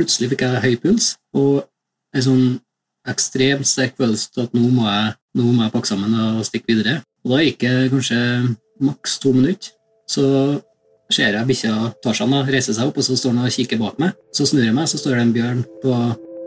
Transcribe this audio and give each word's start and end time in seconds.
plutselig 0.00 0.32
fikk 0.32 0.46
jeg 0.46 0.64
høy 0.64 0.74
puls 0.80 1.12
og 1.36 1.68
en 2.16 2.24
sånn 2.24 2.44
ekstremt 3.08 3.68
sterk 3.68 3.94
følelse 4.00 4.32
av 4.36 4.48
at 4.48 4.56
nå 4.56 4.64
må, 4.72 4.88
jeg, 4.88 5.12
nå 5.38 5.52
må 5.52 5.64
jeg 5.64 5.74
pakke 5.74 5.88
sammen 5.88 6.16
og 6.16 6.42
stikke 6.48 6.72
videre. 6.72 6.98
Og 7.24 7.34
da 7.34 7.44
gikk 7.44 7.62
det 7.62 7.92
kanskje 7.92 8.18
maks 8.84 9.18
to 9.22 9.32
minutter. 9.36 9.72
Så 10.10 10.24
ser 11.12 11.36
jeg 11.36 11.48
bikkja 11.48 11.92
Tarzan 12.04 12.34
reise 12.48 12.74
seg 12.74 12.90
opp, 12.90 12.98
og 13.00 13.06
så 13.06 13.16
står 13.18 13.34
han 13.36 13.46
og 13.46 13.54
kikker 13.54 13.80
bak 13.80 14.00
meg. 14.02 14.16
Så 14.36 14.48
snur 14.48 14.66
jeg 14.66 14.76
meg, 14.76 14.90
så 14.90 15.00
står 15.00 15.18
det 15.18 15.24
en 15.26 15.34
bjørn 15.36 15.64
på 15.82 15.96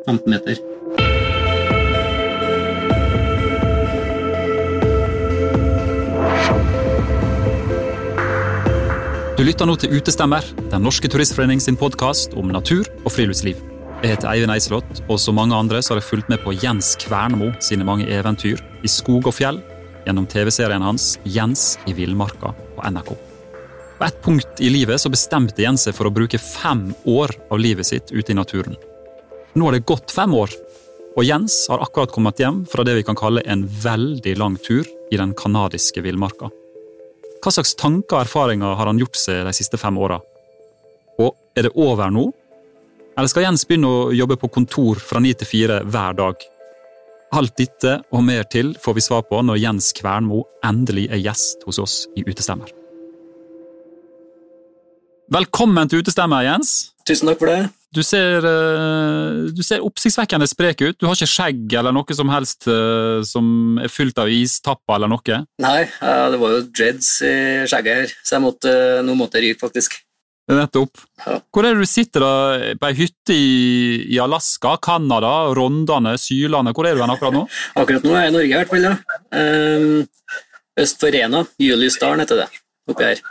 15 0.06 0.30
meter. 0.32 0.62
Du 9.44 9.48
lytter 9.50 9.68
nå 9.68 9.74
til 9.76 9.92
Utestemmer, 9.92 10.46
Den 10.72 10.86
norske 10.88 11.10
turistforening 11.12 11.60
sin 11.60 11.76
podkast 11.76 12.32
om 12.40 12.48
natur 12.56 12.88
og 13.04 13.12
friluftsliv. 13.12 13.58
Jeg 14.00 14.14
heter 14.14 14.30
Eivind 14.32 14.54
Eiselott, 14.54 15.02
og 15.12 15.20
som 15.20 15.36
mange 15.36 15.58
andre 15.60 15.82
så 15.84 15.92
har 15.92 16.00
jeg 16.00 16.08
fulgt 16.08 16.30
med 16.32 16.40
på 16.46 16.54
Jens 16.62 16.94
Kvernmo 17.02 17.50
sine 17.60 17.84
mange 17.84 18.08
eventyr 18.08 18.62
i 18.88 18.94
skog 18.94 19.28
og 19.28 19.36
fjell 19.36 19.60
gjennom 20.06 20.30
TV-serien 20.32 20.88
hans 20.88 21.18
Jens 21.28 21.74
i 21.92 21.98
villmarka 21.98 22.54
på 22.56 22.88
NRK. 22.88 23.12
På 24.00 24.08
et 24.08 24.24
punkt 24.24 24.64
i 24.64 24.72
livet 24.72 25.04
så 25.04 25.12
bestemte 25.12 25.68
Jens 25.68 25.90
seg 25.90 26.00
for 26.00 26.08
å 26.08 26.16
bruke 26.22 26.40
fem 26.40 26.94
år 27.04 27.36
av 27.52 27.60
livet 27.60 27.92
sitt 27.92 28.16
ute 28.16 28.32
i 28.32 28.40
naturen. 28.40 28.80
Nå 29.60 29.68
har 29.68 29.76
det 29.76 29.84
gått 29.92 30.16
fem 30.16 30.40
år, 30.40 30.56
og 31.20 31.28
Jens 31.28 31.66
har 31.68 31.84
akkurat 31.84 32.16
kommet 32.16 32.40
hjem 32.40 32.64
fra 32.64 32.88
det 32.88 32.96
vi 32.96 33.08
kan 33.12 33.20
kalle 33.20 33.44
en 33.44 33.68
veldig 33.68 34.40
lang 34.40 34.56
tur 34.56 34.88
i 35.12 35.20
den 35.20 35.36
canadiske 35.36 36.08
villmarka. 36.08 36.48
Hva 37.44 37.52
slags 37.52 37.74
tanker 37.76 38.16
og 38.16 38.24
erfaringer 38.24 38.78
har 38.80 38.88
han 38.88 39.00
gjort 39.02 39.20
seg 39.20 39.42
de 39.44 39.52
siste 39.56 39.76
fem 39.80 39.98
åra? 40.00 40.16
Og 41.20 41.34
er 41.60 41.68
det 41.68 41.74
over 41.76 42.14
nå? 42.14 42.30
Eller 43.18 43.30
skal 43.30 43.44
Jens 43.44 43.66
begynne 43.68 43.90
å 43.90 44.06
jobbe 44.16 44.38
på 44.40 44.50
kontor 44.56 45.02
fra 45.04 45.20
ni 45.20 45.34
til 45.36 45.50
fire 45.50 45.82
hver 45.84 46.16
dag? 46.16 46.46
Alt 47.36 47.58
dette 47.60 47.98
og 48.16 48.24
mer 48.24 48.48
til 48.48 48.72
får 48.80 48.96
vi 48.96 49.04
svar 49.04 49.26
på 49.28 49.42
når 49.44 49.60
Jens 49.60 49.92
Kvernmo 49.98 50.46
endelig 50.64 51.10
er 51.12 51.20
gjest 51.20 51.68
hos 51.68 51.82
oss 51.84 51.98
i 52.16 52.24
Utestemmer. 52.24 52.72
Velkommen 55.34 55.92
til 55.92 56.06
Utestemmer, 56.06 56.46
Jens. 56.48 56.94
Tusen 57.04 57.28
takk 57.28 57.44
for 57.44 57.52
det. 57.52 57.62
Du 57.94 58.02
ser, 58.02 58.42
eh, 58.42 59.52
du 59.54 59.62
ser 59.66 59.84
oppsiktsvekkende 59.86 60.48
sprek 60.50 60.80
ut. 60.82 60.96
Du 60.98 61.06
har 61.06 61.14
ikke 61.14 61.30
skjegg 61.30 61.76
eller 61.78 61.94
noe 61.94 62.16
som 62.18 62.32
helst 62.34 62.66
eh, 62.72 63.20
som 63.28 63.78
er 63.84 63.92
fylt 63.94 64.18
av 64.18 64.32
istapper 64.34 64.96
eller 64.98 65.12
noe. 65.12 65.38
Nei, 65.62 65.82
eh, 65.86 66.24
det 66.34 66.40
var 66.42 66.56
jo 66.56 66.64
dreads 66.74 67.12
i 67.28 67.34
skjegget 67.70 68.00
her, 68.02 68.16
så 68.26 68.38
jeg 68.40 68.44
måtte, 68.48 68.74
nå 69.06 69.14
måtte 69.20 69.38
jeg 69.38 69.52
ryke, 69.54 69.62
faktisk. 69.68 70.00
Nettopp. 70.50 71.00
Ja. 71.24 71.38
Hvor 71.56 71.64
er 71.70 71.78
det 71.78 71.86
du 71.86 71.88
sitter 71.88 72.20
da? 72.26 72.32
På 72.82 72.90
ei 72.90 72.98
hytte 72.98 73.32
i, 73.38 74.18
Alaska, 74.20 74.74
Canada, 74.84 75.30
Rondane, 75.56 76.18
Sylane? 76.20 76.74
Hvor 76.76 76.90
er 76.90 76.98
du 76.98 77.04
hen 77.06 77.14
akkurat 77.14 77.38
nå? 77.38 77.46
Akkurat 77.80 78.04
nå 78.04 78.12
er 78.18 78.26
jeg 78.26 78.34
i 78.34 78.36
Norge, 78.36 78.50
i 78.50 78.58
hvert 78.58 78.74
fall. 78.74 78.90
ja. 78.90 80.04
Øst 80.84 81.00
for 81.00 81.14
Rena. 81.14 81.44
Juliusdalen 81.62 82.24
heter 82.26 82.42
det, 82.42 82.50
oppi 82.90 83.06
her. 83.12 83.22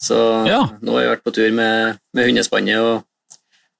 Så 0.00 0.16
Ja. 0.46 0.66
nå 0.84 0.92
har 0.98 1.06
jeg 1.06 1.12
vært 1.16 1.24
på 1.24 1.32
tur 1.34 1.50
med, 1.56 1.98
med 2.14 2.28
hundespannet. 2.28 2.76
og 2.78 3.06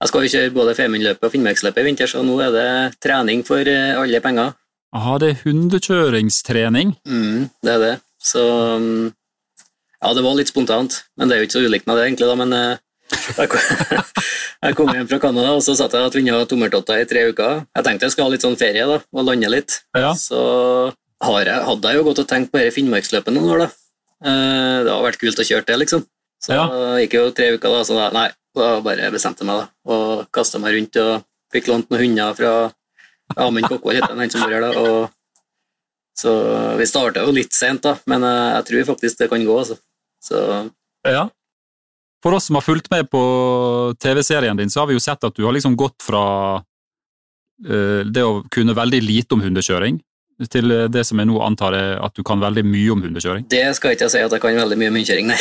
Jeg 0.01 0.09
skal 0.09 0.25
jo 0.25 0.31
kjøre 0.33 0.53
både 0.57 0.75
Femundløpet 0.79 1.27
og 1.29 1.33
Finnmarksløpet 1.35 1.83
i 1.83 1.87
vinter, 1.91 2.09
så 2.09 2.23
nå 2.25 2.39
er 2.41 2.53
det 2.55 2.69
trening 3.05 3.43
for 3.45 3.61
eh, 3.69 3.93
alle 4.01 4.21
penger. 4.25 4.55
Aha, 4.97 5.19
det 5.23 5.29
er 5.35 5.41
hundekjøringstrening. 5.45 6.95
Mm, 7.07 7.51
det 7.63 7.73
er 7.75 7.83
det. 7.85 7.93
Så 8.21 8.41
um, 8.77 9.11
Ja, 10.01 10.15
det 10.17 10.23
var 10.25 10.35
litt 10.39 10.49
spontant, 10.49 11.03
men 11.21 11.29
det 11.29 11.37
er 11.37 11.43
jo 11.43 11.49
ikke 11.51 11.59
så 11.59 11.65
ulikt 11.69 11.87
meg, 11.87 11.99
det, 12.01 12.07
egentlig. 12.09 12.29
da, 12.31 12.37
men 12.41 12.57
eh, 12.57 12.81
jeg 13.37 13.51
kom, 13.53 14.07
jeg 14.65 14.79
kom 14.79 14.91
hjem 14.97 15.11
fra 15.13 15.19
Canada, 15.27 15.53
og 15.59 15.63
så 15.67 15.77
satt 15.77 15.93
jeg 15.99 16.09
og 16.09 16.15
tvinna 16.17 16.41
tommeltotter 16.49 17.03
i 17.05 17.09
tre 17.11 17.27
uker. 17.35 17.61
Jeg 17.77 17.87
tenkte 17.87 18.09
jeg 18.09 18.15
skulle 18.17 18.31
ha 18.31 18.35
litt 18.35 18.47
sånn 18.49 18.57
ferie 18.61 18.89
da, 18.89 18.97
og 19.13 19.29
lande 19.29 19.53
litt. 19.53 19.83
Ja. 19.99 20.15
Så 20.17 20.41
har 21.21 21.45
jeg, 21.45 21.61
hadde 21.69 21.93
jeg 21.93 22.01
jo 22.01 22.07
gått 22.09 22.23
og 22.25 22.31
tenkt 22.33 22.49
på 22.55 22.63
dette 22.63 22.73
Finnmarksløpet 22.79 23.37
noen 23.37 23.53
år, 23.53 23.67
da. 23.67 23.71
Eh, 24.25 24.77
Det 24.89 24.95
har 24.97 25.05
vært 25.05 25.21
kult 25.21 25.45
å 25.45 25.49
kjøre 25.53 25.69
det, 25.69 25.79
liksom. 25.85 26.09
Så 26.41 26.57
Ja. 26.57 26.65
gikk 27.05 27.19
jo 27.21 27.27
tre 27.37 27.53
uker, 27.59 27.69
da, 27.69 27.85
så 27.85 28.01
da, 28.01 28.09
nei, 28.17 28.31
da 28.57 28.81
bare 28.85 29.13
bestemte 29.15 29.47
meg, 29.47 29.63
da. 29.63 29.95
Og 29.95 30.27
kasta 30.35 30.61
meg 30.63 30.77
rundt 30.77 30.99
og 31.03 31.25
fikk 31.53 31.71
lånt 31.71 31.91
noen 31.91 32.05
hunder 32.05 32.37
fra 32.39 32.53
Amund 33.39 33.69
Kokkvold, 33.71 34.01
heter 34.01 34.19
han 34.19 34.33
som 34.33 34.45
bor 34.45 34.55
her, 34.55 34.67
da. 34.67 34.71
og 34.81 35.17
så 36.21 36.33
vi 36.77 36.87
starta 36.89 37.25
jo 37.25 37.33
litt 37.33 37.55
sent, 37.57 37.85
da, 37.87 37.95
men 38.11 38.25
eh, 38.27 38.49
jeg 38.59 38.67
tror 38.71 38.89
faktisk 38.93 39.23
det 39.23 39.31
kan 39.33 39.45
gå. 39.47 39.59
Altså. 39.63 39.79
Så 40.23 40.41
Ja. 41.09 41.29
For 42.21 42.37
oss 42.37 42.51
som 42.51 42.59
har 42.59 42.65
fulgt 42.67 42.91
med 42.93 43.09
på 43.09 43.21
TV-serien 43.97 44.57
din, 44.59 44.69
så 44.71 44.83
har 44.83 44.91
vi 44.91 44.99
jo 44.99 45.01
sett 45.01 45.25
at 45.25 45.37
du 45.37 45.47
har 45.47 45.55
liksom 45.57 45.73
gått 45.73 46.03
fra 46.05 46.25
uh, 46.61 48.01
det 48.05 48.25
å 48.27 48.43
kunne 48.53 48.77
veldig 48.77 49.01
lite 49.01 49.33
om 49.33 49.41
hundekjøring, 49.41 50.03
til 50.53 50.73
eh, 50.73 50.85
det 50.93 51.07
som 51.09 51.21
jeg 51.21 51.29
nå 51.31 51.41
antar 51.45 51.77
er 51.77 51.95
at 52.05 52.13
du 52.17 52.21
kan 52.25 52.41
veldig 52.41 52.67
mye 52.69 52.93
om 52.93 53.01
hundekjøring. 53.05 53.47
det 53.49 53.65
skal 53.77 53.97
ikke 53.97 54.07
jeg 54.07 54.13
si 54.13 54.21
at 54.25 54.37
jeg 54.37 54.41
kan 54.45 54.57
veldig 54.57 54.79
mye 54.81 54.93
om 54.93 54.99
hundekjøring, 55.01 55.33
nei. 55.33 55.41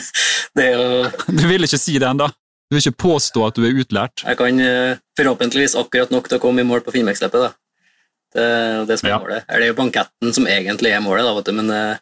det 0.56 0.66
jo 0.70 0.82
Du 1.28 1.44
vil 1.48 1.68
ikke 1.68 1.80
si 1.80 1.98
det 2.00 2.08
ennå? 2.08 2.30
Du 2.74 2.78
vil 2.80 2.88
ikke 2.90 3.04
påstå 3.04 3.42
at 3.46 3.54
du 3.54 3.62
er 3.68 3.76
utlært? 3.78 4.24
Jeg 4.26 4.34
kan 4.40 4.56
eh, 4.58 4.96
forhåpentligvis 5.14 5.76
akkurat 5.78 6.10
nok 6.10 6.26
til 6.26 6.40
å 6.40 6.42
komme 6.42 6.64
i 6.64 6.66
mål 6.66 6.80
på 6.82 6.90
Finnmarksløpet. 6.96 7.54
Det 8.34 8.46
det 8.88 8.96
som 8.98 9.06
er 9.06 9.12
Ja. 9.12 9.18
målet. 9.22 9.44
Eller 9.46 9.60
Det 9.60 9.68
er 9.68 9.70
jo 9.70 9.76
banketten 9.78 10.32
som 10.34 10.46
egentlig 10.50 10.90
er 10.90 10.98
målet, 11.04 11.22
da, 11.22 11.34
vet 11.36 11.44
du, 11.46 11.52
men, 11.54 11.70
eh, 11.70 11.96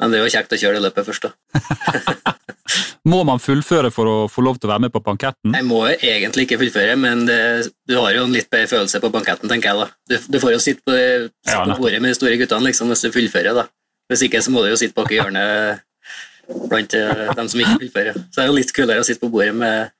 men 0.00 0.10
det 0.10 0.18
er 0.18 0.24
jo 0.26 0.32
kjekt 0.34 0.56
å 0.56 0.58
kjøre 0.58 0.80
det 0.80 0.82
løpet 0.88 1.06
først, 1.06 1.22
da. 1.28 1.30
Må 3.12 3.20
man 3.26 3.38
fullføre 3.42 3.92
for 3.94 4.06
å 4.10 4.16
få 4.30 4.42
lov 4.42 4.58
til 4.58 4.66
å 4.68 4.72
være 4.72 4.80
med 4.88 4.92
på 4.94 5.02
banketten? 5.06 5.54
Jeg 5.54 5.66
må 5.68 5.84
egentlig 5.92 6.48
ikke 6.48 6.58
fullføre, 6.64 6.96
men 6.98 7.24
det, 7.26 7.38
du 7.86 7.94
har 8.00 8.10
jo 8.16 8.24
en 8.26 8.34
litt 8.34 8.50
bedre 8.50 8.70
følelse 8.74 8.98
på 9.02 9.10
banketten, 9.14 9.50
tenker 9.50 9.70
jeg. 9.70 9.78
da. 9.78 9.86
Du, 10.10 10.18
du 10.34 10.38
får 10.42 10.52
jo 10.56 10.58
sitte 10.62 10.82
på, 10.82 10.98
sitte 11.46 11.54
Ja, 11.54 11.62
på 11.66 11.78
bordet 11.82 12.02
med 12.02 12.10
de 12.10 12.18
store 12.18 12.36
guttene 12.42 12.66
liksom, 12.72 12.90
hvis 12.90 13.06
du 13.06 13.14
fullfører. 13.14 13.54
da. 13.62 13.68
Hvis 14.10 14.26
ikke 14.26 14.42
så 14.42 14.50
må 14.50 14.62
du 14.66 14.70
jo 14.74 14.78
sitte 14.82 14.98
bak 14.98 15.10
i 15.14 15.18
hjørnet 15.20 15.82
blant 16.70 16.94
eh, 16.98 17.32
dem 17.36 17.50
som 17.50 17.62
ikke 17.62 17.78
fullfører. 17.84 18.20
Så 18.28 18.38
det 18.38 18.44
er 18.44 18.50
jo 18.50 18.58
litt 18.58 18.74
kulere 18.76 19.02
å 19.02 19.06
sitte 19.06 19.22
på 19.24 19.30
bordet 19.32 19.54
med, 19.56 19.92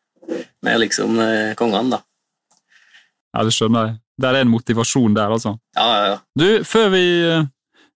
med 0.65 0.81
liksom 0.85 1.21
eh, 1.23 1.53
kongene, 1.59 1.99
da. 1.99 2.03
Ja, 3.33 3.47
det 3.49 3.55
skjønner 3.57 3.89
jeg. 3.89 3.99
Der 4.23 4.37
er 4.37 4.45
en 4.45 4.53
motivasjon 4.53 5.17
der, 5.17 5.33
altså. 5.33 5.57
Ja, 5.79 5.87
ja, 5.89 6.11
ja. 6.13 6.19
Du, 6.39 6.47
før 6.69 6.93
vi, 6.93 7.07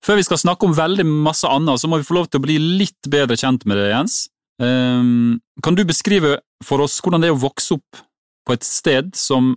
før 0.04 0.18
vi 0.18 0.24
skal 0.26 0.40
snakke 0.40 0.66
om 0.66 0.76
veldig 0.76 1.04
masse 1.06 1.48
annet, 1.50 1.82
så 1.82 1.90
må 1.92 2.00
vi 2.00 2.08
få 2.08 2.16
lov 2.16 2.30
til 2.30 2.40
å 2.40 2.46
bli 2.46 2.56
litt 2.80 3.10
bedre 3.12 3.36
kjent 3.38 3.68
med 3.68 3.78
deg, 3.80 3.92
Jens. 3.92 4.24
Um, 4.56 5.36
kan 5.60 5.76
du 5.76 5.82
beskrive 5.84 6.38
for 6.64 6.80
oss 6.80 6.96
hvordan 7.04 7.20
det 7.20 7.28
er 7.28 7.34
å 7.34 7.42
vokse 7.42 7.76
opp 7.76 7.98
på 8.46 8.54
et 8.56 8.64
sted 8.64 9.10
som 9.18 9.52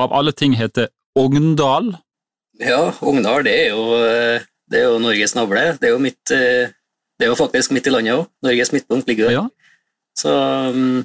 av 0.00 0.12
alle 0.12 0.34
ting 0.36 0.52
heter 0.58 0.90
Ogndal? 1.18 1.94
Ja, 2.60 2.92
Ogndal 3.00 3.46
det 3.46 3.54
er 3.62 3.68
jo, 3.72 3.96
eh, 3.96 4.44
det 4.68 4.80
er 4.80 4.90
jo 4.90 5.00
Norges 5.02 5.34
navle. 5.36 5.64
Det 5.80 5.88
er 5.88 5.94
jo, 5.94 6.02
mitt 6.02 6.32
eh, 6.34 6.72
det 7.22 7.28
er 7.28 7.30
jo 7.30 7.38
faktisk 7.38 7.70
midt 7.70 7.86
i 7.86 7.92
landet 7.94 8.16
òg. 8.18 8.24
Norges 8.42 8.72
midtpunkt 8.74 9.06
ligger 9.06 9.28
der. 9.28 9.36
Ja. 9.36 9.42
Så 10.18 10.32
mm, 10.74 11.04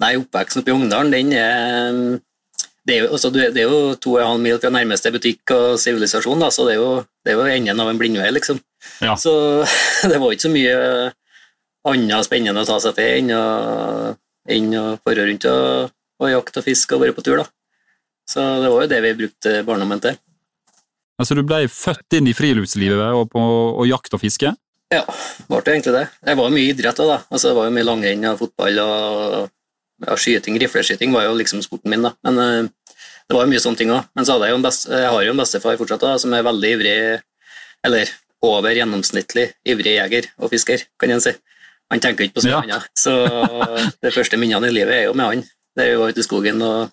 Nei, 0.00 0.14
oppveksten 0.16 0.62
oppe 0.62 0.70
i 0.70 0.74
Ungdalen, 0.76 1.10
den 1.12 1.32
er 1.36 1.90
mm, 1.92 2.20
det 2.86 2.94
er, 2.94 3.02
jo, 3.02 3.08
altså, 3.12 3.28
det 3.34 3.60
er 3.60 3.66
jo 3.66 3.80
to 4.00 4.14
og 4.14 4.22
en 4.22 4.30
halv 4.30 4.40
mil 4.40 4.60
fra 4.62 4.70
nærmeste 4.72 5.12
butikk 5.12 5.52
og 5.52 5.74
sivilisasjon, 5.82 6.46
så 6.48 6.64
det 6.64 6.76
er, 6.76 6.78
jo, 6.80 7.02
det 7.26 7.34
er 7.34 7.36
jo 7.36 7.58
enden 7.58 7.82
av 7.82 7.90
en 7.90 7.98
blindvei, 8.00 8.30
liksom. 8.32 8.62
Ja. 9.04 9.18
Så 9.20 9.34
det 10.10 10.16
var 10.22 10.32
ikke 10.32 10.46
så 10.46 10.52
mye 10.54 10.78
annet 11.90 12.26
spennende 12.28 12.64
å 12.64 12.70
ta 12.70 12.78
seg 12.80 12.96
til 12.96 13.10
enn 13.18 13.34
å, 13.36 13.44
enn 14.56 14.72
å 14.78 14.86
fare 15.04 15.26
rundt 15.28 15.46
og, 15.50 15.92
og 16.22 16.32
jakte 16.32 16.62
og 16.62 16.68
fiske 16.70 16.96
og 16.96 17.04
være 17.04 17.18
på 17.18 17.26
tur, 17.26 17.42
da. 17.42 17.46
Så 18.30 18.46
det 18.62 18.72
var 18.72 18.86
jo 18.86 18.90
det 18.94 19.04
vi 19.04 19.14
brukte 19.24 19.54
barndommen 19.66 20.00
til. 20.06 20.16
Altså, 21.20 21.36
du 21.36 21.44
ble 21.44 21.66
født 21.68 22.16
inn 22.16 22.30
i 22.30 22.36
friluftslivet 22.36 23.12
og, 23.12 23.26
på, 23.34 23.40
og 23.76 23.84
jakt 23.90 24.16
og 24.16 24.22
fiske? 24.22 24.54
Ja, 24.90 25.04
ble 25.46 25.60
det 25.62 25.72
egentlig 25.76 25.94
det. 25.94 26.06
Jeg 26.26 26.36
var 26.40 26.48
jo 26.48 26.54
mye 26.56 26.70
idrett 26.72 26.98
òg, 27.02 27.10
da. 27.12 27.18
Altså, 27.30 27.50
det 27.50 27.56
var 27.60 27.68
jo 27.68 27.74
mye 27.76 27.86
langrenn 27.86 28.24
og 28.32 28.40
fotball 28.40 28.80
og 28.82 29.50
ja, 30.06 30.16
skyting. 30.18 30.56
Rifleskyting 30.58 31.12
var 31.14 31.28
jo 31.28 31.36
liksom 31.38 31.62
sporten 31.62 31.92
min, 31.92 32.02
da. 32.02 32.10
Men 32.26 32.40
eh, 32.42 33.04
det 33.28 33.36
var 33.36 33.46
jo 33.46 33.52
mye 33.52 33.62
sånne 33.62 33.78
ting 33.78 33.92
òg. 33.94 34.08
Men 34.18 34.26
så 34.26 34.34
hadde 34.34 34.48
jeg 34.48 34.56
jo 34.56 34.58
en 34.58 34.66
best, 34.66 34.88
jeg 34.90 35.12
har 35.14 35.22
jo 35.26 35.34
en 35.36 35.42
bestefar 35.44 35.78
fortsatt, 35.78 36.02
da, 36.02 36.16
som 36.18 36.34
er 36.34 36.42
veldig 36.46 36.72
ivrig, 36.74 36.96
eller 37.86 38.10
over 38.42 38.74
gjennomsnittlig 38.74 39.46
ivrig 39.68 39.94
jeger 39.98 40.26
og 40.40 40.50
fisker, 40.50 40.82
kan 40.98 41.12
en 41.14 41.22
si. 41.22 41.36
Han 41.90 42.02
tenker 42.02 42.26
ikke 42.26 42.38
på 42.40 42.44
så 42.46 42.50
Ja. 42.54 42.60
annet. 42.64 42.86
Så 42.98 43.14
de 44.02 44.10
første 44.14 44.38
minnene 44.38 44.68
i 44.70 44.74
livet 44.74 44.94
er 44.94 45.04
jo 45.08 45.14
med 45.18 45.26
han. 45.26 45.44
Det 45.76 45.86
er 45.86 45.92
jo 45.94 46.06
ute 46.10 46.22
i 46.22 46.26
skogen 46.26 46.62
og 46.66 46.90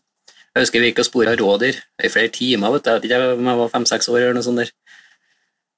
Jeg 0.58 0.64
husker 0.66 0.82
vi 0.82 0.88
gikk 0.90 1.00
og 1.04 1.06
spora 1.06 1.34
rådyr 1.38 1.76
i 2.02 2.10
flere 2.10 2.30
timer, 2.34 2.72
vet 2.74 2.84
du. 2.84 2.90
Jeg 2.90 2.98
vet 2.98 3.06
ikke 3.12 3.34
om 3.38 3.46
jeg 3.52 3.58
var 3.60 3.68
fem-seks 3.70 4.08
år 4.10 4.18
eller 4.24 4.34
noe 4.40 4.46
sånt 4.48 4.58
der. 4.58 4.72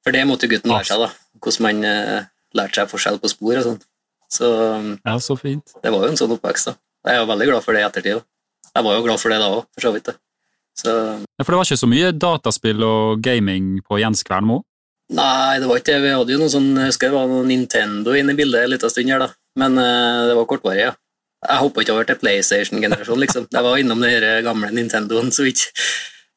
For 0.06 0.16
det 0.16 0.26
måtte 0.30 0.48
gutten 0.52 0.72
lære 0.72 0.88
seg, 0.88 1.02
da. 1.04 1.10
Hvordan 1.44 1.66
man 1.68 1.84
eh, 1.88 2.28
lærte 2.58 2.80
seg 2.82 2.92
forskjell 2.92 3.20
på 3.22 3.32
spor 3.32 3.60
og 3.60 3.66
sånn. 3.68 3.80
Så 4.30 4.48
um, 4.78 4.90
Ja, 5.06 5.18
så 5.20 5.36
fint. 5.40 5.74
det 5.84 5.92
var 5.92 6.06
jo 6.06 6.12
en 6.14 6.20
sånn 6.20 6.34
oppvekst, 6.36 6.70
da. 6.70 6.76
Jeg 7.08 7.16
er 7.18 7.22
jo 7.24 7.30
veldig 7.32 7.48
glad 7.50 7.64
for 7.66 7.74
det 7.76 7.82
i 7.82 7.88
ettertid. 7.88 8.20
da. 8.20 8.70
Jeg 8.76 8.86
var 8.86 8.98
jo 8.98 9.06
glad 9.08 9.20
for 9.22 9.34
det 9.34 9.40
da 9.42 9.48
òg, 9.56 9.64
for 9.74 9.88
så 9.88 9.92
vidt. 9.96 10.10
da. 10.12 10.14
Så 10.80 10.90
Ja, 10.94 11.44
for 11.44 11.52
det 11.52 11.60
var 11.60 11.68
ikke 11.68 11.82
så 11.84 11.90
mye 11.92 12.12
dataspill 12.16 12.84
og 12.86 13.22
gaming 13.26 13.80
på 13.88 14.00
Jens 14.00 14.24
Kvernmo? 14.24 14.62
Nei, 15.10 15.58
det 15.60 15.68
var 15.68 15.80
ikke 15.82 15.96
det. 15.96 16.02
Vi 16.06 16.14
hadde 16.14 16.34
jo 16.36 16.40
noe 16.44 16.54
sånn, 16.54 16.70
jeg 16.78 16.92
husker 16.92 17.10
det 17.10 17.18
var 17.18 17.28
noe 17.32 17.46
Nintendo 17.50 18.14
inne 18.14 18.36
i 18.36 18.38
bildet 18.38 18.64
en 18.68 18.74
liten 18.76 18.94
stund 18.94 19.10
her, 19.10 19.24
da. 19.26 19.30
Men 19.58 19.78
eh, 19.82 20.28
det 20.30 20.36
var 20.38 20.46
kortvarig, 20.52 20.84
ja. 20.86 20.94
Jeg 21.50 21.64
hoppa 21.64 21.82
ikke 21.82 21.96
over 21.96 22.06
til 22.06 22.20
PlayStation-generasjonen, 22.22 23.24
liksom. 23.26 23.48
Jeg 23.52 23.66
var 23.66 23.80
innom 23.82 24.02
den 24.04 24.44
gamle 24.46 24.70
Nintendoen 24.76 25.32
så 25.34 25.48
vidt. 25.48 25.66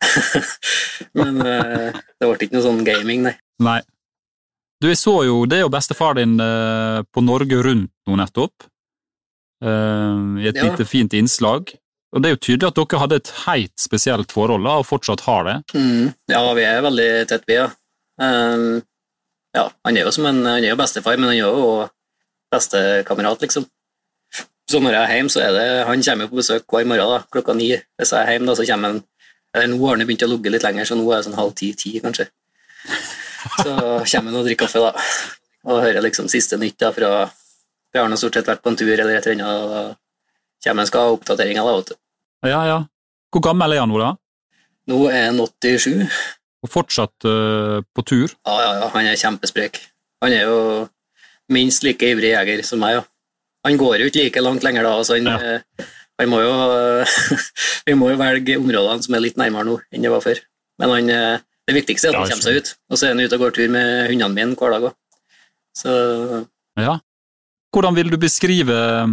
Men 1.18 1.40
eh, 1.44 1.90
det 1.92 2.28
ble 2.28 2.36
ikke 2.38 2.56
noe 2.56 2.64
sånn 2.64 2.84
gaming, 2.86 3.26
nei. 3.28 3.34
Nei. 3.62 3.80
Du, 4.82 4.88
jeg 4.90 4.98
så 4.98 5.14
jo 5.26 5.42
det 5.46 5.60
er 5.60 5.64
jo 5.66 5.70
bestefar 5.72 6.16
din 6.18 6.34
eh, 6.42 7.02
på 7.14 7.22
Norge 7.22 7.60
Rundt 7.62 7.92
nå 8.08 8.16
nettopp, 8.18 8.66
eh, 9.62 10.22
i 10.42 10.48
et 10.50 10.58
Ja. 10.58 10.70
lite 10.70 10.86
fint 10.88 11.14
innslag. 11.14 11.70
Og 12.12 12.20
det 12.20 12.28
er 12.28 12.34
jo 12.34 12.42
tydelig 12.44 12.68
at 12.68 12.76
dere 12.76 12.98
hadde 13.00 13.16
et 13.22 13.30
helt 13.46 13.76
spesielt 13.80 14.32
forhold, 14.34 14.66
og 14.68 14.84
fortsatt 14.84 15.22
har 15.24 15.46
det. 15.46 15.54
Mm. 15.72 16.10
Ja, 16.28 16.42
vi 16.58 16.64
er 16.68 16.82
veldig 16.84 17.06
tett, 17.30 17.46
vi, 17.48 17.54
ja. 17.56 17.70
Um, 18.20 18.82
ja, 19.56 19.70
han 19.86 19.96
er 19.96 20.04
jo 20.04 20.12
som 20.12 20.26
en, 20.28 20.42
han 20.44 20.60
er 20.60 20.74
jo 20.74 20.76
bestefar, 20.76 21.16
men 21.16 21.30
han 21.30 21.38
er 21.38 21.46
jo 21.46 21.88
bestekamerat, 22.52 23.40
liksom. 23.40 23.64
Så 24.68 24.80
når 24.80 24.92
jeg 24.98 25.02
er 25.06 25.14
hjemme, 25.16 25.32
så 25.32 25.40
er 25.42 25.52
det 25.56 25.86
Han 25.88 26.02
kommer 26.04 26.24
jo 26.24 26.30
på 26.30 26.38
besøk 26.38 26.62
hver 26.70 26.86
morgen 26.88 27.10
da, 27.10 27.24
klokka 27.32 27.54
ni. 27.56 27.72
Hvis 27.98 28.12
jeg 28.12 28.20
er 28.22 28.30
hjemme, 28.36 28.46
da, 28.46 28.54
så 28.56 28.66
kommer 28.68 28.92
han 28.92 29.02
Nå 29.68 29.80
har 29.84 29.96
han 29.98 30.06
begynt 30.06 30.22
å 30.24 30.30
ligge 30.32 30.52
litt 30.54 30.62
lenger, 30.64 30.86
så 30.88 30.96
nå 30.96 31.04
er 31.12 31.18
det 31.20 31.26
sånn 31.26 31.36
halv 31.36 31.52
ti-ti, 31.58 31.98
kanskje. 32.00 32.28
Så 33.58 33.72
kommer 33.74 34.30
han 34.30 34.40
og 34.40 34.46
drikker 34.46 34.66
kaffe, 34.66 34.82
da. 34.82 34.92
Og 35.68 35.82
hører 35.82 36.02
liksom 36.04 36.28
siste 36.30 36.58
nytt 36.58 36.78
da, 36.82 36.90
fra 36.94 37.10
Vi 37.92 38.00
har 38.00 38.16
stort 38.16 38.38
sett 38.38 38.48
vært 38.48 38.62
på 38.64 38.72
en 38.72 38.78
tur 38.78 38.92
eller 38.92 39.16
et 39.18 39.26
eller 39.26 39.44
annet. 39.44 39.62
og 39.62 39.96
Da 40.62 40.70
kommer 40.70 40.82
han 40.82 40.90
skal 40.90 41.06
ha 41.06 41.16
oppdateringer, 41.16 41.66
da, 41.66 41.76
vet 41.78 41.92
du. 41.92 41.98
Ja, 42.48 42.62
ja. 42.66 42.78
Hvor 43.32 43.44
gammel 43.44 43.72
er 43.74 43.82
han 43.84 43.92
nå, 43.92 43.98
da? 44.00 44.12
Nå 44.90 44.98
er 45.10 45.28
han 45.30 45.38
87. 45.38 46.08
Og 46.62 46.70
fortsatt 46.70 47.26
uh, 47.26 47.80
på 47.94 48.04
tur? 48.06 48.32
Ja, 48.46 48.56
ja, 48.62 48.72
ja, 48.82 48.90
han 48.94 49.08
er 49.10 49.18
kjempesprek. 49.18 49.80
Han 50.22 50.34
er 50.34 50.46
jo 50.46 50.58
minst 51.52 51.82
like 51.86 52.06
ivrig 52.06 52.32
jeger 52.32 52.62
som 52.66 52.82
meg. 52.82 53.00
Ja. 53.00 53.04
Han 53.66 53.78
går 53.78 54.02
jo 54.02 54.10
ikke 54.10 54.24
like 54.26 54.42
langt 54.42 54.64
lenger 54.66 54.86
da, 54.86 54.94
så 55.06 55.18
han, 55.18 55.26
Ja. 55.30 55.86
han 56.18 56.30
må 56.30 56.40
jo 56.42 56.52
Vi 57.86 57.94
må 57.98 58.10
jo 58.12 58.18
velge 58.20 58.58
områdene 58.58 59.02
som 59.06 59.14
er 59.18 59.24
litt 59.24 59.38
nærmere 59.38 59.66
nå 59.68 59.78
enn 59.92 60.06
det 60.06 60.10
var 60.12 60.22
før. 60.24 60.38
Men 60.82 60.94
han, 60.96 61.10
eh, 61.10 61.42
det 61.68 61.74
viktigste 61.76 62.08
er 62.10 62.16
at 62.16 62.24
han 62.24 62.32
kommer 62.32 62.46
seg 62.48 62.60
ut. 62.62 62.70
Og 62.90 62.98
så 62.98 63.06
er 63.08 63.14
han 63.14 63.22
ute 63.24 63.36
og 63.38 63.44
går 63.46 63.56
tur 63.58 63.68
med 63.74 64.08
hundene 64.10 64.34
mine 64.36 64.56
hver 64.58 64.74
dag 64.76 64.88
òg. 64.90 64.96
Så 65.76 65.92
Ja. 66.80 66.98
Hvordan 67.72 67.94
vil 67.96 68.10
du 68.12 68.18
beskrive 68.20 68.74
eh, 68.76 69.12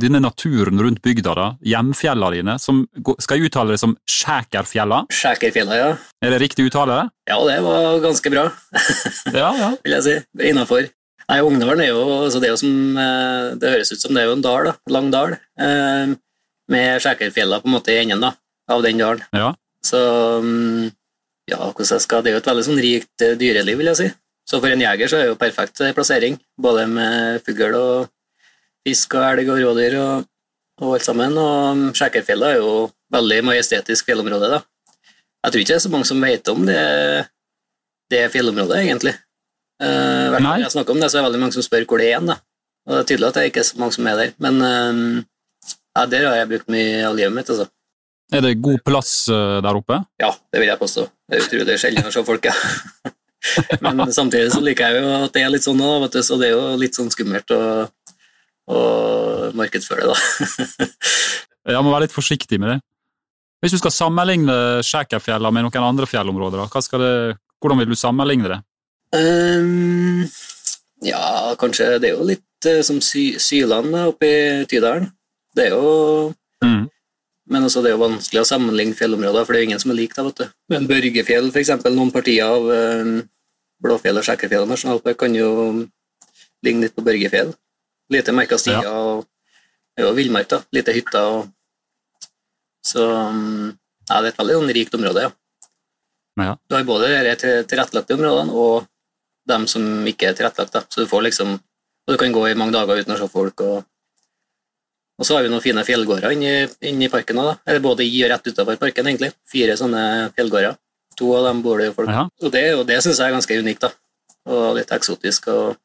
denne 0.00 0.20
naturen 0.22 0.80
rundt 0.82 1.02
bygda, 1.04 1.34
da? 1.36 1.46
Hjemfjella 1.62 2.30
dine? 2.34 2.54
Som, 2.62 2.84
skal 3.20 3.38
jeg 3.38 3.50
uttale 3.50 3.74
det 3.76 3.80
som 3.82 3.92
Skjækerfjella? 4.08 5.02
Skjækerfjella, 5.14 5.76
ja. 5.78 5.90
Er 6.24 6.32
det 6.34 6.40
riktig 6.42 6.66
uttale? 6.70 7.02
Ja, 7.28 7.36
det 7.46 7.58
var 7.66 8.00
ganske 8.02 8.32
bra, 8.32 8.46
Ja, 9.42 9.50
ja. 9.60 9.70
vil 9.84 9.94
jeg 9.98 10.06
si. 10.08 10.16
Innafor. 10.50 10.88
Nei, 11.30 11.38
Ungdalen 11.46 11.84
er 11.84 11.92
jo, 11.92 12.00
altså 12.24 12.40
det 12.42 12.48
er 12.48 12.54
jo 12.56 12.58
som 12.58 12.96
eh, 12.98 13.50
Det 13.60 13.70
høres 13.76 13.92
ut 13.94 14.02
som 14.02 14.16
det 14.16 14.24
er 14.24 14.30
jo 14.32 14.38
en 14.38 14.42
dal, 14.42 14.70
da. 14.72 14.72
Lang 14.90 15.10
dal. 15.14 15.36
eh, 15.60 16.16
Med 16.74 17.02
Skjækerfjella 17.04 17.60
på 17.62 17.70
en 17.70 17.76
måte 17.76 17.94
i 17.94 18.00
enden 18.02 18.24
da, 18.24 18.32
av 18.70 18.82
den 18.82 18.98
dalen. 18.98 19.22
Ja. 19.36 19.52
Så 19.86 20.00
mm, 20.42 20.90
ja, 21.50 21.58
hvordan 21.58 21.94
jeg 21.96 22.04
skal, 22.04 22.22
det 22.22 22.30
er 22.30 22.38
jo 22.38 22.42
et 22.42 22.50
veldig 22.50 22.66
sånn 22.66 22.82
rikt 22.82 23.24
eh, 23.26 23.36
dyreliv, 23.38 23.78
vil 23.80 23.90
jeg 23.92 24.00
si. 24.00 24.08
Så 24.50 24.58
for 24.58 24.72
en 24.72 24.82
jeger 24.82 25.10
så 25.10 25.18
er 25.18 25.26
det 25.26 25.32
jo 25.32 25.38
perfekt 25.40 25.82
eh, 25.84 25.94
plassering, 25.96 26.38
både 26.58 26.86
med 26.90 27.44
fugl 27.46 27.76
og 27.78 28.10
fisk 28.86 29.14
og 29.18 29.26
elg 29.26 29.50
og 29.52 29.62
rådyr 29.62 29.96
og, 30.00 30.28
og 30.82 30.96
alt 30.96 31.06
sammen. 31.06 31.36
Og 31.38 31.78
mm, 31.78 31.88
Skjækerfjellet 31.98 32.54
er 32.54 32.62
jo 32.62 32.74
veldig 33.14 33.40
majestetisk 33.50 34.08
fjellområde, 34.08 34.52
da. 34.56 34.62
Jeg 35.40 35.52
tror 35.52 35.62
ikke 35.62 35.72
det 35.72 35.78
er 35.78 35.84
så 35.86 35.92
mange 35.92 36.08
som 36.08 36.22
vet 36.24 36.52
om 36.52 36.62
det, 36.68 36.80
det 38.12 38.24
fjellområdet, 38.34 38.80
egentlig. 38.84 39.14
Uh, 39.80 40.36
når 40.36 40.66
jeg 40.66 40.72
snakker 40.74 40.92
om 40.92 41.00
det, 41.00 41.08
så 41.08 41.16
er 41.16 41.22
det 41.22 41.28
veldig 41.30 41.40
mange 41.40 41.56
som 41.56 41.64
spør 41.64 41.86
hvor 41.88 42.02
det 42.02 42.10
er 42.10 42.18
hen. 42.18 42.34
Og 42.84 42.92
det 42.92 42.98
er 42.98 43.06
tydelig 43.08 43.28
at 43.30 43.38
det 43.38 43.42
er 43.42 43.52
ikke 43.52 43.64
så 43.64 43.80
mange 43.80 43.96
som 43.96 44.08
er 44.10 44.18
der, 44.18 44.34
men 44.44 44.60
uh, 44.60 45.22
ja, 45.96 46.04
der 46.12 46.26
har 46.28 46.36
jeg 46.36 46.50
brukt 46.50 46.72
mye 46.74 46.98
av 47.08 47.16
livet 47.16 47.36
mitt, 47.38 47.52
altså. 47.52 47.70
Er 48.30 48.44
det 48.44 48.58
god 48.62 48.82
plass 48.86 49.14
eh, 49.32 49.58
der 49.64 49.78
oppe? 49.78 50.00
Ja, 50.22 50.30
det 50.52 50.62
vil 50.62 50.70
jeg 50.70 50.78
påstå. 50.80 51.06
Det 51.26 51.38
er 51.38 51.46
utrolig 51.46 51.78
sjelden 51.82 52.06
å 52.06 52.12
se 52.14 52.22
folk, 52.26 52.46
ja. 52.46 52.54
Men 53.84 54.04
samtidig 54.12 54.52
så 54.52 54.60
liker 54.62 54.92
jeg 54.92 55.02
jo 55.02 55.10
at 55.24 55.34
det 55.34 55.42
er 55.42 55.52
litt 55.52 55.64
sånn, 55.64 55.80
òg, 55.82 56.06
så 56.22 56.36
det 56.38 56.50
er 56.50 56.54
jo 56.54 56.76
litt 56.78 56.98
sånn 56.98 57.10
skummelt 57.12 57.50
å, 57.56 57.60
å 58.70 58.80
markedsføre 59.56 60.06
det, 60.06 60.14
da. 60.14 60.88
Jeg 61.70 61.84
må 61.84 61.92
være 61.92 62.06
litt 62.06 62.14
forsiktig 62.14 62.60
med 62.60 62.74
det. 62.74 62.78
Hvis 63.60 63.74
du 63.74 63.80
skal 63.80 63.92
sammenligne 63.92 64.54
Skjækerfjella 64.86 65.50
med 65.52 65.66
noen 65.66 65.86
andre 65.90 66.06
fjellområder, 66.08 66.62
det, 67.02 67.14
hvordan 67.60 67.82
vil 67.82 67.90
du 67.92 67.98
sammenligne 67.98 68.54
det? 68.54 68.60
Um, 69.16 70.22
ja, 71.04 71.56
kanskje 71.60 71.98
det 72.00 72.12
er 72.12 72.14
jo 72.14 72.28
litt 72.28 72.68
eh, 72.68 72.80
som 72.86 73.02
sy 73.04 73.34
Syland 73.42 73.96
oppe 74.06 74.30
i 74.30 74.40
Tydalen. 74.70 75.10
Det 75.56 75.66
er 75.66 75.74
jo 75.74 76.30
Mm. 76.60 76.90
Men 77.50 77.64
også 77.66 77.82
det 77.82 77.90
er 77.90 77.96
jo 77.96 78.04
vanskelig 78.04 78.40
å 78.44 78.46
sammenligne 78.46 78.94
fjellområder, 78.94 79.44
for 79.44 79.52
det 79.52 79.58
er 79.60 79.64
jo 79.64 79.68
ingen 79.70 79.80
som 79.82 79.90
er 79.90 79.98
lik. 79.98 80.14
da, 80.14 80.22
vet 80.28 80.36
du. 80.42 80.46
Men 80.70 80.86
Børgefjell, 80.86 81.50
eksempel, 81.58 81.94
noen 81.96 82.12
partier 82.14 82.46
av 82.46 82.68
eh, 82.70 83.22
Blåfjell 83.82 84.20
og 84.20 84.26
Skjækerfjell 84.26 84.68
nasjonalpark 84.70 85.18
kan 85.18 85.34
jo 85.34 85.48
ligne 86.62 86.84
litt 86.86 86.94
på 86.94 87.02
Børgefjell. 87.02 87.50
Lite 88.10 88.32
merka 88.36 88.58
stier 88.58 88.82
Ja. 88.84 88.92
og 88.92 89.26
jo 89.98 90.12
villmark, 90.14 90.48
da. 90.48 90.60
Lite 90.72 90.92
hytter. 90.94 91.20
og 91.20 91.48
Så 92.84 93.02
ja, 93.02 94.20
det 94.22 94.30
er 94.30 94.32
et 94.32 94.38
veldig 94.38 94.54
sånn 94.60 94.74
rikt 94.74 94.94
område, 94.94 95.26
ja. 95.26 95.30
Ja. 96.40 96.54
Du 96.68 96.76
har 96.76 96.84
både 96.84 97.08
de 97.24 97.34
til- 97.36 97.64
tilrettelagte 97.68 98.14
områdene 98.16 98.52
og 98.54 98.86
dem 99.46 99.66
som 99.66 99.82
ikke 100.06 100.28
er 100.30 100.34
tilrettelagt. 100.34 100.72
da. 100.72 100.80
Så 100.88 101.02
du 101.02 101.06
får 101.06 101.22
liksom 101.28 101.54
og 102.08 102.14
du 102.14 102.16
kan 102.16 102.32
gå 102.32 102.46
i 102.50 102.54
mange 102.54 102.72
dager 102.72 102.96
uten 102.98 103.14
å 103.14 103.18
se 103.18 103.28
folk. 103.28 103.60
og 103.60 103.84
og 105.20 105.26
så 105.28 105.36
har 105.36 105.44
vi 105.44 105.50
noen 105.52 105.60
fine 105.60 105.82
fjellgårder 105.84 106.32
inni, 106.32 106.52
inni 106.88 107.10
parken 107.12 107.36
da. 107.36 107.50
Eller 107.68 107.82
både 107.84 108.06
i 108.06 108.22
og 108.24 108.30
rett 108.32 108.46
utenfor 108.48 108.78
parken, 108.80 109.10
egentlig. 109.10 109.34
Fire 109.52 109.74
sånne 109.76 110.02
fjellgårder. 110.32 110.78
To 111.20 111.34
av 111.36 111.44
dem 111.50 111.60
bor 111.60 111.76
det 111.80 111.90
jo 111.90 111.96
folk 111.98 112.08
Ja. 112.08 112.22
Og 112.40 112.52
det, 112.54 112.62
og 112.78 112.86
det 112.88 113.02
syns 113.04 113.20
jeg 113.20 113.28
er 113.28 113.36
ganske 113.36 113.58
unikt, 113.60 113.84
da. 113.84 113.90
Og 114.48 114.78
litt 114.78 114.92
eksotisk. 114.96 115.48
og 115.52 115.76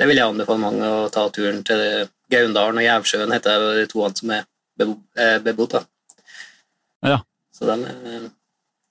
Det 0.00 0.08
vil 0.08 0.16
jeg 0.16 0.24
anbefale 0.24 0.62
mange 0.62 0.88
å 0.88 1.10
ta 1.12 1.26
turen 1.28 1.60
til 1.68 2.08
Gaundalen 2.32 2.80
og 2.80 2.86
Jævsjøen, 2.86 3.34
heter 3.36 3.60
det 3.60 3.82
de 3.82 3.92
toene 3.92 4.16
som 4.16 4.30
er 4.30 4.46
bebo, 4.78 4.96
bebodd. 5.44 5.76
da. 5.76 5.84
Ja. 7.12 7.20
Så 7.52 7.68
dem, 7.68 7.84
eh, 7.84 8.28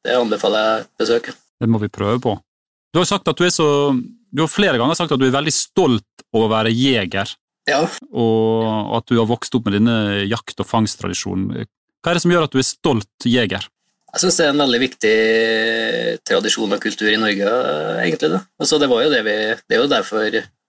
det 0.05 0.15
anbefaler 0.15 0.77
jeg 0.77 0.87
besøk. 1.01 1.33
Det 1.59 1.69
må 1.69 1.81
vi 1.81 1.89
prøve 1.89 2.21
på. 2.21 2.37
Du 2.93 2.99
har 2.99 3.05
sagt 3.05 3.27
at 3.27 3.37
du 3.37 3.49
så 3.49 3.97
Du 4.33 4.41
har 4.43 4.47
flere 4.47 4.77
ganger 4.77 4.95
sagt 4.95 5.11
at 5.11 5.19
du 5.19 5.25
er 5.27 5.33
veldig 5.33 5.51
stolt 5.51 6.23
over 6.31 6.47
å 6.47 6.51
være 6.53 6.71
jeger, 6.71 7.35
Ja, 7.69 7.83
og 8.09 8.95
at 8.97 9.05
du 9.11 9.19
har 9.19 9.29
vokst 9.29 9.53
opp 9.57 9.67
med 9.67 9.77
denne 9.77 10.23
jakt- 10.25 10.59
og 10.63 10.67
fangsttradisjonen. 10.67 11.67
Hva 12.01 12.11
er 12.11 12.17
det 12.17 12.23
som 12.23 12.33
gjør 12.33 12.47
at 12.47 12.55
du 12.55 12.61
er 12.61 12.65
stolt 12.65 13.27
jeger? 13.29 13.67
Jeg 14.11 14.23
syns 14.25 14.39
det 14.39 14.45
er 14.47 14.51
en 14.51 14.63
veldig 14.63 14.79
viktig 14.81 15.17
tradisjon 16.27 16.75
og 16.75 16.81
kultur 16.83 17.07
i 17.07 17.19
Norge, 17.21 17.51
egentlig. 18.01 18.31
da. 18.33 18.41
Altså, 18.59 18.79
det, 18.81 18.89
var 18.91 19.05
jo 19.05 19.13
det, 19.13 19.21
vi, 19.23 19.35
det 19.69 19.77
er 19.77 19.83
jo 19.83 19.91
derfor 19.91 20.25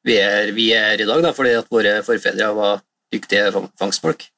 vi 0.06 0.16
er, 0.18 0.52
vi 0.54 0.68
er 0.76 1.00
i 1.00 1.08
dag, 1.08 1.22
da, 1.24 1.32
fordi 1.34 1.56
at 1.58 1.70
våre 1.72 1.96
forfedre 2.06 2.52
var 2.54 2.82
dyktige 3.12 3.50
fangstfolk. 3.80 4.28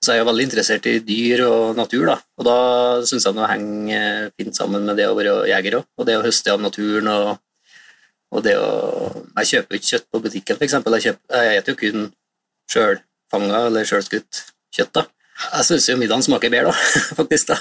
Så 0.00 0.14
jeg 0.16 0.22
er 0.22 0.28
veldig 0.28 0.46
interessert 0.48 0.86
i 0.88 0.98
dyr 1.04 1.42
og 1.44 1.76
natur, 1.76 2.06
da. 2.08 2.16
og 2.40 2.46
da 2.46 2.58
syns 3.08 3.26
jeg 3.28 3.36
det 3.36 3.48
henger 3.50 4.30
fint 4.40 4.56
sammen 4.56 4.86
med 4.88 4.96
det 4.96 5.08
å 5.10 5.16
være 5.16 5.34
jeger 5.50 5.80
òg. 5.80 5.88
Og 6.00 6.08
det 6.08 6.16
å 6.16 6.24
høste 6.24 6.54
av 6.54 6.62
naturen 6.64 7.10
og, 7.12 7.40
og 8.30 8.42
det 8.46 8.56
å 8.60 8.68
Jeg 9.40 9.48
kjøper 9.50 9.74
jo 9.74 9.78
ikke 9.80 9.90
kjøtt 9.90 10.06
på 10.12 10.20
butikken, 10.24 10.56
f.eks. 10.58 10.72
Jeg, 10.74 11.02
kjøper- 11.06 11.44
jeg 11.44 11.60
eter 11.60 11.72
jo 11.72 11.78
kun 11.80 12.04
sjølfanga 12.70 13.60
eller 13.70 13.86
sjølskutt 13.88 14.40
kjøtt. 14.76 14.92
da. 14.94 15.04
Jeg 15.40 15.64
syns 15.70 15.86
jo 15.88 15.96
middagen 15.96 16.22
smaker 16.26 16.52
bedre, 16.52 16.70
da, 16.74 17.00
faktisk. 17.20 17.48
da. 17.54 17.56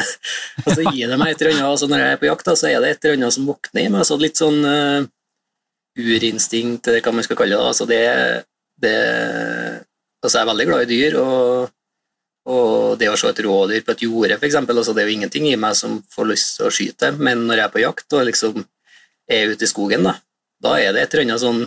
og 0.66 0.70
så 0.74 0.86
gir 0.90 1.12
det 1.12 1.18
meg 1.20 1.32
et 1.34 1.42
eller 1.44 1.54
annet, 1.54 1.68
altså 1.70 1.88
Når 1.88 2.02
jeg 2.02 2.12
er 2.16 2.20
på 2.22 2.28
jakt, 2.28 2.46
da, 2.48 2.54
så 2.58 2.68
er 2.72 2.80
det 2.82 2.90
et 2.96 3.04
eller 3.06 3.20
annet 3.20 3.36
som 3.36 3.46
våkner 3.46 3.84
i 3.84 3.90
meg. 3.92 4.00
altså 4.02 4.18
Litt 4.20 4.40
sånn 4.40 4.58
uh, 4.66 5.06
urinstinkt, 5.98 6.88
eller 6.88 7.04
hva 7.04 7.14
man 7.14 7.26
skal 7.28 7.38
kalle 7.38 7.56
det. 7.60 7.68
altså 7.70 7.86
det, 7.88 8.02
det 8.82 8.96
altså 10.22 10.38
Jeg 10.38 10.42
er 10.42 10.50
veldig 10.52 10.66
glad 10.72 10.84
i 10.84 10.90
dyr, 10.96 11.16
og, 11.22 11.70
og 12.52 12.98
det 13.00 13.10
å 13.12 13.16
se 13.20 13.30
et 13.30 13.42
rådyr 13.46 13.84
på 13.86 13.94
et 13.94 14.04
jorde, 14.08 14.38
f.eks. 14.40 14.58
Altså, 14.64 14.94
det 14.96 15.04
er 15.04 15.10
jo 15.10 15.16
ingenting 15.20 15.48
i 15.50 15.56
meg 15.60 15.76
som 15.78 16.00
får 16.14 16.30
lyst 16.32 16.56
til 16.58 16.68
å 16.68 16.74
skyte, 16.74 17.12
men 17.18 17.46
når 17.46 17.60
jeg 17.62 17.68
er 17.68 17.74
på 17.76 17.84
jakt 17.86 18.18
og 18.18 18.26
liksom 18.30 18.62
er 19.34 19.52
ute 19.52 19.66
i 19.66 19.70
skogen, 19.70 20.04
da, 20.06 20.16
da 20.62 20.74
er 20.80 20.92
det 20.94 21.02
et 21.06 21.14
eller 21.14 21.26
annet 21.30 21.42
sånn 21.44 21.62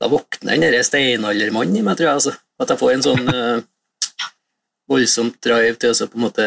Da 0.00 0.08
våkner 0.08 0.54
den 0.56 0.62
derre 0.64 0.84
steinaldermannen 0.86 1.76
i 1.76 1.82
meg, 1.84 1.98
tror 1.98 2.06
jeg. 2.08 2.14
altså. 2.16 2.32
At 2.62 2.70
jeg 2.72 2.80
får 2.80 2.92
en 2.94 3.02
sånn 3.04 3.26
uh, 3.28 3.60
voldsomt 4.90 5.36
drive 5.44 5.76
til 5.76 5.92
å 5.92 6.06
på 6.08 6.16
en 6.16 6.24
måte 6.24 6.46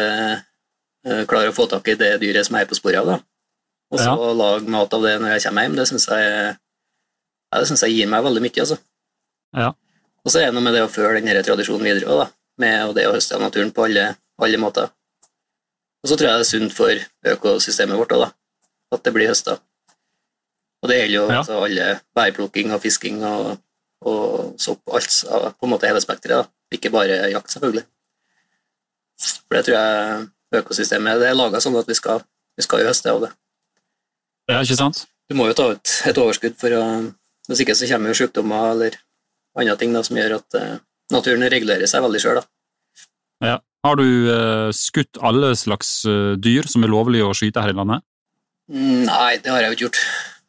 uh, 1.06 1.20
klare 1.30 1.52
å 1.52 1.54
få 1.54 1.68
tak 1.70 1.86
i 1.92 1.94
det 2.00 2.16
dyret 2.22 2.48
som 2.48 2.58
jeg 2.58 2.66
er 2.66 2.70
på 2.72 2.78
sporet 2.80 2.98
av. 2.98 3.12
da. 3.12 3.18
Og 3.94 4.00
så 4.00 4.08
Ja. 4.10 4.32
lage 4.34 4.66
mat 4.74 4.96
av 4.98 5.02
det 5.06 5.12
når 5.22 5.36
jeg 5.36 5.44
kommer 5.46 5.62
hjem. 5.68 5.76
Det 5.78 5.86
syns 5.86 6.08
jeg, 6.10 6.56
ja, 7.52 7.60
det 7.60 7.68
synes 7.70 7.84
jeg 7.86 7.94
gir 7.94 8.10
meg 8.10 8.24
veldig 8.26 8.42
mye. 8.42 8.60
altså. 8.64 8.78
Ja. 9.54 9.68
Og 10.24 10.32
så 10.32 10.40
er 10.40 10.46
det 10.50 10.54
noe 10.56 10.64
med 10.66 10.74
det 10.74 10.82
å 10.82 10.90
føre 10.90 11.20
den 11.20 11.44
tradisjonen 11.46 11.84
videre 11.86 12.08
også, 12.10 12.24
da. 12.24 12.30
med 12.58 12.94
det 12.96 13.06
å 13.06 13.12
høste 13.14 13.36
av 13.36 13.44
naturen 13.44 13.70
på 13.76 13.84
alle, 13.86 14.16
alle 14.42 14.58
måter. 14.58 14.90
Og 16.02 16.10
så 16.10 16.16
tror 16.18 16.28
jeg 16.30 16.40
det 16.40 16.46
er 16.46 16.50
sunt 16.50 16.74
for 16.74 17.06
økosystemet 17.36 17.96
vårt 18.00 18.12
òg, 18.16 18.26
da, 18.26 18.32
at 18.96 19.04
det 19.04 19.12
blir 19.14 19.30
høsta. 19.30 19.60
Og 20.84 20.90
det 20.90 20.98
gjelder 21.00 21.16
jo 21.16 21.24
Ja. 21.30 21.38
altså, 21.40 21.58
alle 21.64 22.00
bærplukking 22.14 22.74
og 22.76 22.82
fisking 22.82 23.22
og, 23.24 23.56
og 24.04 24.54
sopp, 24.60 24.82
alt, 24.92 25.16
på 25.56 25.66
en 25.66 25.72
måte 25.72 25.88
hele 25.88 26.02
spekteret. 26.04 26.50
Ikke 26.74 26.92
bare 26.92 27.30
jakt, 27.32 27.52
selvfølgelig. 27.54 27.86
For 29.48 29.56
det 29.56 29.64
tror 29.64 29.78
jeg 29.78 30.28
økosystemet 30.60 31.22
det 31.22 31.30
er 31.30 31.38
laga 31.38 31.60
sånn 31.62 31.78
at 31.80 31.88
vi 31.88 31.96
skal, 31.96 32.20
vi 32.58 32.66
skal 32.66 32.84
høste 32.84 33.12
av 33.14 33.22
det. 33.24 33.30
Ja, 34.50 34.60
ikke 34.60 34.76
sant? 34.76 35.06
Du 35.30 35.36
må 35.38 35.46
jo 35.48 35.56
ta 35.56 35.70
ut 35.72 35.92
et 36.04 36.18
overskudd, 36.20 36.58
for 36.60 36.74
å, 36.76 36.82
hvis 37.48 37.62
ikke 37.64 37.76
så 37.78 37.88
kommer 37.88 38.12
jo 38.12 38.18
sykdommer 38.18 38.74
eller 38.74 38.98
andre 39.56 39.76
ting 39.80 39.94
da, 39.94 40.02
som 40.04 40.18
gjør 40.18 40.36
at 40.36 40.58
uh, 40.58 40.74
naturen 41.14 41.46
regulerer 41.48 41.88
seg 41.88 42.04
veldig 42.04 42.20
sjøl. 42.20 42.42
Ja. 43.44 43.60
Har 43.84 43.96
du 44.00 44.04
uh, 44.04 44.68
skutt 44.72 45.20
alle 45.24 45.54
slags 45.60 46.02
uh, 46.08 46.34
dyr 46.40 46.68
som 46.68 46.84
er 46.84 46.92
lovlig 46.92 47.22
å 47.24 47.32
skyte 47.36 47.64
her 47.64 47.72
i 47.72 47.76
landet? 47.76 48.04
Mm, 48.72 49.04
nei, 49.08 49.32
det 49.44 49.52
har 49.52 49.60
jeg 49.60 49.72
jo 49.72 49.76
ikke 49.76 49.86
gjort. 49.88 50.04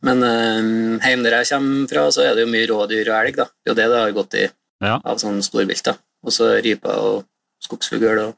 Men 0.05 0.21
uh, 0.21 1.01
hjemme 1.01 1.25
der 1.25 1.39
jeg 1.41 1.49
kommer 1.55 1.89
fra, 1.89 2.05
så 2.13 2.25
er 2.25 2.35
det 2.37 2.45
jo 2.45 2.51
mye 2.53 2.67
rådyr 2.69 3.09
og 3.09 3.19
elg. 3.19 3.39
da. 3.41 3.47
Det 3.63 3.71
er 3.71 3.73
jo 3.73 3.77
det 3.81 3.87
det 3.91 4.01
har 4.03 4.15
gått 4.19 4.39
i 4.39 4.45
Ja. 4.83 4.99
av 5.03 5.17
sånn 5.21 5.41
storvilt. 5.43 5.83
da. 5.87 5.95
Og 6.25 6.33
så 6.33 6.51
rype 6.61 6.91
og 6.93 7.23
skogsfugl 7.63 8.19
og, 8.27 8.35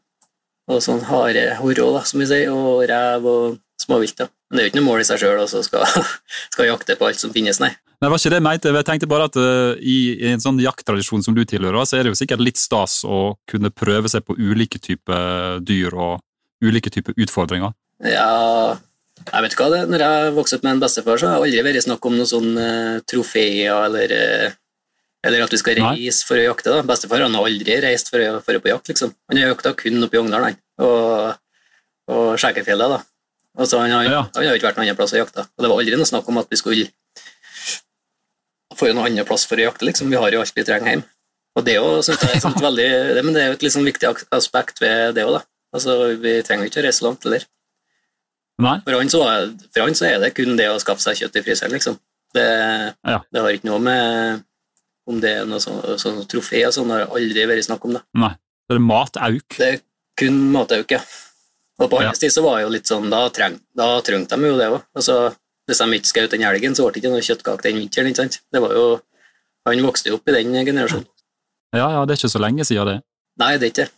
og 0.71 0.81
sånn 0.83 1.01
harehorro, 1.09 1.89
da, 1.97 2.03
som 2.07 2.21
vi 2.21 2.27
sier, 2.29 2.51
og 2.53 2.85
rev 2.87 3.25
og 3.27 3.57
småvilt. 3.81 4.15
da. 4.23 4.29
Men 4.49 4.57
det 4.57 4.61
er 4.61 4.67
jo 4.67 4.71
ikke 4.71 4.79
noe 4.81 4.87
mål 4.91 5.03
i 5.03 5.07
seg 5.09 5.19
sjøl 5.19 5.43
å 5.43 5.47
skal, 5.49 5.83
skal 6.53 6.69
jakte 6.69 6.95
på 6.95 7.07
alt 7.09 7.19
som 7.19 7.33
finnes, 7.35 7.59
nei. 7.59 7.73
Nei, 7.97 8.11
var 8.13 8.19
ikke 8.21 8.29
det 8.29 8.37
jeg 8.37 8.45
mente. 8.45 8.71
Jeg 8.75 8.85
tenkte 8.85 9.09
bare 9.09 9.25
at 9.25 9.37
uh, 9.41 9.73
i, 9.81 9.97
i 10.21 10.29
en 10.29 10.43
sånn 10.43 10.59
jakttradisjon 10.61 11.23
som 11.25 11.33
du 11.33 11.41
tilhører, 11.49 11.81
så 11.89 11.97
er 11.97 12.05
det 12.05 12.13
jo 12.13 12.19
sikkert 12.19 12.43
litt 12.45 12.59
stas 12.61 12.99
å 13.03 13.33
kunne 13.49 13.71
prøve 13.73 14.11
seg 14.11 14.21
på 14.27 14.37
ulike 14.37 14.77
typer 14.79 15.57
dyr 15.65 15.95
og 15.97 16.21
ulike 16.61 16.93
typer 16.93 17.17
utfordringer. 17.17 17.73
Ja, 18.05 18.77
jeg 19.17 19.43
vet 19.43 19.55
hva 19.59 19.67
det 19.73 19.79
Når 19.89 20.03
jeg 20.03 20.31
vokste 20.35 20.57
opp 20.59 20.63
med 20.67 20.75
en 20.75 20.81
bestefar, 20.83 21.19
så 21.19 21.27
har 21.31 21.41
det 21.41 21.47
aldri 21.49 21.63
vært 21.65 21.85
snakk 21.87 22.05
om 22.07 22.15
noen 22.17 22.29
sånn 22.29 22.53
uh, 22.59 22.99
trofeer 23.09 23.73
eller, 23.87 24.13
uh, 24.13 24.55
eller 25.27 25.43
at 25.43 25.55
vi 25.55 25.59
skal 25.61 25.81
Nei. 25.81 25.91
reise 25.97 26.27
for 26.27 26.39
å 26.39 26.45
jakte. 26.45 26.71
da. 26.71 26.85
Bestefar 26.87 27.25
han 27.25 27.35
har 27.35 27.49
aldri 27.49 27.79
reist 27.83 28.11
for 28.13 28.23
å, 28.23 28.37
for 28.45 28.59
å 28.59 28.63
på 28.63 28.71
jakt, 28.71 28.93
liksom. 28.93 29.11
Han 29.31 29.41
har 29.41 29.51
jakta 29.51 29.73
kun 29.79 30.03
oppe 30.05 30.19
i 30.19 30.21
Ogndal. 30.21 30.47
Og, 30.85 31.33
og 32.13 32.27
Skjækerfjellet, 32.39 32.93
da. 32.93 33.01
Altså, 33.57 33.81
han, 33.81 33.91
har, 33.91 34.05
Ja. 34.05 34.21
han 34.35 34.45
har 34.45 34.55
ikke 34.55 34.69
vært 34.69 34.77
noen 34.79 34.85
annen 34.87 34.99
plass 34.99 35.15
å 35.17 35.19
jakte. 35.23 35.47
Og 35.57 35.65
det 35.65 35.71
var 35.71 35.81
aldri 35.81 35.97
noe 35.99 36.07
snakk 36.07 36.29
om 36.29 36.37
at 36.43 36.51
vi 36.53 36.61
skulle 36.61 36.87
få 38.77 38.91
noen 38.93 39.07
annen 39.09 39.25
plass 39.27 39.47
for 39.49 39.57
å 39.57 39.65
jakte, 39.67 39.87
liksom. 39.89 40.11
Vi 40.13 40.19
har 40.21 40.31
jo 40.31 40.43
alt 40.43 40.53
vi 40.55 40.65
trenger 40.67 40.93
hjemme. 40.93 41.09
Og 41.57 41.65
det 41.65 41.79
jo, 41.79 41.85
jeg, 42.05 42.37
er 42.37 42.63
veldig, 42.69 42.89
det, 43.17 43.21
men 43.25 43.33
det 43.33 43.41
er 43.43 43.47
jo 43.49 43.57
et 43.57 43.73
sånn 43.73 43.87
viktig 43.89 44.11
aspekt 44.37 44.81
ved 44.83 45.15
det 45.17 45.25
òg. 45.25 45.41
Altså, 45.73 45.97
vi 46.21 46.37
trenger 46.45 46.69
ikke 46.69 46.83
å 46.83 46.85
reise 46.85 47.05
langt 47.05 47.25
heller. 47.25 47.47
Nei? 48.59 48.79
For 48.87 48.97
han, 48.97 49.09
så, 49.13 49.21
for 49.73 49.83
han 49.85 49.93
så 49.97 50.05
er 50.09 50.19
det 50.23 50.31
kun 50.37 50.55
det 50.57 50.65
å 50.71 50.79
skaffe 50.81 51.03
seg 51.03 51.19
kjøtt 51.19 51.35
i 51.37 51.43
fryseren, 51.45 51.71
liksom. 51.77 51.99
Det, 52.33 52.45
Ja. 53.05 53.19
det 53.31 53.41
har 53.41 53.49
ikke 53.53 53.69
noe 53.69 53.79
med 53.79 54.43
om 55.07 55.19
det 55.23 55.29
er 55.37 55.45
noe 55.47 55.59
sånn, 55.63 55.79
sånn 56.01 56.25
trofé 56.27 56.65
og 56.67 56.73
sånn, 56.75 56.89
har 56.91 57.05
aldri 57.07 57.45
vært 57.47 57.63
snakk 57.67 57.85
om 57.87 57.93
det. 57.93 58.01
Nei. 58.17 58.33
Så 58.67 58.73
det 58.73 58.79
er 58.81 58.83
matauk. 58.87 59.57
Det 59.57 59.67
er 59.73 59.79
kun 60.19 60.39
matauk, 60.51 60.91
ja. 60.91 60.99
Og 61.79 61.89
på 61.91 62.01
Ja. 62.01 62.07
hans 62.09 62.19
tid 62.19 62.31
så 62.33 62.41
var 62.43 62.57
det 62.57 62.63
jo 62.65 62.69
litt 62.73 62.89
sånn, 62.89 63.09
da, 63.09 63.29
treng, 63.29 63.59
da 63.77 64.01
trengte 64.01 64.35
de 64.35 64.47
jo 64.49 64.57
det 64.57 64.67
òg. 64.73 64.81
Altså, 64.97 65.35
hvis 65.69 65.77
de 65.77 65.85
ikke 65.99 66.11
skjøt 66.11 66.31
den 66.31 66.41
elgen, 66.49 66.73
så 66.75 66.83
ble 66.83 66.93
det 66.97 67.03
ikke 67.03 67.13
noe 67.13 67.21
kjøttkake 67.21 67.61
den 67.61 67.75
vinteren. 67.79 68.07
ikke 68.09 68.15
sant? 68.23 68.39
Det 68.51 68.61
var 68.61 68.73
jo, 68.73 69.01
Han 69.67 69.79
vokste 69.83 70.07
jo 70.09 70.15
opp 70.15 70.27
i 70.29 70.31
den 70.31 70.53
generasjonen. 70.65 71.05
Ja, 71.75 71.89
ja, 71.91 72.05
det 72.05 72.13
er 72.15 72.19
ikke 72.27 72.31
så 72.31 72.39
lenge 72.39 72.63
siden 72.65 72.87
det. 72.87 73.03
Nei, 73.37 73.57
det 73.57 73.63
er 73.67 73.71
ikke 73.71 73.85
det. 73.85 73.91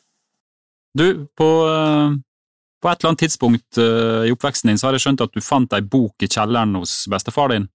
Du, 0.98 1.28
på, 1.38 1.48
eh, 1.70 2.16
på 2.81 2.89
et 2.89 3.01
eller 3.01 3.12
annet 3.12 3.24
tidspunkt 3.25 3.79
uh, 3.81 4.24
i 4.27 4.31
oppveksten 4.33 4.71
din 4.71 4.79
så 4.79 4.88
har 4.89 4.98
jeg 4.98 5.03
skjønt 5.07 5.24
at 5.25 5.36
du 5.36 5.43
fant 5.43 5.74
ei 5.75 5.81
bok 5.83 6.24
i 6.24 6.29
kjelleren 6.31 6.77
hos 6.79 7.03
bestefar 7.12 7.51
din 7.53 7.67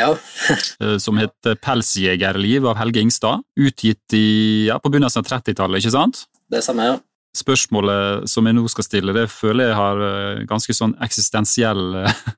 Ja. 0.00 0.14
uh, 0.14 0.96
som 1.04 1.20
heter 1.20 1.58
Pelsjegerliv 1.60 2.66
av 2.70 2.78
Helge 2.80 3.02
Ingstad, 3.04 3.44
utgitt 3.60 4.16
i, 4.16 4.66
ja, 4.70 4.78
på 4.80 4.92
begynnelsen 4.92 5.20
av 5.24 5.28
30-tallet, 5.28 5.82
ikke 5.82 5.92
sant? 5.96 6.24
Det 6.50 6.62
samme, 6.64 6.88
ja. 6.88 6.98
Spørsmålet 7.36 8.26
som 8.30 8.46
jeg 8.48 8.56
nå 8.56 8.64
skal 8.72 8.86
stille, 8.88 9.14
det 9.14 9.28
føler 9.30 9.68
jeg 9.70 9.78
har 9.78 10.00
uh, 10.02 10.44
ganske 10.50 10.74
sånn 10.74 10.96
eksistensiell 11.04 11.84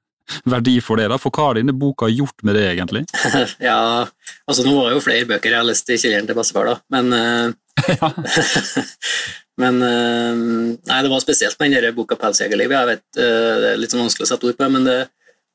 verdi 0.52 0.78
for 0.84 0.98
det. 1.00 1.06
da, 1.12 1.20
For 1.22 1.30
hva 1.34 1.50
har 1.50 1.60
denne 1.60 1.74
boka 1.76 2.10
gjort 2.10 2.42
med 2.42 2.58
det, 2.58 2.66
egentlig? 2.74 3.06
ja, 3.68 3.78
altså 4.48 4.66
Nå 4.66 4.74
var 4.76 4.90
det 4.90 4.98
jo 4.98 5.04
flere 5.06 5.28
bøker 5.30 5.54
jeg 5.54 5.60
har 5.62 5.68
lest 5.70 5.90
i 5.92 6.00
kjelleren 6.02 6.28
til 6.28 6.38
bestefar, 6.38 6.72
da, 6.72 6.76
men 6.98 7.54
ja. 7.88 8.12
Men 9.62 9.82
eh, 9.84 10.34
Nei, 10.88 11.00
det 11.04 11.10
var 11.12 11.22
spesielt 11.22 11.58
med 11.60 11.74
den 11.74 11.94
boka 11.96 12.16
'Pelsjegerliv'. 12.16 12.72
Jeg 12.72 12.88
vet, 12.88 13.04
eh, 13.20 13.54
Det 13.62 13.72
er 13.72 13.80
litt 13.80 13.92
sånn 13.92 14.04
vanskelig 14.04 14.26
å 14.26 14.30
sette 14.32 14.48
ord 14.48 14.58
på 14.58 14.68
men 14.72 14.86
det, 14.88 14.98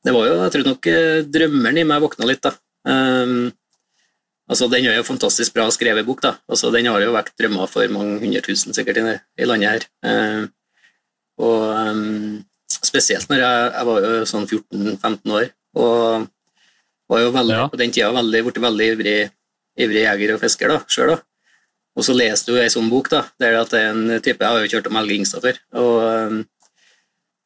det 0.06 0.14
var 0.14 0.28
jo 0.28 0.36
Jeg 0.44 0.52
tror 0.54 0.68
nok 0.70 0.90
eh, 0.92 1.22
drømmeren 1.26 1.80
i 1.82 1.86
meg 1.88 2.02
våkna 2.04 2.28
litt, 2.28 2.42
da. 2.44 2.54
Um, 2.88 3.50
altså, 4.48 4.68
Den 4.70 4.86
er 4.86 5.00
jo 5.00 5.06
fantastisk 5.08 5.56
bra 5.56 5.66
skrevet 5.74 6.06
bok, 6.06 6.22
da. 6.22 6.36
Altså, 6.48 6.70
Den 6.74 6.86
har 6.86 7.02
jo 7.02 7.14
vært 7.16 7.34
drømmer 7.40 7.70
for 7.70 7.86
mange 7.94 8.20
hundre 8.22 8.42
tusen 8.46 8.76
sikkert 8.76 9.02
i, 9.02 9.16
i 9.42 9.48
landet 9.48 9.74
her. 9.74 9.88
Um, 10.06 10.48
og 11.38 11.62
um, 11.70 12.44
spesielt 12.82 13.28
når 13.30 13.42
jeg, 13.42 13.70
jeg 13.74 13.86
var 13.90 14.06
jo 14.06 14.24
sånn 14.26 14.46
14-15 14.46 15.34
år, 15.38 15.50
og 15.78 16.28
var 17.08 17.22
jo 17.22 17.30
veldig, 17.34 17.54
Ja. 17.56 17.66
på 17.68 17.78
den 17.80 17.92
tida 17.94 18.10
veldig, 18.12 18.42
blitt 18.46 18.62
veldig 18.62 18.88
ivrig, 18.94 19.18
ivrig 19.78 20.02
jeger 20.04 20.34
og 20.34 20.40
fisker 20.42 20.74
sjøl. 20.90 21.14
Og 21.98 22.06
så 22.06 22.14
leste 22.14 22.54
du 22.54 22.60
ei 22.60 22.68
sånn 22.70 22.90
bok, 22.92 23.10
da, 23.10 23.24
der 23.42 23.56
at 23.58 23.72
det 23.74 23.80
er 23.82 23.90
en 23.90 24.20
type 24.22 24.44
Jeg 24.44 24.54
har 24.54 24.62
jo 24.62 24.70
kjørt 24.70 24.86
om 24.86 24.98
Helge 25.00 25.16
Ingstad 25.16 25.42
før, 25.42 25.58
og 25.82 25.96
um, 26.04 26.38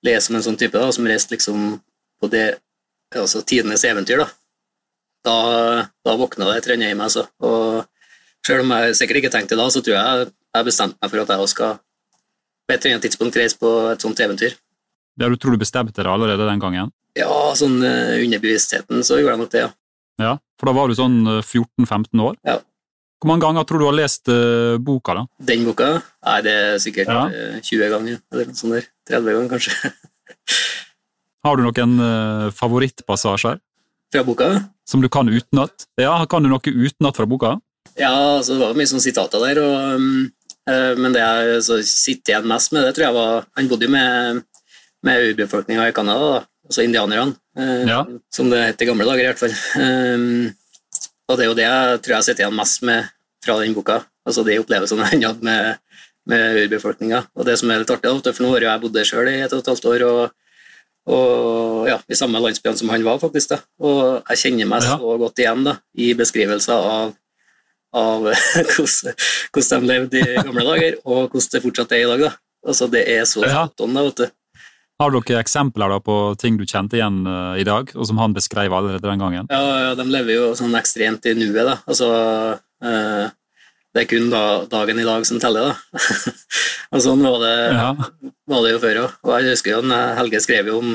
leser 0.04 0.32
om 0.32 0.38
en 0.38 0.44
sånn 0.44 0.58
type 0.60 0.76
da, 0.76 0.90
som 0.92 1.08
reiste 1.08 1.32
liksom 1.32 1.78
på 2.20 2.30
det 2.32 2.46
altså 3.16 3.42
tidenes 3.48 3.84
eventyr, 3.88 4.20
da. 4.20 4.28
Da, 5.22 5.36
da 6.04 6.16
våkna 6.18 6.48
det 6.48 6.58
et 6.58 6.66
eller 6.68 6.78
annet 6.78 6.92
i 6.92 6.98
meg, 6.98 7.08
altså. 7.08 7.24
Og 7.40 8.46
selv 8.46 8.64
om 8.64 8.74
jeg 8.74 8.96
sikkert 8.98 9.22
ikke 9.22 9.32
tenkte 9.32 9.54
det 9.54 9.62
da, 9.62 9.70
så 9.72 9.82
tror 9.84 9.96
jeg 9.96 10.28
jeg 10.52 10.68
bestemte 10.68 10.98
meg 11.00 11.12
for 11.12 11.22
at 11.22 11.32
jeg 11.32 11.44
også 11.44 11.56
skal 11.56 11.76
på 12.62 12.74
et 12.74 12.82
eller 12.82 12.96
annet 12.96 13.06
tidspunkt 13.06 13.38
reise 13.38 13.58
på 13.60 13.70
et 13.92 14.04
sånt 14.04 14.20
eventyr. 14.20 14.56
Ja, 15.20 15.28
Du 15.28 15.36
tror 15.36 15.54
du 15.54 15.62
bestemte 15.62 16.02
deg 16.02 16.10
allerede 16.10 16.48
den 16.48 16.60
gangen? 16.60 16.92
Ja, 17.16 17.32
sånn 17.56 17.80
uh, 17.84 18.18
underbevisstheten, 18.18 19.00
så 19.04 19.20
gjorde 19.20 19.36
jeg 19.36 19.42
nok 19.44 19.54
det, 19.54 19.64
ja. 19.66 19.72
Ja, 20.20 20.36
For 20.60 20.68
da 20.68 20.76
var 20.76 20.90
du 20.90 20.94
sånn 20.96 21.22
eh, 21.24 21.40
14-15 21.40 22.20
år? 22.20 22.36
Ja. 22.46 22.58
Hvor 23.22 23.30
mange 23.30 23.44
ganger 23.44 23.62
tror 23.68 23.78
du 23.78 23.84
du 23.84 23.86
har 23.86 23.94
lest 24.00 24.26
uh, 24.28 24.76
boka, 24.82 25.14
da? 25.14 25.22
Den 25.46 25.62
boka 25.64 25.92
Nei, 26.26 26.38
det 26.42 26.52
er 26.58 26.78
sikkert 26.82 27.06
Ja. 27.06 27.20
eh, 27.30 27.60
20 27.62 27.90
ganger, 27.92 28.18
eller 28.32 28.48
noe 28.50 28.58
sånt 28.58 28.74
der. 28.74 28.88
30 29.10 29.36
ganger, 29.36 29.50
kanskje. 29.52 29.92
Har 31.46 31.56
du 31.58 31.62
noen 31.66 31.94
uh, 32.02 32.50
favorittpassasjer 32.54 33.58
Fra 34.12 34.22
boka. 34.26 34.48
som 34.86 35.00
du 35.02 35.08
kan 35.08 35.28
utenat? 35.30 35.86
Ja, 35.98 36.14
kan 36.30 36.42
du 36.44 36.50
noe 36.50 36.60
utenat 36.62 37.16
fra 37.18 37.26
boka? 37.26 37.56
Ja, 37.98 38.12
altså, 38.38 38.54
det 38.56 38.62
var 38.62 38.74
mye 38.78 38.90
sånn 38.90 39.02
sitater 39.02 39.42
der, 39.42 39.58
og, 39.62 40.06
eh, 40.70 40.94
men 40.98 41.12
det 41.14 41.20
jeg 41.22 41.62
så 41.66 41.78
sitter 41.86 42.34
igjen 42.36 42.46
mest 42.50 42.72
med, 42.72 42.84
det 42.86 42.94
tror 42.96 43.06
jeg 43.08 43.16
var 43.16 43.46
Han 43.58 43.68
bodde 43.68 43.84
jo 43.88 43.92
med, 43.92 44.42
med 45.04 45.30
urbefolkninga 45.32 45.88
i 45.90 45.94
Canada, 45.96 46.30
da, 46.38 46.42
altså 46.70 46.84
indianerne, 46.86 47.34
uh, 47.58 47.82
Ja. 47.90 48.00
som 48.32 48.50
det 48.50 48.62
het 48.68 48.82
i 48.82 48.88
gamle 48.88 49.04
dager, 49.08 49.26
i 49.26 49.30
hvert 49.32 49.42
fall. 49.42 49.56
Um, 49.82 50.54
og 51.32 51.38
det 51.40 51.44
er 51.46 51.50
jo 51.50 51.56
det 51.58 51.64
jeg 51.66 52.02
tror 52.04 52.14
jeg 52.16 52.24
sitter 52.28 52.44
igjen 52.44 52.58
mest 52.58 52.82
med 52.86 53.08
fra 53.44 53.56
den 53.62 53.74
boka, 53.74 54.02
altså 54.28 54.44
de 54.46 54.58
opplevelsene 54.62 55.08
han 55.08 55.24
hadde 55.26 55.42
med, 55.48 55.78
med 56.30 56.60
urbefolkninga. 56.66 57.24
Og 57.34 57.46
det 57.48 57.56
som 57.58 57.70
er 57.74 57.80
litt 57.82 57.90
artig, 57.90 58.12
for 58.36 58.44
nå 58.44 58.52
har 58.54 58.66
jeg 58.68 58.82
bodd 58.84 58.94
der 58.94 59.08
sjøl 59.08 59.28
i 59.32 59.40
et 59.42 59.52
og 59.56 59.64
et 59.64 59.70
halvt 59.72 59.88
år, 59.90 60.04
og, 60.06 60.30
og 61.16 61.88
ja, 61.90 61.96
i 62.06 62.14
samme 62.18 62.38
landsbyen 62.44 62.78
som 62.78 62.92
han 62.94 63.02
var, 63.06 63.18
faktisk. 63.18 63.50
da. 63.56 63.58
Og 63.82 64.22
jeg 64.30 64.38
kjenner 64.44 64.70
meg 64.70 64.84
Ja. 64.86 64.98
så 65.00 65.16
godt 65.18 65.42
igjen 65.42 65.64
da, 65.66 65.76
i 65.98 66.12
beskrivelser 66.14 66.72
av 66.92 67.16
av 67.92 68.22
hvordan, 68.72 69.16
hvordan 69.52 69.82
de 69.82 69.88
levde 69.90 70.20
i 70.22 70.36
gamle 70.46 70.62
dager, 70.64 70.94
og 71.04 71.26
hvordan 71.34 71.50
det 71.52 71.60
fortsatt 71.66 71.90
er 71.92 72.04
i 72.06 72.06
dag. 72.08 72.20
da. 72.22 72.30
Altså, 72.64 72.86
Det 72.90 73.02
er 73.08 73.24
så 73.28 73.42
Ja. 73.44 73.66
spot 73.66 73.82
on, 73.84 73.94
da, 73.98 74.02
vet 74.06 74.16
du. 74.16 74.26
Har 75.00 75.14
dere 75.14 75.40
eksempler 75.40 75.90
da 75.90 75.98
på 76.04 76.16
ting 76.38 76.58
du 76.60 76.64
kjente 76.68 76.98
igjen 76.98 77.22
eh, 77.26 77.60
i 77.62 77.66
dag, 77.66 77.90
og 77.96 78.06
som 78.06 78.20
han 78.22 78.34
beskrev 78.36 78.74
allerede 78.74 79.04
den 79.04 79.22
gangen? 79.22 79.48
Ja, 79.50 79.62
ja, 79.88 79.94
de 79.98 80.06
lever 80.10 80.36
jo 80.36 80.50
sånn 80.58 80.76
ekstremt 80.78 81.26
i 81.26 81.34
nuet, 81.38 81.62
da. 81.66 81.78
Altså, 81.88 82.10
eh, 82.84 83.30
det 83.92 84.04
er 84.04 84.08
kun 84.08 84.30
da, 84.32 84.42
dagen 84.70 85.00
i 85.02 85.06
dag 85.06 85.26
som 85.28 85.40
teller, 85.42 85.72
da. 85.72 86.02
og 86.94 87.04
sånn 87.04 87.24
var 87.26 87.40
det, 87.42 87.56
Ja, 87.74 87.88
var 88.52 88.64
det 88.64 88.74
jo 88.74 88.82
før 88.84 89.00
òg. 89.04 89.16
Og 89.26 89.34
jeg 89.36 89.56
husker 89.56 89.74
jo 89.74 89.80
når 89.86 90.14
Helge 90.20 90.42
skrev 90.44 90.70
jo 90.70 90.78
om 90.82 90.92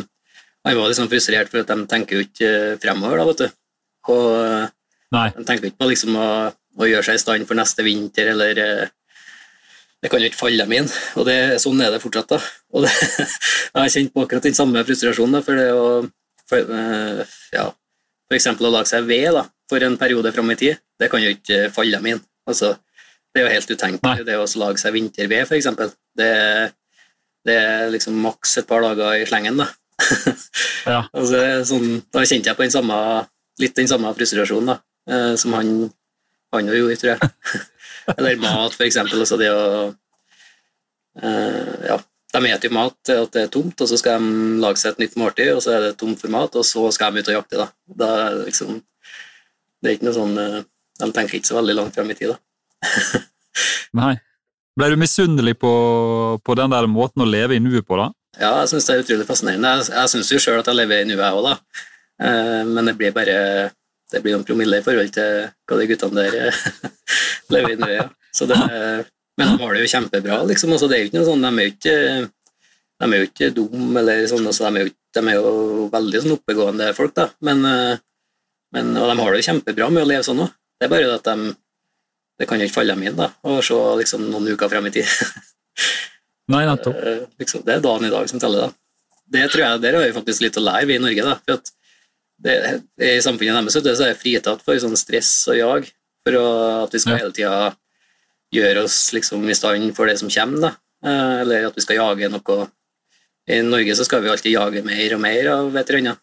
Han 0.67 0.75
var 0.75 0.89
liksom 0.91 1.07
frustrert 1.07 1.51
for 1.51 1.61
at 1.61 1.69
de 1.69 1.85
tenker 1.87 2.17
jo 2.17 2.25
ikke 2.25 2.49
fremover, 2.83 3.21
da, 3.21 3.27
vet 3.29 3.43
du. 3.43 3.59
Og 4.11 4.25
eh, 4.41 4.71
Nei. 5.15 5.27
de 5.35 5.45
tenker 5.47 5.67
jo 5.67 5.71
ikke 5.71 5.83
på 5.83 5.91
liksom 5.91 6.17
å, 6.19 6.29
å 6.51 6.89
gjøre 6.89 7.07
seg 7.07 7.19
i 7.19 7.21
stand 7.21 7.47
for 7.47 7.59
neste 7.59 7.85
vinter, 7.85 8.33
eller 8.33 8.63
eh, 8.63 8.89
Det 10.03 10.11
kan 10.13 10.21
jo 10.21 10.29
ikke 10.29 10.39
falle 10.39 10.65
dem 10.65 10.75
inn. 10.77 10.87
Og 11.17 11.25
det, 11.25 11.37
sånn 11.63 11.81
er 11.81 11.93
det 11.93 12.01
fortsatt, 12.03 12.29
da. 12.29 12.39
Og 12.75 12.85
det, 12.85 12.93
jeg 13.73 13.77
har 13.79 13.93
kjent 13.93 14.13
på 14.13 14.23
akkurat 14.23 14.45
den 14.45 14.57
samme 14.57 14.83
frustrasjonen, 14.85 15.39
da, 15.39 15.43
for 15.45 15.59
det 15.59 15.69
å 15.73 15.87
for, 16.47 16.63
eh, 16.63 17.23
ja, 17.51 17.65
for 18.27 18.37
eksempel 18.37 18.69
å 18.69 18.73
lage 18.77 18.87
seg 18.91 19.07
ved 19.07 19.33
da, 19.35 19.43
for 19.67 19.83
en 19.83 19.97
periode 19.99 20.31
fram 20.35 20.53
i 20.53 20.59
tid, 20.59 20.79
det 20.99 21.09
kan 21.11 21.23
jo 21.23 21.33
ikke 21.35 21.67
falle 21.75 21.99
dem 21.99 22.13
inn. 22.13 22.21
Altså, 22.47 22.75
det 23.33 23.41
er 23.41 23.47
jo 23.47 23.55
helt 23.55 23.73
utenkelig, 23.73 24.25
det 24.27 24.37
å 24.39 24.47
lage 24.61 24.79
seg 24.81 24.95
vinterved, 24.95 25.49
for 25.49 25.57
eksempel. 25.59 25.91
Det, 26.17 26.31
det 27.47 27.57
er 27.65 27.91
liksom 27.91 28.15
maks 28.23 28.57
et 28.61 28.69
par 28.69 28.85
dager 28.85 29.19
i 29.19 29.27
slengen, 29.29 29.59
da. 29.63 29.69
Ja. 30.87 31.01
altså, 31.11 31.39
sånn, 31.67 31.97
da 32.15 32.21
kjente 32.23 32.47
jeg 32.47 32.55
på 32.55 32.63
den 32.63 32.71
samme, 32.71 32.97
litt 33.59 33.73
den 33.75 33.89
samme 33.91 34.13
frustrasjonen 34.15 34.69
da, 34.71 34.75
eh, 35.11 35.33
som 35.41 35.51
han 35.57 35.89
han 36.55 36.69
jo 36.69 36.77
gjorde, 36.77 36.95
tror 37.01 37.13
jeg. 37.13 37.31
Eller 38.15 38.37
mat, 38.39 38.77
eksempel. 38.85 39.23
Altså 39.23 39.39
det 39.39 39.49
å 39.51 39.63
eh, 41.21 41.73
Ja, 41.91 41.97
de 42.33 42.41
spiser 42.43 42.67
jo 42.67 42.75
mat 42.75 42.95
til 43.07 43.23
at 43.23 43.33
det 43.33 43.43
er 43.45 43.51
tomt, 43.51 43.81
og 43.81 43.89
så 43.89 43.97
skal 43.99 44.21
de 44.21 44.59
lage 44.63 44.81
seg 44.81 44.93
et 44.93 45.05
nytt 45.05 45.17
måltid, 45.19 45.53
og 45.55 45.63
så 45.63 45.75
er 45.75 45.85
det 45.87 45.97
tomt 45.99 46.19
for 46.21 46.31
mat, 46.33 46.55
og 46.59 46.65
så 46.67 46.85
skal 46.95 47.15
de 47.15 47.23
ut 47.23 47.31
og 47.31 47.37
jakte. 47.39 47.63
Da. 47.63 47.67
da 48.03 48.11
er 48.27 48.37
det 48.37 48.51
liksom 48.51 48.77
Det 49.77 49.89
er 49.89 49.97
ikke 49.97 50.07
noe 50.07 50.17
sånn 50.17 50.37
eh, 50.41 50.61
De 51.01 51.11
tenker 51.13 51.37
ikke 51.37 51.51
så 51.51 51.59
veldig 51.59 51.75
langt 51.77 51.97
fram 51.97 52.11
i 52.11 52.17
tid, 52.17 52.35
da. 52.35 53.21
Nei. 54.01 54.15
Ble 54.77 54.91
du 54.93 54.99
misunnelig 55.01 55.55
på, 55.57 55.73
på 56.45 56.55
den 56.57 56.69
der 56.69 56.85
måten 56.91 57.23
å 57.23 57.29
leve 57.29 57.57
i 57.57 57.61
nuet 57.63 57.85
på, 57.87 57.97
da? 57.97 58.11
Ja, 58.37 58.51
jeg 58.61 58.69
syns 58.69 58.85
det 58.85 58.93
er 58.93 59.03
utrolig 59.03 59.25
fascinerende. 59.25 59.71
Jeg, 59.79 59.93
jeg 59.95 60.11
syns 60.13 60.33
jo 60.33 60.41
sjøl 60.41 60.59
at 60.61 60.67
jeg 60.69 60.77
lever 60.77 61.01
i 61.01 61.07
nuet, 61.09 61.23
jeg 61.23 61.39
òg, 61.39 61.47
da. 61.47 61.85
Eh, 62.27 62.61
men 62.69 62.89
det 62.89 62.93
blir 62.99 63.15
bare 63.15 63.37
det 64.11 64.21
blir 64.23 64.37
noen 64.37 64.47
promille 64.47 64.79
i 64.79 64.85
forhold 64.85 65.11
til 65.15 65.47
hva 65.67 65.77
de 65.79 65.87
guttene 65.89 66.23
der 66.23 66.47
eh, 66.47 66.63
lever 67.53 67.75
i 67.75 67.79
nå. 67.81 67.89
Ja. 67.91 68.07
Så 68.35 68.47
det, 68.49 68.57
men 69.37 69.51
de 69.51 69.63
har 69.63 69.75
det 69.75 69.83
jo 69.83 69.91
kjempebra. 69.91 70.41
liksom. 70.49 70.73
Altså, 70.73 70.89
det 70.89 70.97
er 70.97 71.03
jo 71.03 71.09
ikke 71.11 71.19
noe 71.19 71.29
sånn, 71.29 71.45
De 71.45 71.51
er 71.51 71.67
jo 71.67 71.73
ikke, 71.73 71.97
de 72.97 73.07
er 73.07 73.21
jo 73.21 73.29
ikke 73.29 73.51
dumme, 73.55 73.99
eller 74.01 74.25
sånn, 74.31 74.49
altså, 74.49 74.67
de, 74.67 74.81
er 74.81 74.87
jo, 74.87 74.93
de, 75.17 75.23
er 75.23 75.37
jo, 75.37 75.53
veldig 75.93 76.23
sånn 76.23 76.35
oppegående 76.37 76.89
folk. 76.97 77.13
da. 77.17 77.27
Men, 77.45 77.63
eh, 77.67 78.03
men, 78.75 78.91
og 78.97 79.11
de 79.11 79.19
har 79.21 79.31
det 79.35 79.43
jo 79.43 79.47
kjempebra 79.51 79.91
med 79.93 80.05
å 80.05 80.09
leve 80.09 80.27
sånn 80.27 80.43
òg. 80.45 80.55
Det 80.77 80.87
er 80.87 80.93
bare 80.93 81.13
at 81.17 81.29
de, 81.29 81.53
det 82.37 82.49
kan 82.49 82.61
jo 82.61 82.67
ikke 82.69 82.79
falle 82.79 82.93
dem 82.93 83.05
inn 83.09 83.17
da, 83.17 83.31
å 83.49 83.61
se 83.65 83.77
liksom, 84.01 84.27
noen 84.31 84.51
uker 84.53 84.69
frem 84.71 84.89
i 84.89 84.93
tid. 84.97 85.07
Nei, 86.53 86.65
nettopp. 86.69 86.97
Eh, 86.97 87.23
liksom, 87.41 87.65
det 87.67 87.75
er 87.75 87.83
dagen 87.83 88.07
i 88.07 88.13
dag 88.13 88.29
som 88.31 88.41
teller. 88.41 88.67
da. 88.67 89.15
Det 89.27 89.47
tror 89.51 89.63
jeg, 89.63 89.81
Der 89.83 89.97
har 89.97 90.05
vi 90.05 90.15
faktisk 90.15 90.45
litt 90.45 90.57
å 90.57 90.63
lære, 90.63 90.85
vi 90.87 90.97
i 90.97 91.03
Norge. 91.03 91.25
da, 91.25 91.37
for 91.43 91.59
at 91.59 91.73
det, 92.43 92.55
I 93.01 93.17
samfunnet 93.23 93.65
deres 93.65 93.97
så 93.97 94.03
er 94.05 94.11
jeg 94.13 94.21
fritatt 94.21 94.61
for 94.65 94.77
sånn 94.81 94.97
stress 94.99 95.31
og 95.49 95.57
jag, 95.57 95.87
for 96.25 96.37
å, 96.37 96.47
at 96.85 96.93
vi 96.93 96.99
skal 96.99 97.17
Ja. 97.17 97.19
hele 97.23 97.33
tida 97.33 97.75
gjøre 98.53 98.83
oss 98.83 99.11
liksom 99.13 99.43
i 99.49 99.55
stand 99.57 99.95
for 99.95 100.05
det 100.07 100.19
som 100.19 100.29
kommer. 100.29 100.61
da, 100.69 100.75
Eh, 101.05 101.41
Eller 101.41 101.67
at 101.67 101.75
vi 101.77 101.81
skal 101.81 101.95
jage 101.99 102.27
noe. 102.31 102.69
I 103.47 103.61
Norge 103.61 103.93
så 103.95 104.03
skal 104.03 104.23
vi 104.23 104.29
alltid 104.29 104.51
jage 104.55 104.81
mer 104.83 105.13
og 105.13 105.21
mer 105.21 105.47
av 105.51 105.75
et 105.77 105.89
eller 105.91 105.99
annet. 105.99 106.19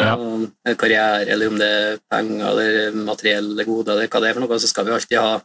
Ja. 0.00 0.14
En 0.16 0.76
karriere, 0.76 1.28
eller 1.32 1.48
om 1.48 1.58
det 1.58 1.68
er 1.68 1.98
penger 2.10 2.46
eller 2.48 2.92
materielle 2.92 3.64
goder, 3.64 3.92
eller 3.92 4.08
hva 4.08 4.20
det 4.20 4.30
er 4.30 4.34
for 4.34 4.40
noe, 4.46 4.58
så 4.58 4.68
skal 4.68 4.84
vi 4.88 4.92
alltid 4.96 5.18
ha 5.18 5.42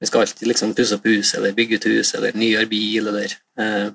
Vi 0.00 0.06
skal 0.06 0.20
alltid 0.20 0.46
liksom 0.48 0.74
pusse 0.78 0.94
opp 0.94 1.04
hus, 1.04 1.34
eller 1.34 1.52
bygge 1.52 1.74
ut 1.74 1.84
hus, 1.90 2.14
eller 2.14 2.32
nyere 2.32 2.68
bil, 2.70 3.08
eller 3.08 3.32
eh, 3.58 3.90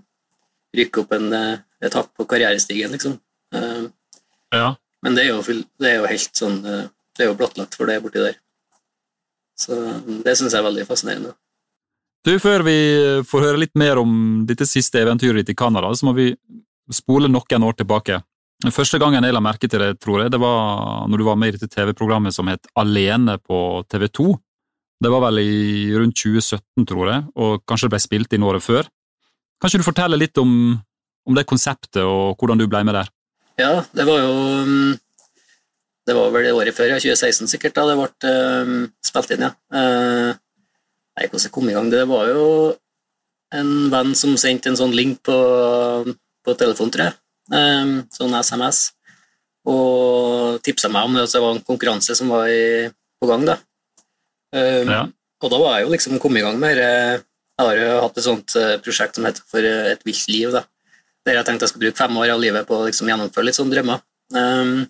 rykke 0.76 1.00
opp 1.00 1.14
en 1.16 1.30
eh, 1.34 1.58
etapp 1.82 2.10
på 2.18 2.26
karrierestigen, 2.28 2.92
liksom. 2.92 3.14
Eh, 3.56 3.86
Ja. 4.54 4.74
men 5.02 5.16
det 5.18 5.26
er, 5.26 5.34
jo, 5.34 5.62
det 5.82 5.90
er 5.90 5.96
jo 5.98 6.10
helt 6.12 6.38
sånn 6.38 6.60
eh, 6.70 6.84
Det 7.14 7.26
er 7.26 7.32
jo 7.32 7.38
blottlagt 7.38 7.76
for 7.78 7.90
det 7.90 8.00
borti 8.02 8.22
der. 8.22 8.38
Så 9.60 9.76
det 10.26 10.34
syns 10.34 10.54
jeg 10.54 10.60
er 10.60 10.66
veldig 10.66 10.86
fascinerende. 10.88 11.34
Du, 12.26 12.32
Før 12.42 12.64
vi 12.66 12.78
får 13.28 13.44
høre 13.46 13.60
litt 13.62 13.74
mer 13.78 14.00
om 14.02 14.14
dette 14.50 14.66
siste 14.66 15.02
eventyret 15.04 15.44
ditt 15.44 15.52
i 15.54 15.58
Canada, 15.60 15.92
så 15.94 16.08
må 16.08 16.16
vi 16.18 16.32
spole 16.90 17.30
noen 17.30 17.68
år 17.68 17.78
tilbake. 17.78 18.18
Første 18.72 18.98
gangen 19.02 19.26
jeg 19.26 19.36
la 19.36 19.44
merke 19.44 19.68
til 19.68 19.82
det, 19.84 19.98
tror 20.02 20.24
jeg, 20.24 20.32
det 20.32 20.40
var 20.40 21.06
når 21.12 21.20
du 21.20 21.26
var 21.28 21.38
med 21.40 21.52
i 21.52 21.58
dette 21.58 21.70
TV-programmet 21.74 22.34
som 22.34 22.48
het 22.48 22.70
Alene 22.80 23.36
på 23.44 23.58
TV 23.92 24.08
2. 24.08 24.28
Det 25.04 25.12
var 25.12 25.26
vel 25.26 25.42
i 25.42 25.92
rundt 25.98 26.16
2017, 26.16 26.86
tror 26.88 27.12
jeg, 27.12 27.26
og 27.36 27.66
kanskje 27.68 27.90
det 27.90 27.96
ble 27.96 28.02
spilt 28.06 28.36
inn 28.38 28.48
året 28.48 28.64
før. 28.64 28.88
Kan 29.60 29.70
ikke 29.70 29.84
du 29.84 29.90
fortelle 29.90 30.20
litt 30.20 30.40
om, 30.40 30.54
om 31.28 31.36
det 31.36 31.46
konseptet, 31.50 32.06
og 32.08 32.40
hvordan 32.40 32.62
du 32.62 32.70
ble 32.72 32.86
med 32.88 32.96
der? 33.02 33.12
Ja, 33.60 33.84
det 33.94 34.06
var 34.08 34.22
jo 34.24 34.34
mm, 34.66 34.94
Det 36.08 36.16
var 36.18 36.32
vel 36.34 36.50
året 36.52 36.76
før, 36.76 36.90
ja, 36.92 37.00
2016 37.00 37.52
sikkert, 37.52 37.76
da 37.78 37.86
det 37.88 37.98
ble 38.00 38.32
uh, 38.34 38.72
spilt 39.06 39.36
inn, 39.36 39.46
ja. 39.46 39.52
Uh, 39.72 40.34
nei, 41.16 41.28
hvordan 41.28 41.46
jeg 41.46 41.54
kom 41.54 41.70
i 41.70 41.76
gang? 41.76 41.92
Det 41.94 42.02
var 42.10 42.32
jo 42.34 42.48
en 43.54 43.72
venn 43.94 44.12
som 44.18 44.34
sendte 44.40 44.72
en 44.72 44.80
sånn 44.80 44.96
link 44.98 45.22
på, 45.24 45.38
på 46.44 46.56
telefonen, 46.58 46.92
tror 46.92 47.06
jeg. 47.06 47.16
Eh, 47.54 47.92
sånn 48.18 48.34
SMS. 48.34 48.80
Og 49.70 50.58
tipsa 50.66 50.90
meg 50.90 51.06
om 51.06 51.20
det, 51.20 51.28
at 51.28 51.36
det 51.36 51.42
var 51.44 51.54
en 51.54 51.62
konkurranse 51.68 52.18
som 52.18 52.34
var 52.34 52.50
i, 52.50 52.90
på 53.22 53.30
gang, 53.30 53.46
da. 53.46 53.60
Um, 54.58 54.90
Ja. 54.90 55.04
Og 55.44 55.52
da 55.54 55.60
var 55.62 55.78
jeg 55.78 55.86
jo 55.86 55.94
liksom 55.94 56.18
kommet 56.24 56.42
i 56.42 56.48
gang 56.48 56.58
med 56.58 56.80
dette. 56.80 57.24
Jeg 57.60 57.68
har 57.68 57.78
jo 57.78 57.88
hatt 58.08 58.18
et 58.18 58.26
sånt 58.26 58.54
prosjekt 58.82 59.18
som 59.20 59.26
heter 59.28 59.46
For 59.52 59.66
et 59.68 60.06
vilt 60.08 60.30
liv, 60.32 60.50
da 60.56 60.64
der 61.24 61.40
jeg 61.40 61.48
tenkte 61.48 61.66
jeg 61.66 61.74
skulle 61.74 61.88
bruke 61.88 62.02
fem 62.02 62.18
år 62.20 62.34
av 62.34 62.42
livet 62.42 62.68
på 62.68 62.78
å 62.78 62.86
liksom 62.88 63.10
gjennomføre 63.12 63.48
litt 63.48 63.58
sånne 63.58 63.76
drømmer. 63.76 64.04
Um, 64.34 64.86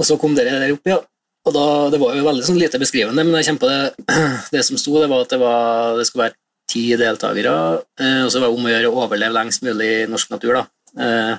og 0.00 0.08
så 0.08 0.18
kom 0.20 0.36
dere 0.36 0.60
der 0.62 0.74
opp, 0.74 0.86
ja. 0.88 1.00
Og 1.42 1.54
da, 1.56 1.64
Det 1.90 1.98
var 1.98 2.14
jo 2.14 2.24
veldig 2.26 2.44
sånn 2.46 2.60
lite 2.60 2.78
beskrivende, 2.78 3.24
men 3.26 3.34
jeg 3.40 3.50
kjente 3.50 3.64
på 3.64 3.70
det, 3.70 4.06
det 4.54 4.62
som 4.66 4.78
sto, 4.80 4.94
det 5.02 5.10
var 5.10 5.24
at 5.24 5.32
det, 5.34 5.40
var, 5.42 5.96
det 5.98 6.06
skulle 6.08 6.28
være 6.28 6.38
ti 6.70 6.84
deltakere, 6.96 7.54
eh, 8.00 8.20
og 8.24 8.30
så 8.32 8.40
var 8.40 8.48
det 8.48 8.58
om 8.58 8.68
å 8.68 8.72
gjøre 8.72 8.92
å 8.92 9.00
overleve 9.04 9.36
lengst 9.36 9.64
mulig 9.66 9.88
i 9.96 10.06
norsk 10.10 10.30
natur. 10.32 10.60
da. 10.60 10.62
Eh, 11.02 11.34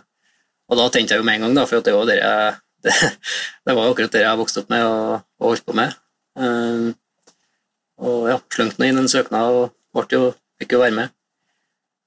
og 0.69 0.79
da 0.79 0.89
tenkte 0.91 1.15
jeg 1.15 1.23
jo 1.23 1.27
med 1.27 1.39
en 1.39 1.47
gang, 1.47 1.55
da, 1.57 1.65
for 1.69 1.85
det 1.85 1.95
var, 1.95 2.09
dere, 2.09 2.33
det, 2.85 2.93
det 3.63 3.77
var 3.77 3.87
jo 3.87 3.95
akkurat 3.95 4.15
det 4.17 4.25
jeg 4.25 4.41
vokste 4.43 4.63
opp 4.63 4.73
med 4.73 4.85
og, 4.89 5.23
og 5.39 5.49
holdt 5.53 5.65
på 5.69 5.77
med. 5.79 5.95
Um, 6.33 6.93
og 8.03 8.29
ja, 8.31 8.39
slengte 8.51 8.81
meg 8.81 8.91
inn 8.91 9.03
en 9.03 9.11
søknad 9.11 9.53
og 9.53 9.75
ble 9.93 10.17
jo, 10.17 10.31
fikk 10.59 10.75
jo 10.75 10.81
være 10.83 10.97
med. 10.97 11.13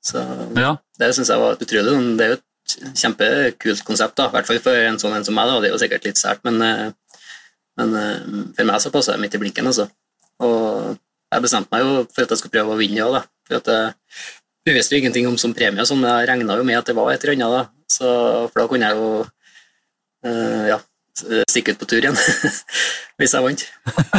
Så 0.05 0.23
Ja. 0.59 0.77
Det 1.01 1.13
syns 1.15 1.31
jeg 1.33 1.43
var 1.43 1.61
utrolig 1.61 1.95
sånn, 1.95 2.17
Det 2.19 2.27
er 2.27 2.33
jo 2.33 2.39
et 2.39 2.97
kjempekult 3.03 3.85
konsept, 3.87 4.17
da. 4.19 4.29
i 4.29 4.35
hvert 4.37 4.49
fall 4.49 4.63
for 4.65 4.87
en 4.89 4.99
sånn 5.01 5.17
en 5.17 5.27
som 5.27 5.37
meg. 5.37 5.51
da, 5.51 5.61
Det 5.61 5.69
er 5.69 5.75
jo 5.75 5.83
sikkert 5.83 6.09
litt 6.09 6.21
sært, 6.21 6.43
men, 6.45 6.61
eh, 6.63 6.91
men 7.79 7.95
eh, 7.95 8.19
for 8.57 8.65
meg 8.71 8.81
så 8.83 8.93
passer 8.95 9.15
det 9.15 9.21
midt 9.25 9.37
i 9.39 9.43
blinken. 9.43 9.67
altså. 9.67 9.89
Og 10.41 10.97
jeg 11.33 11.43
bestemte 11.43 11.73
meg 11.73 11.85
jo 11.85 12.07
for 12.13 12.25
at 12.25 12.35
jeg 12.35 12.39
skulle 12.43 12.57
prøve 12.57 12.75
å 12.75 12.81
vinne 12.81 13.07
òg, 13.07 13.21
da. 13.21 13.23
For 13.47 13.61
at 13.61 13.71
jeg, 13.73 13.95
jeg 14.67 14.77
visste 14.79 14.97
jo 14.97 15.03
ingenting 15.03 15.29
om 15.29 15.39
som 15.39 15.55
premie, 15.55 15.87
sånn, 15.87 16.01
men 16.01 16.11
jeg 16.11 16.31
regna 16.33 16.59
jo 16.59 16.67
med 16.67 16.81
at 16.81 16.91
det 16.91 16.97
var 16.99 17.13
et 17.13 17.25
eller 17.25 17.39
annet. 17.39 17.57
da. 17.57 17.65
Så, 17.87 18.09
for 18.51 18.63
da 18.63 18.67
kunne 18.71 18.91
jeg 18.91 18.99
jo 18.99 19.11
eh, 20.27 20.65
ja, 20.73 20.81
stikke 21.47 21.75
ut 21.75 21.81
på 21.83 21.89
tur 21.91 22.03
igjen, 22.03 22.19
hvis 23.21 23.37
jeg 23.37 23.47
vant. 23.47 23.69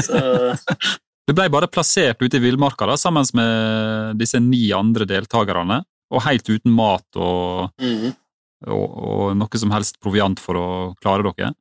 Så 0.08 0.22
Du 1.28 1.34
ble 1.36 1.50
bare 1.52 1.68
plassert 1.68 2.22
ute 2.24 2.40
i 2.40 2.40
villmarka 2.40 2.88
sammen 2.96 3.28
med 3.36 4.16
disse 4.16 4.40
ni 4.40 4.70
andre 4.72 5.04
deltakerne, 5.04 5.82
og 6.14 6.24
helt 6.26 6.50
uten 6.50 6.74
mat 6.74 7.20
og, 7.20 7.72
mm. 7.82 8.12
og, 8.72 8.86
og 9.12 9.24
noe 9.38 9.62
som 9.62 9.74
helst 9.76 10.00
proviant 10.04 10.40
for 10.42 10.60
å 10.60 10.68
klare 11.02 11.26
dere. 11.28 11.54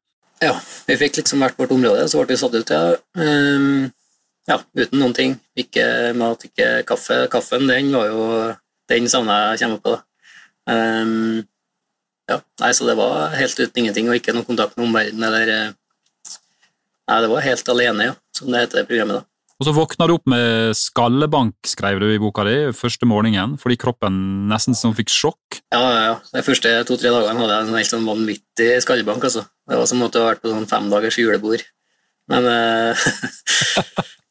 Ja, 0.44 0.52
vi 0.86 0.98
fikk 1.00 1.22
liksom 1.22 1.40
hvert 1.40 1.56
vårt 1.58 1.72
område, 1.72 2.04
så 2.12 2.20
ble 2.20 2.34
vi 2.34 2.40
satt 2.40 2.56
ut, 2.56 2.72
ja. 2.72 2.96
Um, 3.16 3.86
ja, 4.46 4.60
uten 4.76 5.00
noen 5.00 5.14
ting. 5.16 5.36
Ikke 5.58 6.12
mat, 6.18 6.44
ikke 6.46 6.84
kaffe. 6.86 7.24
Kaffen, 7.32 7.66
den 7.70 7.90
var 7.94 8.10
jo 8.12 8.26
Den 8.86 9.08
savna 9.10 9.56
jeg 9.56 9.64
kommer 9.64 9.80
på, 9.82 9.94
da. 9.96 10.02
Um, 10.70 11.40
ja, 12.30 12.36
nei, 12.62 12.68
så 12.74 12.86
det 12.86 12.94
var 12.98 13.34
helt 13.38 13.58
uten 13.58 13.80
ingenting, 13.82 14.10
og 14.10 14.18
ikke 14.18 14.34
noe 14.34 14.46
kontakt 14.46 14.76
med 14.76 14.86
omverdenen, 14.86 15.26
eller 15.26 15.50
eh, 15.50 15.74
Nei, 17.06 17.18
det 17.22 17.30
var 17.30 17.44
helt 17.44 17.68
alene, 17.70 18.06
ja, 18.08 18.14
som 18.34 18.50
det 18.50 18.64
heter 18.64 18.82
i 18.82 18.86
programmet, 18.88 19.20
da. 19.20 19.35
Og 19.56 19.64
så 19.64 19.72
våkna 19.72 20.04
du 20.04 20.12
opp 20.18 20.26
med 20.28 20.76
skallebank, 20.76 21.54
skrev 21.64 21.96
du 22.02 22.10
i 22.12 22.18
boka 22.20 22.44
di, 22.44 22.56
første 22.76 23.06
morgenen, 23.08 23.54
fordi 23.56 23.78
kroppen 23.80 24.18
nesten 24.50 24.76
som 24.76 24.92
fikk 24.96 25.08
sjokk. 25.08 25.60
Ja, 25.72 25.80
ja, 25.80 26.02
ja. 26.10 26.16
De 26.34 26.42
første 26.44 26.72
to-tre 26.88 27.12
dagene 27.14 27.40
hadde 27.40 27.54
jeg 27.54 27.64
en 27.64 27.78
helt 27.78 27.92
sånn 27.94 28.04
vanvittig 28.04 28.68
skallebank, 28.84 29.24
altså. 29.24 29.46
Det 29.64 29.78
var 29.80 29.88
som 29.88 30.02
om 30.02 30.04
jeg 30.04 30.12
hadde 30.12 30.26
vært 30.26 30.42
på 30.44 30.52
sånn 30.52 30.68
fem 30.68 30.90
dagers 30.92 31.16
julebord. 31.22 31.64
Men 32.28 32.48
eh, 32.50 33.06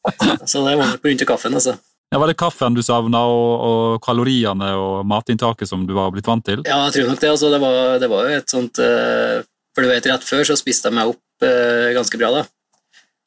Så 0.46 0.62
det 0.62 0.76
var 0.78 0.94
grunn 1.02 1.26
kaffen, 1.26 1.58
altså. 1.58 1.74
Ja, 2.14 2.20
Var 2.22 2.30
det 2.30 2.38
kaffen 2.38 2.78
du 2.78 2.84
savna, 2.86 3.24
og, 3.26 3.66
og 3.66 3.98
kaloriene 4.06 4.70
og 4.78 5.00
matinntaket 5.10 5.66
som 5.66 5.82
du 5.88 5.94
var 5.96 6.14
blitt 6.14 6.30
vant 6.30 6.46
til? 6.46 6.62
Ja, 6.68 6.84
jeg 6.86 7.00
tror 7.00 7.10
nok 7.10 7.24
det. 7.24 7.32
Altså, 7.34 7.50
det, 7.50 7.58
var, 7.64 7.98
det 7.98 8.12
var 8.12 8.30
jo 8.30 8.38
et 8.38 8.54
sånt 8.54 8.78
eh, 8.78 9.42
For 9.74 9.82
du 9.82 9.90
vet, 9.90 10.06
rett 10.06 10.30
før 10.30 10.46
så 10.46 10.54
spiste 10.60 10.86
jeg 10.86 11.00
meg 11.00 11.10
opp 11.10 11.50
eh, 11.50 11.90
ganske 11.98 12.22
bra, 12.22 12.30
da. 12.38 12.46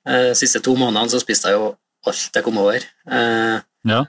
De 0.09 0.31
siste 0.39 0.63
to 0.63 0.71
månedene 0.79 1.11
så 1.11 1.19
spiste 1.19 1.51
jeg 1.51 1.59
jo 1.59 1.73
alt 2.07 2.35
jeg 2.35 2.43
kom 2.45 2.57
over. 2.61 2.83
Eh, 3.09 3.59
Ja. 3.85 4.05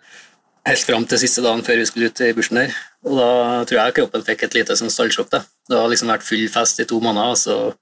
helt 0.67 0.85
fram 0.87 1.07
til 1.07 1.19
siste 1.19 1.43
dagen 1.43 1.63
før 1.63 1.77
vi 1.81 1.87
skulle 1.87 2.11
ut 2.11 2.21
i 2.21 2.33
bursdagen 2.37 2.67
der. 2.67 2.75
Og 3.05 3.17
da 3.17 3.65
tror 3.65 3.79
jeg 3.81 3.95
kroppen 3.95 4.23
fikk 4.27 4.43
et 4.45 4.55
lite 4.55 4.77
sånn 4.77 4.91
stallsjokk. 4.93 5.31
da. 5.31 5.41
Det 5.69 5.79
har 5.79 5.89
liksom 5.89 6.09
vært 6.09 6.23
full 6.27 6.47
fest 6.49 6.81
i 6.81 6.85
to 6.85 7.01
måneder, 7.01 7.31
og 7.31 7.37
så 7.37 7.75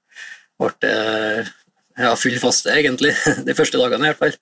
ble 0.59 0.71
det 0.81 1.49
ja, 1.99 2.15
full 2.15 2.39
faste, 2.39 2.71
egentlig. 2.71 3.13
De 3.45 3.53
første 3.53 3.77
dagene, 3.77 4.07
i 4.07 4.13
hvert 4.13 4.17
fall. 4.23 4.35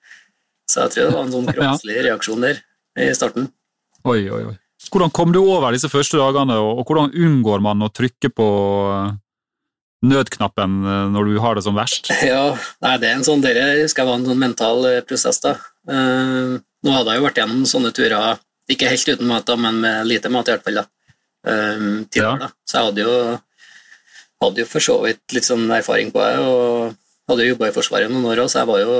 Så 0.70 0.84
jeg 0.84 0.92
tror 0.92 1.04
det 1.08 1.14
var 1.16 1.24
en 1.26 1.32
sånn 1.32 1.52
kroppslig 1.56 2.04
reaksjon 2.06 2.42
der 2.46 2.62
i 3.00 3.14
starten. 3.14 3.50
Oi, 4.06 4.30
oi, 4.30 4.44
oi. 4.52 4.58
Hvordan 4.92 5.12
kom 5.12 5.32
du 5.34 5.40
over 5.42 5.74
disse 5.74 5.90
første 5.90 6.20
dagene, 6.20 6.56
og, 6.62 6.86
hvordan 6.86 7.12
unngår 7.18 7.60
man 7.66 7.82
å 7.82 7.90
trykke 7.92 8.30
på 8.30 8.48
nødknappen 10.06 10.76
eh, 10.86 11.06
når 11.14 11.30
du 11.32 11.40
har 11.42 11.56
det 11.58 11.64
som 11.66 11.78
verst? 11.78 12.12
Ja, 12.32 12.52
nei, 12.86 12.98
det 13.02 13.10
er 13.10 13.16
en 13.18 13.26
sånn, 13.28 13.42
dere 13.44 13.88
skal 13.90 14.08
være 14.10 14.22
en 14.22 14.28
sånn 14.32 14.42
mental 14.44 14.86
eh, 14.92 15.00
prosess, 15.08 15.40
da. 15.44 15.56
Eh, 15.90 16.58
nå 16.86 16.94
hadde 16.94 17.14
jeg 17.16 17.22
jo 17.22 17.26
vært 17.26 17.42
gjennom 17.42 17.66
sånne 17.70 17.94
turer, 17.98 18.38
ikke 18.70 18.90
helt 18.92 19.10
uten 19.16 19.28
mat, 19.30 19.46
da, 19.48 19.56
men 19.58 19.80
med 19.82 20.08
lite 20.10 20.30
mat 20.34 20.48
i 20.50 20.54
hvert 20.56 20.66
fall, 20.68 20.82
da. 20.84 20.88
Tidligere, 21.48 22.28
Ja. 22.28 22.32
da. 22.42 22.50
Så 22.68 22.78
jeg 22.78 22.88
hadde 22.90 23.04
jo, 23.06 23.14
hadde 24.44 24.60
jo 24.62 24.68
for 24.68 24.84
så 24.84 24.98
vidt 25.06 25.34
litt 25.38 25.48
sånn 25.48 25.64
erfaring 25.72 26.12
på 26.12 26.20
det, 26.20 26.36
og 26.44 26.98
hadde 27.32 27.46
jo 27.46 27.54
jobba 27.54 27.70
i 27.70 27.76
Forsvaret 27.76 28.12
noen 28.12 28.28
år 28.28 28.44
òg, 28.44 28.50
så 28.52 28.62
jeg 28.64 28.70
var 28.74 28.84
jo 28.84 28.98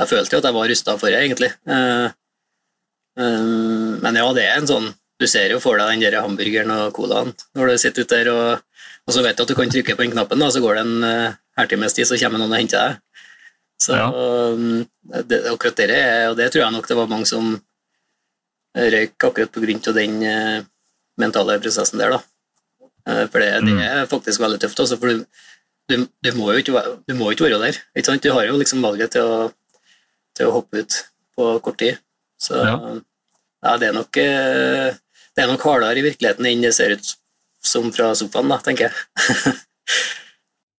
Jeg 0.00 0.08
følte 0.08 0.32
jo 0.34 0.38
at 0.40 0.46
jeg 0.48 0.54
var 0.56 0.68
rusta 0.70 0.92
for 0.98 1.12
det, 1.12 1.18
egentlig. 1.20 1.50
Uh, 1.68 2.08
men 4.02 4.16
ja, 4.16 4.24
det 4.32 4.44
er 4.48 4.56
en 4.56 4.66
sånn 4.70 4.86
Du 5.20 5.26
ser 5.28 5.52
jo 5.52 5.58
for 5.60 5.76
deg 5.78 5.90
den 5.92 6.00
der 6.06 6.16
hamburgeren 6.24 6.70
og 6.72 6.94
colaen 6.96 7.34
når 7.54 7.68
du 7.68 7.74
sitter 7.82 8.06
ute 8.06 8.16
der, 8.22 8.30
og, 8.32 8.62
og, 9.06 9.14
så 9.14 9.22
vet 9.24 9.38
du 9.38 9.44
at 9.44 9.50
du 9.50 9.56
kan 9.58 9.70
trykke 9.72 9.96
på 9.98 10.04
den 10.04 10.14
knappen, 10.14 10.42
da, 10.42 10.48
så 10.52 10.62
går 10.62 10.78
det 10.78 10.82
en 10.86 11.06
uh, 11.06 11.38
halvtimes 11.58 11.96
tid, 11.96 12.08
så 12.08 12.18
kommer 12.20 12.42
noen 12.42 12.54
og 12.54 12.60
henter 12.60 12.82
deg. 12.82 13.28
Så 13.82 13.98
ja. 13.98 14.08
um, 14.08 14.84
det, 15.26 15.40
akkurat 15.50 15.80
det, 15.80 16.02
og 16.30 16.36
det 16.38 16.50
tror 16.52 16.62
jeg 16.62 16.74
nok 16.76 16.90
det 16.90 16.98
var 17.00 17.10
mange 17.10 17.26
som 17.26 17.56
røyk 18.78 19.26
akkurat 19.26 19.58
av 19.58 19.96
den 19.98 20.20
uh, 20.22 20.68
mentale 21.20 21.58
prosessen 21.62 22.02
der, 22.02 22.14
da. 22.14 22.20
Uh, 23.02 23.24
for 23.26 23.42
det, 23.42 23.50
det, 23.66 23.74
mm. 23.74 23.82
er 23.88 24.10
faktisk 24.10 24.42
veldig 24.44 24.60
tøft, 24.62 24.84
også, 24.84 25.00
for 25.02 25.10
du, 25.10 25.24
du, 25.90 26.06
du, 26.06 26.30
må 26.38 26.52
jo 26.52 26.62
ikke, 26.62 26.84
du 27.08 27.16
må 27.18 27.32
ikke 27.32 27.48
være 27.48 27.62
der. 27.64 27.80
Ikke? 27.98 28.20
Du 28.22 28.30
har 28.36 28.46
jo 28.46 28.60
liksom 28.60 28.84
valget 28.86 29.16
til 29.16 29.26
å, 29.26 29.40
til 30.38 30.48
å 30.48 30.54
hoppe 30.60 30.84
ut 30.84 31.00
på 31.34 31.48
kort 31.64 31.80
tid. 31.82 31.98
Så 32.42 32.60
ja. 32.60 32.76
ja 33.66 33.74
det 33.82 33.90
er 33.90 33.96
nok 33.96 34.18
det 35.32 35.42
er 35.42 35.48
nok 35.48 35.64
hardere 35.64 36.00
i 36.00 36.04
virkeligheten 36.04 36.48
enn 36.48 36.64
det 36.64 36.72
ser 36.76 36.94
ut 36.98 37.12
som 37.64 37.88
fra 37.94 38.12
sofaen, 38.18 38.50
da, 38.52 38.58
tenker 38.62 38.88
jeg. 38.88 39.54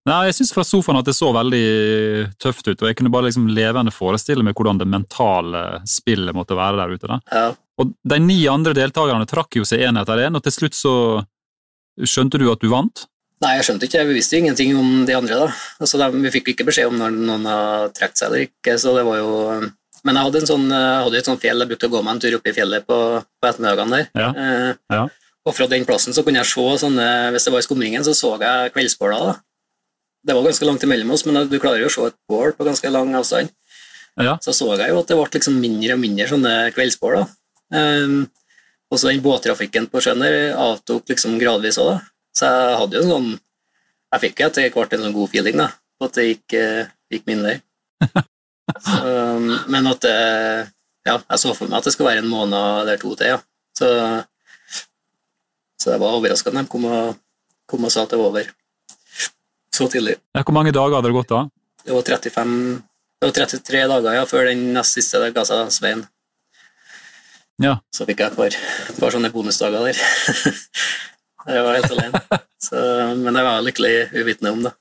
Nei, 0.04 0.26
Jeg 0.28 0.36
syns 0.36 0.52
fra 0.52 0.64
sofaen 0.68 0.98
at 1.00 1.06
det 1.08 1.14
så 1.16 1.30
veldig 1.32 1.64
tøft 2.42 2.66
ut, 2.68 2.76
og 2.82 2.88
jeg 2.90 2.96
kunne 2.98 3.12
bare 3.12 3.30
liksom 3.30 3.46
levende 3.56 3.94
forestille 3.94 4.44
meg 4.44 4.56
hvordan 4.58 4.82
det 4.82 4.88
mentale 4.90 5.62
spillet 5.88 6.36
måtte 6.36 6.58
være 6.58 6.82
der 6.82 6.92
ute. 6.92 7.08
da. 7.08 7.20
Ja. 7.32 7.46
Og 7.80 7.94
De 8.04 8.18
ni 8.20 8.42
andre 8.50 8.74
deltakerne 8.76 9.26
trakk 9.28 9.56
jo 9.56 9.64
seg 9.66 9.86
én 9.88 9.98
etter 10.00 10.26
én, 10.26 10.36
og 10.36 10.44
til 10.44 10.52
slutt 10.58 10.76
så 10.76 10.94
skjønte 12.04 12.40
du 12.42 12.50
at 12.52 12.60
du 12.60 12.68
vant? 12.68 13.06
Nei, 13.44 13.56
jeg 13.58 13.64
skjønte 13.66 13.88
ikke. 13.88 14.04
Vi 14.08 14.18
visste 14.18 14.36
jo 14.36 14.44
ingenting 14.44 14.76
om 14.78 14.92
de 15.08 15.16
andre. 15.16 15.40
da. 15.40 15.48
Altså, 15.80 15.98
de, 16.00 16.20
Vi 16.26 16.34
fikk 16.36 16.52
ikke 16.52 16.68
beskjed 16.68 16.92
om 16.92 17.00
når 17.00 17.16
noen 17.16 17.48
har 17.48 17.88
trukket 17.96 18.20
seg 18.20 18.28
eller 18.28 18.46
ikke, 18.46 18.76
så 18.80 18.94
det 18.98 19.08
var 19.08 19.18
jo 19.22 19.32
men 20.04 20.18
jeg 20.18 20.26
hadde, 20.26 20.40
en 20.42 20.48
sånn, 20.48 20.64
jeg 20.68 21.04
hadde 21.06 21.16
et 21.16 21.28
sånt 21.30 21.40
fjell 21.40 21.62
jeg 21.62 21.68
brukte 21.70 21.88
å 21.88 21.92
gå 21.94 22.00
meg 22.04 22.12
en 22.12 22.18
tur 22.20 22.34
opp 22.36 22.48
i 22.50 22.52
fjellet 22.52 22.84
på, 22.84 22.96
på 23.24 23.48
ettermiddagene 23.48 24.00
der. 24.02 24.08
Ja. 24.20 24.26
Eh, 24.36 24.72
ja. 24.92 25.04
Og 25.44 25.52
fra 25.56 25.66
den 25.68 25.84
plassen 25.88 26.16
så 26.16 26.24
kunne 26.24 26.40
jeg 26.40 26.48
se 26.48 26.64
sånne 26.80 27.08
Hvis 27.34 27.44
det 27.44 27.52
var 27.52 27.60
i 27.60 27.66
skumringen, 27.66 28.04
så 28.06 28.14
så 28.16 28.34
jeg 28.40 28.72
kveldsbåla. 28.72 29.18
da. 29.20 29.34
Det 30.24 30.34
var 30.36 30.46
ganske 30.46 30.64
langt 30.64 30.82
imellom 30.86 31.10
oss, 31.12 31.26
men 31.26 31.44
du 31.48 31.58
klarer 31.60 31.84
jo 31.84 31.90
å 31.90 31.92
se 31.92 32.06
et 32.08 32.16
bål 32.28 32.54
på 32.56 32.64
ganske 32.64 32.90
lang 32.90 33.12
avstand. 33.14 33.52
Ja. 34.16 34.38
Så 34.40 34.54
så 34.56 34.70
jeg 34.78 34.92
jo 34.92 35.00
at 35.02 35.10
det 35.10 35.18
ble 35.18 35.28
liksom 35.34 35.58
mindre 35.60 35.96
og 35.96 36.00
mindre 36.00 36.28
sånne 36.30 36.54
kveldsbål. 36.76 37.18
da. 37.20 37.26
Um, 37.74 38.24
og 38.92 39.00
så 39.00 39.10
den 39.10 39.24
båttrafikken 39.24 39.88
på 39.90 40.00
sjøen 40.04 40.22
der 40.22 40.54
avtok 40.60 41.08
liksom 41.10 41.36
gradvis 41.40 41.80
òg, 41.82 41.92
da. 41.92 41.96
Så 42.34 42.48
jeg 42.50 42.78
hadde 42.80 42.96
jo 42.96 43.02
en 43.04 43.12
sånn 43.12 43.28
Jeg 44.14 44.22
fikk 44.22 44.40
jo 44.40 44.46
etter 44.46 44.70
hvert 44.70 44.92
en 44.94 45.02
sånn 45.02 45.14
god 45.14 45.30
feeling 45.32 45.56
da, 45.58 45.66
på 45.98 46.06
at 46.06 46.16
det 46.16 46.24
gikk, 46.28 46.54
uh, 46.54 46.90
gikk 47.10 47.24
min 47.26 47.42
vei. 47.42 47.56
Um, 49.04 49.50
men 49.68 49.88
at 49.90 50.00
det, 50.06 50.14
ja, 51.04 51.18
jeg 51.18 51.40
så 51.42 51.50
for 51.52 51.68
meg 51.68 51.80
at 51.80 51.88
det 51.88 51.92
skulle 51.94 52.12
være 52.12 52.22
en 52.22 52.30
måned 52.30 52.84
eller 52.84 53.00
to 53.02 53.10
til. 53.18 53.34
Ja. 53.34 53.40
Så, 53.76 53.88
så 55.84 55.92
jeg 55.92 56.00
var 56.00 56.16
overraska 56.16 56.48
da 56.48 56.62
de 56.62 56.70
kom 56.72 56.86
og, 56.88 57.18
kom 57.68 57.84
og 57.84 57.92
sa 57.92 58.06
at 58.06 58.14
det 58.14 58.20
var 58.20 58.32
over 58.32 58.48
så 59.74 59.88
tidlig. 59.90 60.16
Hvor 60.32 60.54
mange 60.56 60.72
dager 60.72 60.96
hadde 60.96 61.10
det 61.10 61.16
gått 61.18 61.32
da? 61.32 61.44
Det 61.84 61.92
var 61.92 62.06
35, 62.08 62.54
det 63.20 63.28
var 63.28 63.34
33 63.36 63.82
dager 63.92 64.16
ja, 64.16 64.26
før 64.30 64.48
den 64.48 64.62
nest 64.72 64.96
siste 64.96 65.20
der 65.20 65.34
ga 65.34 65.44
seg 65.44 65.72
Svein. 65.74 66.06
Ja. 67.62 67.76
Så 67.94 68.06
fikk 68.08 68.22
jeg 68.22 68.32
et 68.32 68.38
par, 68.38 68.54
et 68.54 68.96
par 68.98 69.12
sånne 69.14 69.30
bonusdager 69.34 69.90
der. 69.90 69.98
jeg 71.52 71.66
var 71.66 71.76
helt 71.76 71.92
alene. 71.92 72.22
Så, 72.64 72.80
men 73.20 73.36
jeg 73.36 73.46
var 73.50 73.66
lykkelig 73.66 73.94
uvitende 74.14 74.54
om 74.54 74.64
det. 74.64 74.72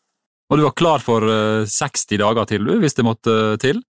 Og 0.54 0.60
du 0.60 0.64
var 0.64 0.78
klar 0.78 1.04
for 1.04 1.26
60 1.68 2.06
eh, 2.16 2.22
dager 2.22 2.48
til, 2.48 2.64
du, 2.64 2.78
hvis 2.80 2.96
det 2.96 3.06
måtte 3.06 3.36
til? 3.62 3.82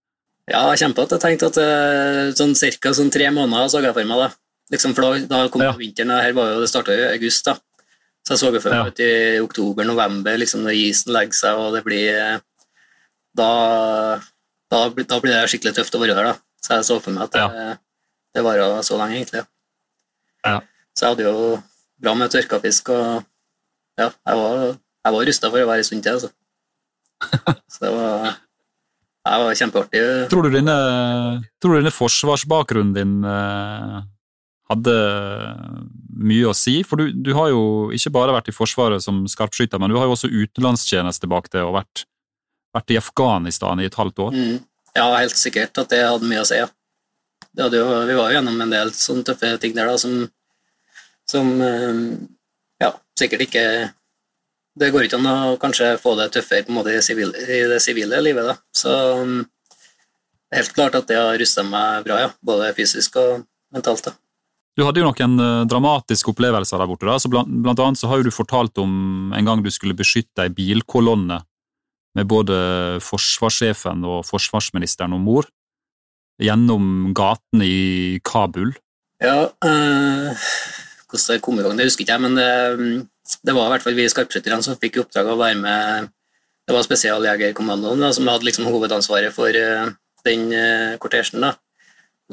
Ja, 0.51 0.67
kjempegodt. 0.77 1.15
Jeg 1.15 1.23
tenkte 1.23 1.49
at 1.53 1.61
eh, 1.61 2.33
sånn 2.37 2.57
cirka 2.57 2.91
sånn 2.93 3.13
tre 3.13 3.31
måneder 3.33 3.71
så 3.71 3.81
jeg 3.81 3.95
for 3.95 4.09
meg. 4.09 4.25
Da 4.25 4.33
liksom, 4.73 4.95
for 4.97 5.05
da, 5.05 5.25
da 5.29 5.41
kom 5.53 5.63
ja. 5.65 5.73
vinteren, 5.77 6.13
og 6.15 6.23
her 6.23 6.35
var 6.37 6.53
jo, 6.53 6.61
det 6.63 6.69
starta 6.71 6.95
i 6.95 7.07
august. 7.13 7.45
da. 7.49 7.57
Så 8.25 8.33
jeg 8.33 8.41
så 8.41 8.51
for 8.57 8.73
meg 8.73 8.79
ja. 8.79 8.89
ut 8.89 9.01
i 9.05 9.11
oktober-november, 9.43 10.37
liksom, 10.41 10.63
når 10.65 10.79
isen 10.79 11.13
legger 11.13 11.37
seg 11.37 11.61
og 11.61 11.75
det 11.77 11.83
blir 11.85 12.07
eh, 12.17 12.37
Da, 13.35 13.49
da, 14.71 14.77
da 14.95 15.17
blir 15.19 15.33
det 15.33 15.49
skikkelig 15.51 15.75
tøft 15.75 15.97
å 15.97 15.99
være 16.01 16.15
der. 16.15 16.31
da. 16.31 16.35
Så 16.63 16.77
jeg 16.77 16.87
så 16.87 16.97
for 17.03 17.13
meg 17.13 17.27
at 17.27 17.35
det, 17.35 17.43
ja. 17.43 17.75
det 18.33 18.43
varer 18.45 18.79
så 18.87 18.97
lenge, 18.97 19.19
egentlig. 19.19 19.43
Ja. 20.45 20.61
Så 20.95 21.05
jeg 21.05 21.13
hadde 21.13 21.27
jo 21.27 21.59
bra 22.01 22.15
med 22.15 22.31
tørka 22.31 22.61
fisk, 22.63 22.89
og 22.95 23.25
ja, 23.99 24.09
jeg 24.09 24.39
var, 24.39 24.63
jeg 25.05 25.15
var 25.17 25.29
rusta 25.29 25.51
for 25.51 25.65
å 25.65 25.69
være 25.69 25.83
en 25.83 25.89
stund 25.89 26.07
til. 26.07 26.17
altså. 26.17 26.31
Så 27.75 27.83
det 27.83 27.91
var, 27.91 28.39
det 29.27 29.37
var 29.43 29.59
kjempeartig. 29.59 30.03
Tror 30.31 30.47
du 30.47 30.55
denne, 30.55 30.75
tror 31.59 31.75
du 31.75 31.81
denne 31.81 31.93
forsvarsbakgrunnen 31.93 32.95
din 32.95 33.15
eh, 33.27 33.99
hadde 34.71 34.95
mye 36.15 36.49
å 36.49 36.55
si? 36.57 36.79
For 36.87 37.01
du, 37.01 37.11
du, 37.13 37.33
har 37.37 37.51
jo 37.51 37.91
ikke 37.95 38.13
bare 38.15 38.35
vært 38.35 38.49
i 38.49 38.55
Forsvaret 38.55 39.03
som 39.03 39.23
skarpskytter, 39.29 39.81
men 39.81 39.91
du 39.91 39.99
har 39.99 40.07
jo 40.07 40.15
også 40.15 40.31
utenlandstjeneste 40.31 41.29
bak 41.31 41.51
det, 41.53 41.63
og 41.65 41.75
vært, 41.77 42.05
vært, 42.75 42.95
i 42.95 43.01
Afghanistan 43.01 43.81
i 43.81 43.89
et 43.89 43.99
halvt 43.99 44.23
år. 44.27 44.37
Mm. 44.37 44.63
Ja, 44.95 45.09
helt 45.19 45.37
sikkert 45.37 45.77
at 45.81 45.91
det 45.91 46.05
hadde 46.05 46.29
mye 46.29 46.45
å 46.45 46.47
si. 46.47 46.61
Ja. 46.61 46.71
Jo, 47.55 47.69
vi 47.71 48.15
var 48.17 48.31
jo 48.31 48.39
gjennom 48.39 48.63
en 48.63 48.73
del 48.73 48.91
sånne 48.95 49.27
tøffe 49.27 49.53
ting 49.63 49.75
der 49.75 49.87
da, 49.87 49.99
som, 49.99 50.25
som 51.29 51.51
eh, 51.63 52.01
ja, 52.83 52.89
sikkert 53.19 53.45
ikke 53.47 53.65
det 54.75 54.91
går 54.91 55.07
ikke 55.07 55.19
an 55.21 55.29
å 55.31 55.55
kanskje 55.59 55.93
få 56.01 56.17
det 56.19 56.31
tøffere 56.35 56.65
på 56.67 56.73
en 56.73 56.79
måte 56.81 56.91
i, 56.91 57.59
det 57.71 57.79
sivile 57.83 58.19
livet. 58.23 58.49
Da. 58.49 58.55
Så 58.75 58.91
um, 59.21 59.37
helt 60.51 60.73
klart 60.75 60.97
at 60.99 61.07
det 61.07 61.19
har 61.19 61.39
rusta 61.39 61.63
meg 61.63 62.03
bra, 62.07 62.19
ja. 62.25 62.31
både 62.43 62.73
fysisk 62.75 63.15
og 63.21 63.45
mentalt. 63.71 64.09
da. 64.09 64.15
Du 64.75 64.83
hadde 64.83 64.99
jo 64.99 65.07
noen 65.07 65.39
uh, 65.39 65.63
dramatiske 65.69 66.33
opplevelser 66.33 66.81
der 66.81 66.89
borte. 66.89 67.07
da, 67.07 67.15
så 67.19 67.31
blant, 67.31 67.51
blant, 67.63 67.79
annet 67.79 67.99
så 67.99 68.09
har 68.11 68.19
jo 68.19 68.27
du 68.27 68.35
fortalt 68.35 68.75
om 68.81 69.33
en 69.35 69.47
gang 69.47 69.63
du 69.63 69.71
skulle 69.71 69.95
beskytte 69.95 70.43
ei 70.43 70.51
bilkolonne 70.51 71.39
med 72.15 72.27
både 72.31 72.55
forsvarssjefen 73.03 74.03
og 74.07 74.23
forsvarsministeren 74.27 75.15
om 75.15 75.23
bord, 75.27 75.47
gjennom 76.39 77.13
gatene 77.15 77.67
i 77.67 78.19
Kabul. 78.23 78.73
Ja, 79.23 79.47
øh, 79.47 80.45
hvordan 81.07 81.27
det 81.31 81.41
kom 81.43 81.59
i 81.59 81.63
gang, 81.63 81.77
det 81.79 81.87
husker 81.87 82.03
ikke 82.03 82.15
jeg, 82.17 82.23
men 82.23 82.35
det, 82.39 82.49
um, 82.75 83.37
det 83.47 83.55
var 83.55 83.67
i 83.67 83.73
hvert 83.73 83.83
fall 83.83 83.95
vi 83.95 84.07
skarpskytterne 84.11 84.63
som 84.63 84.79
fikk 84.79 84.99
i 84.99 85.03
oppdrag 85.03 85.31
å 85.31 85.37
være 85.39 85.59
med 85.59 86.11
Det 86.65 86.73
var 86.73 86.83
Spesialjegerkommandoen 86.83 88.01
da, 88.01 88.09
som 88.15 88.27
hadde 88.27 88.47
liksom 88.47 88.65
hovedansvaret 88.65 89.33
for 89.35 89.53
den 90.25 90.45
kortesjen. 90.97 91.43
da. 91.43 91.51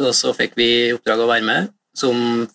Og 0.01 0.15
så 0.17 0.33
fikk 0.33 0.57
vi 0.57 0.69
i 0.87 0.93
oppdrag 0.97 1.21
å 1.21 1.29
være 1.29 1.45
med 1.45 1.69
som 1.97 2.47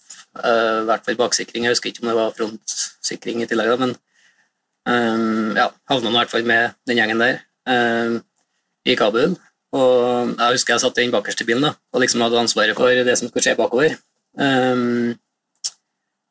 uh, 0.44 0.86
hvert 0.88 1.06
fall 1.06 1.20
baksikring. 1.20 1.66
Jeg 1.66 1.76
husker 1.76 1.92
ikke 1.92 2.04
om 2.04 2.12
det 2.12 2.18
var 2.18 2.36
frontsikring 2.38 3.44
i 3.44 3.50
tillegg, 3.50 3.74
da, 3.74 3.78
men 3.86 3.94
um, 4.88 5.54
ja, 5.58 5.70
havna 5.92 6.14
i 6.14 6.18
hvert 6.20 6.34
fall 6.34 6.48
med 6.48 6.78
den 6.90 7.02
gjengen 7.02 7.22
der 7.22 7.40
um, 7.70 8.18
i 8.88 8.98
Kabul. 8.98 9.38
Og 9.78 10.34
jeg 10.34 10.56
husker 10.56 10.76
jeg 10.76 10.86
satt 10.86 11.00
i 11.00 11.06
den 11.06 11.14
bakerste 11.14 11.46
bilen 11.48 11.66
da, 11.68 11.74
og 11.94 12.04
liksom 12.04 12.24
hadde 12.24 12.42
ansvaret 12.42 12.78
for 12.78 13.06
det 13.08 13.18
som 13.20 13.30
skulle 13.30 13.46
skje 13.46 13.58
bakover. 13.60 13.98
Um, 14.38 15.16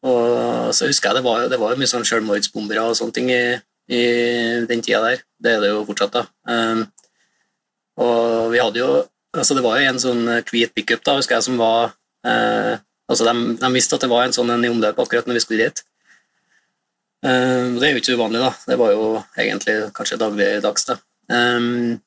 og 0.07 0.75
så 0.77 0.89
husker 0.89 1.11
jeg 1.11 1.19
det 1.19 1.27
var, 1.27 1.49
det 1.51 1.59
var 1.61 1.79
mye 1.79 1.91
sånn 1.91 2.07
selvmordsbombere 2.07 2.85
og 2.87 2.97
sånne 2.99 3.17
ting 3.17 3.31
i, 3.35 3.43
i, 3.91 4.03
den 4.69 4.83
tida 4.85 5.03
der. 5.05 5.25
Det 5.43 5.57
er 5.57 5.63
det 5.65 5.73
jo 5.73 5.85
fortsatt, 5.89 6.15
da. 6.17 6.27
Um, 6.49 6.87
og 7.97 8.51
vi 8.53 8.61
hadde 8.61 8.83
jo 8.83 9.05
altså 9.37 9.55
Det 9.57 9.63
var 9.65 9.77
jo 9.77 9.89
en 9.91 9.99
sånn 10.01 10.29
hvit 10.49 10.71
pickup 10.73 11.03
da, 11.05 11.19
husker 11.19 11.37
jeg, 11.37 11.45
som 11.45 11.59
var 11.61 11.91
altså 13.11 13.27
de, 13.29 13.35
de, 13.61 13.71
visste 13.75 13.97
at 13.97 14.05
det 14.05 14.11
var 14.11 14.27
en 14.27 14.35
sånn 14.35 14.51
en 14.55 14.65
i 14.67 14.71
omløp 14.73 14.99
akkurat 15.03 15.29
når 15.29 15.39
vi 15.39 15.45
skulle 15.45 15.69
dit. 15.69 15.85
Um, 17.27 17.79
det 17.81 17.89
er 17.89 17.95
jo 17.95 18.03
ikke 18.03 18.17
uvanlig, 18.19 18.43
da. 18.43 18.53
Det 18.69 18.79
var 18.79 18.93
jo 18.95 19.07
egentlig 19.39 19.77
kanskje 19.97 20.19
dagligdags. 20.21 20.87
da. 20.91 20.99
Um, 21.33 21.99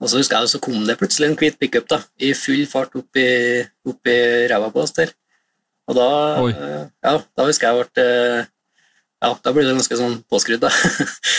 og 0.00 0.10
så 0.10 0.20
husker 0.20 0.38
jeg 0.38 0.52
så 0.52 0.60
kom 0.62 0.84
det 0.84 0.98
plutselig 1.00 1.30
en 1.30 1.38
hvit 1.40 1.56
pickup 1.60 1.88
da, 1.88 2.02
i 2.20 2.34
full 2.36 2.66
fart 2.68 2.92
opp 2.98 3.16
i, 3.16 3.64
opp 3.88 4.10
i 4.12 4.18
ræva 4.50 4.68
på 4.72 4.82
oss 4.84 4.92
der. 4.96 5.12
Og 5.86 5.96
da, 5.96 6.08
ja, 7.06 7.14
da 7.38 7.46
husker 7.46 7.68
jeg 7.70 7.86
ble 7.94 8.06
Ja, 9.22 9.30
da 9.32 9.52
ble 9.54 9.64
det 9.64 9.72
ganske 9.72 9.96
sånn 9.96 10.18
påskrudd, 10.28 10.60
da. 10.66 10.70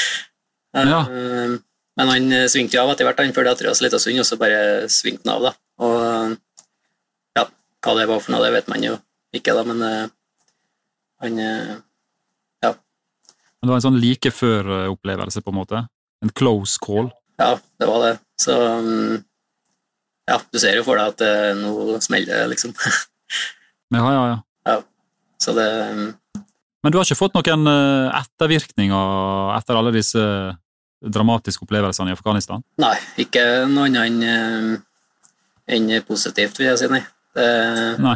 ja. 0.91 1.02
Eh, 1.06 1.58
men 1.98 2.12
han 2.12 2.34
svingte 2.50 2.78
jo 2.78 2.84
av 2.84 2.93
etter 2.93 3.06
hvert, 3.06 3.22
han 3.22 3.36
fulgte 3.36 3.54
etter 3.54 3.70
oss 3.70 3.84
litt 3.84 3.93
av 3.93 4.02
stund, 4.02 4.22
og 4.22 4.26
så 4.26 4.38
bare 4.41 4.89
svingte 4.91 5.30
han 5.30 5.36
av, 5.36 5.46
da. 5.46 5.52
Og 5.86 5.98
ja, 6.02 6.47
hva 7.88 7.95
det 7.97 8.08
var 8.10 8.19
for 8.23 8.36
noe, 8.36 8.43
det 8.43 8.56
vet 8.58 8.71
man 8.71 8.84
jo 8.84 8.97
ikke, 9.36 9.54
da, 9.56 9.63
men 9.67 9.84
uh, 9.84 10.10
han 11.23 11.39
uh, 11.39 11.78
Ja. 12.63 12.73
Men 12.73 13.69
det 13.69 13.71
var 13.71 13.80
en 13.80 13.88
sånn 13.88 14.02
like 14.02 14.32
før-opplevelse, 14.34 15.43
på 15.45 15.54
en 15.54 15.60
måte? 15.60 15.86
En 16.23 16.34
close 16.36 16.80
call? 16.84 17.12
Ja, 17.38 17.56
det 17.80 17.89
var 17.89 18.04
det. 18.06 18.13
Så 18.41 18.56
um, 18.58 19.17
Ja, 20.28 20.39
du 20.52 20.60
ser 20.60 20.76
jo 20.80 20.86
for 20.88 21.00
deg 21.00 21.13
at 21.13 21.23
uh, 21.23 21.56
nå 21.60 22.00
smeller 22.04 22.43
det, 22.43 22.54
liksom. 22.56 22.76
Ja, 23.95 24.04
ja, 24.12 24.23
ja. 24.28 24.38
ja. 24.67 24.80
Så 25.39 25.54
det 25.56 25.67
um, 25.93 26.08
Men 26.84 26.91
du 26.91 26.97
har 27.00 27.08
ikke 27.08 27.19
fått 27.19 27.36
noen 27.38 27.69
eh, 27.71 28.17
ettervirkninger 28.19 29.54
etter 29.56 29.80
alle 29.80 29.93
disse 29.95 30.21
dramatiske 31.02 31.65
opplevelsene 31.65 32.12
i 32.12 32.15
Afghanistan? 32.15 32.63
Nei, 32.82 32.95
ikke 33.21 33.43
noe 33.69 33.88
annet 33.89 34.08
enn 34.08 34.21
eh, 34.28 34.84
enn 35.78 35.89
positivt, 36.08 36.60
vil 36.60 36.69
jeg 36.69 36.80
si. 36.80 36.89
Nei. 36.91 37.02
Det, 37.38 38.15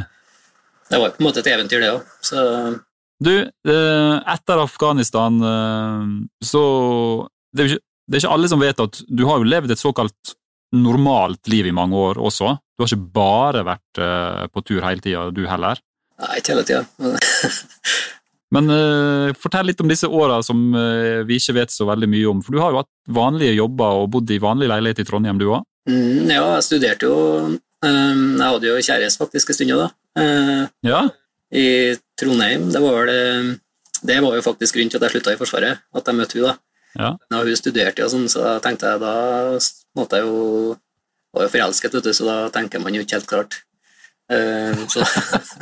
det 0.90 1.00
var 1.00 1.14
på 1.14 1.22
en 1.22 1.28
måte 1.28 1.44
et 1.44 1.52
eventyr, 1.54 1.84
det 1.84 1.92
òg. 1.94 2.80
Du, 3.22 3.36
eh, 3.38 4.16
etter 4.34 4.64
Afghanistan 4.64 5.36
eh, 5.46 6.06
så 6.42 6.62
det 7.54 7.64
er, 7.64 7.68
ikke, 7.70 7.84
det 8.08 8.18
er 8.18 8.24
ikke 8.24 8.36
alle 8.38 8.50
som 8.50 8.64
vet 8.64 8.82
at 8.82 9.02
du 9.06 9.28
har 9.30 9.38
jo 9.38 9.50
levd 9.52 9.76
et 9.76 9.82
såkalt 9.82 10.34
normalt 10.74 11.52
liv 11.52 11.68
i 11.70 11.76
mange 11.76 12.00
år 12.00 12.18
også. 12.18 12.56
Du 12.74 12.84
har 12.84 12.90
ikke 12.90 13.14
bare 13.14 13.66
vært 13.68 14.02
eh, 14.02 14.48
på 14.50 14.64
tur 14.66 14.82
hele 14.88 15.04
tida, 15.04 15.28
du 15.36 15.44
heller. 15.46 15.82
Nei, 16.22 16.40
ikke 16.40 16.56
hele 16.56 16.66
tida. 16.66 16.82
Men 18.56 18.72
uh, 18.76 19.32
fortell 19.38 19.70
litt 19.70 19.82
om 19.84 19.90
disse 19.92 20.10
åra 20.10 20.42
som 20.46 20.70
uh, 20.76 21.22
vi 21.28 21.38
ikke 21.40 21.56
vet 21.62 21.74
så 21.74 21.88
veldig 21.90 22.10
mye 22.12 22.30
om. 22.32 22.42
For 22.46 22.56
du 22.56 22.62
har 22.64 22.74
jo 22.74 22.82
hatt 22.82 22.92
vanlige 23.12 23.58
jobber 23.58 24.02
og 24.04 24.10
bodd 24.16 24.34
i 24.34 24.42
vanlig 24.42 24.70
leilighet 24.72 25.04
i 25.04 25.08
Trondheim, 25.08 25.40
du 25.42 25.50
òg? 25.52 25.66
Mm, 25.90 26.30
ja, 26.30 26.46
jeg 26.58 26.66
studerte 26.68 27.10
jo 27.10 27.20
Jeg 27.82 28.46
hadde 28.46 28.70
jo 28.70 28.78
kjæreste 28.86 29.22
faktisk 29.22 29.50
en 29.52 29.58
stund, 29.58 29.74
da. 29.80 29.90
Uh, 30.18 30.68
Ja? 30.86 31.02
I 31.52 31.96
Trondheim. 32.20 32.70
Det 32.72 32.80
var, 32.80 32.94
vel, 33.02 33.10
eh, 33.10 33.56
det 34.08 34.20
var 34.24 34.36
jo 34.38 34.44
faktisk 34.46 34.78
grunnen 34.78 34.92
til 34.92 35.02
at 35.02 35.08
jeg 35.08 35.18
slutta 35.18 35.34
i 35.34 35.40
Forsvaret, 35.40 35.82
at 35.94 36.08
jeg 36.08 36.16
møtte 36.16 36.38
henne. 36.38 36.54
da. 36.54 36.58
Ja. 36.96 37.10
Da 37.32 37.42
hun 37.44 37.58
studerte, 37.60 38.06
og 38.06 38.12
sånn, 38.14 38.30
så 38.32 38.44
da 38.46 38.54
tenkte 38.64 38.88
jeg 38.88 39.02
da 39.02 39.16
måtte 39.96 40.20
jeg 40.20 40.28
jo 40.28 40.78
var 41.34 41.48
jo 41.48 41.52
forelsket, 41.52 41.94
vet 41.96 42.08
du, 42.08 42.14
så 42.14 42.28
da 42.28 42.38
tenker 42.52 42.80
man 42.84 42.96
jo 42.96 43.04
ikke 43.04 43.20
helt 43.20 43.28
klart. 43.28 43.58
Så, 44.92 45.04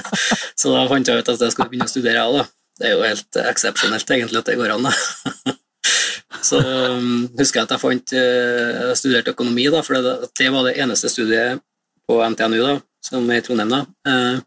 så 0.62 0.74
da 0.74 0.86
fant 0.90 1.10
jeg 1.10 1.22
ut 1.22 1.30
at 1.34 1.42
jeg 1.42 1.54
skulle 1.54 1.70
begynne 1.70 1.90
å 1.90 1.94
studere, 1.94 2.22
jeg 2.22 2.38
òg. 2.38 2.54
Det 2.80 2.88
er 2.88 2.94
jo 2.96 3.06
helt 3.06 3.40
eksepsjonelt 3.44 4.14
egentlig 4.16 4.40
at 4.40 4.50
det 4.50 4.58
går 4.60 4.76
an. 4.76 4.90
da. 4.90 5.56
Så 6.46 6.60
um, 6.62 7.26
husker 7.36 7.60
jeg 7.60 7.66
at 7.66 7.72
jeg 7.74 7.82
fant 7.82 8.12
Jeg 8.14 8.96
studerte 8.96 9.34
økonomi, 9.34 9.66
da, 9.74 9.82
for 9.84 9.98
det, 9.98 10.30
det 10.40 10.52
var 10.54 10.68
det 10.70 10.78
eneste 10.80 11.10
studiet 11.12 11.60
på 12.10 12.18
NTNU 12.34 12.60
da, 12.64 12.78
som 13.06 13.28
i 13.32 13.42
Trondheim, 13.46 13.70
da, 13.70 13.84
eh, 14.10 14.40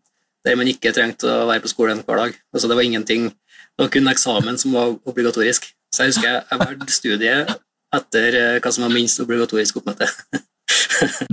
der 0.42 0.58
man 0.58 0.70
ikke 0.70 0.92
trengte 0.94 1.30
å 1.30 1.46
være 1.46 1.62
på 1.62 1.70
skolen 1.70 2.02
hver 2.02 2.24
dag. 2.24 2.38
Altså, 2.50 2.68
det 2.68 2.78
var 2.78 2.86
ingenting, 2.86 3.28
det 3.30 3.84
var 3.84 3.92
kun 3.94 4.10
eksamen 4.10 4.58
som 4.58 4.74
var 4.74 4.96
obligatorisk. 5.08 5.68
Så 5.92 6.06
jeg 6.06 6.14
husker 6.14 6.28
jeg, 6.28 6.42
jeg 6.50 6.62
valgte 6.62 6.96
studiet 6.96 7.52
etter 7.92 8.38
eh, 8.40 8.56
hva 8.64 8.72
som 8.74 8.86
var 8.86 8.94
minst 8.94 9.22
obligatorisk 9.22 9.82
oppmøte. 9.82 10.10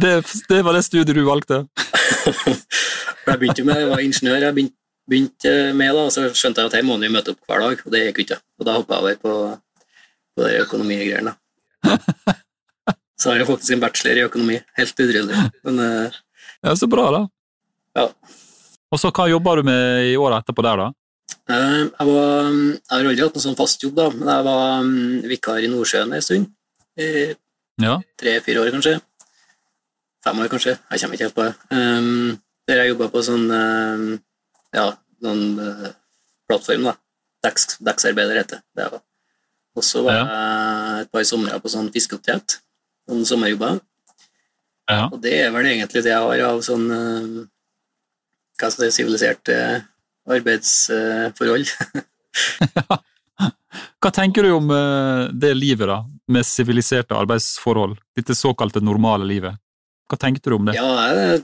Det, 0.01 0.11
det 0.49 0.63
var 0.65 0.73
det 0.73 0.81
studiet 0.81 1.13
du 1.13 1.21
valgte? 1.27 1.59
Jeg 3.27 3.37
begynte 3.37 3.65
med, 3.67 3.77
jeg 3.77 3.89
var 3.91 4.01
ingeniør, 4.01 4.45
jeg 4.47 4.55
begynte, 4.55 4.75
begynte 5.09 5.51
med 5.77 5.93
da, 5.93 6.05
og 6.07 6.13
så 6.15 6.23
skjønte 6.33 6.63
jeg 6.63 6.71
at 6.71 6.77
her 6.79 6.87
må 6.87 6.97
vi 6.97 7.11
møte 7.13 7.35
opp 7.35 7.43
hver 7.45 7.61
dag, 7.61 7.83
og 7.85 7.93
det 7.93 8.01
gikk 8.07 8.23
ikke. 8.23 8.39
Og 8.57 8.65
da 8.65 8.77
hoppa 8.79 8.97
jeg 8.97 9.03
over 9.03 9.19
på, 9.21 9.35
på 10.33 10.47
de 10.47 10.55
økonomigreiene. 10.63 11.35
Så 13.19 13.29
har 13.31 13.39
jeg 13.41 13.47
faktisk 13.49 13.75
en 13.75 13.81
bachelor 13.83 14.17
i 14.21 14.25
økonomi. 14.29 14.59
Helt 14.79 15.01
utrolig. 15.03 15.41
Men 15.67 15.79
uh, 15.83 16.19
Ja, 16.63 16.75
Så 16.75 16.87
bra, 16.91 17.09
da. 17.15 17.21
ja. 17.99 18.07
Og 18.89 18.97
så 18.99 19.11
hva 19.13 19.27
jobber 19.29 19.59
du 19.59 19.67
med 19.67 20.07
i 20.09 20.15
året 20.17 20.41
etterpå 20.41 20.63
der, 20.65 20.79
da? 20.81 20.87
Eh, 21.49 21.81
Jeg, 21.83 22.05
var, 22.07 22.47
jeg 22.49 22.89
har 22.89 23.03
aldri 23.09 23.21
hatt 23.25 23.35
noen 23.37 23.43
sånn 23.43 23.57
fast 23.59 23.83
jobb, 23.85 23.93
da, 23.99 24.07
men 24.15 24.31
jeg 24.31 24.45
var 24.47 24.63
um, 24.81 24.95
vikar 25.29 25.59
i 25.61 25.69
Nordsjøen 25.69 26.15
en 26.17 26.23
stund. 26.25 26.47
Ja. 27.79 27.99
tre-fire 28.19 28.63
år, 28.63 28.71
kanskje. 28.73 28.95
Fem 30.25 30.39
år, 30.41 30.49
kanskje. 30.51 30.73
Jeg 30.89 31.03
kommer 31.03 31.19
ikke 31.19 31.27
helt 31.27 31.37
på 31.37 31.45
det. 31.45 31.53
Um, 31.75 32.39
der 32.67 32.81
jeg 32.81 32.91
jobba 32.95 33.07
på 33.13 33.21
sånn 33.25 33.45
um, 33.51 34.07
ja, 34.75 34.87
noen 35.25 35.45
uh, 35.61 35.85
plattform, 36.49 36.89
da. 36.89 36.95
Dekks, 37.45 37.77
dekksarbeider 37.87 38.41
heter 38.41 38.63
det. 38.75 38.89
det. 38.89 39.03
Og 39.79 39.85
så 39.85 40.01
var 40.03 40.17
jeg 40.17 41.05
et 41.05 41.11
par 41.13 41.23
somre 41.29 41.61
på 41.63 41.71
sånn 41.71 41.87
fiskeoppdrett. 41.93 42.57
Sånn 43.09 43.25
sommerjobber. 43.25 43.79
Ja. 44.89 45.07
Og 45.09 45.19
det 45.21 45.35
er 45.43 45.53
vel 45.53 45.69
egentlig 45.69 46.03
det 46.05 46.13
jeg 46.13 46.21
har 46.25 46.45
av 46.47 46.61
sånn 46.65 46.85
uh, 46.89 47.41
hva 48.59 48.69
skal 48.69 48.89
si, 48.89 49.01
siviliserte 49.01 49.55
arbeidsforhold. 50.29 51.69
Hva 53.99 54.11
tenker 54.15 54.45
du 54.45 54.53
om 54.55 54.69
eh, 54.71 55.29
det 55.35 55.51
livet, 55.57 55.87
da, 55.89 55.99
med 56.31 56.47
siviliserte 56.47 57.17
arbeidsforhold? 57.19 57.97
Dette 58.15 58.35
såkalte 58.37 58.81
normale 58.83 59.27
livet. 59.27 59.59
Hva 60.09 60.17
tenkte 60.19 60.51
du 60.51 60.55
om 60.55 60.69
det? 60.69 60.77
Ja, 60.77 60.87
jeg, 61.11 61.41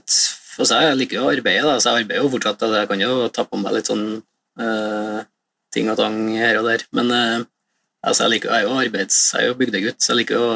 altså 0.56 0.80
jeg 0.80 0.96
liker 1.02 1.18
jo 1.18 1.26
å 1.26 1.32
arbeide, 1.34 1.66
da, 1.68 1.76
så 1.80 1.92
jeg 1.92 2.06
arbeider 2.06 2.24
jo 2.24 2.30
fortsatt. 2.32 2.64
Altså 2.64 2.80
jeg 2.80 2.90
kan 2.92 3.04
jo 3.04 3.18
ta 3.28 3.44
på 3.46 3.60
meg 3.60 3.76
litt 3.76 3.90
sånn 3.90 4.06
uh, 4.16 5.20
ting 5.74 5.92
og 5.92 6.00
tang 6.00 6.16
her 6.32 6.62
og 6.62 6.70
der. 6.70 6.86
Men 6.96 7.12
uh, 7.12 7.44
altså 8.00 8.24
jeg, 8.24 8.36
liker, 8.36 8.54
jeg 8.54 8.64
er 8.64 8.70
jo 8.70 8.80
arbeids... 8.86 9.20
Jeg 9.34 9.44
er 9.44 9.52
jo 9.52 9.60
bygdegutt, 9.60 10.00
så 10.00 10.14
jeg 10.14 10.22
liker 10.22 10.40
jo 10.40 10.48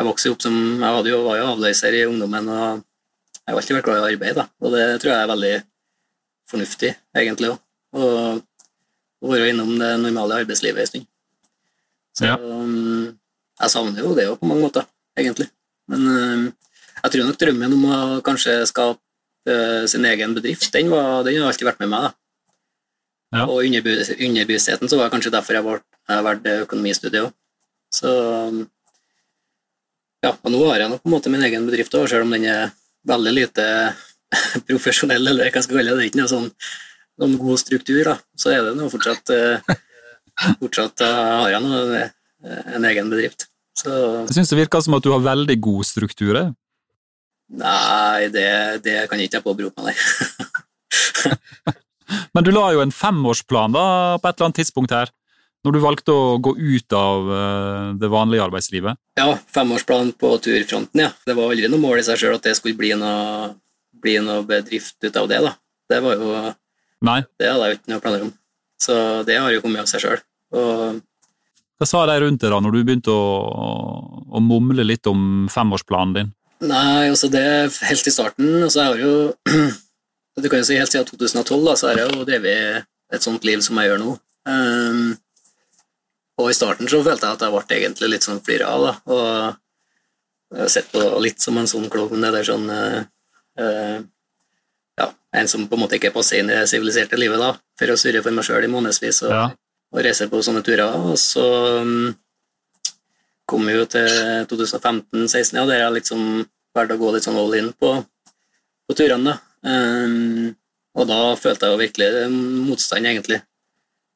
Jeg 0.00 0.06
vokste 0.08 0.30
opp 0.32 0.40
som 0.40 0.54
Jeg 0.80 1.10
jo, 1.12 1.18
var 1.26 1.36
jo 1.36 1.48
avløser 1.52 1.92
i 1.98 2.06
ungdommen, 2.08 2.46
og 2.48 2.80
jeg 2.80 3.52
har 3.52 3.58
alltid 3.60 3.76
vært 3.76 3.88
glad 3.88 3.98
i 4.00 4.14
arbeid, 4.14 4.38
da. 4.38 4.46
Og 4.64 4.72
det 4.72 4.84
tror 5.02 5.12
jeg 5.12 5.20
er 5.20 5.28
veldig 5.34 5.50
fornuftig, 6.50 6.92
egentlig 7.20 7.50
òg. 7.52 7.58
Å 9.20 9.32
være 9.34 9.50
innom 9.52 9.74
det 9.76 9.90
normale 10.00 10.38
arbeidslivet 10.40 10.80
en 10.80 10.88
stund. 10.88 11.06
Så 12.16 12.24
Ja. 12.30 12.36
um, 12.40 13.18
jeg 13.60 13.70
savner 13.74 14.00
jo 14.00 14.14
det 14.16 14.28
òg, 14.30 14.38
på 14.40 14.48
mange 14.48 14.64
måter, 14.64 14.86
egentlig. 15.18 15.50
Men 15.90 16.06
um, 16.08 16.46
jeg 17.02 17.12
tror 17.12 17.28
nok 17.28 17.38
drømmen 17.44 17.76
om 17.76 17.84
å 17.90 17.98
kanskje 18.24 18.56
skape 18.68 18.98
eh, 19.48 19.84
sin 19.88 20.04
egen 20.04 20.34
bedrift, 20.36 20.70
den, 20.72 20.88
var, 20.92 21.22
den 21.24 21.40
har 21.42 21.48
alltid 21.52 21.68
vært 21.68 21.80
med 21.80 21.88
meg. 21.92 22.08
da. 22.08 22.10
Ja. 23.36 23.44
Og 23.46 23.62
underbevis- 23.64 24.16
underbevisstheten 24.16 24.88
så 24.88 24.96
var 24.98 25.08
det 25.08 25.14
kanskje 25.14 25.32
derfor 25.36 25.54
jeg 25.60 26.24
valgte 26.24 26.56
økonomistudiet 26.64 27.24
òg. 27.28 27.32
Så 27.92 28.08
um, 28.48 28.64
ja, 30.24 30.34
og 30.34 30.52
nå 30.52 30.60
har 30.68 30.82
jeg 30.82 30.92
nok 30.92 31.02
på 31.02 31.10
en 31.10 31.14
måte 31.16 31.32
min 31.32 31.44
egen 31.46 31.66
bedrift 31.68 31.94
òg, 31.96 32.08
selv 32.10 32.26
om 32.26 32.34
den 32.36 32.46
er 32.50 32.72
veldig 33.08 33.34
lite 33.36 33.66
profesjonell, 34.68 35.22
eller 35.22 35.48
hva 35.48 35.60
jeg 35.60 35.66
skal 35.66 35.80
kalle 35.80 35.92
det. 35.92 35.98
Det 35.98 36.06
er 36.06 36.10
ikke 36.12 36.22
noe 36.22 36.32
sånn, 36.32 36.48
noen 37.22 37.36
god 37.40 37.62
struktur, 37.62 38.00
da. 38.12 38.16
Så 38.38 38.54
er 38.54 38.64
det 38.66 38.76
nå 38.78 38.88
fortsatt 38.92 39.34
eh, 39.36 39.76
Fortsatt 40.60 41.02
eh, 41.04 41.18
har 41.42 41.50
jeg 41.52 41.60
nå 41.64 41.78
eh, 41.98 42.12
en 42.76 42.86
egen 42.88 43.10
bedrift. 43.12 43.48
Så 43.76 43.92
Jeg 44.30 44.38
syns 44.38 44.52
det 44.52 44.60
virker 44.62 44.82
som 44.84 44.96
at 44.96 45.04
du 45.04 45.10
har 45.12 45.24
veldig 45.24 45.56
god 45.60 45.88
struktur. 45.88 46.38
Nei, 47.60 48.28
det, 48.32 48.48
det 48.84 48.96
kan 49.10 49.20
ikke 49.20 49.40
jeg 49.40 49.44
påberope 49.44 49.84
meg, 49.84 49.96
nei. 49.98 50.48
Men 52.34 52.46
du 52.46 52.52
la 52.54 52.70
jo 52.74 52.82
en 52.84 52.94
femårsplan 52.94 53.74
da, 53.74 53.84
på 54.20 54.28
et 54.28 54.36
eller 54.36 54.48
annet 54.48 54.60
tidspunkt 54.62 54.94
her, 54.94 55.12
når 55.66 55.76
du 55.76 55.80
valgte 55.82 56.14
å 56.14 56.38
gå 56.42 56.54
ut 56.56 56.96
av 56.96 57.32
eh, 57.36 57.88
det 58.00 58.08
vanlige 58.12 58.46
arbeidslivet. 58.46 59.00
Ja, 59.20 59.34
femårsplan 59.54 60.14
på 60.20 60.32
turfronten, 60.44 61.04
ja. 61.04 61.10
Det 61.26 61.36
var 61.36 61.52
aldri 61.52 61.68
noe 61.68 61.82
mål 61.82 62.00
i 62.00 62.06
seg 62.06 62.20
sjøl 62.22 62.38
at 62.38 62.48
det 62.48 62.56
skulle 62.58 62.78
bli 62.80 62.94
noe, 62.98 63.52
bli 64.00 64.16
noe 64.24 64.46
bedrift 64.48 64.96
ut 65.04 65.20
av 65.20 65.28
det, 65.30 65.42
da. 65.44 65.54
Det 65.90 66.00
var 66.04 66.18
jo 66.18 66.32
Nei, 67.00 67.22
Det 67.40 67.48
hadde 67.48 67.64
jeg 67.64 67.72
jo 67.72 67.78
ikke 67.78 67.92
noe 67.94 68.02
planer 68.04 68.24
om. 68.26 68.32
Så 68.80 68.94
det 69.28 69.38
har 69.40 69.52
jo 69.52 69.62
kommet 69.64 69.84
av 69.84 69.88
seg 69.88 70.02
sjøl. 70.04 70.20
Hva 71.80 71.86
sa 71.88 72.02
de 72.08 72.16
rundt 72.20 72.42
deg 72.42 72.52
da, 72.52 72.58
når 72.60 72.74
du 72.74 72.80
begynte 72.82 73.12
å, 73.14 73.22
å 74.36 74.42
mumle 74.44 74.84
litt 74.84 75.08
om 75.08 75.48
femårsplanen 75.48 76.16
din? 76.16 76.32
Nei, 76.60 77.08
altså 77.08 77.30
det 77.32 77.44
helt 77.88 78.10
i 78.10 78.12
starten, 78.12 78.50
og 78.66 78.72
så 78.72 78.84
har 78.84 79.00
jeg 79.00 79.08
jo 79.08 79.70
Du 80.40 80.48
kan 80.48 80.60
jo 80.60 80.66
si 80.68 80.76
helt 80.78 80.92
siden 80.92 81.08
2012, 81.08 81.64
da, 81.66 81.72
så 81.76 81.88
har 81.88 81.98
jeg 82.00 82.12
jo 82.12 82.26
drevet 82.28 82.86
et 83.12 83.24
sånt 83.24 83.44
liv 83.44 83.60
som 83.64 83.76
jeg 83.80 83.90
gjør 83.90 83.98
nå. 84.00 84.12
Ehm, 84.48 85.08
og 86.40 86.50
i 86.50 86.56
starten 86.56 86.88
så 86.90 87.02
følte 87.04 87.28
jeg 87.28 87.36
at 87.38 87.42
jeg 87.44 87.54
ble 87.54 87.76
egentlig 87.78 88.08
litt 88.14 88.26
sånn 88.26 88.40
flira 88.44 88.70
av, 88.74 88.86
da. 88.86 88.92
Og 89.14 90.56
jeg 90.56 90.64
har 90.64 90.72
sett 90.72 90.88
på 90.92 91.02
litt 91.22 91.42
som 91.42 91.58
en 91.60 91.68
sånn 91.70 91.88
klovn, 91.92 92.24
eller 92.26 92.46
sånn 92.46 92.66
eh, 92.74 93.02
eh, 93.62 93.98
Ja, 95.00 95.06
en 95.32 95.48
som 95.48 95.66
på 95.68 95.78
en 95.78 95.84
måte 95.84 95.96
ikke 95.96 96.12
passer 96.12 96.40
inn 96.40 96.50
i 96.50 96.56
det 96.58 96.66
siviliserte 96.68 97.16
livet, 97.20 97.40
da, 97.40 97.52
for 97.78 97.92
å 97.92 97.98
surre 98.00 98.22
for 98.24 98.34
meg 98.36 98.44
sjøl 98.48 98.66
i 98.66 98.72
månedsvis 98.72 99.22
og, 99.28 99.30
Ja. 99.36 99.44
og 99.94 100.02
reise 100.04 100.28
på 100.28 100.42
sånne 100.44 100.64
turer. 100.66 100.90
Og 101.08 101.16
så 101.18 101.46
um, 101.80 102.10
kom 103.48 103.64
vi 103.66 103.78
jo 103.78 103.86
til 103.88 104.10
2015-16, 104.50 105.54
ja, 105.56 105.64
der 105.70 105.84
jeg 105.84 105.96
liksom 106.00 106.26
valgte 106.76 106.98
å 106.98 107.00
gå 107.00 107.14
litt 107.14 107.26
sånn 107.26 107.38
all 107.40 107.56
in 107.58 107.70
på, 107.72 107.94
på 108.90 108.98
turene. 108.98 109.32
da. 109.32 109.38
Um, 109.70 110.50
og 110.98 111.06
da 111.06 111.20
følte 111.38 111.66
jeg 111.68 111.74
jo 111.74 111.80
virkelig 111.80 112.10
motstand, 112.66 113.06
egentlig. 113.06 113.40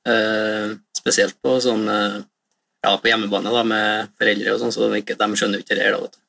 Uh, 0.05 0.77
spesielt 0.97 1.37
på 1.41 1.55
sånn 1.65 1.87
uh, 1.89 2.19
ja, 2.85 2.93
på 3.01 3.09
hjemmebane 3.09 3.53
da, 3.53 3.63
med 3.65 4.11
foreldre 4.21 4.53
og 4.55 4.61
sånn, 4.61 4.75
så 4.75 4.85
de, 4.85 5.01
ikke, 5.01 5.17
de 5.17 5.29
skjønner 5.39 5.61
jo 5.61 5.65
ikke 5.65 5.79
det 5.79 5.87
her. 5.87 5.97
da. 5.97 6.21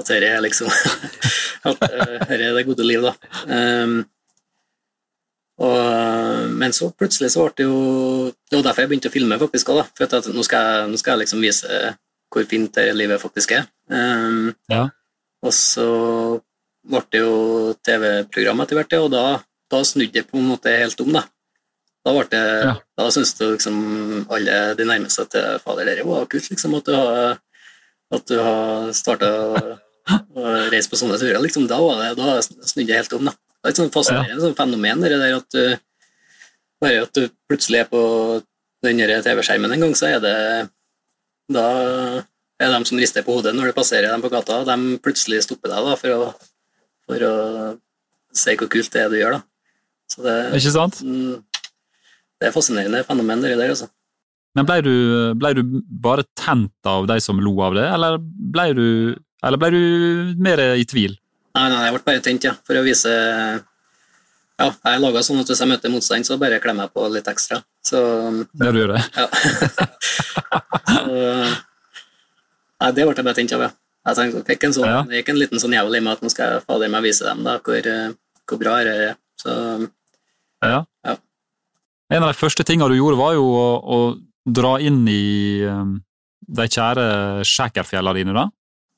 At 0.00 0.08
dette 0.08 0.30
er 0.30 0.40
liksom 0.40 0.70
At 1.68 1.82
uh, 1.84 2.16
dette 2.22 2.38
er 2.38 2.56
det 2.56 2.64
gode 2.68 2.86
liv, 2.88 3.04
da. 3.04 3.12
Um, 3.50 3.98
og, 5.60 6.54
men 6.56 6.72
så 6.72 6.88
plutselig 6.96 7.34
så 7.34 7.44
ble 7.44 7.52
det 7.58 7.66
jo 7.66 7.80
Det 8.32 8.56
var 8.56 8.62
derfor 8.70 8.86
jeg 8.86 8.90
begynte 8.94 9.10
å 9.10 9.12
filme, 9.12 9.40
faktisk. 9.42 9.74
da, 9.76 9.84
for 9.98 10.20
at 10.20 10.30
nå 10.32 10.44
skal, 10.46 10.70
jeg, 10.70 10.92
nå 10.92 11.00
skal 11.02 11.12
jeg 11.14 11.26
liksom 11.26 11.44
vise 11.44 11.82
hvor 12.30 12.46
fint 12.46 12.70
det 12.78 12.92
livet 12.94 13.20
faktisk 13.20 13.56
er. 13.58 13.68
Um, 13.90 14.54
Ja. 14.70 14.86
Og 15.40 15.54
så 15.56 15.86
ble 16.84 17.00
det 17.12 17.22
jo 17.22 17.36
TV-program 17.84 18.60
etter 18.64 18.78
hvert, 18.78 18.96
og 19.00 19.12
da, 19.12 19.24
da 19.72 19.80
snudde 19.84 20.18
det 20.18 20.26
på 20.28 20.38
en 20.38 20.50
måte 20.52 20.72
helt 20.72 21.00
om. 21.00 21.12
da. 21.16 21.24
Da, 22.06 22.12
ble 22.16 22.24
det, 22.32 22.40
Ja. 22.64 22.74
da 22.96 23.10
syntes 23.12 23.34
du 23.36 23.44
liksom 23.52 24.26
alle 24.32 24.74
de 24.78 24.86
nærmeste 24.88 25.26
at 25.26 25.34
eh, 25.36 25.58
fader, 25.60 25.84
dette 25.84 26.06
var 26.08 26.26
kult, 26.32 26.48
liksom, 26.50 26.74
at 26.78 26.88
du 26.88 26.94
har, 26.96 27.38
at 28.16 28.26
du 28.30 28.36
har 28.40 28.92
starta 28.96 29.28
å 30.10 30.44
reise 30.72 30.88
på 30.90 30.96
sånne 30.98 31.18
turer. 31.20 31.40
Liksom, 31.44 31.68
da 31.70 31.78
var 31.82 32.00
det, 32.00 32.14
da 32.18 32.38
snudde 32.42 32.88
jeg 32.88 33.02
helt 33.02 33.12
om. 33.18 33.28
Da. 33.28 33.34
Det 33.60 33.68
er 33.68 33.74
et 33.74 33.80
sånn 33.82 33.92
fascinerende 33.92 34.40
sånn 34.46 34.56
fenomen, 34.56 35.04
det 35.04 35.12
der 35.20 35.36
at 35.36 35.50
du, 35.52 35.76
bare 36.80 37.02
at 37.04 37.12
du 37.14 37.26
plutselig 37.50 37.82
er 37.84 37.90
på 37.92 38.00
den 38.82 39.02
TV-skjermen 39.04 39.72
en 39.76 39.84
gang, 39.84 39.94
så 39.98 40.08
er 40.08 40.22
det 40.24 40.36
da 41.52 41.66
er 42.60 42.72
de 42.72 42.80
som 42.88 43.00
rister 43.00 43.24
på 43.26 43.36
hodet 43.36 43.52
når 43.56 43.70
du 43.70 43.76
passerer 43.76 44.08
dem 44.12 44.22
på 44.24 44.30
gata, 44.32 44.62
de 44.68 44.96
plutselig 45.04 45.42
stopper 45.44 45.72
deg 45.72 45.86
da, 45.90 45.94
for, 46.00 46.16
å, 46.16 46.32
for 47.08 47.26
å 47.28 47.34
se 48.36 48.54
hvor 48.56 48.70
kult 48.72 48.92
det 48.94 49.04
er 49.04 49.12
du 49.12 49.18
gjør. 49.18 49.36
da. 49.38 49.42
Så 50.10 50.24
det, 50.24 50.36
Ikke 50.58 50.72
sant? 50.74 51.00
mm, 51.04 51.36
det 52.40 52.48
er 52.48 52.54
fascinerende 52.54 53.04
fenomen, 53.04 53.42
det 53.44 53.56
der. 53.58 53.70
altså. 53.74 53.88
Men 54.56 54.66
ble 54.66 54.78
du, 54.82 54.92
ble 55.38 55.50
du 55.54 55.62
bare 56.02 56.24
tent 56.34 56.72
av 56.90 57.06
de 57.06 57.20
som 57.22 57.38
lo 57.40 57.52
av 57.62 57.74
det, 57.76 57.84
eller 57.94 58.16
ble 58.18 58.64
du, 58.74 58.86
eller 59.44 59.60
ble 59.62 59.70
du 59.74 59.82
mer 60.42 60.58
i 60.74 60.84
tvil? 60.88 61.14
Nei, 61.54 61.66
nei, 61.70 61.84
jeg 61.86 61.94
ble 61.96 62.02
bare 62.06 62.22
tent, 62.24 62.44
ja, 62.48 62.54
for 62.66 62.78
å 62.78 62.82
vise 62.86 63.10
Ja, 64.60 64.66
jeg 64.84 64.92
er 64.92 65.00
laga 65.00 65.22
sånn 65.24 65.38
at 65.40 65.48
hvis 65.48 65.60
jeg 65.62 65.70
møter 65.70 65.90
motstand, 65.92 66.26
så 66.28 66.36
bare 66.40 66.58
klemmer 66.60 66.84
jeg 66.88 66.92
på 66.92 67.06
litt 67.14 67.28
ekstra. 67.30 67.60
Så 67.82 68.00
Ja, 68.60 68.72
du 68.72 68.80
gjør 68.82 68.92
det? 68.96 69.04
ja. 69.16 69.28
så, 70.90 71.14
nei, 72.80 72.90
det 72.96 73.06
ble 73.06 73.14
jeg 73.14 73.24
bare 73.28 73.36
tent 73.38 73.54
av, 73.56 73.64
ja. 73.68 73.70
Jeg 74.10 74.16
tenkte, 74.18 74.42
fikk 74.48 74.66
en 74.68 74.74
sånn, 74.76 74.88
Ja. 74.90 75.00
det 75.08 75.18
gikk 75.20 75.30
en 75.34 75.38
liten 75.40 75.60
sånn 75.62 75.74
jævel 75.76 75.96
i 75.98 76.00
meg 76.04 76.16
at 76.18 76.22
nå 76.24 76.30
skal 76.32 76.54
jeg 76.56 76.64
fader 76.68 76.88
meg 76.92 77.02
vise 77.04 77.24
dem 77.26 77.42
da, 77.44 77.58
hvor, 77.64 77.88
hvor 78.48 78.60
bra 78.62 78.76
dette 78.84 79.08
er. 79.10 79.16
Så 79.40 79.56
Ja. 80.64 80.84
Ja. 81.06 81.16
En 82.10 82.22
av 82.26 82.32
de 82.32 82.38
første 82.38 82.64
tingene 82.66 82.90
du 82.90 82.96
gjorde, 82.98 83.18
var 83.20 83.34
jo 83.36 83.44
å, 83.46 83.66
å 83.80 83.98
dra 84.50 84.76
inn 84.82 85.04
i 85.08 85.62
um, 85.68 85.92
de 86.50 86.66
kjære 86.66 87.04
Skjækerfjella 87.46 88.14
dine, 88.16 88.34
da. 88.34 88.48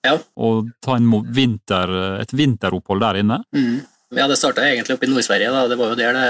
Ja. 0.06 0.16
Og 0.42 0.70
ta 0.82 0.96
en 0.98 1.10
vinter, 1.34 1.92
et 2.22 2.32
vinteropphold 2.34 3.04
der 3.04 3.20
inne. 3.22 3.42
mm. 3.54 3.80
Ja, 4.12 4.26
det 4.28 4.36
starta 4.36 4.60
egentlig 4.68 4.92
oppe 4.98 5.06
i 5.06 5.08
Nord-Sverige. 5.08 5.48
da, 5.48 5.62
Det 5.70 5.76
var 5.80 5.88
jo 5.88 5.96
der 5.96 6.12
det 6.12 6.24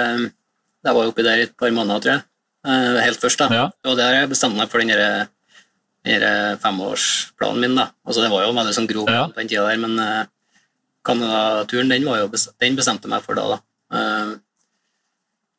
Jeg 0.87 0.95
var 0.95 1.09
oppi 1.11 1.23
der 1.27 1.40
i 1.40 1.47
et 1.49 1.57
par 1.59 1.71
måneder, 1.75 1.99
tror 2.05 2.12
jeg. 2.12 2.23
Eh, 2.64 2.99
Helt 3.03 3.18
først, 3.18 3.38
da. 3.40 3.49
Ja. 3.51 3.64
Og 3.90 3.97
der 3.99 4.21
jeg 4.21 4.29
bestemte 4.31 4.55
meg 4.61 4.71
for 4.71 4.79
den 4.79 4.92
derre 4.92 6.59
femårsplanen 6.62 7.59
min. 7.59 7.75
da. 7.75 7.88
Altså, 8.07 8.23
Det 8.23 8.31
var 8.31 8.45
jo 8.45 8.51
en 8.53 8.61
veldig 8.61 8.75
sånn 8.77 8.87
grov 8.87 9.11
Ja. 9.11 9.25
på 9.27 9.35
den 9.40 9.49
tida 9.51 9.66
der, 9.66 9.79
men 9.83 9.99
eh, 9.99 10.25
Canada-turen 11.03 11.88
den, 11.90 12.07
den 12.07 12.77
bestemte 12.77 13.09
jeg 13.09 13.11
meg 13.11 13.23
for 13.27 13.35
da. 13.35 13.49
da. 13.57 13.59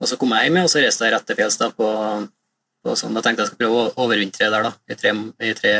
Og 0.03 0.09
så 0.11 0.17
kom 0.19 0.33
jeg 0.35 0.49
hjem, 0.49 0.59
og 0.65 0.71
så 0.71 0.81
reiste 0.83 1.07
jeg 1.07 1.13
rett 1.15 1.25
til 1.29 1.37
fjells 1.39 1.55
da 1.61 1.69
på, 1.71 1.87
på 2.83 2.95
sånn, 2.99 3.15
Da 3.15 3.23
tenkte 3.23 3.45
jeg 3.45 3.53
skulle 3.53 3.63
prøve 3.63 3.81
å 3.87 3.91
overvintre 4.03 4.49
der 4.51 4.65
da, 4.67 4.71
i 4.91 4.97
tre, 4.99 5.13
i 5.39 5.53
tre, 5.55 5.73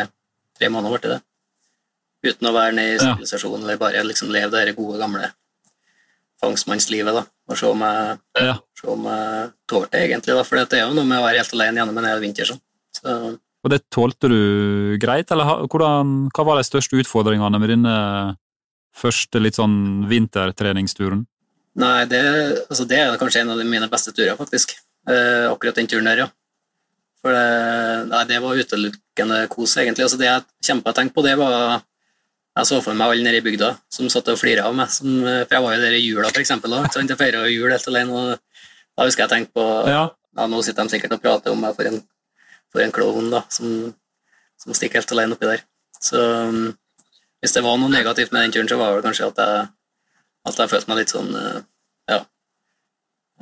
tre 0.55 0.69
måneder. 0.71 1.01
ble 1.03 1.15
det. 1.17 1.21
Uten 2.23 2.47
å 2.47 2.53
være 2.55 2.75
nede 2.77 2.93
i 2.95 3.03
Ja. 3.03 3.17
eller 3.19 3.77
bare 3.81 4.03
liksom 4.07 4.31
leve 4.31 4.51
det 4.55 4.77
gode, 4.77 4.97
gamle 5.01 5.33
fangstmannslivet. 6.41 7.13
da, 7.13 7.25
Og 7.49 7.57
se 7.57 7.65
om 7.67 7.79
jeg, 7.83 8.19
Ja. 8.39 8.57
se 8.79 8.87
om 8.87 9.03
jeg 9.03 9.51
tålte 9.67 9.91
det, 9.91 10.09
egentlig. 10.09 10.35
da, 10.35 10.43
For 10.43 10.55
det 10.55 10.73
er 10.73 10.87
jo 10.87 10.93
noe 10.93 11.03
med 11.05 11.19
å 11.19 11.23
være 11.27 11.37
helt 11.43 11.53
alene 11.53 11.77
gjennom 11.81 11.97
en 11.97 12.05
hel 12.05 12.19
vinter. 12.21 12.45
sånn. 12.45 12.61
Så, 12.95 13.39
Og 13.65 13.69
det 13.71 13.89
tålte 13.89 14.29
du 14.29 14.97
greit, 14.99 15.31
eller 15.31 15.67
hvordan, 15.67 16.29
hva 16.31 16.45
var 16.45 16.57
de 16.57 16.63
største 16.63 16.95
utfordringene 16.99 17.59
med 17.59 17.69
denne 17.69 18.37
første 18.95 19.41
litt 19.41 19.55
sånn 19.55 20.07
vintertreningsturen? 20.07 21.25
Nei, 21.79 22.05
det, 22.05 22.21
altså 22.67 22.85
det 22.85 22.99
er 23.01 23.15
kanskje 23.17 23.41
en 23.41 23.53
av 23.53 23.59
de 23.59 23.65
mine 23.65 23.89
beste 23.89 24.13
turer, 24.13 24.35
faktisk. 24.37 24.75
Eh, 25.09 25.47
akkurat 25.49 25.79
den 25.79 25.89
turen 25.89 26.09
der, 26.09 26.25
ja. 26.25 26.27
For 27.23 27.33
det, 27.33 27.47
nei, 28.11 28.21
det 28.29 28.37
var 28.43 28.59
utelukkende 28.59 29.39
kos, 29.51 29.73
egentlig. 29.81 30.05
Altså 30.05 30.19
det 30.19 30.27
jeg 30.29 30.45
kjempa 30.69 30.93
tenkte 30.93 31.17
på, 31.17 31.25
det 31.25 31.37
var 31.39 31.81
Jeg 32.53 32.67
så 32.69 32.77
for 32.85 32.93
meg 32.93 33.09
alle 33.09 33.23
nede 33.25 33.39
i 33.39 33.41
bygda 33.41 33.71
som 33.89 34.05
satt 34.13 34.27
og 34.29 34.37
flira 34.37 34.67
av 34.69 34.75
meg. 34.77 34.91
Som, 34.93 35.23
for 35.23 35.55
jeg 35.55 35.63
var 35.65 35.73
jo 35.73 35.81
der 35.81 35.95
i 35.97 36.03
jula, 36.03 36.27
ikke 36.29 36.43
jeg 37.09 37.17
feira 37.17 37.47
jul 37.49 37.71
helt 37.71 37.87
alene. 37.89 38.13
og 38.13 38.59
Da 38.93 39.07
husker 39.07 39.23
jeg 39.23 39.31
tenkte 39.31 39.57
på 39.57 39.65
Ja. 39.89 40.03
ja, 40.37 40.45
Nå 40.45 40.61
sitter 40.61 40.83
de 40.83 40.93
sikkert 40.93 41.15
og 41.17 41.23
prater 41.23 41.49
om 41.51 41.63
meg 41.65 41.73
for 41.73 41.89
en, 41.89 42.03
for 42.69 42.83
en 42.83 42.93
klovn 42.93 43.31
da, 43.33 43.41
som, 43.49 43.95
som 44.61 44.73
stikker 44.77 45.01
helt 45.01 45.15
alene 45.15 45.33
oppi 45.33 45.49
der. 45.49 45.65
Så 45.97 46.21
um, 46.21 46.75
hvis 47.41 47.55
det 47.57 47.63
var 47.65 47.79
noe 47.81 47.89
negativt 47.89 48.31
med 48.31 48.45
den 48.45 48.53
turen, 48.53 48.69
så 48.69 48.77
var 48.77 48.99
det 48.99 49.07
kanskje 49.07 49.31
at 49.31 49.41
jeg, 49.41 49.65
at 50.45 50.57
jeg 50.59 50.71
følte 50.71 50.89
meg 50.91 50.97
litt 51.01 51.13
sånn 51.13 51.29
eh, 51.39 51.59
ja, 52.11 52.19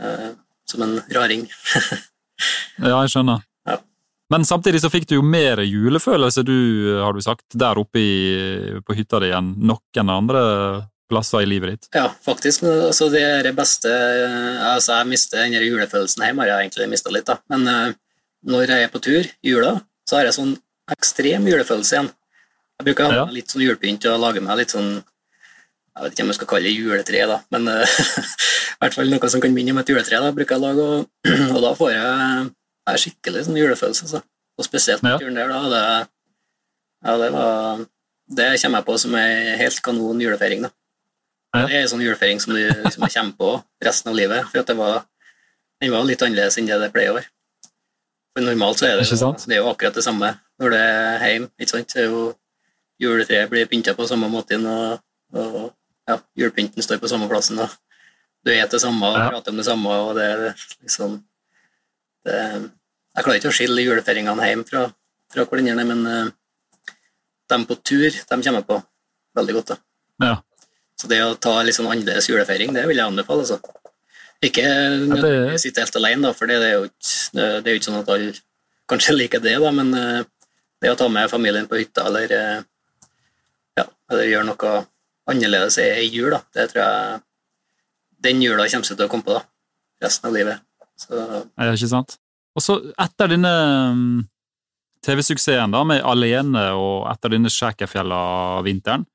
eh, 0.02 0.30
som 0.70 0.86
en 0.88 1.00
raring. 1.16 1.48
Ja, 2.82 3.04
jeg 3.04 3.12
skjønner. 3.14 3.44
Ja. 3.70 3.76
Men 4.34 4.46
samtidig 4.48 4.80
så 4.82 4.90
fikk 4.90 5.04
du 5.10 5.20
jo 5.20 5.22
mer 5.22 5.60
julefølelse, 5.62 6.42
du, 6.48 6.56
har 7.04 7.14
du 7.14 7.20
sagt, 7.22 7.44
der 7.54 7.78
oppe 7.78 8.02
i, 8.02 8.14
på 8.82 8.96
hytta 8.98 9.20
di 9.22 9.30
enn 9.38 9.52
noen 9.70 10.10
andre 10.10 10.42
plasser 11.12 11.44
i 11.46 11.50
livet 11.52 11.76
ditt. 11.76 11.90
Ja, 11.94 12.08
faktisk. 12.26 12.64
Altså, 12.66 13.12
det 13.14 13.22
er 13.28 13.46
det 13.46 13.52
beste 13.60 13.92
eh, 13.92 14.64
altså, 14.72 14.96
Jeg 15.04 15.12
mister 15.12 15.44
den 15.44 15.54
julefølelsen 15.60 16.26
hjemme, 16.26 16.42
har 16.48 16.50
jeg 16.56 16.66
egentlig 16.72 16.90
mista 16.96 17.14
litt. 17.14 17.30
da. 17.30 17.38
Men 17.54 17.94
når 18.50 18.74
jeg 18.74 18.88
er 18.88 18.94
på 18.96 19.04
tur 19.06 19.22
i 19.22 19.54
jula, 19.54 19.76
så 20.10 20.18
har 20.18 20.26
jeg 20.32 20.40
sånn 20.40 20.56
ekstrem 20.98 21.46
julefølelse 21.52 21.98
igjen. 22.00 22.10
Jeg 22.82 22.88
bruker 22.90 23.06
å 23.06 23.12
ha 23.12 23.20
Ja. 23.22 23.26
litt 23.38 23.54
sånn 23.54 23.62
julepynt 23.68 24.08
og 24.10 24.18
lage 24.24 24.42
meg 24.42 24.58
litt 24.64 24.74
sånn 24.74 24.96
Jeg 25.92 26.04
vet 26.06 26.14
ikke 26.16 26.24
om 26.24 26.30
jeg 26.32 26.38
skal 26.40 26.48
kalle 26.54 26.70
det 26.70 26.76
juletre, 26.78 27.22
da, 27.28 27.38
men 27.52 27.68
eh, 27.68 27.96
i 28.76 28.80
hvert 28.82 28.96
fall 28.96 29.10
noe 29.12 29.30
som 29.34 29.42
kan 29.44 29.52
minne 29.56 29.74
om 29.76 29.82
et 29.82 29.90
juletre. 29.92 30.22
da, 30.24 30.32
bruker 30.36 30.56
jeg 30.56 30.64
lage, 30.64 30.86
og, 30.88 31.10
og 31.56 31.62
da 31.66 31.72
får 31.78 31.92
jeg, 31.96 32.46
jeg 32.92 33.02
skikkelig 33.06 33.44
sånn 33.48 33.60
julefølelse. 33.60 34.08
Så. 34.14 34.22
Og 34.60 34.68
spesielt 34.68 35.04
på 35.04 35.12
Ja. 35.12 35.18
turen 35.20 35.36
der, 35.40 35.52
da. 35.52 35.60
Det, 35.74 35.82
ja, 37.08 37.18
det, 37.18 37.30
var, 37.36 37.84
det 38.40 38.48
kommer 38.62 38.80
jeg 38.82 38.88
på 38.88 38.96
som 39.04 39.18
ei 39.20 39.58
helt 39.60 39.82
kanon 39.84 40.22
julefeiring. 40.24 40.64
da. 40.68 40.72
Ja. 41.52 41.66
Det 41.68 41.76
er 41.76 41.82
en 41.84 41.92
sånn 41.92 42.06
julefeiring 42.06 42.40
som, 42.40 42.56
du, 42.56 42.64
som 42.94 43.04
jeg 43.04 43.16
kommer 43.18 43.36
på 43.44 43.52
resten 43.84 44.14
av 44.14 44.16
livet. 44.16 44.48
For 44.54 44.64
at 44.64 44.72
det 44.72 44.78
var, 44.80 45.02
den 45.84 45.92
var 45.92 46.08
litt 46.08 46.24
annerledes 46.24 46.56
enn 46.62 46.70
det 46.72 46.78
det 46.80 46.92
pleier 46.96 47.12
å 47.12 47.18
være. 47.20 47.28
For 48.32 48.46
normalt 48.48 48.80
så 48.80 48.88
er 48.88 49.02
det, 49.02 49.10
det 49.12 49.58
er 49.58 49.60
jo 49.60 49.68
akkurat 49.74 49.98
det 50.00 50.06
samme 50.06 50.30
når 50.62 50.72
det 50.72 50.80
er 50.88 51.26
hjemme. 51.34 51.50
ikke 51.60 51.74
sant? 51.74 51.92
Det 51.92 52.06
er 52.06 52.14
jo 52.14 52.22
Juletreet 53.02 53.50
blir 53.50 53.66
pynta 53.66 53.96
på 53.98 54.06
samme 54.08 54.28
måten, 54.30 54.62
og, 54.70 55.00
og 55.34 55.72
ja, 56.12 56.20
julepynten 56.38 56.84
står 56.86 57.00
på 57.02 57.10
samme 57.12 57.30
plassen. 57.32 57.60
og 57.64 57.72
Du 58.44 58.52
spiser 58.52 58.70
det 58.74 58.82
samme 58.84 59.06
og 59.08 59.18
Ja. 59.18 59.30
prater 59.30 59.52
om 59.54 59.58
det 59.58 59.66
samme. 59.66 59.90
og 59.90 60.16
det 60.18 60.28
er 60.28 60.56
liksom 60.84 61.24
det, 62.26 62.38
Jeg 63.16 63.24
klarer 63.26 63.40
ikke 63.40 63.52
å 63.52 63.58
skille 63.58 63.84
julefeiringene 63.84 64.48
hjemme 64.48 64.68
fra, 64.68 64.86
fra 65.34 65.46
hverandre, 65.46 65.84
men 65.86 66.06
uh, 66.08 66.32
de 67.52 67.66
på 67.68 67.76
tur 67.84 68.10
de 68.10 68.24
kommer 68.30 68.62
jeg 68.62 68.68
på 68.68 68.78
veldig 69.36 69.54
godt. 69.58 69.68
da. 69.68 69.78
Ja. 70.22 70.36
Så 70.98 71.10
det 71.10 71.20
å 71.26 71.36
ta 71.40 71.62
litt 71.64 71.76
sånn 71.76 71.90
annerledes 71.92 72.30
julefeiring, 72.30 72.74
det 72.74 72.86
vil 72.88 72.98
jeg 73.02 73.10
anbefale. 73.10 73.42
altså. 73.44 73.60
Ikke 74.42 74.64
nødvendigvis 74.64 75.66
sitte 75.68 75.82
helt 75.84 75.96
alene, 76.00 76.22
da, 76.28 76.34
for 76.34 76.48
det 76.48 76.56
er 76.62 76.88
det 77.34 77.66
er 77.66 77.74
jo 77.74 77.80
ikke 77.80 77.90
sånn 77.90 78.00
at 78.00 78.10
alle 78.10 78.34
kanskje 78.90 79.16
liker 79.20 79.40
det, 79.44 79.58
da, 79.60 79.72
men 79.72 79.94
eh, 79.94 80.24
det 80.82 80.92
å 80.94 80.98
ta 80.98 81.08
med 81.10 81.30
familien 81.30 81.68
på 81.70 81.78
hytta 81.82 82.08
eller, 82.10 82.32
eh, 82.32 82.64
ja, 83.78 83.86
eller 84.10 84.30
gjøre 84.30 84.48
noe 84.50 84.72
annerledes 85.30 85.78
i 85.82 86.08
jul, 86.10 86.32
da, 86.34 86.42
det 86.56 86.72
tror 86.72 86.82
jeg 86.84 87.22
den 88.26 88.42
jula 88.44 88.68
kommer 88.70 88.88
til 88.88 89.06
å 89.06 89.10
komme 89.12 89.26
på 89.26 89.38
da, 89.38 89.44
resten 90.04 90.30
av 90.30 90.36
livet. 90.36 90.62
Så, 91.00 91.16
Ja, 91.18 91.72
ikke 91.74 91.90
sant? 91.90 92.18
Og 92.58 92.64
så 92.64 92.78
etter 93.00 93.32
denne 93.32 93.54
mm, 93.96 94.20
TV-suksessen 95.06 95.74
da, 95.74 95.84
med 95.88 96.04
Alene 96.06 96.68
og 96.78 97.08
etter 97.10 97.36
denne 97.36 97.52
Skjækerfjella-vinteren, 97.54 99.08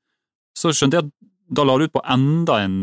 så 0.57 0.73
skjønte 0.73 0.99
jeg 0.99 1.07
at 1.07 1.13
da 1.57 1.63
la 1.63 1.77
du 1.79 1.85
ut 1.87 1.93
på 1.93 2.03
enda 2.03 2.57
en 2.65 2.77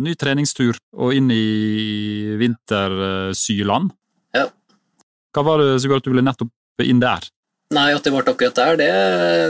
ny 0.00 0.14
treningstur 0.16 0.78
og 0.96 1.16
inn 1.16 1.28
i 1.34 2.36
vintersyland. 2.40 3.90
Ja. 4.36 4.46
Hva 5.36 5.44
var 5.44 5.60
det 5.60 5.74
som 5.82 5.90
gjorde 5.90 6.04
at 6.04 6.08
du 6.08 6.14
ble 6.14 6.24
nettopp 6.24 6.86
inn 6.86 7.02
der? 7.02 7.26
nei, 7.74 7.90
at 7.96 8.04
det 8.04 8.12
ble 8.14 8.22
akkurat 8.22 8.58
der, 8.58 8.76
det, 8.78 8.90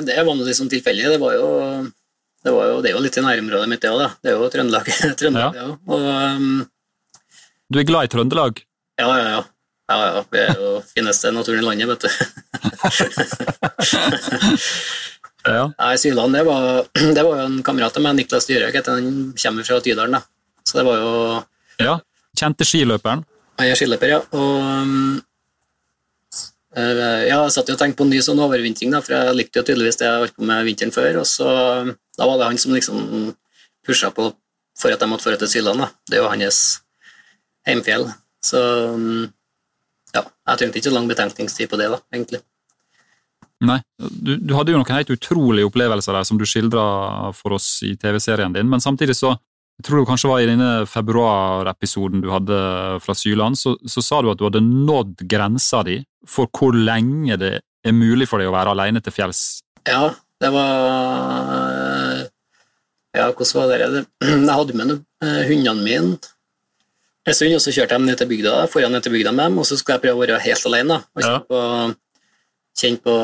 det 0.09 0.17
var 0.25 0.37
noe 0.37 0.47
litt 0.49 0.59
sånn 0.59 0.73
tilfeldig. 0.73 1.11
Det 1.13 1.21
var 1.21 1.35
jo 1.37 1.49
det, 2.47 2.55
var 2.55 2.71
jo, 2.71 2.79
det 2.85 2.93
er 2.93 2.95
jo 2.95 3.03
litt 3.03 3.17
i 3.19 3.25
nærområdet 3.25 3.69
mitt, 3.71 3.83
det 3.83 3.91
òg. 3.91 4.07
Det 4.23 4.31
er 4.31 4.39
jo 4.39 4.49
Trøndelag, 4.53 4.87
Trøndelag 5.19 5.59
ja. 5.59 5.67
Og 5.91 6.01
um, 6.39 6.63
Du 7.73 7.81
er 7.83 7.89
glad 7.89 8.07
i 8.07 8.13
Trøndelag? 8.15 8.63
Ja, 9.01 9.09
ja, 9.11 9.27
ja. 9.35 9.43
Ja, 9.87 9.97
ja. 10.07 10.23
Vi 10.31 10.39
er 10.45 10.63
jo 10.63 10.71
fineste 10.95 11.35
naturen 11.35 11.63
i 11.63 11.67
landet, 11.67 11.91
vet 11.91 12.03
du. 12.07 12.11
Ja. 15.47 15.69
Nei, 15.79 15.93
Syland, 16.03 16.35
det 16.35 16.41
var, 16.43 16.89
det 17.15 17.23
var 17.23 17.37
jo 17.39 17.45
en 17.45 17.61
kamerat 17.63 17.95
av 17.95 18.03
meg, 18.03 18.17
Niklas 18.19 18.49
heter 18.51 18.89
han. 18.91 19.13
Kommer 19.39 19.63
fra 19.67 19.79
Tydalen, 19.79 20.17
da. 20.19 20.23
Så 20.67 20.81
det 20.81 20.85
var 20.89 20.97
jo 20.99 21.13
ja. 21.79 21.93
Kjente 22.37 22.67
skiløperen? 22.67 23.23
Jeg 23.63 23.73
er 23.73 23.79
skiløper, 23.79 24.11
ja. 24.11 24.19
Og 24.35 24.57
um, 24.59 25.21
ja, 26.77 27.39
jeg 27.41 27.53
satt 27.55 27.71
jo 27.71 27.77
og 27.77 27.81
tenkte 27.81 28.01
på 28.01 28.05
en 28.05 28.11
ny 28.13 28.19
sånn 28.25 28.41
overvintring, 28.45 28.91
da, 28.93 29.01
for 29.05 29.17
jeg 29.17 29.37
likte 29.39 29.61
jo 29.61 29.67
tydeligvis 29.69 29.97
det 30.01 30.09
jeg 30.09 30.25
holdt 30.25 30.37
på 30.37 30.49
med 30.49 30.67
vinteren 30.69 30.93
før. 30.93 31.23
Og 31.23 31.29
så 31.31 31.49
da 32.19 32.29
var 32.29 32.41
det 32.41 32.51
han 32.51 32.61
som 32.61 32.75
liksom 32.77 33.31
pusha 33.87 34.11
på 34.13 34.31
for 34.77 34.93
at 34.93 35.01
jeg 35.01 35.09
måtte 35.09 35.31
dra 35.31 35.39
til 35.41 35.51
Syland. 35.51 35.87
Det 36.05 36.19
er 36.19 36.25
jo 36.25 36.29
hans 36.33 36.61
heimfjell. 37.67 38.11
Så 38.45 38.61
um, 38.93 39.25
ja, 40.13 40.23
jeg 40.23 40.61
trengte 40.61 40.83
ikke 40.83 40.93
lang 40.93 41.09
betenkningstid 41.11 41.71
på 41.73 41.81
det, 41.81 41.89
da, 41.95 42.01
egentlig. 42.15 42.43
Nei, 43.65 43.79
du, 43.97 44.35
du 44.37 44.53
hadde 44.53 44.75
jo 44.75 44.81
noen 44.83 44.99
helt 44.99 45.15
utrolige 45.15 45.69
opplevelser 45.71 46.13
der 46.13 46.27
som 46.29 46.37
du 46.37 46.45
skildra 46.49 46.85
for 47.37 47.57
oss 47.57 47.79
i 47.89 47.95
TV-serien 47.97 48.53
din, 48.53 48.69
men 48.69 48.85
samtidig 48.85 49.17
så 49.17 49.33
jeg 49.77 49.85
tror 49.85 50.01
det 50.01 50.09
kanskje 50.09 50.31
var 50.31 50.41
i 50.41 50.49
denne 50.49 50.71
februarepisoden 50.89 52.23
du 52.25 52.31
hadde 52.33 52.61
fra 53.05 53.15
Syland, 53.17 53.59
så, 53.61 53.75
så, 53.85 54.05
sa 54.05 54.23
du 54.23 54.31
at 54.33 54.41
du 54.41 54.47
hadde 54.47 54.65
nådd 54.65 55.27
grensa 55.29 55.83
di 55.85 55.99
for 56.27 56.49
hvor 56.49 56.73
lenge 56.73 57.37
det 57.41 57.59
er 57.61 57.95
mulig 57.97 58.29
for 58.31 58.41
deg 58.41 58.49
å 58.49 58.55
være 58.57 58.73
alene 58.73 59.03
til 59.05 59.15
fjells. 59.15 59.43
Ja, 59.87 60.15
det 60.41 60.53
var 60.55 62.25
Ja, 63.17 63.29
hvordan 63.33 63.53
var 63.57 63.71
det? 63.73 64.07
Jeg 64.25 64.49
hadde 64.53 64.77
med 64.77 64.97
eh, 64.97 65.45
hundene 65.49 65.85
mine 65.85 66.17
en 67.27 67.35
stund, 67.35 67.55
og 67.57 67.63
så 67.63 67.73
kjørte 67.75 67.97
jeg 67.97 68.07
ned 68.07 68.19
til 68.21 68.29
bygda, 68.31 68.55
foran 68.71 68.93
ned 68.95 69.03
til 69.03 69.15
bygda 69.17 69.33
med 69.35 69.51
dem, 69.51 69.57
og 69.59 69.67
så 69.67 69.77
skulle 69.77 69.97
jeg 69.97 70.05
prøve 70.05 70.19
å 70.19 70.23
være 70.23 70.43
helt 70.45 70.67
alene. 70.69 70.99
og 71.03 71.25
kjenne, 71.25 71.41
på, 71.51 71.61
kjenne 72.79 73.03
på 73.03 73.15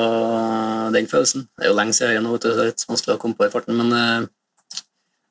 den 0.96 1.10
følelsen. 1.10 1.44
Det 1.54 1.66
er 1.66 1.70
jo 1.70 1.76
lenge 1.78 1.94
siden 1.96 2.26
nå, 2.26 2.38
det 2.42 2.50
er 2.50 2.72
litt 2.72 2.86
vanskelig 2.88 3.14
å 3.14 3.20
komme 3.22 3.38
på 3.38 3.46
i 3.46 3.52
farten, 3.52 3.78
men 3.78 3.94
uh, 3.94 4.26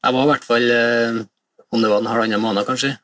jeg 0.01 0.15
var 0.15 0.25
i 0.25 0.31
hvert 0.31 0.45
fall 0.47 0.67
uh, 0.73 1.21
om 1.71 1.81
det 1.83 1.89
var 1.91 2.03
en 2.03 2.11
halvannen 2.11 2.43
måned, 2.43 2.65
kanskje, 2.67 2.95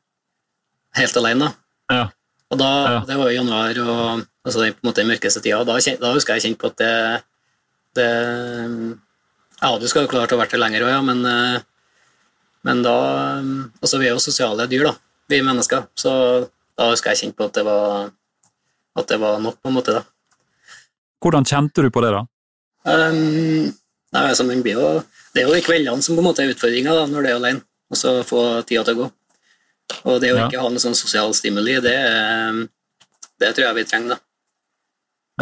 helt 0.98 1.20
alene. 1.22 1.52
Ja. 1.94 2.08
Og 2.52 2.60
da, 2.60 2.70
ja. 2.98 3.00
Det 3.08 3.18
var 3.20 3.32
i 3.32 3.38
januar, 3.38 3.80
og 3.84 4.24
altså, 4.48 4.68
på 4.68 4.84
en 4.84 4.90
måte 4.90 5.04
den 5.04 5.12
mørkeste 5.12 5.44
tida. 5.44 5.64
Da, 5.68 5.78
da 5.78 6.14
husker 6.16 6.38
jeg 6.38 6.48
kjent 6.48 6.62
på 6.62 6.72
at 6.72 6.78
det, 6.80 6.94
det 8.00 8.12
hadde 9.62 9.88
jo 9.88 9.92
skal 9.92 10.08
klart 10.12 10.36
å 10.36 10.40
vært 10.40 10.56
det 10.56 10.62
lenger 10.62 10.88
òg, 10.88 10.94
ja, 10.96 11.02
men, 11.04 11.26
uh, 11.26 11.60
men 12.68 12.82
da 12.84 12.96
Altså, 13.82 14.00
vi 14.02 14.10
er 14.10 14.16
jo 14.16 14.24
sosiale 14.24 14.66
dyr, 14.72 14.90
da 14.90 14.98
vi 15.28 15.42
mennesker. 15.44 15.88
Så 15.96 16.12
da 16.78 16.92
husker 16.92 17.14
jeg 17.14 17.22
kjent 17.22 17.38
på 17.38 17.48
at 17.48 17.58
det 17.58 17.66
var, 17.68 18.12
at 18.98 19.12
det 19.12 19.20
var 19.22 19.42
nok, 19.44 19.60
på 19.62 19.72
en 19.72 19.78
måte. 19.78 19.98
da. 20.00 20.04
Hvordan 21.24 21.48
kjente 21.48 21.84
du 21.84 21.92
på 21.92 22.04
det, 22.06 22.14
da? 22.16 22.24
Um, 22.88 23.68
nei, 24.16 24.24
altså, 24.24 24.48
blir 24.48 24.78
jo, 24.78 24.92
det 25.38 25.44
er 25.44 25.52
jo 25.52 25.54
de 25.54 25.62
kveldene 25.62 26.02
som 26.02 26.18
på 26.18 26.24
en 26.24 26.26
måte 26.26 26.42
er 26.42 26.50
utfordringa 26.50 26.94
når 27.12 27.22
du 27.22 27.30
er 27.30 27.38
alene, 27.38 27.62
og 27.94 28.00
så 28.00 28.18
få 28.26 28.42
tida 28.66 28.82
til 28.88 28.98
å 28.98 29.02
gå. 29.04 29.10
Og 30.10 30.18
det 30.24 30.34
å 30.34 30.40
ja. 30.40 30.48
ikke 30.48 30.64
ha 30.64 30.72
noe 30.74 30.82
sånn 30.82 30.98
sosial 30.98 31.36
stimuli, 31.38 31.78
det, 31.84 31.98
det 33.40 33.52
tror 33.54 33.68
jeg 33.68 33.78
vi 33.78 33.86
trenger. 33.88 34.16
da. 34.16 34.18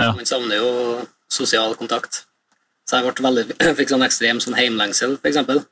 Ja. 0.04 0.12
Man 0.18 0.28
savner 0.28 0.60
jo 0.60 0.72
sosial 1.32 1.78
kontakt. 1.80 2.26
Så 2.86 3.00
jeg 3.00 3.08
ble 3.08 3.26
veldig, 3.30 3.56
fikk 3.80 3.94
sånn 3.94 4.06
ekstrem 4.06 4.44
sånn 4.44 4.58
heimlengsel, 4.60 5.16
eksempel. 5.24 5.64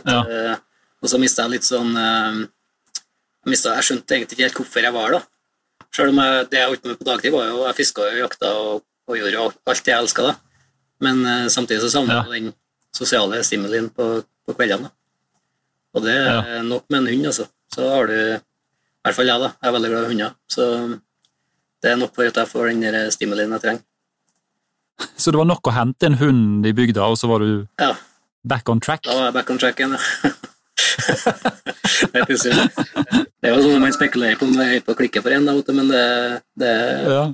Ja. 0.00 0.24
uh, 0.24 0.56
og 1.04 1.12
så 1.12 1.20
mista 1.22 1.44
jeg 1.44 1.58
litt 1.58 1.68
sånn 1.68 1.92
uh, 1.94 2.40
jeg 3.44 3.84
skjønte 3.86 4.16
egentlig 4.16 4.34
ikke 4.34 4.46
helt 4.48 4.58
hvorfor 4.58 4.88
jeg 4.88 4.96
var 4.96 5.14
da. 5.18 5.22
Selv 5.94 6.10
om 6.10 6.18
jeg, 6.18 6.48
det 6.50 6.58
jeg 6.58 6.72
holdt 6.72 6.88
med 6.88 6.98
på 6.98 7.06
dagtid, 7.06 7.34
var 7.36 7.46
jo 7.52 7.62
jeg 7.68 7.78
fiska 7.78 8.08
og 8.08 8.20
jakta 8.24 8.50
og, 8.58 8.82
og, 9.06 9.16
gjorde 9.20 9.44
alt 9.70 9.90
jeg 9.92 10.00
elska. 10.00 10.34
Men 11.04 11.22
uh, 11.28 11.46
samtidig 11.52 11.84
så 11.84 11.92
savna 11.92 12.22
jeg 12.22 12.24
ja. 12.24 12.48
den 12.48 12.54
sosiale 12.94 13.42
stimulien 13.46 13.88
på, 13.90 14.04
på 14.46 14.56
kveldene. 14.56 14.88
Og 15.94 16.02
det 16.04 16.14
er 16.14 16.30
ja. 16.30 16.62
nok 16.66 16.84
med 16.90 17.02
en 17.02 17.10
hund, 17.12 17.26
altså. 17.30 17.44
Så 17.74 17.88
har 17.90 18.04
du 18.10 18.14
I 18.14 18.38
hvert 19.04 19.16
fall 19.16 19.30
jeg, 19.30 19.42
da. 19.42 19.48
Jeg 19.60 19.68
er 19.68 19.76
veldig 19.76 19.90
glad 19.90 20.04
i 20.04 20.12
hunder. 20.12 20.30
Så 20.50 20.62
det 21.82 21.92
er 21.92 22.00
nok 22.00 22.14
for 22.16 22.30
at 22.30 22.40
jeg 22.40 22.50
får 22.50 22.72
den 22.72 23.12
stimulien 23.14 23.54
jeg 23.54 23.64
trenger. 23.66 23.84
Så 25.18 25.26
det 25.34 25.40
var 25.40 25.50
nok 25.50 25.68
å 25.68 25.74
hente 25.74 26.08
en 26.08 26.20
hund 26.20 26.66
i 26.66 26.74
bygda, 26.74 27.02
og 27.10 27.16
så 27.18 27.26
var 27.30 27.38
du 27.42 27.50
ja. 27.82 27.92
back 28.46 28.68
on 28.70 28.80
track? 28.82 29.02
Da 29.06 29.16
var 29.18 29.24
jeg 29.28 29.36
back 29.36 29.48
on 29.50 29.60
track 29.60 29.80
igjen, 29.80 29.96
ja. 29.98 30.02
det 32.14 32.22
er 32.22 33.52
jo 33.52 33.62
sånn 33.62 33.82
man 33.82 33.94
spekulerer 33.94 34.38
på 34.38 34.46
om 34.46 34.54
det 34.54 34.64
er 34.64 34.72
høyt 34.76 34.86
på 34.86 34.94
å 34.94 34.98
klikke 34.98 35.22
for 35.22 35.30
en, 35.34 35.46
men 35.46 35.90
det, 35.90 36.06
det 36.58 36.72
ja. 37.10 37.24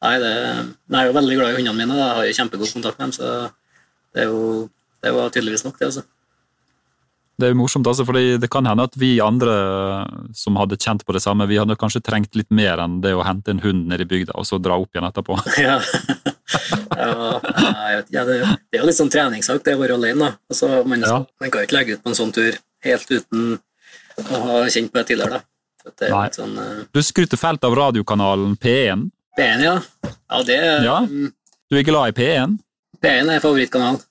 Nei, 0.00 0.14
det, 0.22 0.32
jeg 0.32 0.96
er 0.96 1.08
jo 1.10 1.16
veldig 1.16 1.34
glad 1.36 1.50
i 1.50 1.56
hundene 1.58 1.76
mine. 1.76 1.96
Jeg 1.98 2.16
har 2.16 2.28
jo 2.28 2.36
kjempegod 2.38 2.72
kontakt 2.72 3.00
med 3.00 3.10
dem, 3.10 3.16
så 3.16 3.24
det, 4.14 4.22
er 4.22 4.26
jo, 4.30 4.38
det 5.00 5.12
var 5.16 5.30
tydeligvis 5.32 5.64
nok, 5.66 5.78
det. 5.78 5.90
altså. 5.90 6.06
Det 7.40 7.48
er 7.48 7.54
jo 7.54 7.60
morsomt, 7.62 7.88
altså, 7.88 8.04
fordi 8.04 8.36
det 8.40 8.50
kan 8.52 8.66
hende 8.68 8.84
at 8.84 8.96
vi 9.00 9.14
andre 9.24 9.54
som 10.36 10.58
hadde 10.60 10.76
kjent 10.80 11.06
på 11.08 11.14
det 11.16 11.22
samme, 11.24 11.46
vi 11.48 11.56
hadde 11.60 11.78
kanskje 11.80 12.02
trengt 12.04 12.36
litt 12.36 12.50
mer 12.52 12.82
enn 12.84 12.98
det 13.04 13.14
å 13.16 13.24
hente 13.24 13.54
en 13.54 13.62
hund 13.64 13.86
ned 13.88 14.04
i 14.04 14.08
bygda 14.08 14.36
og 14.36 14.44
så 14.48 14.60
dra 14.60 14.76
opp 14.80 14.92
igjen 14.92 15.08
etterpå. 15.08 15.38
ja. 15.66 15.78
ja, 18.12 18.24
det, 18.28 18.36
er 18.42 18.82
jo 18.82 18.88
litt 18.90 18.98
sånn 18.98 19.12
treningssak, 19.12 19.62
det 19.64 19.78
å 19.78 19.80
være 19.80 19.96
alene. 19.96 20.34
Altså, 20.52 20.82
man, 20.84 21.06
ja. 21.06 21.22
man 21.40 21.52
kan 21.52 21.62
jo 21.62 21.70
ikke 21.70 21.78
legge 21.78 21.96
ut 21.96 22.04
på 22.04 22.12
en 22.12 22.18
sånn 22.18 22.34
tur 22.36 22.60
helt 22.84 23.14
uten 23.14 23.56
å 24.20 24.42
ha 24.44 24.60
kjent 24.68 24.92
på 24.92 25.00
det 25.00 25.06
tidligere. 25.12 25.40
da. 25.40 26.26
Sånn, 26.34 26.58
uh... 26.60 26.84
Du 26.92 27.00
skryter 27.04 27.40
fælt 27.40 27.64
av 27.64 27.76
radiokanalen 27.78 28.58
P1. 28.60 29.08
P1, 29.38 29.64
ja. 29.64 29.78
Ja, 30.04 30.42
det 30.44 30.60
ja. 30.84 31.00
Du 31.70 31.78
er 31.78 31.86
glad 31.86 32.12
i 32.12 32.16
P1? 32.20 32.60
P1 33.00 33.32
er 33.32 33.40
favorittkanalen. 33.40 34.02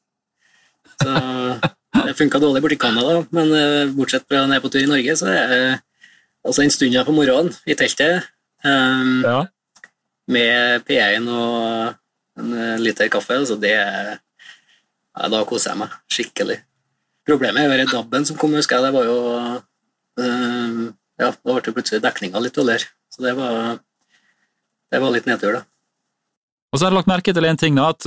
Så 1.00 2.06
det 2.06 2.18
funka 2.18 2.39
dårlig 2.41 2.62
borti 2.64 2.78
Canada, 2.80 3.24
men 3.36 3.52
uh, 3.54 3.91
bortsett 3.95 4.26
fra 4.28 4.43
når 4.43 4.58
jeg 4.58 4.62
er 4.62 4.66
på 4.66 4.72
tur 4.74 4.84
i 4.84 4.89
Norge, 4.89 5.16
så 5.20 5.30
er 5.32 5.52
det 5.52 5.62
altså 6.45 6.64
en 6.64 6.74
stund 6.74 6.97
på 7.06 7.16
morgenen 7.16 7.56
i 7.70 7.76
teltet 7.78 8.28
um, 8.64 9.24
ja. 9.26 9.39
med 10.32 10.86
P1 10.88 11.28
og 11.34 11.95
en 12.39 12.54
uh, 12.56 12.76
liter 12.82 13.12
kaffe. 13.12 13.39
Altså 13.41 13.58
det 13.60 13.76
ja, 13.76 15.30
Da 15.34 15.43
koser 15.47 15.74
jeg 15.74 15.82
meg 15.82 15.97
skikkelig. 16.12 16.60
Problemet 17.28 17.66
er 17.66 17.84
jo 17.84 17.89
DAB-en 17.91 18.30
som 18.30 18.38
kom, 18.39 18.56
husker 18.58 18.80
jeg. 18.80 18.88
Det 18.88 18.95
var 18.95 19.10
jo 19.10 19.18
uh, 20.22 20.88
Ja, 21.20 21.34
da 21.34 21.58
ble 21.58 21.74
plutselig 21.76 22.04
dekninga 22.06 22.39
litt 22.39 22.56
dårligere. 22.56 22.88
Så 23.12 23.26
det 23.26 23.34
var, 23.36 23.82
det 24.93 25.02
var 25.02 25.12
litt 25.12 25.28
nedtur, 25.28 25.60
da. 25.60 25.66
Og 26.70 26.78
så 26.78 26.86
har 26.86 26.93
jeg 26.93 27.00
lagt 27.00 27.10
merke 27.10 27.34
til 27.34 27.47
en 27.50 27.60
ting, 27.60 27.76
da, 27.76 27.89
at 27.91 28.06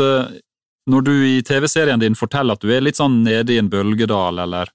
når 0.90 1.04
du 1.06 1.12
i 1.26 1.42
TV-serien 1.46 2.00
din 2.00 2.16
forteller 2.18 2.58
at 2.58 2.64
du 2.64 2.72
er 2.74 2.82
litt 2.82 2.98
sånn 2.98 3.22
nede 3.24 3.54
i 3.54 3.58
en 3.60 3.70
bølgedal, 3.70 4.40
eller 4.42 4.70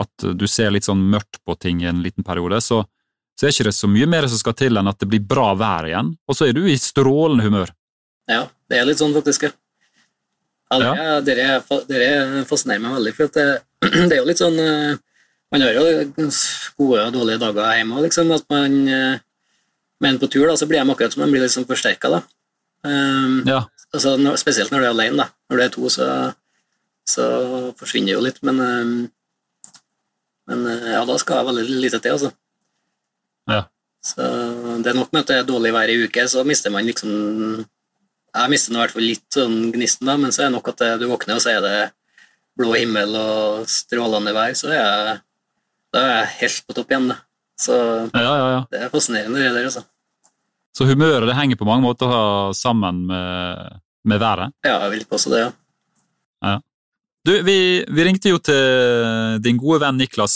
at 0.00 0.26
du 0.34 0.46
ser 0.48 0.72
litt 0.72 0.88
sånn 0.88 1.02
mørkt 1.12 1.42
på 1.44 1.56
ting 1.60 1.82
i 1.82 1.90
en 1.90 2.00
liten 2.04 2.24
periode, 2.24 2.62
så, 2.64 2.80
så 3.36 3.46
er 3.46 3.52
ikke 3.52 3.68
det 3.68 3.76
så 3.76 3.90
mye 3.90 4.08
mer 4.08 4.28
som 4.30 4.40
skal 4.40 4.56
til 4.56 4.80
enn 4.80 4.88
at 4.88 5.00
det 5.02 5.10
blir 5.12 5.24
bra 5.28 5.52
vær 5.58 5.90
igjen, 5.90 6.14
og 6.26 6.38
så 6.38 6.48
er 6.48 6.56
du 6.56 6.64
i 6.64 6.78
strålende 6.80 7.44
humør. 7.46 7.74
Ja, 8.30 8.46
det 8.70 8.80
er 8.80 8.88
litt 8.88 9.02
sånn 9.02 9.14
faktisk. 9.16 9.50
Ja, 10.72 10.78
det, 10.80 10.88
ja. 10.88 11.16
dere, 11.20 11.80
dere 11.88 12.44
fascinerer 12.48 12.80
meg 12.80 12.96
veldig, 12.96 13.12
for 13.18 13.32
det, 13.34 13.48
det, 14.08 14.14
er 14.14 14.20
jo 14.22 14.28
litt 14.30 14.40
sånn 14.40 14.56
eh, 14.62 15.00
Man 15.52 15.60
har 15.66 15.74
jo 15.76 16.06
gode 16.80 17.02
og 17.02 17.12
dårlige 17.12 17.42
dager 17.42 17.74
hjemme 17.76 18.04
liksom, 18.06 18.30
at 18.32 18.46
man 18.48 18.76
eh, 18.88 19.18
Men 20.00 20.16
på 20.22 20.30
tur 20.32 20.46
da, 20.48 20.54
så 20.56 20.64
blir 20.70 20.80
de 20.80 20.94
akkurat 20.94 21.12
som 21.12 21.26
de 21.26 21.28
blir 21.28 21.44
liksom 21.44 21.66
forsterka. 21.68 22.22
Um, 22.82 23.42
ja. 23.46 23.60
Altså, 23.92 24.36
spesielt 24.40 24.72
når 24.72 24.80
du 24.80 24.86
er 24.86 24.94
alene. 24.94 25.24
Da. 25.24 25.28
Når 25.50 25.58
du 25.58 25.64
er 25.64 25.74
to, 25.74 25.88
så, 25.92 26.06
så 27.08 27.26
forsvinner 27.78 28.12
det 28.12 28.16
jo 28.16 28.24
litt, 28.26 28.40
men 28.46 28.60
um, 28.60 28.94
men 30.50 30.66
ja, 30.66 31.02
da 31.06 31.18
skal 31.20 31.40
jeg 31.40 31.48
veldig 31.50 31.82
lite 31.84 32.00
til, 32.02 32.16
altså. 32.16 32.30
Ja. 33.50 33.62
Så 34.02 34.26
det 34.82 34.90
er 34.90 34.98
nok 34.98 35.12
med 35.14 35.22
at 35.22 35.30
det 35.30 35.36
er 35.38 35.48
dårlig 35.48 35.72
vær 35.74 35.90
i 35.90 35.98
uke, 36.02 36.24
så 36.30 36.42
mister 36.46 36.72
man 36.74 36.86
liksom 36.86 37.10
Jeg 38.32 38.50
mister 38.50 38.74
i 38.74 38.80
hvert 38.80 38.94
fall 38.94 39.04
litt 39.06 39.34
sånn 39.34 39.56
gnisten, 39.74 40.08
da, 40.08 40.16
men 40.18 40.32
så 40.32 40.42
er 40.42 40.48
det 40.48 40.56
nok 40.56 40.70
at 40.72 40.82
du 40.98 41.04
våkner, 41.10 41.36
og 41.36 41.44
så 41.44 41.52
er 41.52 41.60
det 41.62 41.76
blå 42.58 42.72
himmel 42.74 43.12
og 43.16 43.68
strålende 43.70 44.32
vær, 44.36 44.54
så 44.56 44.70
er 44.72 44.78
jeg, 44.78 45.18
da 45.92 46.02
er 46.02 46.14
jeg 46.14 46.32
helt 46.40 46.64
på 46.66 46.76
topp 46.78 46.94
igjen. 46.94 47.10
Da. 47.12 47.18
Så 47.60 47.76
ja, 47.76 48.22
ja, 48.24 48.46
ja. 48.54 48.62
det 48.72 48.80
er 48.80 48.92
fascinerende, 48.92 49.42
det 49.44 49.52
der, 49.52 49.68
altså. 49.68 49.84
Så 50.72 50.88
humøret 50.88 51.28
det 51.28 51.36
henger 51.36 51.58
på 51.60 51.68
mange 51.68 51.84
måter 51.84 52.10
sammen 52.56 53.04
med, 53.10 53.80
med 54.08 54.20
været? 54.22 54.54
Ja, 54.64 54.78
jeg 54.86 54.94
vil 54.96 55.08
påstå 55.10 55.32
det, 55.34 55.40
ja. 55.44 55.50
ja. 56.48 56.58
Du, 57.28 57.32
vi, 57.46 57.56
vi, 57.86 58.04
ringte 58.04 58.32
jo 58.32 58.40
til 58.42 59.42
din 59.44 59.60
gode 59.60 59.82
venn 59.84 60.00
Niklas, 60.00 60.34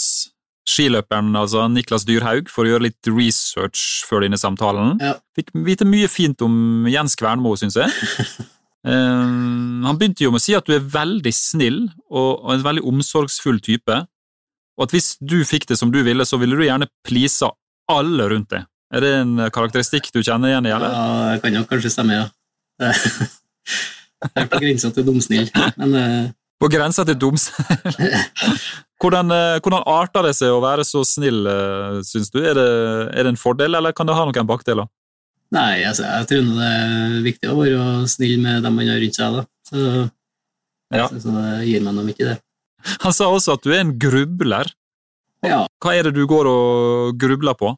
skiløperen 0.67 1.35
altså 1.35 1.65
Niklas 1.71 2.05
Dyrhaug, 2.07 2.51
for 2.51 2.63
å 2.63 2.71
gjøre 2.71 2.85
litt 2.87 3.09
research 3.09 4.05
før 4.07 4.23
denne 4.23 4.39
samtalen. 4.39 4.95
Ja. 5.03 5.17
Fikk 5.35 5.51
vite 5.67 5.87
mye 5.89 6.07
fint 6.11 6.43
om 6.45 6.87
Jens 6.91 7.17
Kvernmo, 7.19 7.55
syns 7.59 7.79
jeg. 7.79 7.91
Um, 8.87 9.83
han 9.87 9.99
begynte 9.99 10.23
jo 10.23 10.31
med 10.31 10.43
å 10.43 10.45
si 10.45 10.55
at 10.55 10.69
du 10.69 10.77
er 10.77 10.85
veldig 10.85 11.33
snill 11.35 11.81
og, 12.07 12.45
og 12.45 12.53
en 12.55 12.65
veldig 12.69 12.85
omsorgsfull 12.93 13.59
type, 13.65 13.99
og 14.77 14.85
at 14.85 14.93
hvis 14.93 15.15
du 15.19 15.41
fikk 15.49 15.65
det 15.71 15.79
som 15.79 15.91
du 15.91 16.03
ville, 16.05 16.23
så 16.29 16.37
ville 16.39 16.55
du 16.55 16.63
gjerne 16.67 16.87
pleasa 17.07 17.49
alle 17.89 18.29
rundt 18.29 18.53
deg. 18.53 18.67
Er 18.93 19.03
det 19.03 19.13
en 19.19 19.35
karakteristikk 19.51 20.09
du 20.15 20.21
kjenner 20.21 20.53
igjen 20.53 20.67
i? 20.69 20.73
eller? 20.75 20.93
Ja, 20.93 21.31
det 21.33 21.43
kan 21.43 21.57
jo 21.57 21.63
kanskje 21.67 21.91
stemme, 21.91 22.21
ja. 22.21 22.27
Jeg 24.17 24.43
er 24.43 24.49
på 24.49 24.59
grensa 24.61 24.91
til 24.93 25.05
dumsnill, 25.05 25.49
men 25.77 25.95
uh... 25.97 26.29
På 26.57 26.69
grensa 26.73 27.03
til 27.05 27.17
dumsnill? 27.21 28.15
hvordan, 29.01 29.33
uh, 29.33 29.57
hvordan 29.61 29.83
arter 29.91 30.29
det 30.29 30.33
seg 30.39 30.55
å 30.55 30.61
være 30.63 30.85
så 30.87 31.03
snill, 31.05 31.43
uh, 31.45 31.99
syns 32.07 32.31
du? 32.33 32.39
Er 32.41 32.57
det, 32.57 32.69
er 33.11 33.27
det, 33.27 33.33
en 33.33 33.41
fordel, 33.41 33.77
eller 33.77 33.93
kan 33.97 34.09
det 34.09 34.15
ha 34.17 34.25
noen 34.25 34.49
bakdeler? 34.49 34.89
Nei, 35.53 35.83
altså, 35.87 36.07
jeg 36.07 36.27
tror 36.31 36.47
det 36.57 36.71
er 36.71 37.19
viktig 37.27 37.51
å 37.51 37.59
være 37.59 37.83
snill 38.11 38.39
med 38.43 38.65
dem 38.65 38.79
man 38.79 38.89
har 38.89 38.99
rundt 39.03 39.19
seg. 39.19 39.37
da. 39.37 39.45
Så, 39.69 39.83
ja. 40.95 41.07
så 41.11 41.35
det 41.35 41.47
gir 41.69 41.83
meg 41.85 41.95
noe 41.95 42.07
mye, 42.07 42.19
det. 42.23 42.37
Han 43.03 43.15
sa 43.15 43.29
også 43.31 43.57
at 43.57 43.63
du 43.63 43.71
er 43.73 43.83
en 43.83 43.93
grubler. 43.99 44.71
Ja. 45.45 45.65
Hva 45.83 45.93
er 45.95 46.07
det 46.07 46.17
du 46.17 46.25
går 46.29 46.49
og 46.49 47.19
grubler 47.21 47.55
på? 47.59 47.75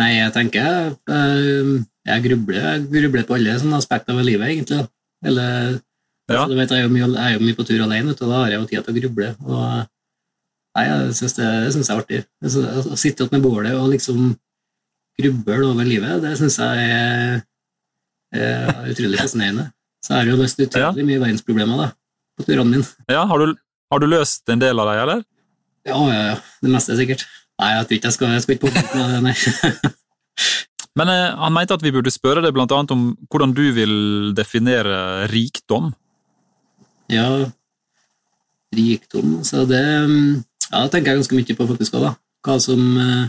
Nei, 0.00 0.10
jeg 0.16 0.32
tenker 0.32 0.92
uh, 1.12 1.72
jeg 2.08 2.22
grubler, 2.24 2.60
jeg 2.64 2.84
grubler 2.90 3.24
på 3.28 3.34
alle 3.36 3.56
sånne 3.60 3.76
aspekter 3.78 4.16
ved 4.16 4.24
livet, 4.30 4.48
egentlig. 4.54 4.86
Eller, 5.24 5.80
Ja. 6.30 6.44
altså, 6.46 6.56
vet, 6.56 6.70
jeg, 6.70 6.78
er 6.78 6.86
jo 6.86 6.92
mye, 6.94 7.08
jeg 7.12 7.26
er 7.28 7.34
jo 7.36 7.42
mye 7.44 7.56
på 7.58 7.64
tur 7.68 7.82
alene, 7.84 8.14
og 8.14 8.22
da 8.22 8.38
har 8.40 8.50
jeg 8.54 8.60
jo 8.62 8.66
tid 8.70 8.84
til 8.86 8.94
å 8.94 9.00
gruble. 9.02 9.28
Og, 9.44 9.82
nei, 10.78 10.84
jeg 10.88 11.14
synes 11.18 11.34
det, 11.36 11.48
det 11.66 11.72
synes 11.74 11.88
jeg 11.90 11.96
er 11.96 12.02
artig. 12.02 12.20
Synes- 12.46 12.88
Å 12.94 12.98
sitte 13.02 13.26
opp 13.26 13.32
med 13.36 13.42
bålet 13.44 13.74
og 13.76 13.90
liksom 13.92 14.30
gruble 15.20 15.66
over 15.68 15.84
livet, 15.84 16.22
det 16.24 16.32
syns 16.40 16.56
jeg 16.62 16.86
er, 16.88 17.42
er 18.32 18.88
utrolig 18.94 19.20
fascinerende. 19.20 19.68
Så 20.02 20.14
jeg 20.14 20.22
har 20.22 20.30
jo 20.32 20.38
løst 20.40 20.62
utrolig 20.64 21.04
mye 21.06 21.20
verdensproblemer 21.22 21.82
da, 21.84 21.90
på 22.38 22.46
turene 22.48 22.70
mine. 22.78 22.88
Ja, 23.12 23.26
har 23.28 23.38
du, 23.44 23.52
har 23.92 24.02
du 24.02 24.08
løst 24.08 24.48
en 24.50 24.62
del 24.62 24.80
av 24.80 24.88
dem, 24.88 25.02
eller? 25.04 25.22
Ja, 25.86 25.98
ja, 26.08 26.22
ja. 26.32 26.36
Det 26.62 26.70
meste 26.72 26.96
sikkert. 26.98 27.26
Nei, 27.62 27.72
jeg 27.76 27.86
tror 27.86 27.96
ikke 27.96 28.08
jeg 28.08 28.16
skal, 28.16 28.32
jeg 28.34 28.42
skal 28.42 28.56
ikke 28.56 28.66
på 28.66 28.72
med 28.74 29.12
det, 29.14 29.20
nei. 29.22 29.34
Men 30.98 31.08
eh, 31.08 31.34
han 31.40 31.54
mente 31.54 31.76
at 31.76 31.84
vi 31.84 31.92
burde 31.94 32.12
spørre 32.12 32.42
deg 32.44 32.58
annet 32.58 32.94
om 32.94 33.04
hvordan 33.30 33.54
du 33.56 33.64
vil 33.76 33.94
definere 34.36 35.28
rikdom. 35.30 35.92
Ja, 37.12 37.28
rikdom, 38.74 39.40
så 39.46 39.66
det 39.68 39.84
mm, 40.08 40.42
Ja, 40.72 40.86
tenker 40.88 41.12
jeg 41.12 41.20
ganske 41.20 41.36
mye 41.36 41.56
på 41.56 41.68
faktisk 41.68 41.96
òg, 41.98 42.08
da. 42.08 42.12
Hva 42.42 42.58
som 42.64 42.82
eh, 42.98 43.24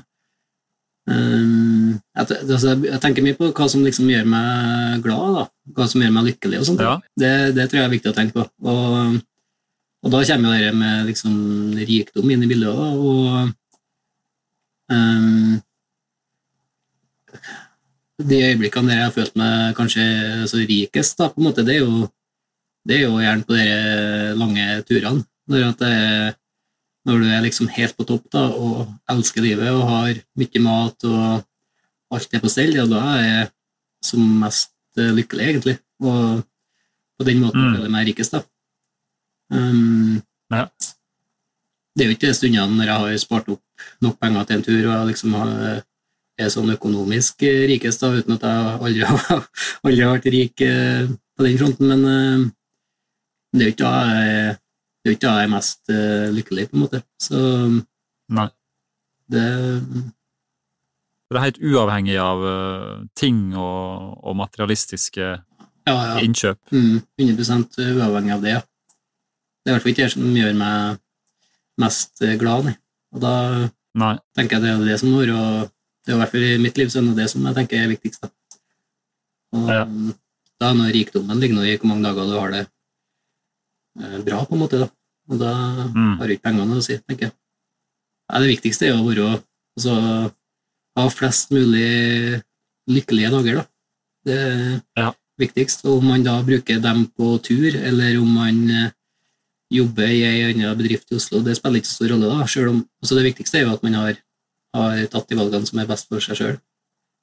jeg, 1.12 2.38
altså, 2.48 2.78
jeg 2.88 3.02
tenker 3.04 3.26
mye 3.26 3.38
på 3.38 3.52
hva 3.52 3.68
som 3.70 3.84
liksom 3.84 4.08
gjør 4.10 4.30
meg 4.34 5.04
glad, 5.04 5.40
da. 5.40 5.48
Hva 5.78 5.90
som 5.92 6.04
gjør 6.04 6.14
meg 6.16 6.30
lykkelig 6.32 6.62
og 6.62 6.70
sånt. 6.72 6.84
Ja. 6.84 6.98
Det, 7.20 7.34
det 7.58 7.68
tror 7.70 7.84
jeg 7.84 7.90
er 7.90 7.96
viktig 7.98 8.14
å 8.14 8.18
tenke 8.18 8.40
på. 8.40 8.48
Og, 8.72 9.20
og 10.04 10.16
da 10.16 10.24
kommer 10.30 10.56
jo 10.56 10.64
det 10.64 10.78
med 10.80 11.12
liksom 11.12 11.36
rikdom 11.84 12.32
inn 12.32 12.48
i 12.48 12.50
bildet 12.50 12.72
òg, 12.72 13.52
um, 14.94 15.62
de 18.24 18.40
øyeblikkene 18.46 18.92
der 18.92 19.00
jeg 19.00 19.08
har 19.08 19.16
følt 19.16 19.36
meg 19.40 19.74
kanskje 19.78 20.04
så 20.50 20.62
rikest, 20.70 21.18
da, 21.20 21.30
på 21.34 21.42
en 21.42 21.48
måte, 21.50 21.66
det 21.66 21.76
er 21.80 21.82
jo, 21.84 22.08
det 22.88 22.98
er 23.00 23.04
jo 23.08 23.18
gjerne 23.24 23.48
på 23.48 23.58
de 23.58 23.68
lange 24.40 24.68
turene. 24.88 25.26
Når, 25.50 25.66
at 25.74 25.82
det, 25.82 26.36
når 27.10 27.20
du 27.20 27.26
er 27.28 27.42
liksom 27.44 27.68
helt 27.74 27.98
på 27.98 28.06
topp 28.08 28.30
da, 28.32 28.46
og 28.54 28.94
elsker 29.12 29.44
livet 29.44 29.72
og 29.74 29.84
har 29.90 30.22
mye 30.40 30.62
mat 30.64 31.08
og 31.10 31.44
alt 32.14 32.38
er 32.38 32.44
på 32.44 32.52
stell, 32.54 32.76
ja, 32.78 32.86
da 32.88 33.02
er 33.18 33.26
jeg 33.28 33.50
som 34.06 34.24
mest 34.44 34.72
lykkelig, 34.96 35.46
egentlig. 35.50 35.78
Og 36.04 36.44
på 37.18 37.26
den 37.28 37.42
måten 37.42 37.60
Mm. 37.64 37.74
føler 37.74 37.88
jeg 37.88 37.92
meg 37.98 38.08
rikest, 38.08 38.32
da. 38.38 38.44
Um, 39.52 40.22
Ja. 40.52 40.68
Det 41.96 42.04
er 42.04 42.10
jo 42.10 42.16
ikke 42.16 42.28
de 42.28 42.34
stundene 42.34 42.76
når 42.78 42.86
jeg 42.90 43.00
har 43.02 43.18
spart 43.22 43.50
opp 43.50 43.73
nok 44.04 44.20
penger 44.22 44.46
til 44.50 44.58
en 44.60 44.66
tur 44.68 44.88
og 44.94 45.10
liksom 45.10 45.36
er 46.42 46.50
sånn 46.52 46.74
økonomisk 46.74 47.44
rikest, 47.70 48.02
da, 48.02 48.10
uten 48.18 48.38
at 48.38 48.48
jeg 48.48 48.74
aldri 48.88 49.06
har, 49.10 49.46
aldri 49.84 50.02
har 50.06 50.16
vært 50.16 50.32
rik 50.34 50.66
eh, 50.66 51.06
på 51.38 51.46
den 51.48 51.60
fronten. 51.62 51.94
Men 51.94 52.10
eh, 52.10 52.50
det 53.54 53.62
er 53.62 53.70
jo 53.70 53.76
ikke 53.76 53.86
da 53.86 53.94
jeg, 54.18 54.58
det 55.04 55.12
er 55.12 55.18
ikke 55.18 55.28
da 55.28 55.38
jeg 55.38 55.50
er 55.50 55.54
mest 55.54 55.94
eh, 55.94 56.28
lykkelig, 56.34 56.68
på 56.72 56.78
en 56.78 56.86
måte. 56.86 57.04
Så 57.22 57.46
Nei. 58.34 58.50
det 59.30 59.48
Det 61.30 61.40
er 61.40 61.48
helt 61.48 61.64
uavhengig 61.64 62.20
av 62.22 62.44
ting 63.18 63.56
og, 63.58 64.20
og 64.24 64.38
materialistiske 64.38 65.24
Ja, 65.84 65.94
ja. 65.94 66.20
innkjøp. 66.24 66.60
Mm, 66.72 67.02
100 67.20 67.90
uavhengig 67.98 68.38
av 68.38 68.46
det, 68.46 68.54
ja. 68.58 68.62
Det 69.64 69.72
er 69.72 69.74
i 69.74 69.76
hvert 69.78 69.86
fall 69.86 69.94
ikke 69.94 70.06
det 70.06 70.14
som 70.14 70.38
gjør 70.38 70.56
meg 70.60 71.02
mest 71.82 72.22
glad, 72.40 72.68
nei. 72.68 72.76
Og 73.14 73.22
da 73.22 73.34
Nei. 73.96 74.16
tenker 74.36 74.58
jeg 74.58 74.64
det 74.64 74.72
er 74.74 74.86
det 74.90 75.00
som 75.00 75.10
må 75.14 75.22
være 75.22 75.70
Det 76.06 76.12
er 76.12 76.16
i 76.18 76.20
hvert 76.20 76.32
fall 76.34 76.44
i 76.44 76.58
mitt 76.60 76.78
liv 76.78 76.90
så 76.92 77.00
er 77.00 77.16
det 77.16 77.30
som 77.32 77.46
jeg 77.48 77.56
tenker 77.56 77.78
er 77.80 77.92
viktigst. 77.94 78.22
Da. 78.22 78.30
Og 79.56 79.70
Ja. 79.70 79.84
da 80.60 80.70
er 80.72 80.74
nå 80.76 80.90
rikdommen 80.92 81.40
ligger 81.40 81.56
nå 81.56 81.64
i 81.64 81.78
hvor 81.78 81.88
mange 81.88 82.04
dager 82.04 82.26
du 82.28 82.40
har 82.40 82.52
det 82.52 82.68
eh, 84.02 84.18
bra, 84.26 84.44
på 84.46 84.54
en 84.56 84.60
måte. 84.60 84.80
da. 84.84 84.90
Og 85.30 85.40
da 85.40 85.54
Mm. 85.96 86.18
har 86.20 86.28
du 86.28 86.34
ikke 86.34 86.44
pengene 86.44 86.68
noe 86.68 86.78
å 86.82 86.84
si, 86.84 86.98
tenker 86.98 87.30
jeg. 87.30 87.34
Nei, 88.32 88.40
det 88.42 88.50
viktigste 88.58 88.88
er 88.88 88.98
å 88.98 89.06
være 89.08 89.44
altså, 89.78 90.34
ha 90.98 91.10
flest 91.10 91.52
mulig 91.52 92.42
lykkelige 92.90 93.32
dager, 93.32 93.56
da. 93.56 93.66
Det 94.26 94.38
er 94.38 94.82
Ja. 94.98 95.14
viktigst. 95.40 95.86
Og 95.86 96.00
om 96.00 96.06
man 96.08 96.24
da 96.24 96.42
bruker 96.44 96.82
dem 96.82 97.06
på 97.18 97.42
tur, 97.42 97.76
eller 97.76 98.18
om 98.20 98.28
man 98.34 98.70
eh, 98.70 98.92
jobber 99.74 100.12
i 100.12 100.22
ei 100.28 100.44
annen 100.52 100.78
bedrift 100.78 101.12
i 101.12 101.18
Oslo, 101.18 101.42
det 101.46 101.56
spiller 101.58 101.82
ikke 101.82 101.90
så 101.90 101.98
stor 102.00 102.14
rolle, 102.14 102.30
da. 102.30 102.46
Selv 102.52 102.72
om, 102.74 102.84
altså 103.02 103.18
det 103.18 103.26
viktigste 103.30 103.60
er 103.60 103.66
jo 103.66 103.74
at 103.74 103.84
man 103.86 103.98
har, 103.98 104.22
har 104.78 105.02
tatt 105.14 105.30
de 105.30 105.40
valgene 105.40 105.70
som 105.70 105.82
er 105.82 105.90
best 105.90 106.10
for 106.12 106.24
seg 106.24 106.40
sjøl, 106.40 106.62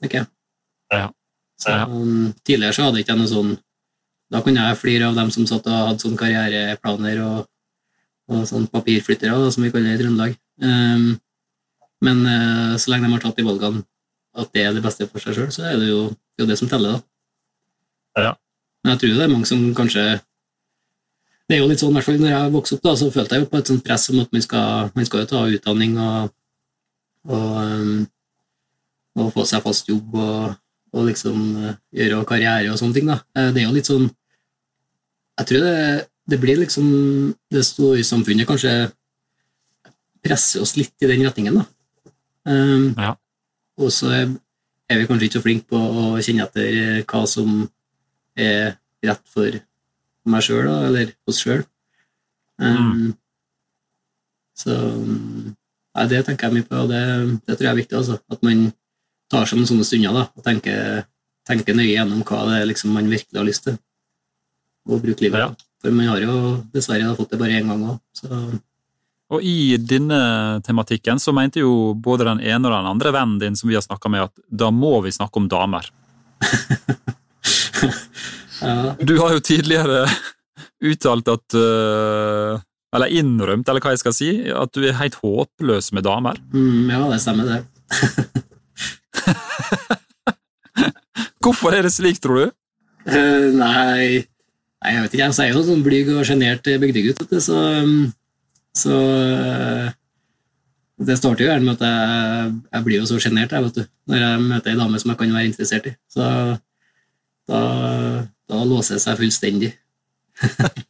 Okay. 0.01 0.25
Ja. 0.91 1.11
Ja. 1.67 1.85
Um, 1.85 2.33
tidligere 2.43 2.73
så 2.73 2.87
hadde 2.87 3.03
jeg 3.03 3.05
ikke 3.05 3.19
noe 3.21 3.29
sånn 3.29 3.51
Da 4.33 4.41
kunne 4.41 4.63
jeg 4.65 4.79
flire 4.81 5.11
av 5.11 5.19
dem 5.19 5.29
som 5.35 5.45
satt 5.45 5.67
og 5.69 5.91
hadde 5.91 6.01
sånne 6.01 6.17
karriereplaner 6.17 7.19
og, 7.21 7.49
og 8.31 8.47
sånn 8.49 8.69
papirflyttere, 8.73 9.35
da, 9.35 9.51
som 9.53 9.67
vi 9.67 9.73
kaller 9.75 9.91
det 9.91 9.99
i 9.99 10.01
Trøndelag. 10.05 10.37
Um, 10.63 11.09
men 12.07 12.23
uh, 12.25 12.79
så 12.79 12.93
lenge 12.93 13.09
de 13.09 13.17
har 13.17 13.25
tatt 13.25 13.41
de 13.41 13.45
valgene 13.45 13.83
at 14.39 14.53
det 14.55 14.63
er 14.63 14.77
det 14.77 14.85
beste 14.85 15.09
for 15.11 15.21
seg 15.21 15.35
sjøl, 15.35 15.51
så 15.53 15.67
er 15.67 15.81
det 15.83 15.89
jo 15.91 16.05
det, 16.15 16.45
er 16.45 16.53
det 16.53 16.59
som 16.61 16.71
teller, 16.71 16.95
da. 16.95 18.29
Ja. 18.29 18.33
Men 18.85 18.95
jeg 18.95 19.03
tror 19.03 19.17
det 19.19 19.27
er 19.27 19.33
mange 19.35 19.51
som 19.51 19.67
kanskje 19.77 20.05
Det 21.51 21.57
er 21.57 21.65
jo 21.65 21.67
litt 21.67 21.81
sånn, 21.83 21.91
i 21.91 21.99
hvert 21.99 22.07
fall 22.07 22.21
når 22.23 22.31
jeg 22.31 22.51
vokste 22.55 22.77
opp, 22.77 22.83
da, 22.85 22.93
så 22.95 23.09
følte 23.11 23.35
jeg 23.35 23.43
jo 23.43 23.51
på 23.51 23.59
et 23.59 23.71
sånt 23.73 23.83
press 23.83 24.05
om 24.13 24.21
at 24.23 24.29
man 24.37 24.43
skal, 24.45 24.91
man 24.95 25.07
skal 25.09 25.25
jo 25.25 25.29
ta 25.33 25.41
utdanning 25.51 25.97
og, 25.99 26.29
og, 27.27 27.57
um, 27.59 28.05
og 29.19 29.33
få 29.35 29.43
seg 29.51 29.65
fast 29.65 29.91
jobb 29.91 30.15
og, 30.15 30.53
og 30.95 31.09
liksom 31.09 31.41
eh, 31.59 31.81
gjøre 31.99 32.21
karriere 32.29 32.71
og 32.71 32.79
sånne 32.79 32.95
ting. 32.95 33.11
da. 33.11 33.17
Eh, 33.35 33.49
Det 33.51 33.63
er 33.63 33.67
jo 33.67 33.75
litt 33.75 33.91
sånn 33.91 34.07
Jeg 35.41 35.49
tror 35.49 35.65
det, 35.67 35.81
det 36.31 36.39
blir 36.43 36.61
liksom 36.61 36.87
Det 37.51 37.65
store 37.67 38.05
samfunnet 38.07 38.47
kanskje 38.49 38.75
presser 40.23 40.63
oss 40.63 40.77
litt 40.77 40.95
i 41.03 41.09
den 41.09 41.25
retningen, 41.27 41.59
da. 41.59 41.65
Um, 42.47 42.95
Ja. 42.95 43.17
Og 43.81 43.91
så 43.95 44.11
er, 44.13 44.29
er 44.93 45.01
vi 45.01 45.07
kanskje 45.09 45.27
ikke 45.27 45.39
så 45.39 45.45
flinke 45.45 45.67
på 45.73 45.79
å 45.81 46.07
kjenne 46.21 46.45
etter 46.47 47.03
hva 47.09 47.25
som 47.27 47.65
er 48.37 48.77
rett 49.03 49.23
for 49.33 49.59
meg 50.33 50.45
sjøl, 50.47 50.69
eller 50.91 51.15
oss 51.31 51.43
sjøl. 51.45 51.65
Um, 52.61 53.15
Så 54.61 54.75
um, 54.77 55.55
nei, 55.97 56.07
det 56.11 56.25
tenker 56.27 56.49
jeg 56.49 56.59
mye 56.59 56.69
på, 56.69 56.83
og 56.83 56.91
det, 56.91 57.03
det 57.47 57.57
tror 57.57 57.67
jeg 57.67 57.73
er 57.73 57.81
viktig. 57.81 57.97
Altså. 58.01 58.19
At 58.33 58.43
man 58.45 58.67
tar 59.33 59.47
seg 59.49 59.61
noen 59.61 59.71
sånne 59.71 59.87
stunder 59.89 60.17
da, 60.17 60.25
og 60.29 60.45
tenker, 60.47 61.05
tenker 61.49 61.77
nøye 61.79 61.95
gjennom 61.95 62.25
hva 62.27 62.43
det 62.49 62.59
er 62.59 62.69
liksom 62.69 62.93
man 62.97 63.09
virkelig 63.11 63.41
har 63.41 63.49
lyst 63.49 63.69
til 63.69 63.79
å 64.91 65.01
bruke 65.01 65.25
livet 65.25 65.47
Ja. 65.47 65.53
For 65.81 65.95
man 65.97 66.11
har 66.11 66.21
jo 66.21 66.33
dessverre 66.75 67.07
da 67.09 67.15
fått 67.17 67.31
det 67.33 67.39
bare 67.41 67.57
én 67.57 67.71
gang 67.71 67.81
òg. 67.89 68.01
Så 68.13 68.29
Og 69.33 69.45
i 69.47 69.79
denne 69.79 70.61
tematikken 70.67 71.23
så 71.23 71.33
mente 71.33 71.63
jo 71.63 71.95
både 71.95 72.27
den 72.29 72.43
ene 72.45 72.69
og 72.69 72.75
den 72.75 72.89
andre 72.91 73.13
vennen 73.15 73.39
din 73.41 73.57
som 73.57 73.71
vi 73.71 73.79
har 73.79 73.87
snakka 73.87 74.11
med, 74.13 74.27
at 74.29 74.45
da 74.51 74.69
må 74.75 74.99
vi 75.01 75.15
snakke 75.15 75.41
om 75.41 75.49
damer. 75.49 75.89
ja, 78.61 78.95
Du 79.01 79.19
har 79.21 79.33
jo 79.35 79.41
tidligere 79.45 80.07
uttalt 80.85 81.29
at 81.29 81.55
øh, 81.57 82.59
Eller 82.97 83.07
innrømt, 83.21 83.69
eller 83.69 83.81
hva 83.85 83.91
jeg 83.95 84.01
skal 84.03 84.15
si, 84.17 84.31
at 84.51 84.73
du 84.75 84.81
er 84.83 84.99
helt 84.99 85.15
håpløs 85.23 85.93
med 85.95 86.03
damer. 86.09 86.37
mm, 86.53 86.91
ja 86.91 86.99
det 87.13 87.21
stemmer, 87.23 87.45
det. 87.47 87.61
Hvorfor 91.41 91.73
er 91.75 91.83
det 91.87 91.93
slik, 91.95 92.19
tror 92.21 92.37
du? 92.37 92.47
Uh, 93.07 93.47
nei, 93.57 94.27
nei, 94.83 94.91
jeg 94.93 95.03
vet 95.05 95.15
ikke. 95.15 95.29
Jeg 95.29 95.47
er 95.47 95.55
jo 95.55 95.63
sånn 95.65 95.85
blyg 95.87 96.07
og 96.13 96.27
sjenert 96.29 96.65
bygdegutt, 96.83 97.23
så, 97.41 97.57
um, 97.81 98.11
så 98.77 98.97
eh, 98.99 99.87
Det 101.01 101.17
starter 101.17 101.45
jo 101.47 101.49
gjerne 101.49 101.65
med 101.65 101.75
at 101.79 101.85
jeg, 101.87 102.51
jeg 102.75 102.83
blir 102.87 102.99
jo 103.01 103.07
så 103.09 103.17
sjenert 103.23 103.55
når 103.55 104.19
jeg 104.21 104.43
møter 104.45 104.71
ei 104.75 104.81
dame 104.83 104.99
som 105.01 105.11
jeg 105.15 105.19
kan 105.23 105.33
være 105.39 105.49
interessert 105.49 105.87
i. 105.89 105.95
Så 106.13 106.21
da, 107.51 107.61
da 108.49 108.65
låser 108.65 108.97
det 108.97 109.05
seg 109.05 109.21
fullstendig. 109.21 109.75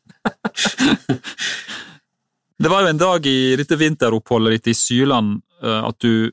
Det 2.61 2.69
var 2.69 2.85
jo 2.85 2.91
en 2.93 2.99
dag 3.01 3.25
i 3.25 3.57
dette 3.57 3.73
vinteroppholdet 3.81 4.59
ditt 4.59 4.67
i 4.69 4.75
Syland 4.77 5.39
øh, 5.65 5.81
at 5.89 5.97
du 6.05 6.29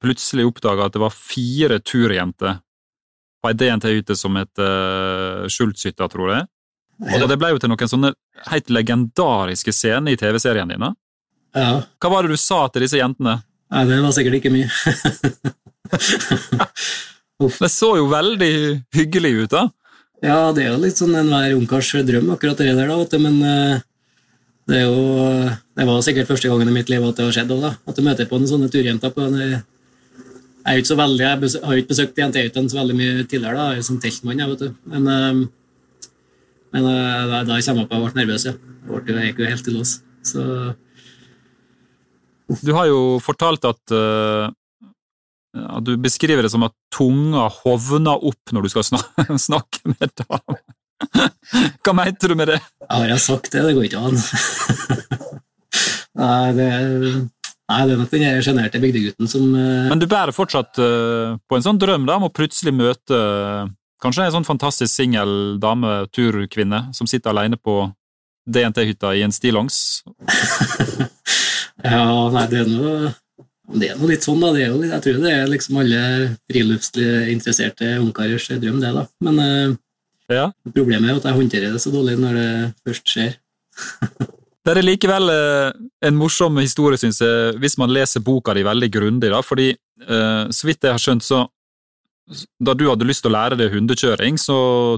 plutselig 0.00 0.46
oppdaga 0.48 0.86
at 0.88 0.94
det 0.94 1.02
var 1.02 1.12
fire 1.12 1.76
turjenter 1.84 2.54
på 3.44 3.50
ei 3.50 3.58
DNT-hytte 3.60 4.16
som 4.18 4.38
het 4.40 4.56
uh, 4.58 5.44
Skjultshytta, 5.52 6.08
tror 6.10 6.32
jeg. 6.32 6.46
Og 7.20 7.26
det 7.28 7.36
ble 7.38 7.52
jo 7.52 7.60
til 7.60 7.70
noen 7.70 7.92
sånne 7.92 8.10
helt 8.48 8.72
legendariske 8.72 9.72
scener 9.76 10.16
i 10.16 10.18
TV-serien 10.18 10.72
din. 10.72 10.86
Ja, 11.54 11.68
Hva 12.00 12.08
var 12.10 12.24
det 12.24 12.32
du 12.34 12.40
sa 12.40 12.64
til 12.72 12.82
disse 12.86 12.98
jentene? 12.98 13.36
nei, 13.70 13.84
det 13.86 14.00
var 14.00 14.16
sikkert 14.16 14.40
ikke 14.40 14.54
mye. 14.56 14.68
Det 17.40 17.68
så 17.68 17.90
jo 17.98 18.06
veldig 18.08 18.52
hyggelig 18.96 19.32
ut, 19.42 19.50
da. 19.52 19.66
Ja, 20.24 20.38
det 20.56 20.64
er 20.64 20.70
jo 20.72 20.80
litt 20.80 20.96
sånn 20.96 21.16
enhver 21.18 21.52
ungkars 21.58 21.90
drøm, 22.08 22.30
akkurat 22.32 22.56
det 22.62 22.72
der, 22.72 22.88
da, 22.88 22.96
vet 22.96 23.12
du, 23.12 23.18
men 23.20 23.36
eh, 23.44 23.82
det 24.66 24.80
er 24.80 24.86
jo 24.88 25.02
Det 25.76 25.84
var 25.86 26.00
sikkert 26.02 26.30
første 26.30 26.48
gangen 26.48 26.70
i 26.70 26.74
mitt 26.74 26.88
liv 26.90 27.04
at 27.04 27.18
det 27.18 27.26
har 27.26 27.34
skjedd 27.36 27.52
òg, 27.54 27.60
da. 27.66 27.72
At 27.86 27.98
du 27.98 28.02
møter 28.06 28.28
på 28.30 28.38
noen 28.40 28.48
sånne 28.50 28.70
turjenter 28.72 29.12
på 29.12 29.26
en, 29.26 29.36
Jeg 29.36 29.60
er 30.64 30.80
ikke 30.80 30.90
så 30.90 30.98
veldig, 30.98 31.22
jeg 31.22 31.60
har 31.62 31.76
jo 31.76 31.82
ikke 31.82 31.92
besøkt 31.92 32.16
DNT-hyttene 32.16 32.72
så 32.72 32.80
veldig 32.80 32.96
mye 32.96 33.26
tidligere. 33.28 33.54
da, 33.54 33.68
Jeg 33.68 33.76
er 33.76 33.82
jo 33.82 33.86
som 33.90 34.00
teltmann, 34.00 34.40
jeg, 34.40 34.48
vet 34.54 34.64
du. 34.64 34.72
Men, 34.94 35.06
eh, 35.12 35.34
men 36.72 36.90
eh, 36.90 37.22
da, 37.30 37.44
da 37.44 37.60
jeg 37.60 37.68
kommer 37.68 37.84
opp, 37.84 37.92
jeg 37.92 38.02
ble 38.02 38.22
nervøs, 38.22 38.48
ja. 38.48 38.56
Jeg, 38.56 39.04
ble, 39.04 39.20
jeg 39.20 39.30
gikk 39.30 39.44
jo 39.44 39.52
helt 39.52 39.68
i 39.68 39.76
lås. 39.76 39.92
Så 40.26 40.40
Du 42.64 42.72
har 42.72 42.86
jo 42.88 43.18
fortalt 43.22 43.64
at 43.68 43.94
uh, 43.94 44.48
at 45.64 45.86
du 45.86 45.94
beskriver 46.00 46.46
det 46.46 46.52
som 46.52 46.64
at 46.66 46.74
tunga 46.94 47.46
hovner 47.62 48.26
opp 48.28 48.52
når 48.54 48.66
du 48.66 48.72
skal 48.72 48.86
snak 48.86 49.30
snakke 49.48 49.94
med 49.94 50.12
damer. 50.22 50.60
Hva 51.84 51.94
mente 51.96 52.30
du 52.30 52.36
med 52.38 52.54
det? 52.54 52.60
har 52.88 53.08
jeg 53.10 53.22
sagt 53.24 53.50
det? 53.52 53.64
Det 53.66 53.74
går 53.76 53.88
ikke 53.88 54.04
an. 54.08 54.20
nei, 56.22 56.52
det 56.56 56.68
nei, 57.66 57.80
det 57.82 57.96
er 57.96 58.00
nok 58.00 58.14
den 58.14 58.44
sjenerte 58.44 58.80
bygdegutten 58.80 59.30
som 59.30 59.50
uh... 59.52 59.90
Men 59.90 60.00
du 60.00 60.08
bærer 60.10 60.34
fortsatt 60.36 60.80
uh, 60.80 61.36
på 61.36 61.58
en 61.58 61.66
sånn 61.66 61.80
drøm 61.82 62.06
da, 62.08 62.16
om 62.20 62.28
å 62.28 62.32
plutselig 62.32 62.72
møte 62.76 63.20
uh, 63.20 63.68
kanskje 64.02 64.28
en 64.28 64.38
sånn 64.38 64.48
fantastisk 64.48 64.92
singel 64.92 65.56
dame, 65.62 66.06
turkvinne, 66.14 66.86
som 66.96 67.10
sitter 67.10 67.34
alene 67.34 67.60
på 67.60 67.84
DNT-hytta 68.46 69.10
i 69.18 69.24
en 69.26 69.34
stillongs. 69.34 70.04
Ja, 71.82 72.04
nei, 72.32 72.44
det 72.50 72.62
er 72.62 72.68
noe 72.70 73.14
det 73.74 73.88
er 73.90 73.98
noe 73.98 74.10
litt 74.12 74.22
sånn, 74.26 74.40
da. 74.40 74.52
Det 74.54 74.62
er 74.62 74.70
jo, 74.70 74.82
jeg 74.86 75.02
tror 75.02 75.18
det 75.24 75.32
er 75.32 75.50
liksom 75.50 75.80
alle 75.82 76.02
friluftsinteresserte 76.50 77.96
ungkarers 78.02 78.46
drøm, 78.62 78.78
det, 78.82 78.92
da. 78.94 79.06
Men 79.26 79.42
eh, 79.42 79.74
Ja. 80.36 80.48
problemet 80.74 81.08
er 81.08 81.14
jo 81.14 81.20
at 81.22 81.28
jeg 81.30 81.38
håndterer 81.40 81.72
det 81.74 81.82
så 81.82 81.92
dårlig 81.94 82.16
når 82.18 82.34
det 82.40 82.50
først 82.86 83.12
skjer. 83.14 83.36
Det 84.66 84.72
er 84.74 84.82
likevel 84.82 85.30
eh, 85.30 85.68
en 86.08 86.16
morsom 86.18 86.56
historie, 86.58 86.98
syns 86.98 87.20
jeg, 87.22 87.52
hvis 87.62 87.76
man 87.78 87.92
leser 87.94 88.18
boka 88.26 88.50
di 88.56 88.64
veldig 88.66 88.88
grundig, 88.90 89.28
da, 89.30 89.38
fordi 89.38 89.68
eh, 89.70 90.48
så 90.50 90.66
vidt 90.66 90.82
jeg 90.82 90.90
har 90.90 90.98
skjønt, 90.98 91.22
så 91.22 91.44
da 92.58 92.74
du 92.74 92.88
hadde 92.90 93.06
lyst 93.06 93.22
til 93.22 93.30
å 93.30 93.36
lære 93.36 93.54
deg 93.60 93.70
hundekjøring, 93.76 94.34
så 94.42 94.56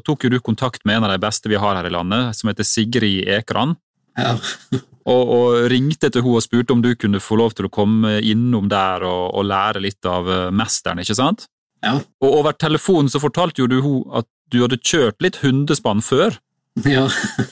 tok 0.08 0.24
jo 0.24 0.30
du 0.32 0.38
kontakt 0.40 0.86
med 0.88 0.96
en 0.96 1.04
av 1.04 1.12
de 1.12 1.20
beste 1.20 1.52
vi 1.52 1.60
har 1.60 1.76
her 1.76 1.84
i 1.84 1.92
landet, 1.92 2.38
som 2.38 2.48
heter 2.48 2.64
Sigrid 2.64 3.28
Ekran. 3.28 3.76
Ja. 4.18 4.36
Og, 5.08 5.30
og 5.32 5.54
ringte 5.72 6.10
til 6.12 6.20
henne 6.20 6.36
og 6.36 6.42
spurte 6.44 6.74
om 6.74 6.82
du 6.84 6.90
kunne 7.00 7.16
få 7.24 7.38
lov 7.40 7.54
til 7.56 7.64
å 7.64 7.70
komme 7.72 8.18
innom 8.20 8.66
der 8.68 9.00
og, 9.08 9.30
og 9.40 9.46
lære 9.48 9.80
litt 9.80 10.04
av 10.04 10.26
eh, 10.28 10.50
mesteren, 10.52 11.00
ikke 11.00 11.16
sant? 11.16 11.46
Ja. 11.80 11.94
Og 12.20 12.34
over 12.42 12.52
telefonen 12.52 13.08
så 13.08 13.16
fortalte 13.22 13.62
jo 13.62 13.70
du 13.72 13.78
henne 13.80 14.18
at 14.20 14.28
du 14.52 14.58
hadde 14.60 14.76
kjørt 14.84 15.24
litt 15.24 15.38
hundespann 15.40 16.04
før. 16.04 16.36
Ja, 16.84 17.06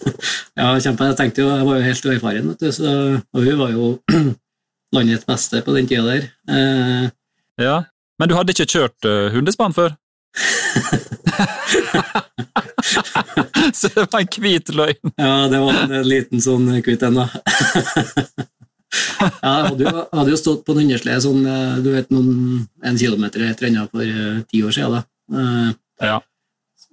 ja 0.61 0.69
kjempe. 0.85 1.09
Jeg 1.09 1.17
tenkte 1.23 1.47
jo, 1.47 1.49
jeg 1.55 1.65
var 1.71 1.81
jo 1.81 1.87
helt 1.89 2.11
uerfaren, 2.13 2.53
vet 2.53 2.67
du, 2.67 2.69
så, 2.77 2.93
og 3.25 3.49
hun 3.49 3.63
var 3.63 3.73
jo 3.73 3.89
landets 4.99 5.25
beste 5.33 5.65
på 5.65 5.79
den 5.79 5.89
tida 5.89 6.05
der. 6.11 6.29
Eh, 6.53 7.07
Ja. 7.65 7.79
Men 8.21 8.29
du 8.29 8.37
hadde 8.37 8.53
ikke 8.53 8.69
kjørt 8.69 9.09
eh, 9.09 9.31
hundespann 9.33 9.73
før? 9.77 9.97
så 13.79 13.89
det 13.95 14.07
var 14.13 14.21
en 14.21 14.43
hvit 14.43 14.69
løgn. 14.75 15.13
ja, 15.17 15.49
det 15.53 15.59
var 15.63 15.75
en 15.85 16.09
liten 16.09 16.41
sånn 16.45 16.67
hvit 16.81 17.03
en, 17.07 17.15
da. 17.23 17.27
ja, 19.43 19.77
jeg 19.77 19.93
hadde 20.13 20.31
jo, 20.31 20.37
stått 20.41 20.65
på 20.67 20.73
en 20.75 20.81
hundeslede 20.85 21.21
sånn, 21.25 21.43
eh, 21.51 21.77
du 21.85 21.89
vet, 21.95 22.09
noen, 22.15 22.31
en 22.87 22.99
kilometer 23.01 23.41
etter 23.49 23.65
enda 23.71 23.83
for 23.91 24.05
uh, 24.05 24.43
ti 24.51 24.59
år 24.65 24.73
siden, 24.77 24.93
da. 24.99 25.03
Uh, 25.33 25.71
Ja. 26.05 26.17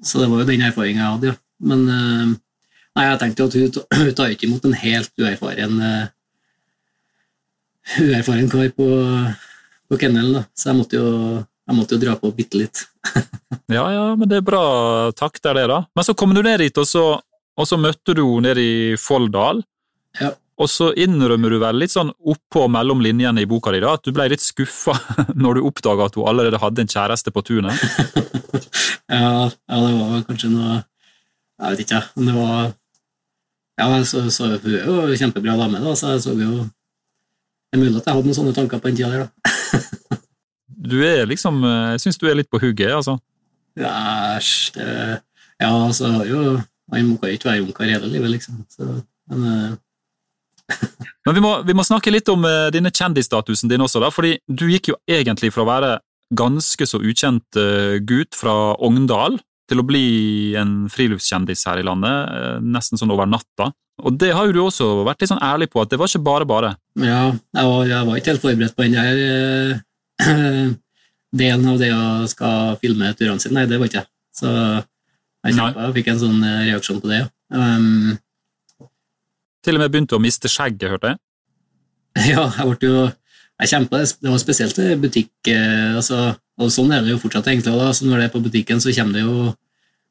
Så 0.03 0.13
det 0.19 0.27
var 0.31 0.37
jo 0.41 0.47
den 0.47 0.65
erfaringen 0.65 1.03
jeg 1.03 1.11
hadde, 1.11 1.27
ja. 1.31 1.35
Men 1.63 1.79
uh, 1.87 2.27
nei, 2.97 3.05
jeg 3.05 3.19
tenkte 3.21 3.41
jo 3.43 3.47
at 3.49 3.57
hun, 3.59 3.69
hun 3.99 4.13
tar 4.17 4.29
ikke 4.33 4.47
imot 4.49 4.63
en 4.67 4.81
helt 4.81 5.13
uerfaren 5.19 5.75
uerfaren 7.99 8.49
kar 8.51 8.69
på, 8.77 8.87
på 9.89 9.93
kennelen, 9.99 10.33
da. 10.39 10.43
Så 10.55 10.63
jeg 10.71 10.77
måtte 10.79 10.95
jo, 10.99 11.07
jeg 11.63 11.77
måtte 11.77 11.95
jo 11.95 12.01
dra 12.03 12.15
på 12.19 12.31
bitte 12.35 12.59
litt. 12.59 12.85
ja, 13.71 13.83
ja, 13.93 14.05
men 14.19 14.27
det 14.29 14.41
er 14.41 14.47
bra. 14.47 14.63
Takk, 15.15 15.39
det 15.39 15.51
er 15.53 15.61
det, 15.61 15.67
da. 15.71 15.83
Men 15.95 16.07
så 16.07 16.15
kom 16.17 16.35
du 16.35 16.41
ned 16.43 16.59
dit, 16.59 16.79
og 16.79 16.87
så, 16.87 17.05
og 17.55 17.69
så 17.69 17.79
møtte 17.79 18.15
du 18.17 18.23
henne 18.25 18.49
nede 18.49 18.63
i 18.63 18.97
Folldal. 18.99 19.63
Ja. 20.19 20.33
Og 20.61 20.69
så 20.69 20.91
innrømmer 20.99 21.49
du 21.49 21.57
vel 21.63 21.79
litt 21.81 21.93
sånn 21.95 22.11
oppå 22.29 22.67
mellom 22.69 23.01
linjene 23.01 23.41
i 23.41 23.47
boka 23.49 23.71
di 23.73 23.81
da, 23.81 23.95
at 23.97 24.03
du 24.05 24.13
ble 24.13 24.27
litt 24.29 24.43
skuffa 24.43 24.93
når 25.43 25.57
du 25.57 25.67
oppdaga 25.69 26.09
at 26.09 26.19
hun 26.19 26.29
allerede 26.29 26.61
hadde 26.61 26.85
en 26.85 26.93
kjæreste 26.93 27.33
på 27.33 27.45
tunet. 27.47 27.73
Ja, 29.13 29.49
ja, 29.51 29.77
det 29.83 29.93
var 29.99 30.21
kanskje 30.25 30.49
noe 30.49 30.75
Jeg 30.79 31.73
vet 31.73 31.81
ikke, 31.83 31.99
men 32.15 32.29
det 32.29 32.35
var 32.37 32.69
Ja, 33.81 33.87
så, 34.07 34.21
så 34.31 34.47
hun 34.47 34.69
er 34.73 35.09
jo 35.11 35.17
kjempebra 35.19 35.57
dame, 35.59 35.81
da, 35.83 35.93
så 35.99 36.13
jeg 36.13 36.23
så 36.23 36.33
jo 36.37 36.63
Det 36.63 37.75
er 37.75 37.81
mulig 37.81 37.99
at 37.99 38.07
jeg 38.07 38.15
hadde 38.15 38.29
noen 38.29 38.37
sånne 38.37 38.55
tanker 38.55 38.79
på 38.79 38.89
den 38.89 38.97
tida 39.01 39.11
der, 39.11 39.27
da. 39.27 39.83
Du 40.83 40.97
er 41.05 41.25
liksom 41.29 41.61
Jeg 41.63 42.01
syns 42.03 42.19
du 42.19 42.27
er 42.27 42.35
litt 42.35 42.51
på 42.51 42.59
hugget, 42.59 42.91
altså. 42.91 43.17
Ja, 43.79 43.93
æsj. 44.35 44.75
Ja, 45.61 45.71
altså 45.71 46.09
jo 46.27 46.59
Man 46.91 47.15
kan 47.17 47.31
ikke 47.31 47.49
være 47.49 47.63
ungkar 47.63 47.87
hele 47.87 48.09
livet, 48.11 48.35
liksom. 48.35 48.65
Så, 48.69 48.89
men 49.31 49.45
eh, 49.47 49.73
Men 51.25 51.35
vi 51.37 51.41
må, 51.43 51.53
vi 51.63 51.75
må 51.75 51.85
snakke 51.87 52.11
litt 52.11 52.27
om 52.31 52.43
uh, 52.43 52.67
denne 52.73 52.91
kjendisstatusen 52.91 53.71
din 53.71 53.83
også, 53.83 54.01
da, 54.03 54.09
fordi 54.11 54.35
du 54.47 54.65
gikk 54.67 54.89
jo 54.91 54.97
egentlig 55.07 55.53
fra 55.55 55.63
å 55.63 55.69
være 55.69 55.91
ganske 56.35 56.87
så 56.87 56.99
ukjent 56.99 57.59
uh, 57.59 57.95
gutt 58.03 58.35
fra 58.35 58.73
Ogndal 58.83 59.39
til 59.71 59.79
å 59.79 59.85
bli 59.87 60.07
en 60.59 60.89
friluftskjendis 60.91 61.63
her 61.69 61.79
i 61.81 61.85
landet, 61.87 62.33
eh, 62.35 62.57
nesten 62.59 62.99
sånn 62.99 63.13
over 63.13 63.29
natta. 63.29 63.71
Og 64.03 64.17
det 64.19 64.33
har 64.35 64.47
jo 64.49 64.55
du 64.55 64.61
også 64.65 64.89
vært 65.07 65.23
litt 65.23 65.31
sånn 65.31 65.43
ærlig 65.45 65.69
på, 65.71 65.81
at 65.81 65.91
det 65.93 65.99
var 66.01 66.09
ikke 66.09 66.25
bare 66.25 66.47
bare. 66.49 66.75
ja, 66.99 67.31
jeg 67.31 67.69
var, 67.69 67.85
jeg 67.87 68.07
var 68.07 68.19
ikke 68.19 68.31
helt 68.33 68.43
forberedt 68.43 68.75
på 68.75 68.83
den 68.87 68.97
der 68.97 69.21
eh, 69.23 69.81
delen 71.43 71.69
av 71.69 71.79
det 71.81 71.89
å 71.95 72.03
skal 72.29 72.77
filme 72.81 73.13
turene 73.17 73.41
sine. 73.41 73.57
Nei, 73.57 73.69
det 73.69 73.79
var 73.81 73.89
ikke 73.89 74.01
jeg. 74.03 74.09
Så 74.33 74.51
jeg, 74.51 75.55
kjempa 75.57 75.87
og 75.87 75.97
fikk 75.97 76.11
en 76.13 76.21
sånn 76.21 76.45
eh, 76.47 76.61
reaksjon 76.69 77.01
på 77.03 77.11
det, 77.11 77.23
ja. 77.23 77.31
Um, 77.53 78.15
Til 79.63 79.77
og 79.77 79.83
med 79.83 79.91
begynte 79.93 80.17
å 80.17 80.23
miste 80.23 80.49
skjegget, 80.51 80.89
hørte 80.93 81.13
jeg. 81.13 81.21
Ja, 82.33 82.45
jeg 82.59 82.69
ble 82.69 82.89
jo 82.89 83.03
jeg 83.61 83.69
kjempa, 83.69 83.99
Det 84.01 84.31
var 84.31 84.41
spesielt 84.41 84.79
i 84.81 84.95
butikk, 84.99 85.33
eh, 85.51 85.93
altså, 85.97 86.33
og 86.59 86.71
sånn 86.73 86.91
er 86.93 87.03
det 87.03 87.13
jo 87.13 87.21
fortsatt. 87.21 87.47
egentlig. 87.47 87.75
Da. 87.77 87.91
Så 87.93 88.07
når 88.07 88.17
det 88.23 88.25
er 88.25 88.33
på 88.33 88.43
butikken, 88.43 88.81
så 88.81 88.93
kommer 88.95 89.13
det 89.13 89.23
jo 89.23 89.53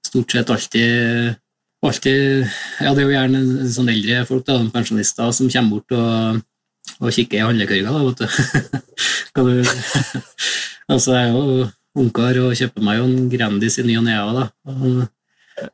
stort 0.07 0.35
sett 0.35 0.51
alltid, 0.51 1.37
alltid 1.83 2.47
ja, 2.81 2.95
Det 2.95 3.03
er 3.03 3.07
jo 3.07 3.17
gjerne 3.17 3.69
sånn 3.71 3.91
eldre 3.93 4.25
folk, 4.27 4.47
da, 4.47 4.59
pensjonister, 4.73 5.31
som 5.33 5.51
kommer 5.51 5.79
bort 5.79 5.97
og, 5.99 6.43
og 7.03 7.13
kikker 7.15 7.39
i 7.41 7.45
handlekurva, 7.45 7.93
da, 7.93 8.01
vet 8.07 8.19
du. 8.23 8.27
Altså, 10.93 11.11
jeg 11.15 11.29
er 11.29 11.33
jo 11.33 11.43
ungkar 12.03 12.39
og 12.43 12.57
kjøper 12.59 12.83
meg 12.85 12.99
jo 12.99 13.05
en 13.09 13.29
Grandis 13.33 13.79
i 13.81 13.85
ny 13.87 13.95
og 14.01 14.05
ne. 14.07 14.15
da. 14.37 14.45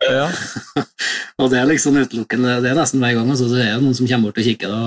Ja. 0.05 0.27
og 1.41 1.47
det 1.53 1.59
er 1.61 1.71
liksom 1.71 1.97
utelukkende 1.97 2.59
Det 2.63 2.71
er 2.71 2.79
nesten 2.79 3.03
hver 3.03 3.17
gang. 3.17 3.29
Altså, 3.31 3.47
det 3.53 3.63
er 3.65 3.81
noen 3.81 3.97
som 3.97 4.09
kommer 4.11 4.31
bort 4.31 4.41
og 4.43 4.49
kikker. 4.49 4.75
Da, 4.75 4.79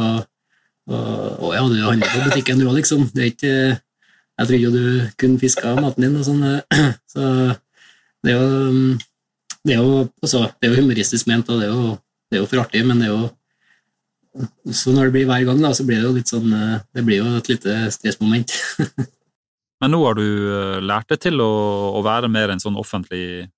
og, 0.92 1.06
og, 1.40 1.50
ja, 1.56 1.64
du 1.66 1.88
handler 1.88 2.14
på 2.14 2.26
butikken 2.28 2.62
du 2.62 2.68
òg, 2.68 2.78
liksom. 2.80 3.02
Det 3.16 3.24
er 3.24 3.32
ikke 3.34 3.56
Jeg 4.42 4.48
trodde 4.48 4.64
jo 4.64 4.72
du 4.74 4.86
kunne 5.20 5.42
fiske 5.42 5.66
av 5.68 5.82
maten 5.84 6.06
din 6.06 6.18
og 6.18 6.26
sånn. 6.26 6.42
eh, 6.48 6.94
Så 7.14 7.22
det 8.24 8.34
er 8.34 8.40
jo 8.40 8.48
Det 9.62 9.76
er 9.76 9.82
jo, 9.84 9.92
altså, 10.24 10.40
det 10.58 10.68
er 10.68 10.74
jo 10.74 10.82
humoristisk 10.82 11.28
ment, 11.30 11.50
og 11.50 11.62
det 11.62 11.68
er 11.68 11.74
jo, 11.76 11.84
det 12.32 12.38
er 12.38 12.42
jo 12.42 12.50
for 12.50 12.64
artig, 12.64 12.82
men 12.86 12.98
det 12.98 13.10
er 13.10 13.14
jo 13.14 13.28
Så 14.72 14.94
når 14.96 15.10
det 15.10 15.16
blir 15.16 15.26
hver 15.28 15.44
gang, 15.48 15.60
da, 15.60 15.74
så 15.76 15.84
blir 15.84 16.00
det 16.00 16.08
jo 16.08 16.14
litt 16.16 16.30
sånn 16.32 16.54
eh, 16.56 16.78
Det 16.96 17.04
blir 17.04 17.20
jo 17.20 17.34
et 17.36 17.50
lite 17.52 17.74
stressmoment. 17.92 18.54
Men 19.82 19.92
nå 19.92 20.00
har 20.06 20.16
du 20.16 20.24
eh, 20.24 20.78
lært 20.84 21.10
deg 21.12 21.20
til 21.26 21.42
å, 21.44 21.52
å 21.98 22.04
være 22.06 22.30
mer 22.32 22.54
en 22.54 22.62
sånn 22.62 22.80
offentlig 22.80 23.50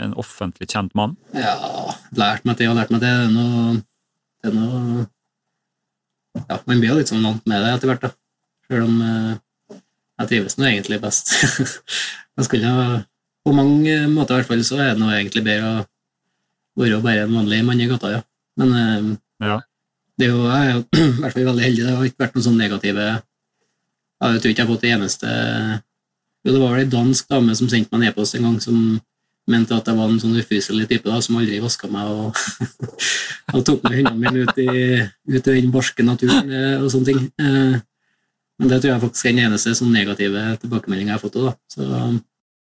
en 0.00 0.14
offentlig 0.16 0.70
kjent 0.72 0.94
mann. 0.96 1.18
Ja, 1.36 1.54
lært 2.16 2.46
meg 2.48 2.56
til 2.58 2.70
og 2.72 2.78
lært 2.78 2.92
meg 2.94 3.02
til. 3.02 3.10
Det 3.12 3.26
er 3.26 3.32
noe, 3.34 3.74
det 4.40 4.50
er 4.50 4.56
noe 4.56 5.06
Ja, 6.48 6.58
man 6.64 6.80
blir 6.80 6.94
jo 6.94 6.98
litt 6.98 7.12
sånn 7.12 7.24
vant 7.26 7.44
med 7.44 7.60
det 7.60 7.74
etter 7.76 7.90
hvert, 7.90 8.06
da. 8.06 8.12
Selv 8.72 8.88
om 8.88 9.00
eh, 9.04 9.80
jeg 10.22 10.30
trives 10.30 10.56
nå 10.56 10.68
egentlig 10.70 11.00
best. 11.02 11.34
jeg 12.38 12.46
skulle 12.48 12.72
ha 12.72 12.86
På 13.44 13.52
mange 13.56 13.98
måter 14.08 14.38
i 14.38 14.40
hvert 14.40 14.52
fall 14.52 14.64
så 14.64 14.80
er 14.80 14.94
det 14.94 15.02
nå 15.02 15.10
egentlig 15.12 15.44
bedre 15.44 15.82
å 16.72 16.80
være 16.80 17.02
bare 17.04 17.26
en 17.26 17.36
vanlig 17.36 17.60
mann 17.66 17.84
i 17.84 17.90
gata, 17.90 18.16
ja. 18.16 18.24
Men 18.56 19.18
Ja. 19.42 19.60
Det 20.18 20.26
er 20.26 20.32
jo, 20.32 20.42
jeg 20.46 20.72
er 20.72 20.80
i 21.02 21.20
hvert 21.22 21.36
fall 21.36 21.48
veldig 21.50 21.64
heldig. 21.64 21.84
Det 21.86 21.94
har 21.96 22.08
ikke 22.10 22.24
vært 22.24 22.36
noen 22.36 22.46
sånne 22.48 22.64
negative 22.64 23.06
Jeg 24.22 24.42
tror 24.42 24.50
ikke 24.52 24.60
jeg 24.60 24.66
har 24.66 24.74
fått 24.74 24.84
det 24.84 24.92
eneste 24.96 25.30
Jo, 26.42 26.52
det 26.52 26.60
var 26.60 26.74
vel 26.74 26.82
ei 26.84 26.90
dansk 26.92 27.32
dame 27.32 27.56
som 27.58 27.70
sendte 27.70 27.90
meg 27.94 28.02
en 28.02 28.12
e-post 28.12 28.36
en 28.36 28.46
gang 28.48 28.60
som 28.62 28.82
mente 29.50 29.74
at 29.74 29.88
jeg 29.90 29.98
var 29.98 30.10
en 30.10 30.20
sånn 30.22 30.36
ufyselig 30.38 30.84
type 30.90 31.08
da, 31.10 31.18
som 31.24 31.38
aldri 31.40 31.58
vaska 31.62 31.88
meg 31.90 32.10
og, 32.12 32.42
og 33.56 33.64
tok 33.66 33.82
med 33.88 33.96
hundene 33.98 34.20
mine 34.20 34.44
ut 34.46 34.60
i, 34.62 34.68
ut 35.02 35.48
i 35.50 35.56
den 35.56 35.72
barske 35.74 36.04
naturen 36.06 36.46
eh, 36.46 36.76
og 36.78 36.92
sånne 36.92 37.08
ting. 37.08 37.24
Eh, 37.42 37.80
Men 38.62 38.70
det 38.70 38.78
tror 38.82 38.92
jeg 38.92 39.02
faktisk 39.02 39.26
er 39.26 39.32
den 39.34 39.44
eneste 39.48 39.72
sånn 39.74 39.90
negative 39.90 40.44
tilbakemeldinga 40.62 41.10
jeg 41.10 41.18
har 41.18 41.22
fått. 41.24 41.40
Da. 41.42 41.54
Så, 41.72 41.86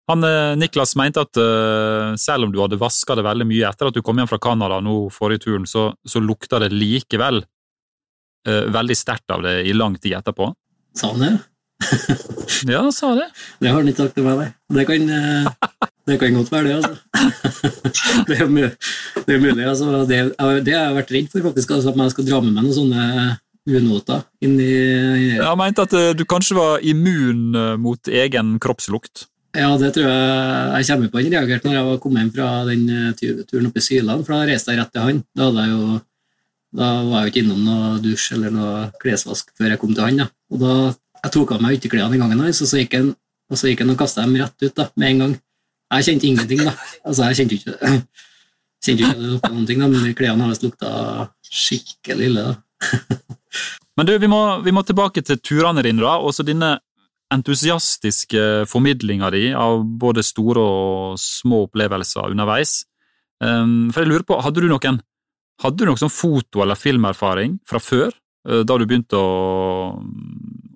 Han, 0.06 0.22
eh, 0.24 0.54
Niklas 0.54 0.94
mente 0.96 1.22
at 1.24 1.38
uh, 1.40 2.14
selv 2.20 2.46
om 2.46 2.52
du 2.54 2.60
hadde 2.62 2.78
vaska 2.78 3.16
det 3.18 3.24
veldig 3.26 3.46
mye 3.50 3.66
etter 3.66 3.88
at 3.90 3.96
du 3.96 4.04
kom 4.06 4.20
hjem 4.20 4.28
fra 4.30 4.38
Canada 4.38 4.78
nå 4.84 5.08
forrige 5.10 5.42
turen, 5.48 5.66
så, 5.66 5.88
så 6.06 6.22
lukta 6.22 6.60
det 6.62 6.68
likevel 6.70 7.40
uh, 7.42 8.64
veldig 8.76 8.96
sterkt 8.98 9.34
av 9.34 9.42
det 9.42 9.56
i 9.66 9.74
lang 9.74 9.96
tid 9.98 10.14
etterpå. 10.20 10.52
sa 10.94 11.10
han 11.10 11.24
det? 11.26 11.32
ja, 12.70 12.84
han 12.86 12.94
sa 12.94 13.10
det. 13.18 13.26
Det 13.60 13.68
har 13.72 13.80
han 13.82 13.90
ikke 13.90 14.06
sagt 14.06 14.14
til 14.16 14.24
meg, 14.28 14.38
nei. 14.44 14.48
Det 14.78 14.86
kan, 14.88 15.10
det 16.08 16.16
kan 16.22 16.38
godt 16.38 16.54
være 16.54 16.70
det, 16.70 16.78
altså. 16.78 16.94
Det 18.28 18.36
er, 18.40 18.48
mu- 18.48 19.24
det 19.26 19.34
er 19.34 19.42
mulig. 19.42 19.66
Altså, 19.66 20.04
det, 20.08 20.22
det 20.64 20.72
har 20.72 20.86
jeg 20.86 20.96
vært 20.96 21.12
redd 21.18 21.28
for, 21.34 21.44
faktisk, 21.50 21.74
altså, 21.76 21.92
at 21.92 22.00
jeg 22.06 22.14
skal 22.14 22.26
dra 22.30 22.40
med 22.46 22.54
meg 22.56 22.64
noen 22.64 22.78
sånne 22.78 23.04
unoter 23.66 24.22
inn 24.46 24.54
i 24.62 24.72
Jeg 25.36 25.58
mente 25.58 25.84
at 25.84 25.94
du 26.16 26.22
kanskje 26.28 26.56
var 26.56 26.84
immun 26.86 27.50
mot 27.82 28.08
egen 28.08 28.56
kroppslukt. 28.62 29.26
Ja, 29.56 29.70
det 29.80 29.92
tror 29.96 30.10
jeg 30.10 30.84
jeg 30.84 30.88
kommer 30.90 31.10
på. 31.12 31.20
Han 31.22 31.32
reagerte 31.32 31.68
når 31.68 31.76
jeg 31.78 31.86
var 31.86 32.00
kommet 32.02 32.22
hjem 32.22 32.32
fra 32.34 32.48
den 32.68 32.84
eh, 32.92 33.44
turen 33.48 33.70
oppe 33.70 33.80
i 33.80 33.86
Syland, 33.86 34.26
for 34.26 34.36
da 34.36 34.50
reiste 34.50 34.74
jeg 34.74 34.82
rett 34.82 34.92
til 34.92 35.06
han. 35.06 35.22
Da, 35.36 35.48
jeg 35.56 35.72
jo, 35.72 35.98
da 36.76 36.90
var 37.06 37.22
jeg 37.22 37.28
jo 37.28 37.32
ikke 37.32 37.42
innom 37.44 37.62
noe 37.64 37.92
dusj 38.04 38.26
eller 38.36 38.52
noe 38.52 38.88
klesvask 39.02 39.54
før 39.56 39.72
jeg 39.72 39.80
kom 39.80 39.94
til 39.96 40.04
han. 40.04 40.24
Da. 40.24 40.28
Og 40.52 40.60
da 40.60 40.74
jeg 41.22 41.32
tok 41.38 41.56
av 41.56 41.64
meg 41.64 41.78
ytterklærne 41.78 42.12
den 42.12 42.24
gangen, 42.26 42.44
hans, 42.44 42.60
og 42.62 42.70
så 42.70 42.82
gikk 42.82 42.98
han 42.98 43.14
og 43.46 43.58
så 43.58 43.70
gikk 43.70 43.84
han 43.84 43.92
og 43.92 44.00
kasta 44.00 44.24
dem 44.24 44.38
rett 44.40 44.64
ut 44.64 44.74
da, 44.74 44.88
med 44.98 45.12
en 45.12 45.20
gang. 45.22 45.34
Jeg 45.94 46.06
kjente 46.08 46.26
ingenting, 46.26 46.64
da. 46.66 46.72
Altså, 47.06 47.28
jeg 47.28 47.38
kjente 47.40 47.58
ikke 47.60 47.74
kjente 48.84 48.96
ikke 48.96 49.18
det 49.20 49.30
lukta 49.36 49.52
noen 49.52 49.68
ting, 49.68 49.82
da, 49.82 49.90
men 49.92 50.16
klærne 50.18 50.48
hans 50.48 50.62
lukta 50.64 50.90
skikkelig 51.46 52.30
ille. 52.32 52.50
da. 52.50 52.56
Men 53.96 54.04
du, 54.04 54.10
vi 54.20 54.28
må, 54.28 54.38
vi 54.60 54.72
må 54.76 54.82
tilbake 54.84 55.22
til 55.24 55.38
turene 55.40 55.80
dine, 55.80 56.02
da. 56.04 56.18
Også 56.20 56.44
denne 56.44 56.74
entusiastiske 57.34 58.66
formidlinga 58.70 59.30
di 59.34 59.48
av 59.56 59.82
både 59.98 60.22
store 60.26 60.62
og 60.62 61.18
små 61.20 61.64
opplevelser 61.66 62.32
underveis. 62.32 62.84
Um, 63.42 63.90
for 63.92 64.04
jeg 64.04 64.12
lurer 64.12 64.24
på, 64.24 64.38
Hadde 64.40 64.62
du 64.62 64.70
noen 64.70 65.00
hadde 65.62 65.80
du 65.80 65.88
noen 65.88 66.00
sånn 66.00 66.12
foto- 66.12 66.62
eller 66.64 66.76
filmerfaring 66.76 67.58
fra 67.68 67.80
før, 67.80 68.12
eh, 68.48 68.62
da 68.68 68.76
du 68.76 68.84
begynte 68.84 69.16
å, 69.16 69.96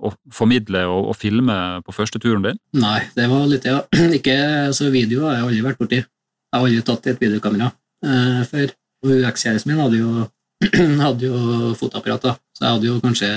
å 0.00 0.12
formidle 0.32 0.86
og, 0.88 1.10
og 1.12 1.18
filme 1.20 1.56
på 1.84 1.94
første 1.94 2.20
turen 2.22 2.46
din? 2.46 2.60
Nei, 2.80 3.02
det 3.16 3.28
var 3.28 3.46
litt, 3.50 3.68
ja. 3.68 3.82
Ikke, 4.18 4.36
altså 4.70 4.88
Video 4.94 5.26
har 5.26 5.36
jeg 5.36 5.46
aldri 5.48 5.64
vært 5.68 5.82
borti. 5.82 6.00
Jeg 6.00 6.56
har 6.56 6.66
aldri 6.66 6.84
tatt 6.88 7.06
i 7.06 7.12
et 7.12 7.24
videokamera 7.26 7.70
eh, 8.06 8.42
før. 8.48 8.76
Og 9.04 9.26
Ekskjæresten 9.28 9.72
min 9.72 9.82
hadde 9.84 10.00
jo, 10.00 10.26
hadde 11.06 11.28
jo 11.28 11.74
fotoapparat, 11.80 12.24
da. 12.24 12.36
så 12.56 12.66
jeg 12.66 12.78
hadde 12.78 12.90
jo 12.90 12.98
kanskje 13.04 13.30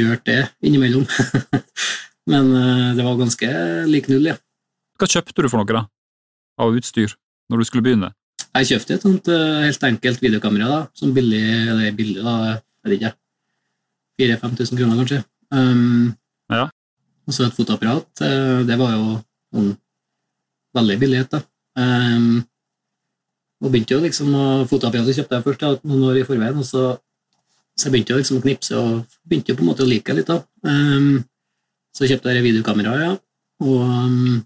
rørt 0.00 0.24
det 0.28 0.40
innimellom. 0.64 1.04
Men 2.32 2.50
eh, 2.54 2.88
det 2.96 3.04
var 3.06 3.18
ganske 3.20 3.48
lik 3.90 4.08
null, 4.12 4.28
ja. 4.30 4.36
Hva 5.00 5.08
kjøpte 5.10 5.42
du 5.42 5.48
for 5.50 5.58
noe 5.62 5.74
da, 5.74 5.84
av 6.62 6.76
utstyr 6.78 7.14
når 7.50 7.62
du 7.62 7.68
skulle 7.68 7.84
begynne? 7.86 8.12
Jeg 8.52 8.68
kjøpte 8.68 8.94
et 8.98 9.04
sånt 9.06 9.28
eh, 9.32 9.64
helt 9.66 9.86
enkelt 9.88 10.22
videokamera, 10.22 10.68
da, 10.68 10.80
som 10.98 11.14
billig, 11.16 11.42
eller 11.72 11.94
billig, 11.96 12.20
da, 12.22 12.36
jeg 12.84 12.92
vet 12.92 12.98
ikke, 13.00 13.12
4000-5000 14.22 14.80
kroner 14.82 15.00
kanskje. 15.02 15.22
Um, 15.52 16.12
Ja. 16.52 16.66
Og 17.26 17.34
så 17.34 17.46
et 17.46 17.54
fotoapparat. 17.56 18.08
eh, 18.26 18.62
Det 18.68 18.76
var 18.78 18.92
jo 18.92 19.04
sånn 19.54 19.72
veldig 20.76 20.98
billighet, 21.00 21.30
da. 21.32 21.40
Um, 21.78 22.42
og 23.62 23.70
begynte 23.70 23.94
jo 23.94 24.02
liksom 24.02 24.32
Fotoapparatet 24.68 25.16
kjøpte 25.16 25.38
jeg 25.38 25.44
først 25.46 25.62
ja, 25.64 25.70
noen 25.86 26.02
år 26.10 26.18
i 26.20 26.24
forveien, 26.28 26.58
og 26.58 26.66
så, 26.66 26.82
så 27.76 27.88
jeg 27.88 27.94
begynte 27.94 28.14
jo 28.14 28.20
liksom 28.20 28.38
å 28.38 28.44
knipse 28.44 28.78
og 28.78 29.18
begynte 29.28 29.52
jo 29.52 29.58
på 29.58 29.64
en 29.64 29.70
måte 29.70 29.84
å 29.84 29.88
like 29.88 30.12
det 30.12 30.22
litt. 30.22 30.30
da. 30.30 30.42
Um, 30.68 31.22
så 31.96 32.08
kjøpte 32.08 32.34
jeg 32.34 32.44
videokamera, 32.44 32.96
ja. 33.00 33.12
Og 33.62 33.80
um, 33.84 34.42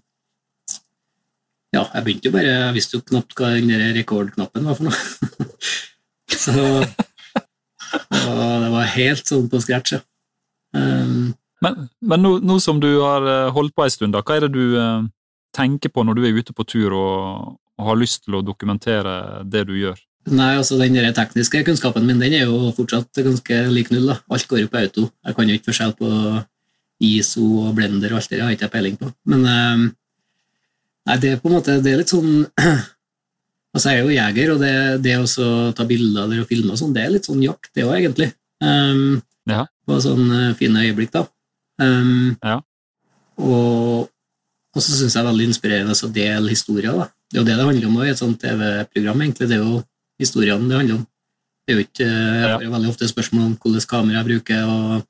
ja, 1.75 1.83
jeg 1.83 2.03
begynte 2.05 2.29
jo 2.29 2.33
bare 2.35 2.51
Jeg 2.51 2.75
visste 2.75 2.97
jo 2.97 3.05
knapt 3.07 3.33
hva 3.37 3.49
den 3.55 3.71
rekordknappen 3.97 4.67
var 4.67 4.77
for 4.77 4.87
noe. 4.87 5.57
så 6.43 6.55
det 8.27 8.71
var 8.73 8.95
helt 8.95 9.27
sånn 9.27 9.49
på 9.51 9.61
scratch, 9.63 9.97
ja. 9.97 10.01
Um, 10.75 11.35
Men, 11.63 11.87
men 12.05 12.21
nå, 12.21 12.35
nå 12.45 12.59
som 12.61 12.77
du 12.77 12.89
har 13.01 13.23
eh, 13.25 13.47
holdt 13.49 13.73
på 13.73 13.81
en 13.81 13.89
stund, 13.89 14.13
da, 14.13 14.21
hva 14.21 14.35
er 14.37 14.43
det 14.45 14.53
du 14.53 14.75
eh, 14.77 15.07
tenker 15.57 15.89
på 15.89 16.03
når 16.05 16.19
du 16.19 16.27
er 16.27 16.37
ute 16.37 16.53
på 16.53 16.65
tur 16.69 16.93
og, 16.93 17.55
og 17.79 17.87
har 17.89 17.97
lyst 17.97 18.27
til 18.27 18.37
å 18.37 18.43
dokumentere 18.45 19.41
det 19.49 19.63
du 19.65 19.73
gjør? 19.79 19.97
Nei, 20.27 20.49
altså 20.57 20.77
den 20.79 20.95
der 20.97 21.13
tekniske 21.15 21.63
kunnskapen 21.67 22.05
min 22.07 22.19
den 22.19 22.33
er 22.33 22.45
jo 22.47 22.71
fortsatt 22.75 23.21
ganske 23.23 23.61
lik 23.71 23.91
null. 23.93 24.09
da. 24.11 24.17
Alt 24.33 24.47
går 24.49 24.63
jo 24.63 24.71
på 24.71 24.81
auto. 24.81 25.07
Jeg 25.25 25.35
kan 25.37 25.49
jo 25.49 25.55
ikke 25.57 25.69
forskjell 25.71 25.93
på 25.99 26.09
ISO 27.07 27.45
og 27.67 27.75
blender 27.77 28.11
og 28.11 28.19
alt 28.19 28.29
det, 28.29 28.37
der, 28.37 28.43
har 28.43 28.51
jeg 28.51 28.59
ikke 28.59 28.73
peiling 28.73 28.97
på. 28.99 29.11
Men 29.29 29.45
um, 29.45 29.87
nei, 31.07 31.17
det 31.23 31.31
er 31.31 31.41
på 31.41 31.49
en 31.51 31.57
måte 31.59 31.79
det 31.83 31.93
er 31.93 32.01
litt 32.01 32.13
sånn 32.13 32.45
Altså, 33.75 33.91
jeg 33.91 33.99
er 33.99 34.05
jo 34.07 34.15
jeger, 34.15 34.51
og 34.55 34.61
det, 34.63 34.73
det 35.05 35.15
å 35.21 35.49
ta 35.77 35.85
bilder 35.85 36.31
å 36.41 36.45
filme 36.49 36.71
og 36.73 36.79
sånn, 36.79 36.93
det 36.95 37.03
er 37.03 37.11
litt 37.13 37.27
sånn 37.27 37.43
jakt, 37.43 37.67
det 37.77 37.83
òg, 37.85 37.97
egentlig. 37.99 38.31
Um, 38.63 39.19
Ja. 39.47 39.67
På 39.85 39.99
sånne 40.01 40.55
fine 40.57 40.81
øyeblikk, 40.87 41.11
da. 41.13 41.27
Um, 41.83 42.37
Ja. 42.41 42.55
Og, 43.37 44.07
og 44.73 44.81
så 44.81 44.95
syns 44.95 45.13
jeg 45.13 45.19
det 45.19 45.21
er 45.21 45.27
veldig 45.29 45.47
inspirerende 45.51 45.93
å 45.93 46.09
dele 46.15 46.49
historier. 46.55 46.95
da. 46.95 47.05
Det 47.29 47.37
er 47.37 47.41
jo 47.43 47.45
det 47.51 47.57
det 47.59 47.67
handler 47.67 47.87
om 47.91 47.99
i 48.01 48.09
et 48.09 48.17
sånt 48.23 48.39
TV-program. 48.41 49.21
egentlig. 49.21 49.49
Det 49.51 49.59
er 49.59 49.61
jo 49.61 49.83
historiene 50.19 50.67
det 50.69 50.77
handler 50.79 50.95
om. 50.99 51.05
Det 51.67 51.73
er 51.73 51.77
jo 51.79 51.83
ikke, 51.85 52.07
Jeg 52.07 52.51
får 52.61 52.73
veldig 52.73 52.89
ofte 52.93 53.07
spørsmål 53.11 53.45
om 53.45 53.55
hvilket 53.59 53.87
kamera 53.91 54.17
jeg 54.21 54.27
bruker, 54.29 54.63
og, 54.71 55.05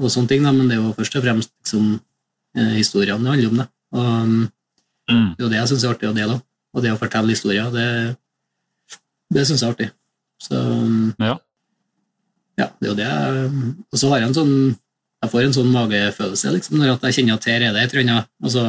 og 0.00 0.10
sånne 0.10 0.28
ting, 0.32 0.42
da, 0.46 0.52
men 0.56 0.68
det 0.70 0.78
er 0.78 0.82
jo 0.82 0.94
først 0.96 1.16
og 1.20 1.24
fremst 1.26 1.50
liksom, 1.60 1.88
eh, 2.56 2.74
historiene 2.78 3.20
det 3.24 3.32
handler 3.34 3.50
om. 3.50 3.56
det. 3.62 3.68
Og 3.92 4.04
um, 4.24 4.50
Mm. 5.04 5.34
det 5.36 5.42
er 5.42 5.44
jo 5.44 5.48
det 5.52 5.58
jeg 5.58 5.68
syns 5.68 5.82
er 5.84 5.90
artig 5.92 6.08
å 6.08 6.14
dele. 6.16 6.34
Og 6.72 6.82
det 6.82 6.92
å 6.94 6.96
fortelle 6.96 7.28
historier, 7.28 7.66
det, 7.70 8.16
det 9.36 9.42
syns 9.44 9.60
jeg 9.60 9.68
er 9.68 9.74
artig. 9.74 9.88
Så 10.40 10.56
um, 10.56 11.14
Ja. 11.20 11.34
ja, 12.56 12.70
det 12.80 12.88
er 12.88 12.90
jo 12.90 12.96
det. 12.96 13.10
Og 13.92 13.98
så 14.00 14.08
har 14.08 14.22
jeg 14.22 14.28
en 14.30 14.34
sånn 14.38 14.54
jeg 15.24 15.30
får 15.32 15.44
en 15.44 15.54
sånn 15.56 15.70
magefølelse 15.72 16.50
liksom, 16.52 16.76
når 16.80 16.98
jeg 17.04 17.14
kjenner 17.16 17.34
at 17.38 17.44
her 17.48 17.62
er 17.64 17.72
det 17.72 17.82
et 17.82 17.94
eller 17.94 18.02
annet. 18.04 18.26
Altså, 18.44 18.64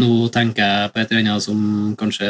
nå 0.00 0.28
tenker 0.32 0.64
jeg 0.64 0.92
på 0.92 1.00
et 1.00 1.10
eller 1.12 1.20
annet 1.24 1.42
som 1.44 1.58
kanskje 2.00 2.28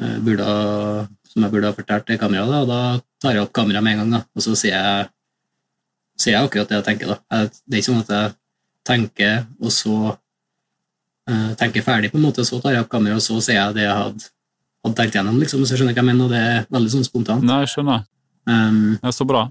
eh, 0.00 0.18
burde 0.24 0.44
ha, 0.44 1.06
som 1.34 1.44
jeg 1.44 1.52
burde 1.52 1.70
ha 1.70 1.74
fortalt 1.74 2.06
til 2.06 2.18
kameraet, 2.20 2.62
og 2.62 2.70
da 2.70 2.80
tar 3.22 3.34
jeg 3.34 3.44
opp 3.44 3.54
kameraet 3.56 3.84
med 3.84 3.96
en 3.96 4.02
gang. 4.02 4.12
Da, 4.14 4.20
og 4.30 4.44
så 4.44 4.54
sier 4.58 4.76
jeg, 4.76 5.08
sier 6.20 6.36
jeg 6.36 6.46
akkurat 6.46 6.70
det 6.70 6.78
jeg 6.78 6.86
tenker. 6.88 7.10
Da. 7.10 7.40
Det 7.66 7.74
er 7.74 7.82
ikke 7.82 7.90
sånn 7.90 8.04
at 8.04 8.12
jeg 8.14 8.36
tenker, 8.86 9.34
og 9.58 9.74
så 9.74 9.96
uh, 10.12 11.50
tenker 11.58 11.84
ferdig, 11.84 12.12
på 12.12 12.20
en 12.20 12.28
måte, 12.28 12.46
så 12.46 12.60
tar 12.62 12.76
jeg 12.76 12.86
opp 12.86 12.92
kameraet, 12.94 13.18
og 13.18 13.26
så 13.26 13.40
sier 13.42 13.58
jeg 13.58 13.78
det 13.80 13.88
jeg 13.88 13.98
hadde, 13.98 14.30
hadde 14.86 14.98
tenkt 15.00 15.18
gjennom. 15.18 15.42
Liksom, 15.42 15.66
så 15.66 15.74
skjønner 15.74 15.94
jeg 15.94 15.98
hva 15.98 16.04
jeg 16.04 16.10
mener, 16.12 16.28
og 16.28 16.36
det 16.36 16.44
er 16.54 16.70
veldig 16.78 16.94
sånn 16.94 17.08
spontant. 17.08 17.46
Nei, 17.50 17.60
jeg 17.64 17.74
skjønner. 17.74 18.06
Um, 18.46 18.80
Ja, 19.02 19.14
så 19.16 19.26
bra. 19.26 19.48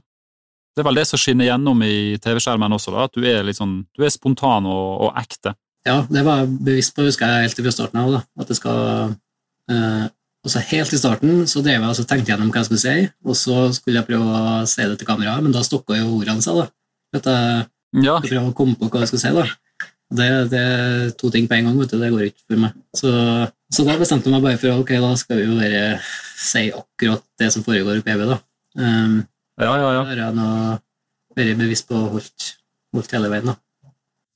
Det 0.74 0.82
er 0.82 0.88
vel 0.88 0.98
det 0.98 1.06
som 1.06 1.20
skinner 1.22 1.52
gjennom 1.52 1.84
i 1.86 1.96
TV-skjermen 2.24 2.80
også, 2.80 2.96
da, 2.96 3.06
at 3.06 3.14
du 3.20 3.28
er 3.30 3.52
sånn, 3.54 3.82
du 3.94 4.08
er 4.08 4.14
spontan 4.14 4.66
og, 4.70 4.88
og 5.06 5.20
ekte. 5.22 5.54
Ja, 5.84 6.00
det 6.08 6.24
var 6.24 6.42
jeg 6.42 6.56
bevisst 6.64 6.96
på, 6.96 7.06
husker 7.06 7.30
jeg 7.30 7.50
helt 7.50 7.60
fra 7.60 7.74
starten 7.76 8.00
av. 8.02 8.14
da, 8.16 8.22
at 8.40 8.50
det 8.50 8.58
skal... 8.58 9.16
Eh, 9.70 10.06
og 10.44 10.52
så 10.52 10.60
Helt 10.68 10.92
i 10.94 10.98
starten 11.00 11.44
så 11.48 11.62
drev 11.64 11.80
jeg 11.86 11.90
og 12.04 12.08
tenkte 12.10 12.32
gjennom 12.34 12.50
hva 12.52 12.60
jeg 12.62 12.68
skulle 12.68 12.84
si, 12.84 12.96
og 13.24 13.36
så 13.40 13.58
skulle 13.76 14.02
jeg 14.02 14.08
prøve 14.10 14.28
å 14.28 14.66
si 14.68 14.84
det 14.90 14.98
til 15.00 15.08
kameraet, 15.08 15.44
men 15.46 15.54
da 15.56 15.62
stokka 15.64 15.96
jo 16.02 16.18
ordene 16.20 16.44
seg. 16.44 16.58
da. 16.60 16.66
At 17.16 17.30
jeg 17.30 18.04
Ja, 18.04 18.18
skulle 18.20 18.34
prøve 18.34 18.50
å 18.52 18.56
komme 18.58 18.76
på 18.80 18.90
hva 18.92 19.04
jeg 19.06 19.12
skulle 19.14 19.24
si. 19.24 19.32
da. 19.38 19.46
Det, 20.14 20.28
det 20.52 20.60
er 20.62 21.12
to 21.18 21.30
ting 21.34 21.48
på 21.50 21.56
en 21.58 21.66
gang, 21.70 21.78
vet 21.80 21.94
du, 21.94 21.98
det 22.02 22.12
går 22.14 22.26
ikke 22.28 22.44
for 22.52 22.60
meg. 22.62 22.74
Så, 22.94 23.12
så 23.74 23.86
da 23.88 23.96
bestemte 23.98 24.28
jeg 24.30 24.36
meg 24.36 24.44
bare 24.46 24.60
for 24.62 24.84
ok, 24.84 24.92
da 25.02 25.14
skal 25.18 25.40
vi 25.40 25.46
jo 25.48 25.56
bare 25.58 25.84
si 26.44 26.68
akkurat 26.76 27.24
det 27.40 27.50
som 27.56 27.64
foregår 27.66 28.02
i 28.02 28.04
PB. 28.06 28.26
da. 28.30 28.38
Um, 28.78 29.22
ja, 29.64 29.72
ja. 29.80 30.04
ja. 30.14 30.28
Da 30.36 30.50
har 30.50 31.40
jeg 31.40 31.54
vært 31.56 31.62
bevisst 31.64 31.88
på 31.90 31.98
å 31.98 32.10
holdt 32.18 33.16
hele 33.16 33.32
veien. 33.32 33.48
da. 33.54 33.56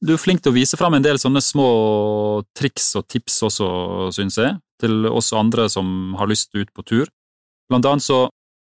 Du 0.02 0.14
er 0.14 0.22
flink 0.22 0.42
til 0.46 0.54
å 0.54 0.58
vise 0.58 0.78
fram 0.80 0.94
en 0.98 1.04
del 1.06 1.20
sånne 1.22 1.42
små 1.42 1.68
triks 2.58 2.92
og 2.98 3.06
tips 3.10 3.38
også, 3.50 3.68
syns 4.18 4.38
jeg, 4.40 4.56
til 4.82 5.08
oss 5.10 5.34
andre 5.36 5.68
som 5.72 6.16
har 6.20 6.30
lyst 6.30 6.56
ut 6.56 6.72
på 6.74 6.86
tur. 6.86 7.08
Blant 7.68 7.88
annet 7.88 8.06
så 8.06 8.20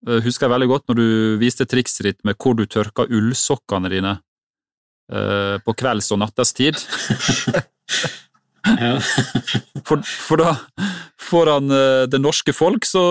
eh, 0.08 0.22
husker 0.26 0.48
jeg 0.48 0.56
veldig 0.56 0.70
godt 0.72 0.88
når 0.90 1.00
du 1.00 1.10
viste 1.42 1.68
trikset 1.70 2.10
ditt 2.10 2.22
med 2.28 2.38
hvor 2.42 2.58
du 2.58 2.66
tørka 2.66 3.08
ullsokkene 3.08 3.92
dine 3.94 4.18
eh, 5.14 5.58
på 5.64 5.78
kvelds- 5.78 6.12
og 6.16 6.24
nattestid. 6.24 6.82
Ja. 8.68 8.98
For, 9.88 10.02
for 10.04 10.42
da, 10.42 10.50
foran 11.30 11.72
eh, 11.72 12.02
det 12.12 12.20
norske 12.20 12.52
folk, 12.52 12.84
så, 12.84 13.04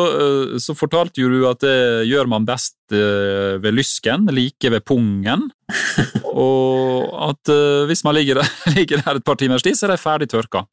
så 0.61 0.75
fortalte 0.77 1.23
jo 1.23 1.31
du 1.33 1.47
at 1.49 1.63
det 1.65 2.05
gjør 2.05 2.29
man 2.29 2.45
best 2.45 2.77
ved 2.93 3.73
lysken, 3.73 4.27
like 4.37 4.69
ved 4.75 4.85
pungen. 4.85 5.47
Og 6.37 7.09
at 7.31 7.55
hvis 7.89 8.05
man 8.05 8.19
ligger 8.19 8.43
der, 8.43 8.53
ligger 8.77 9.01
der 9.01 9.23
et 9.23 9.25
par 9.25 9.41
timers 9.41 9.65
tid, 9.65 9.81
så 9.81 9.89
er 9.89 9.95
de 9.95 10.03
ferdig 10.03 10.29
tørka. 10.35 10.67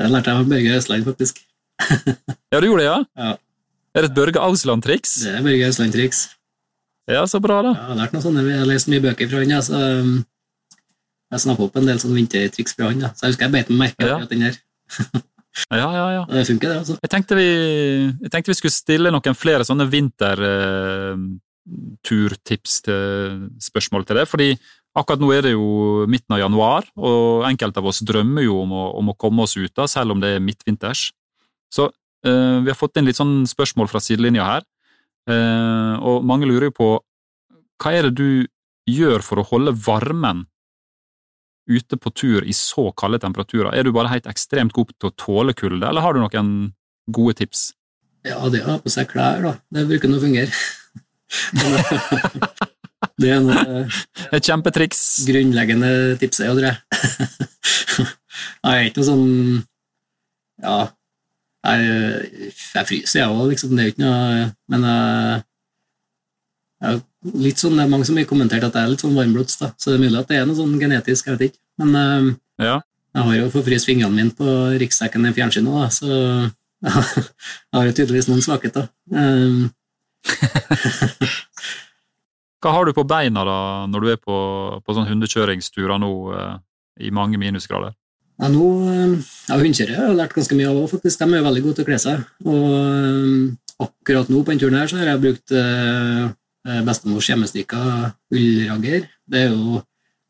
Det 0.00 0.08
lærte 0.08 0.32
jeg 0.32 0.40
av 0.40 0.48
Børge 0.48 0.80
Østland, 0.80 1.04
faktisk. 1.12 1.44
Ja, 2.50 2.58
du 2.60 2.66
gjorde 2.66 2.82
det, 2.82 2.88
ja? 2.90 2.98
Ja. 3.16 3.32
Er 3.94 4.00
det 4.04 4.10
et 4.10 4.16
Børge 4.18 4.38
Ausland-triks? 4.42 5.10
Det 5.24 5.32
er 5.38 5.42
Børge 5.46 5.64
Ausland-triks. 5.70 6.18
Ja, 7.10 7.22
så 7.26 7.40
bra, 7.42 7.56
da. 7.66 7.70
Ja, 7.74 7.80
jeg 7.80 7.88
har 7.90 7.98
lært 8.04 8.12
noe 8.14 8.22
sånt. 8.22 8.38
jeg 8.42 8.58
har 8.60 8.68
lest 8.70 8.88
mye 8.92 9.02
bøker 9.02 9.26
fra 9.30 9.38
han, 9.42 9.50
ja, 9.56 9.60
så 9.66 9.74
um, 10.02 10.12
jeg 11.30 11.38
snappa 11.44 11.62
opp 11.66 11.76
en 11.80 11.88
del 11.90 11.98
sånne 12.02 12.18
vintertriks 12.20 12.72
fra 12.78 12.84
han. 12.92 13.00
Ja. 13.06 13.10
Så 13.16 13.20
jeg 13.26 13.30
husker 13.34 13.44
jeg 13.48 13.54
beit 13.56 13.68
meg 13.72 13.78
merke 13.88 14.00
i 14.06 14.08
Ja. 14.10 14.16
den 14.30 14.42
der. 14.46 14.54
Ja, 15.74 15.88
ja, 15.90 16.06
ja. 16.14 16.22
Og 16.28 16.32
det 16.36 16.44
funker, 16.46 16.68
det, 16.70 16.76
altså. 16.84 16.94
Jeg 17.02 17.10
tenkte 17.10 17.34
vi, 17.38 17.48
jeg 18.22 18.30
tenkte 18.30 18.52
vi 18.52 18.58
skulle 18.60 18.76
stille 18.78 19.10
noen 19.10 19.34
flere 19.38 19.64
sånne 19.66 19.86
vinterturtips 19.90 22.72
til 22.86 23.02
spørsmål 23.62 24.02
til 24.06 24.16
det, 24.20 24.26
fordi 24.30 24.50
Akkurat 24.98 25.20
nå 25.22 25.28
er 25.30 25.44
det 25.46 25.52
jo 25.52 26.02
midten 26.10 26.34
av 26.34 26.40
januar, 26.40 26.82
og 26.98 27.44
enkelte 27.46 27.78
av 27.78 27.86
oss 27.86 28.00
drømmer 28.02 28.42
jo 28.42 28.56
om 28.64 28.72
å, 28.74 28.80
om 28.98 29.12
å 29.12 29.14
komme 29.14 29.44
oss 29.46 29.52
ut, 29.54 29.70
da, 29.78 29.84
selv 29.86 30.10
om 30.16 30.22
det 30.22 30.32
er 30.34 30.42
midtvinters. 30.42 31.04
Så 31.72 31.88
eh, 32.26 32.58
vi 32.64 32.70
har 32.70 32.78
fått 32.78 32.96
inn 33.00 33.06
litt 33.08 33.18
sånn 33.18 33.44
spørsmål 33.48 33.88
fra 33.90 34.00
sidelinja 34.02 34.44
her, 34.46 34.66
eh, 35.30 35.94
og 36.02 36.24
mange 36.26 36.48
lurer 36.50 36.70
jo 36.70 36.76
på 36.80 36.90
hva 37.80 37.92
er 37.96 38.08
det 38.10 38.14
du 38.20 38.46
gjør 38.90 39.22
for 39.24 39.40
å 39.40 39.46
holde 39.48 39.72
varmen 39.86 40.44
ute 41.70 41.96
på 42.02 42.10
tur 42.12 42.42
i 42.44 42.52
så 42.56 42.88
kalde 42.98 43.20
temperaturer? 43.22 43.72
Er 43.78 43.86
du 43.86 43.92
bare 43.94 44.10
helt 44.12 44.26
ekstremt 44.28 44.74
god 44.76 44.90
til 44.98 45.08
å 45.12 45.14
tåle 45.16 45.54
kulde, 45.56 45.86
eller 45.86 46.02
har 46.04 46.16
du 46.16 46.20
noen 46.24 46.50
gode 47.14 47.38
tips? 47.40 47.70
Ja, 48.26 48.42
det 48.52 48.64
å 48.66 48.74
ha 48.74 48.78
på 48.82 48.90
seg 48.92 49.08
klær, 49.08 49.40
da. 49.46 49.54
Det 49.72 49.86
bruker 49.88 50.10
nå 50.10 50.18
å 50.18 50.24
fungere. 50.26 50.50
Det 53.20 53.28
er 53.32 53.40
noe 53.44 53.84
Et 54.34 54.44
kjempetriks. 54.44 55.00
grunnleggende 55.28 56.16
tipset, 56.20 56.46
ja, 56.48 56.52
tror 56.56 56.66
jeg. 56.68 56.76
Jeg 58.64 58.72
er 58.72 58.88
ikke 58.88 59.00
noe 59.02 59.08
sånn 59.08 59.26
Ja, 60.64 60.76
jeg, 61.66 62.50
jeg 62.74 62.86
fryser, 62.88 63.18
jeg 63.20 63.28
òg, 63.30 63.46
liksom. 63.52 63.72
Det 63.76 63.82
er 63.84 63.90
ikke 63.92 64.04
noe 64.06 64.44
Men 64.72 64.86
jeg, 64.88 65.42
jeg, 66.86 67.02
litt 67.46 67.60
sånn, 67.60 67.76
det 67.76 67.84
er 67.84 67.90
mange 67.92 68.06
som 68.08 68.16
har 68.16 68.28
kommentert 68.30 68.64
at 68.64 68.76
jeg 68.78 68.86
er 68.86 68.92
litt 68.94 69.02
sånn 69.04 69.16
varmblods, 69.18 69.58
da. 69.60 69.72
så 69.76 69.90
det 69.92 69.98
er 69.98 70.04
mulig 70.06 70.20
at 70.22 70.30
det 70.30 70.38
er 70.40 70.46
noe 70.48 70.56
sånn 70.56 70.78
genetisk, 70.80 71.26
jeg 71.28 71.36
vet 71.36 71.50
ikke. 71.50 71.60
Men 71.82 71.90
eh, 72.00 72.30
Ja. 72.64 72.76
jeg 73.16 73.26
har 73.28 73.36
jo 73.36 73.50
forfryst 73.52 73.88
fingrene 73.90 74.16
mine 74.16 74.32
på 74.36 74.46
rikstekken 74.80 75.28
i 75.28 75.34
fjernsynet, 75.36 75.72
da, 75.76 75.90
så 75.92 76.08
jeg 76.80 77.76
har 77.76 77.84
jo 77.90 77.92
tydeligvis 77.92 78.30
noen 78.30 78.40
svakheter. 78.44 78.88
Um, 79.12 79.68
Hva 82.60 82.72
har 82.76 82.84
du 82.88 82.92
på 82.96 83.04
beina 83.08 83.44
da, 83.48 83.58
når 83.88 84.00
du 84.04 84.08
er 84.12 84.18
på, 84.20 84.36
på 84.84 84.96
sånn 84.96 85.08
hundekjøringsturer 85.08 86.00
nå 86.00 86.10
eh, 86.36 86.56
i 87.08 87.12
mange 87.12 87.40
minusgrader? 87.40 87.94
Ja, 88.40 88.48
nå, 88.48 88.66
eh, 88.88 89.14
ja, 89.50 89.58
Hundekjørere 89.60 89.98
har 90.00 90.08
jeg 90.12 90.16
lært 90.22 90.34
ganske 90.36 90.56
mye 90.56 90.68
av 90.70 90.78
òg, 90.80 90.88
faktisk. 90.94 91.20
De 91.20 91.26
er 91.28 91.40
jo 91.42 91.46
veldig 91.48 91.62
gode 91.66 91.76
til 91.78 91.84
å 91.84 91.88
kle 91.90 91.98
seg. 92.00 92.22
Og 92.48 92.66
eh, 92.78 93.84
akkurat 93.84 94.30
nå 94.32 94.40
på 94.42 94.52
denne 94.52 94.62
turen 94.62 94.78
her 94.80 94.88
så 94.90 95.00
har 95.00 95.10
jeg 95.12 95.22
brukt 95.26 95.54
eh, 95.56 96.80
bestemors 96.86 97.28
hjemmestrikka 97.28 97.82
ullragger. 98.32 99.06
Det 99.28 99.44
er 99.44 99.54
jo 99.54 99.80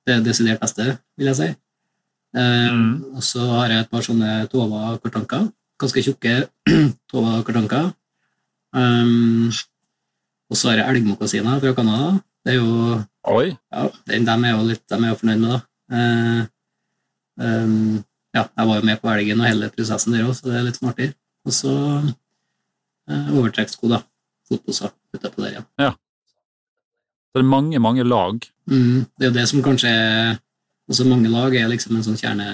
det 0.09 0.21
desidert 0.27 0.63
beste, 0.63 0.87
vil 1.19 1.31
jeg 1.33 1.39
si. 1.41 1.51
Eh, 1.51 2.69
Mm. 2.71 3.17
Og 3.19 3.23
så 3.27 3.43
har 3.43 3.73
jeg 3.73 3.83
et 3.83 3.91
par 3.91 4.05
sånne 4.07 4.47
Tova 4.53 4.93
kartanker. 5.03 5.49
Ganske 5.81 6.03
tjukke 6.07 6.35
Tova 7.11 7.41
kartanker. 7.47 7.89
Um, 8.71 9.51
og 10.51 10.59
så 10.59 10.71
har 10.71 10.79
jeg 10.79 10.95
elgmokasiner 10.95 11.59
fra 11.63 11.73
Canada. 11.75 12.13
Det 12.47 12.55
er 12.55 12.61
jo 12.61 13.01
Oi! 13.35 13.49
ja, 13.51 13.83
de, 14.07 14.21
de 14.29 14.37
er 14.47 14.53
jo 14.55 14.63
litt 14.69 14.85
de 14.87 14.99
er 15.01 15.11
jo 15.11 15.19
fornøyd 15.19 15.43
med, 15.43 15.51
da. 15.51 15.59
Eh, 15.91 16.45
ehm, 17.41 18.03
ja, 18.37 18.45
jeg 18.47 18.69
var 18.69 18.79
jo 18.79 18.87
med 18.87 19.01
på 19.03 19.11
elgen 19.11 19.41
og 19.43 19.49
hele 19.49 19.71
prosessen 19.75 20.15
der 20.15 20.29
òg, 20.29 20.37
så 20.39 20.47
det 20.49 20.59
er 20.59 20.67
litt 20.69 20.79
smartere. 20.79 21.17
Og 21.49 21.57
så 21.57 21.73
eh, 23.11 23.33
overtrekksko, 23.35 23.91
da. 23.91 24.03
Fotposer 24.51 24.93
utapå 25.15 25.43
der, 25.47 25.61
ja. 25.61 25.91
Så 27.31 27.39
det 27.39 27.45
er 27.45 27.51
mange, 27.51 27.79
mange 27.83 28.05
lag. 28.07 28.47
Mm, 28.71 29.07
det 29.19 29.27
er 29.27 29.31
jo 29.31 29.37
det 29.39 29.49
som 29.51 29.65
kanskje 29.65 29.91
er 29.91 30.39
Altså 30.91 31.05
mange 31.07 31.29
lag 31.31 31.55
er 31.55 31.69
liksom 31.71 31.95
en 31.95 32.03
sånn 32.03 32.17
kjerne, 32.19 32.45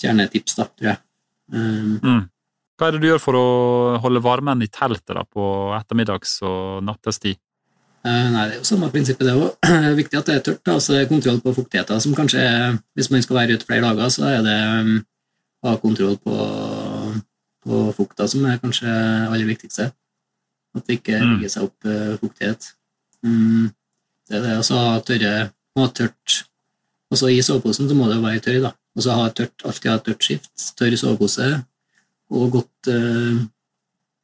kjernetips, 0.00 0.54
da, 0.56 0.64
tror 0.64 0.86
jeg. 0.94 1.00
Um, 1.52 1.98
Mm. 2.00 2.22
Hva 2.76 2.88
er 2.88 2.94
det 2.94 3.02
du 3.02 3.06
gjør 3.10 3.20
for 3.20 3.36
å 3.36 3.44
holde 4.00 4.22
varmen 4.24 4.64
i 4.64 4.68
teltet 4.68 5.12
da, 5.12 5.22
på 5.24 5.44
ettermiddags- 5.76 6.38
og 6.44 6.80
nattestid? 6.84 7.36
Eh, 8.06 8.26
Nei, 8.30 8.44
det 8.46 8.54
er 8.54 8.60
jo 8.60 8.68
samme 8.68 8.88
prinsippet, 8.94 9.26
det 9.26 9.34
òg. 9.34 9.56
Det 9.66 9.90
er 9.90 9.98
viktig 9.98 10.18
at 10.18 10.28
det 10.28 10.34
er 10.36 10.42
tørt. 10.46 10.68
altså 10.70 11.00
kontroll 11.10 11.40
på 11.42 11.54
fuktigheten, 11.56 12.00
som 12.00 12.14
kanskje 12.14 12.42
er 12.42 12.78
Hvis 12.94 13.10
man 13.10 13.22
skal 13.22 13.36
være 13.36 13.56
ute 13.56 13.66
flere 13.66 13.82
dager, 13.82 14.08
så 14.08 14.28
er 14.30 14.42
det 14.46 14.56
um, 14.80 14.92
å 15.62 15.72
ha 15.72 15.80
kontroll 15.82 16.18
på, 16.22 16.36
på 17.66 17.80
fukta 17.96 18.28
som 18.30 18.44
er 18.46 18.60
kanskje 18.62 18.86
aller 18.86 19.48
viktigste. 19.48 19.90
At 20.76 20.86
det 20.86 21.00
ikke 21.00 21.18
ligger 21.18 21.50
seg 21.50 21.66
opp 21.66 21.88
eh, 21.88 22.14
fuktighet. 22.20 22.70
Mm, 23.24 23.72
det 24.28 24.38
er 24.38 24.44
det. 24.44 24.56
Og 24.60 24.66
så 24.68 24.78
ha 24.78 24.98
tørre 25.00 25.34
må 25.76 25.86
ha 25.86 25.92
tørt 25.92 26.42
Også 27.12 27.28
i 27.30 27.42
soveposen 27.44 27.88
så 27.88 27.94
må 27.94 28.08
det 28.10 28.22
være 28.22 28.42
tørr, 28.42 28.62
da. 28.64 28.72
Og 28.96 29.04
så 29.04 29.14
ha 29.14 29.28
tørt, 29.30 29.62
alltid 29.64 29.90
ha 29.92 29.98
tørt 30.02 30.24
skift, 30.26 30.50
tørr 30.78 30.96
sovepose 30.98 31.52
og 32.34 32.48
godt 32.56 32.90
uh, 32.90 33.44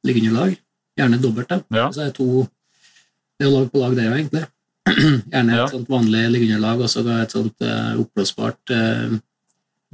liggeunderlag. 0.03 0.57
Gjerne 0.99 1.21
dobbelt, 1.23 1.51
da. 1.53 1.61
Ja. 1.71 1.87
Så 1.95 2.03
er 2.03 2.11
det 2.11 2.17
to 2.19 2.47
det 3.43 3.49
er 3.49 3.55
lag 3.57 3.69
på 3.73 3.81
lag, 3.83 3.95
det 3.99 4.07
òg, 4.07 4.17
egentlig. 4.21 4.45
Gjerne 5.33 5.53
et 5.53 5.59
Ja. 5.59 5.67
sånt 5.71 5.91
vanlig 5.91 6.23
liggeunderlag 6.31 6.81
og 6.85 6.91
så 6.91 7.03
et 7.19 7.35
sånt 7.35 7.65
uh, 7.67 7.99
oppblåsbart 7.99 8.75
uh, 8.75 9.17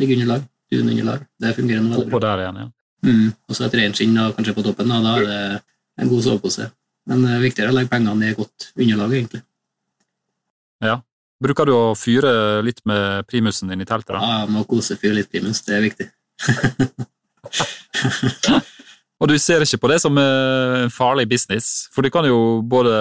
liggeunderlag. 0.01 0.45
Dununderlag. 0.69 1.23
Det 1.41 1.55
fungerer 1.57 1.81
nå 1.81 1.97
veldig 1.97 2.13
bra. 2.21 2.35
igjen, 2.43 2.57
ja. 2.61 2.69
Mm. 3.09 3.29
Og 3.49 3.57
så 3.57 3.65
et 3.65 3.77
reinskinn 3.79 4.17
kanskje 4.37 4.53
på 4.57 4.65
toppen. 4.67 4.91
Da, 4.93 4.99
da 5.01 5.15
er 5.17 5.25
det 5.25 5.39
en 6.03 6.11
god 6.11 6.27
sovepose. 6.27 6.67
Men 7.09 7.23
det 7.25 7.31
er 7.39 7.45
viktigere 7.47 7.73
å 7.73 7.77
legge 7.79 7.89
pengene 7.95 8.27
i 8.27 8.33
et 8.35 8.37
godt 8.37 8.67
underlag, 8.77 9.15
egentlig. 9.17 9.41
Ja. 10.85 10.99
Bruker 11.41 11.65
du 11.71 11.73
å 11.73 11.95
fyre 11.97 12.61
litt 12.67 12.83
med 12.89 13.25
primusen 13.31 13.71
din 13.73 13.81
i 13.81 13.87
teltet? 13.89 14.13
da? 14.13 14.21
Ja, 14.21 14.47
må 14.51 14.65
kosefyr 14.69 15.15
litt 15.17 15.31
primus, 15.33 15.63
det 15.65 15.79
er 15.79 15.87
viktig. 15.87 16.09
Og 19.19 19.27
du 19.31 19.35
ser 19.43 19.65
ikke 19.65 19.81
på 19.83 19.91
det 19.91 19.99
som 20.03 20.19
eh, 20.21 20.85
en 20.85 20.93
farlig 20.95 21.27
business, 21.31 21.89
for 21.95 22.07
du 22.07 22.11
kan 22.15 22.27
jo 22.29 22.61
både 22.63 22.93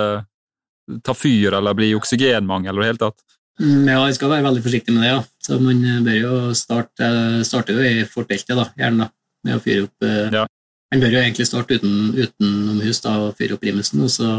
ta 1.04 1.16
fyr 1.18 1.58
eller 1.58 1.76
bli 1.78 1.94
oksygenmangel 1.98 2.76
og 2.76 2.84
det 2.84 2.92
hele 2.92 3.02
tatt. 3.02 3.26
Mm, 3.58 3.88
ja, 3.90 4.04
jeg 4.06 4.18
skal 4.20 4.32
være 4.32 4.46
veldig 4.46 4.62
forsiktig 4.66 4.94
med 4.94 5.04
det, 5.04 5.14
ja. 5.16 5.24
Så 5.42 5.58
man 5.62 5.82
eh, 5.82 6.04
bør 6.06 6.18
jo 6.20 6.36
starte 6.58 7.10
starte 7.48 7.74
jo 7.74 7.82
i 7.82 8.06
forteltet, 8.10 8.54
da, 8.58 8.68
gjerne, 8.78 9.08
da, 9.08 9.12
med 9.48 9.58
å 9.58 9.64
fyre 9.64 9.88
opp 9.88 10.08
eh, 10.08 10.28
Ja. 10.36 10.46
Man 10.88 11.02
bør 11.04 11.18
jo 11.18 11.20
egentlig 11.20 11.48
starte 11.50 11.76
uten, 11.82 11.96
utenomhus 12.16 13.02
da, 13.04 13.18
og 13.26 13.34
fyre 13.36 13.58
opp 13.58 13.64
primusen, 13.66 14.00
og 14.06 14.12
så 14.14 14.30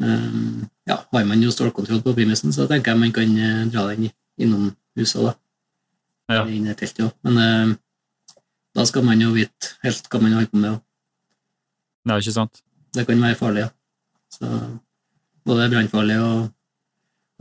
um, 0.00 0.62
ja, 0.88 0.96
har 1.12 1.26
man 1.28 1.42
jo 1.44 1.52
stålkontroll 1.52 2.00
på 2.06 2.14
primusen, 2.16 2.54
så 2.56 2.64
tenker 2.70 2.94
jeg 2.94 3.02
man 3.02 3.12
kan 3.12 3.34
eh, 3.36 3.66
dra 3.68 3.84
den 3.90 4.08
innom 4.40 4.70
huset 4.96 5.26
da. 5.26 5.34
Ja. 6.32 6.46
Inn 6.48 6.70
i 6.70 6.74
teltet 6.74 7.04
også. 7.04 7.18
Men 7.28 7.42
eh, 7.42 7.74
da 8.76 8.86
skal 8.88 9.04
man 9.06 9.20
jo 9.20 9.34
vite 9.36 9.76
helt 9.84 10.08
hva 10.08 10.22
man 10.22 10.38
holder 10.38 10.52
på 10.54 10.62
med. 10.62 10.78
og 10.78 12.08
Nei, 12.08 12.20
ikke 12.22 12.36
sant? 12.38 12.62
Det 12.94 13.04
kan 13.04 13.22
være 13.28 13.38
farlig, 13.38 13.66
ja. 13.66 13.70
Så 14.32 14.48
både 15.46 15.68
brannfarlig 15.72 16.18
og 16.22 16.50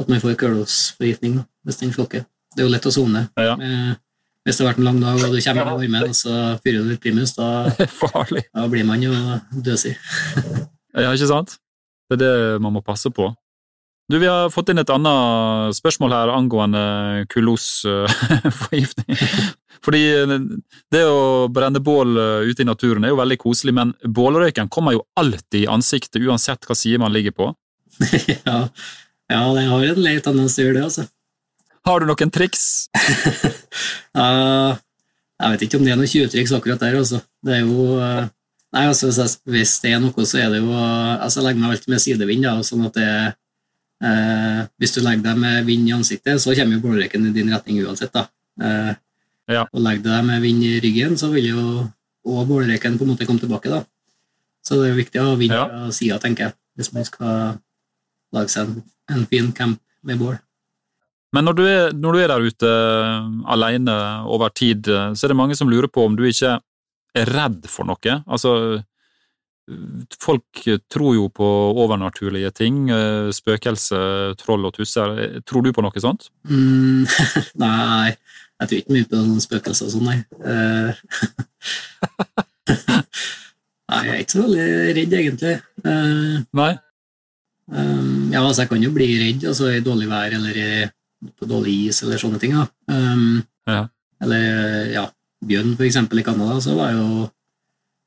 at 0.01 0.09
man 0.11 0.19
får 0.23 0.35
kølosforgiftning 0.41 1.39
hvis 1.65 1.79
den 1.81 1.93
slokker. 1.95 2.25
Det 2.55 2.61
er 2.63 2.67
jo 2.67 2.73
lett 2.73 2.85
å 2.87 2.91
sovne. 2.93 3.27
Ja. 3.39 3.55
med- 3.59 3.97
Hvis 4.45 4.57
det 4.59 4.65
har 4.65 4.73
vært 4.73 4.77
en 4.83 4.85
lang 4.85 4.99
dag 5.01 5.15
og 5.25 5.31
du 5.33 5.39
kommer 5.41 5.61
i 5.65 5.87
varmen, 5.89 6.03
og 6.05 6.13
så 6.15 6.33
fyrer 6.61 6.83
du 6.83 6.89
litt 6.91 7.01
primus, 7.01 7.31
da, 7.33 7.47
da 8.53 8.67
blir 8.69 8.85
man 8.85 9.01
jo 9.01 9.11
døsig. 9.65 9.95
Ja, 10.93 11.09
ikke 11.15 11.27
sant? 11.31 11.55
Det 12.11 12.19
er 12.21 12.21
det 12.21 12.61
man 12.61 12.73
må 12.75 12.83
passe 12.85 13.09
på. 13.09 13.31
Du, 14.05 14.19
Vi 14.21 14.27
har 14.29 14.51
fått 14.53 14.69
inn 14.69 14.77
et 14.77 14.91
annet 14.93 15.73
spørsmål 15.73 16.13
her 16.13 16.29
angående 16.35 17.25
kullosforgiftning. 17.33 19.17
Fordi 19.85 20.01
eh, 20.13 20.35
det 20.93 21.01
å 21.09 21.47
brenne 21.53 21.81
bål 21.83 22.13
eh, 22.17 22.45
ute 22.51 22.61
i 22.61 22.67
naturen 22.69 23.03
er 23.05 23.09
jo 23.13 23.19
veldig 23.19 23.37
koselig, 23.41 23.73
men 23.73 23.93
bålrøyken 24.05 24.69
kommer 24.69 24.93
jo 24.95 25.03
alltid 25.17 25.63
i 25.63 25.67
ansiktet, 25.71 26.21
uansett 26.21 26.65
hva 26.69 26.77
side 26.77 27.01
man 27.01 27.13
ligger 27.13 27.33
på. 27.35 27.49
ja. 28.47 28.57
ja, 29.31 29.41
jeg 29.59 29.69
har 29.71 29.85
en 29.91 30.01
lei 30.03 30.15
tendens 30.23 30.55
til 30.55 30.65
å 30.65 30.67
gjøre 30.69 30.79
det, 30.79 30.87
altså. 30.89 31.05
Har 31.85 32.01
du 32.01 32.09
noen 32.09 32.31
triks? 32.33 32.63
uh, 34.19 34.73
jeg 35.35 35.51
vet 35.53 35.65
ikke 35.67 35.79
om 35.79 35.85
det 35.85 35.93
er 35.93 35.99
noe 35.99 36.09
tjuvtriks 36.09 36.55
akkurat 36.57 36.81
der, 36.81 36.97
altså. 37.01 37.21
Det 37.45 37.59
er 37.59 37.63
jo 37.65 37.99
uh, 37.99 38.25
Nei, 38.75 38.89
altså, 38.91 39.07
hvis, 39.47 39.77
det 39.79 39.93
er 39.95 40.01
noe, 40.03 40.25
så 40.27 40.39
er 40.41 40.49
det 40.51 40.59
jo 40.59 40.73
altså, 40.75 41.39
Jeg 41.39 41.45
legger 41.47 41.61
meg 41.61 41.73
alltid 41.75 41.93
med 41.93 42.01
sidevind, 42.03 42.43
da, 42.43 42.55
sånn 42.65 42.87
at 42.89 42.97
det 42.97 43.09
eh, 44.03 44.61
Hvis 44.81 44.95
du 44.97 45.01
legger 45.03 45.23
deg 45.29 45.39
med 45.39 45.69
vind 45.69 45.87
i 45.87 45.93
ansiktet, 45.95 46.41
så 46.43 46.55
kommer 46.57 46.75
jo 46.75 46.83
bålrøyken 46.83 47.29
i 47.29 47.33
din 47.35 47.53
retning 47.55 47.79
uansett, 47.85 48.11
da. 48.15 48.27
Eh, 48.61 48.93
Ja. 49.45 49.61
Og 49.69 49.77
legger 49.85 50.01
du 50.01 50.09
deg 50.09 50.23
med 50.25 50.41
vind 50.41 50.63
i 50.65 50.79
ryggen, 50.81 51.11
så 51.21 51.27
vil 51.29 51.51
jo 51.51 51.63
og 52.25 52.47
bålrøyken 52.49 52.95
på 52.97 53.05
en 53.05 53.11
måte 53.11 53.27
komme 53.29 53.39
tilbake, 53.39 53.69
da. 53.69 53.83
Så 54.65 54.79
det 54.81 54.87
er 54.89 54.97
viktig 54.97 55.21
å 55.21 55.27
ha 55.27 55.35
vind 55.37 55.53
Ja. 55.53 55.91
sida, 55.93 56.17
tenker 56.19 56.47
jeg, 56.47 56.53
hvis 56.75 56.91
man 56.95 57.05
skal 57.05 57.59
lage 58.33 58.53
seg 58.53 58.69
en, 58.69 58.83
en 59.13 59.25
fin 59.29 59.51
camp 59.55 59.81
med 60.05 60.21
bål. 60.21 60.37
Men 61.35 61.49
når 61.49 61.55
du 61.57 61.63
er, 61.67 61.93
når 61.93 62.15
du 62.15 62.21
er 62.21 62.31
der 62.31 62.47
ute 62.47 62.71
eh, 62.71 63.29
alene 63.51 63.95
over 64.31 64.53
tid, 64.55 64.87
eh, 64.87 65.13
så 65.13 65.25
er 65.25 65.33
det 65.33 65.39
mange 65.41 65.57
som 65.57 65.71
lurer 65.71 65.91
på 65.91 66.05
om 66.07 66.15
du 66.15 66.23
ikke 66.27 66.59
er 67.15 67.31
redd 67.35 67.65
for 67.71 67.87
noe. 67.89 68.13
Altså, 68.23 68.51
eh, 68.77 70.15
folk 70.21 70.63
tror 70.91 71.15
jo 71.17 71.27
på 71.33 71.49
overnaturlige 71.83 72.51
ting, 72.55 72.85
spøkelse, 73.35 73.99
troll 74.39 74.69
og 74.69 74.75
tusser. 74.77 75.41
Tror 75.47 75.65
du 75.65 75.73
på 75.75 75.83
noe 75.83 76.03
sånt? 76.03 76.29
Mm, 76.47 77.03
nei, 77.65 78.13
jeg 78.61 78.69
tror 78.69 78.79
ikke 78.79 78.95
mye 78.95 79.09
på 79.11 79.15
noen 79.19 79.43
spøkelser 79.43 79.89
og 79.89 79.95
sånn, 79.97 80.07
nei. 80.07 80.19
Nei, 83.85 83.99
jeg 84.01 84.13
er 84.15 84.21
ikke 84.23 84.33
så 84.33 84.43
veldig 84.45 84.67
redd, 84.97 85.11
egentlig. 85.19 85.55
Nei. 86.57 86.71
Um, 87.71 88.29
ja, 88.31 88.43
altså 88.45 88.61
jeg 88.63 88.69
kan 88.69 88.83
jo 88.83 88.91
bli 88.93 89.07
redd 89.17 89.45
altså 89.49 89.71
i 89.73 89.81
dårlig 89.81 90.05
vær 90.11 90.35
eller 90.37 90.57
i, 90.61 90.67
på 91.39 91.47
dårlig 91.49 91.73
is 91.89 92.03
eller 92.05 92.21
sånne 92.21 92.39
ting. 92.41 92.53
da. 92.57 92.67
Um, 92.91 93.43
Ja. 93.65 93.87
Eller 94.21 94.91
ja, 94.93 95.05
bjørn 95.43 95.73
eksempel 95.81 96.19
i 96.21 96.23
Canada, 96.23 96.59
så 96.61 96.75
var 96.77 96.91
jo 96.93 97.29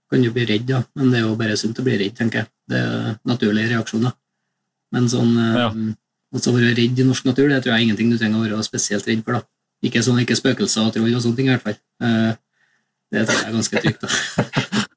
kan 0.09 0.23
jo 0.25 0.31
bli 0.33 0.47
redd, 0.49 0.71
ja. 0.71 0.79
Men 0.97 1.11
det 1.11 1.19
er 1.19 1.27
jo 1.27 1.35
bare 1.37 1.57
sunt 1.59 1.79
å 1.79 1.85
bli 1.85 1.99
redd, 2.01 2.15
tenker 2.17 2.39
jeg. 2.45 2.49
Det 2.71 2.79
er 2.81 3.19
naturlige 3.29 3.75
reaksjoner. 3.75 4.15
Men 4.95 5.09
sånn 5.11 5.35
Ja. 5.37 5.69
um, 5.69 5.97
å 6.33 6.55
være 6.55 6.75
redd 6.77 6.99
i 6.99 7.05
norsk 7.05 7.25
natur, 7.27 7.49
det 7.49 7.63
tror 7.63 7.75
jeg 7.75 7.81
er 7.81 7.87
ingenting 7.89 8.11
du 8.11 8.17
trenger 8.19 8.39
å 8.39 8.47
være 8.47 8.65
spesielt 8.65 9.07
redd 9.07 9.25
for. 9.25 9.33
da. 9.33 9.43
Ikke 9.83 10.03
sånn, 10.03 10.21
ikke 10.23 10.37
spøkelser 10.39 10.87
og 10.87 10.95
troll 10.95 11.15
og 11.15 11.23
sånne 11.23 11.37
ting, 11.37 11.49
i 11.49 11.57
hvert 11.57 11.63
fall. 11.67 11.79
Uh, 12.03 12.33
det 13.13 13.27
tror 13.27 13.39
jeg 13.39 13.49
er 13.49 13.59
ganske 13.59 13.83
trygt. 13.83 14.01
da. 14.01 14.85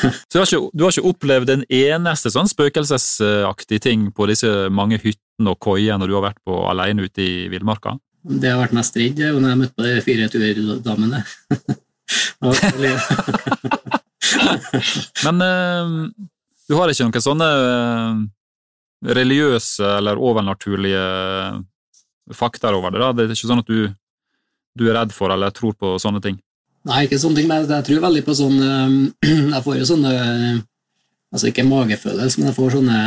Så 0.00 0.32
du 0.32 0.38
har, 0.40 0.46
ikke, 0.46 0.70
du 0.72 0.84
har 0.84 0.94
ikke 0.94 1.12
opplevd 1.12 1.54
en 1.54 1.66
eneste 1.68 2.32
sånn 2.32 2.48
spøkelsesaktig 2.50 3.80
ting 3.84 4.08
på 4.16 4.28
disse 4.30 4.50
mange 4.72 5.00
hyttene 5.02 5.52
og 5.52 5.60
koiene 5.62 6.08
du 6.08 6.16
har 6.16 6.30
vært 6.30 6.40
på 6.46 6.62
alene 6.70 7.08
ute 7.08 7.24
i 7.24 7.34
villmarka? 7.52 7.96
Det 8.20 8.50
jeg 8.50 8.56
har 8.56 8.64
vært 8.64 8.76
mest 8.76 8.98
redd, 9.00 9.20
er 9.20 9.36
når 9.36 9.52
jeg 9.52 9.60
møtte 9.62 9.78
på 9.78 9.86
de 9.86 9.94
fire 10.04 10.32
turdamene. 10.32 11.22
Men 15.24 15.42
øh, 15.42 16.10
du 16.68 16.74
har 16.78 16.90
ikke 16.90 17.04
noen 17.06 17.24
sånne 17.24 17.46
øh, 17.46 18.14
religiøse 19.16 19.86
eller 19.98 20.20
overnaturlige 20.20 21.04
fakta 22.36 22.74
over 22.74 22.90
det? 22.94 23.00
da? 23.02 23.08
Det 23.12 23.22
er 23.24 23.30
ikke 23.34 23.50
sånn 23.50 23.64
at 23.64 23.70
du, 23.70 23.80
du 24.78 24.84
er 24.88 24.96
redd 25.00 25.12
for 25.16 25.28
eller 25.34 25.50
tror 25.54 25.74
på 25.78 25.86
sånne 26.02 26.20
ting? 26.24 26.36
Nei, 26.88 27.02
ikke 27.04 27.18
sånne 27.20 27.36
ting, 27.36 27.48
men 27.50 27.66
jeg 27.68 27.84
tror 27.84 28.04
veldig 28.06 28.22
på 28.24 28.34
sånn 28.38 28.56
Jeg 29.54 29.64
får 29.66 29.80
jo 29.82 29.88
sånne 29.90 30.12
Altså 31.30 31.50
ikke 31.50 31.66
magefølelse, 31.68 32.40
men 32.40 32.48
jeg 32.50 32.56
får 32.56 32.72
sånne 32.74 33.00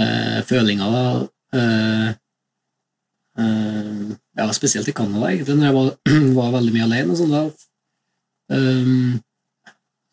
eh, 0.00 0.38
følinger 0.48 0.94
eh, 1.52 2.06
eh, 3.42 4.14
ja, 4.38 4.46
spesielt 4.56 4.88
i 4.88 4.94
Canada, 4.96 5.28
egentlig, 5.28 5.58
når 5.58 5.68
jeg 5.68 5.76
var, 5.76 5.90
var 6.38 6.54
veldig 6.56 6.72
mye 6.72 6.86
alene. 6.86 7.12
og 7.12 7.20
sånn 7.20 7.34
da. 7.34 7.42
Um, 8.48 9.18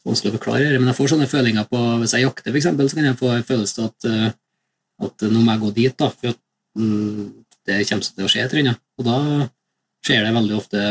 vanskelig 0.04 0.34
å 0.34 0.36
forklare, 0.36 0.74
det, 0.74 0.82
men 0.82 0.92
jeg 0.92 0.98
får 0.98 1.14
sånne 1.14 1.30
følinger 1.32 1.70
på 1.70 1.80
Hvis 2.02 2.18
jeg 2.18 2.26
jakter, 2.26 2.58
eksempel, 2.60 2.90
så 2.92 3.00
kan 3.00 3.08
jeg 3.08 3.20
få 3.22 3.32
en 3.32 3.48
følelse 3.48 3.86
av 3.86 3.94
at, 3.94 4.36
at 5.08 5.28
nå 5.32 5.40
må 5.40 5.56
jeg 5.56 5.64
gå 5.64 5.74
dit, 5.80 5.96
da, 6.04 6.12
for 6.12 6.36
at 6.36 6.42
mm, 6.76 7.30
det 7.66 7.84
kommer 7.88 8.10
til 8.10 8.28
å 8.28 8.32
skje 8.34 8.44
et 8.44 8.52
eller 8.52 8.66
annet. 8.66 8.84
Og 9.00 9.08
da 9.08 9.20
skjer 10.06 10.28
det 10.28 10.36
veldig 10.36 10.60
ofte 10.60 10.84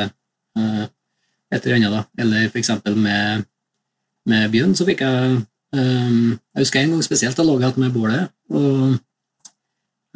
et 0.58 1.64
eller 1.64 1.76
annet, 1.76 1.92
da. 1.92 2.02
Eller 2.18 2.56
eksempel 2.56 2.96
med, 2.98 3.44
med 4.26 4.50
bjørn, 4.52 4.74
så 4.76 4.86
fikk 4.88 5.02
jeg 5.04 5.40
um, 5.74 6.30
Jeg 6.34 6.60
husker 6.60 6.80
en 6.80 6.94
gang 6.94 7.04
spesielt, 7.04 7.36
da 7.36 7.46
lå 7.46 7.58
igjen 7.60 7.80
med 7.82 7.94
bålet 7.94 8.30
og 8.54 8.96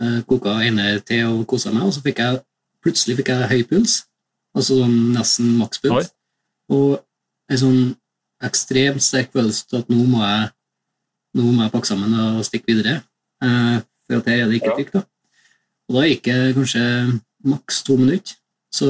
uh, 0.03 0.21
koka 0.29 0.59
ene 0.67 0.99
te 1.07 1.23
og 1.27 1.47
kosa 1.51 1.73
meg, 1.75 1.87
og 1.89 1.95
så 1.97 2.05
fikk 2.05 2.23
jeg 2.25 2.43
plutselig 2.85 3.19
fikk 3.19 3.33
jeg 3.35 3.51
høy 3.51 3.63
puls, 3.71 4.03
altså 4.55 4.79
sånn 4.83 4.97
nesten 5.17 5.57
makspuls, 5.59 6.13
og 6.71 7.01
en 7.51 7.61
sånn 7.63 7.81
ekstremt 8.45 9.03
sterk 9.03 9.33
følelse 9.35 9.67
av 9.73 9.83
at 9.83 9.91
nå 9.91 10.05
må 10.07 10.23
jeg 10.23 10.51
nå 11.39 11.47
må 11.53 11.65
jeg 11.65 11.73
pakke 11.73 11.91
sammen 11.91 12.15
og 12.23 12.45
stikke 12.47 12.71
videre, 12.71 13.01
uh, 13.45 13.79
for 14.07 14.21
at 14.21 14.31
her 14.31 14.45
er 14.45 14.51
det 14.51 14.61
ikke 14.61 14.77
trygt. 14.77 14.95
da. 14.95 15.03
Og 15.89 15.97
da 15.99 16.05
gikk 16.07 16.29
det 16.29 16.55
kanskje 16.57 16.85
maks 17.49 17.83
to 17.87 17.97
minutter, 17.97 18.37
så 18.75 18.89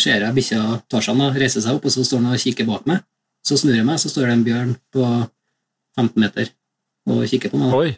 ser 0.00 0.24
jeg 0.24 0.34
bikkja 0.36 0.60
Tarzan 0.90 1.22
reise 1.36 1.62
seg 1.62 1.76
opp, 1.76 1.86
og 1.86 1.94
så 1.94 2.04
står 2.06 2.22
han 2.22 2.34
og 2.34 2.42
kikker 2.42 2.66
bak 2.68 2.86
meg. 2.90 3.04
Så 3.44 3.58
snur 3.60 3.76
jeg 3.76 3.86
meg, 3.86 4.00
så 4.00 4.10
står 4.10 4.30
det 4.30 4.36
en 4.38 4.46
bjørn 4.46 4.72
på 4.94 5.04
15 5.98 6.20
meter 6.20 6.50
og 7.10 7.26
kikker 7.28 7.52
på 7.52 7.60
meg. 7.60 7.74
Oi! 7.76 7.90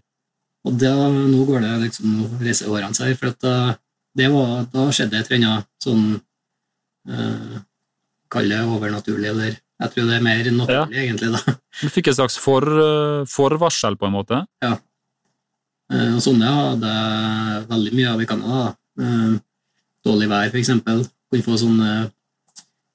Og 0.67 0.75
da, 0.81 0.93
nå 1.09 1.45
går 1.47 1.63
det 1.63 1.75
liksom, 1.85 2.17
nå 2.19 2.41
reiser 2.43 2.73
årene 2.73 2.97
seg, 2.99 3.15
for 3.21 3.37
da, 3.43 3.77
det 4.19 4.27
var, 4.33 4.65
da 4.73 4.89
skjedde 4.91 5.21
et 5.21 5.31
eller 5.31 5.47
annet 5.53 5.71
sånn 5.85 6.05
eh, 7.07 7.63
Kall 8.27 8.51
det 8.51 8.59
overnaturlig, 8.67 9.29
eller 9.31 9.53
jeg 9.55 9.93
tror 9.93 10.09
det 10.09 10.17
er 10.17 10.25
mer 10.25 10.49
naturlig, 10.51 10.97
egentlig. 11.05 11.29
da. 11.37 11.53
Du 11.79 11.91
fikk 11.93 12.09
et 12.11 12.17
slags 12.19 12.35
for, 12.43 12.65
eh, 12.67 13.27
forvarsel, 13.31 13.95
på 14.01 14.09
en 14.09 14.17
måte? 14.17 14.41
Eh, 14.67 16.15
og 16.17 16.23
sånne 16.25 16.51
hadde 16.51 16.95
veldig 17.71 17.93
mye 17.95 18.15
av 18.15 18.23
i 18.25 18.27
Canada. 18.27 18.65
da. 18.65 19.05
Eh, 19.05 19.37
dårlig 20.09 20.29
vær, 20.33 20.57
eksempel. 20.59 21.05
Kunne 21.31 21.47
få 21.47 21.57
sånne 21.61 21.91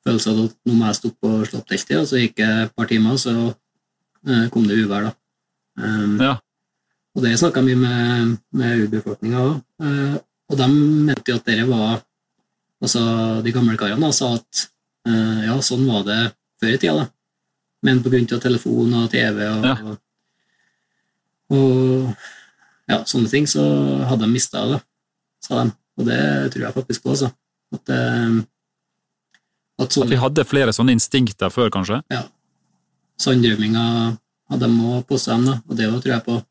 følelser 0.06 0.32
av 0.34 0.46
at 0.48 0.56
nå 0.66 0.76
må 0.78 0.88
jeg 0.90 1.00
stoppe 1.00 1.30
og 1.30 1.48
slå 1.48 1.60
opp 1.62 1.68
teltet, 1.70 1.98
og 2.00 2.08
så 2.10 2.22
gikk 2.22 2.38
det 2.40 2.50
et 2.50 2.76
par 2.78 2.90
timer, 2.90 3.18
og 3.18 3.22
så 3.22 3.34
eh, 4.28 4.48
kom 4.54 4.66
det 4.70 4.80
uvær, 4.82 5.10
da. 5.10 5.14
Um, 5.82 6.18
Ja. 6.22 6.38
Og 7.12 7.26
det 7.26 7.34
snakka 7.40 7.60
mye 7.66 7.76
med, 7.76 8.38
med 8.56 8.86
urbefolkninga 8.86 9.42
òg, 9.50 9.60
Uh, 9.82 10.14
og 10.52 10.58
de 10.60 10.66
mente 10.70 11.32
jo 11.32 11.40
at 11.40 11.48
dette 11.48 11.64
var 11.66 12.04
Altså, 12.82 13.02
de 13.46 13.52
gamle 13.54 13.78
karene 13.78 14.08
sa 14.14 14.32
at 14.40 14.62
uh, 15.06 15.42
ja, 15.46 15.56
sånn 15.62 15.84
var 15.86 16.02
det 16.08 16.20
før 16.62 16.72
i 16.74 16.80
tida, 16.82 17.04
da. 17.04 17.06
Men 17.86 18.00
av 18.02 18.40
telefon 18.42 18.94
og 18.98 19.10
TV 19.12 19.38
og, 19.46 19.66
Ja. 19.66 19.76
og 21.54 22.16
ja, 22.90 23.04
sånne 23.06 23.30
ting, 23.30 23.46
så 23.46 23.62
hadde 24.10 24.26
de 24.26 24.32
mista 24.34 24.66
det, 24.70 24.80
sa 25.46 25.64
de. 25.64 25.72
Og 25.98 26.06
det 26.10 26.22
tror 26.54 26.66
jeg 26.66 26.74
faktisk 26.74 27.04
på, 27.04 27.14
altså. 27.14 27.32
At, 27.74 27.90
eh, 27.90 28.42
at 29.82 29.98
At 29.98 30.10
vi 30.10 30.20
hadde 30.20 30.46
flere 30.46 30.74
sånne 30.76 30.92
instinkter 30.96 31.50
før, 31.54 31.70
kanskje? 31.74 32.02
Ja. 32.12 32.24
sanndrømminger 33.22 34.18
hadde 34.50 34.68
de 34.68 34.82
òg 34.92 35.06
påstå 35.08 35.36
seg, 35.36 35.46
da, 35.46 35.56
og 35.70 35.78
det 35.78 35.88
òg 35.90 36.02
tror 36.04 36.14
jeg 36.16 36.26
på. 36.28 36.42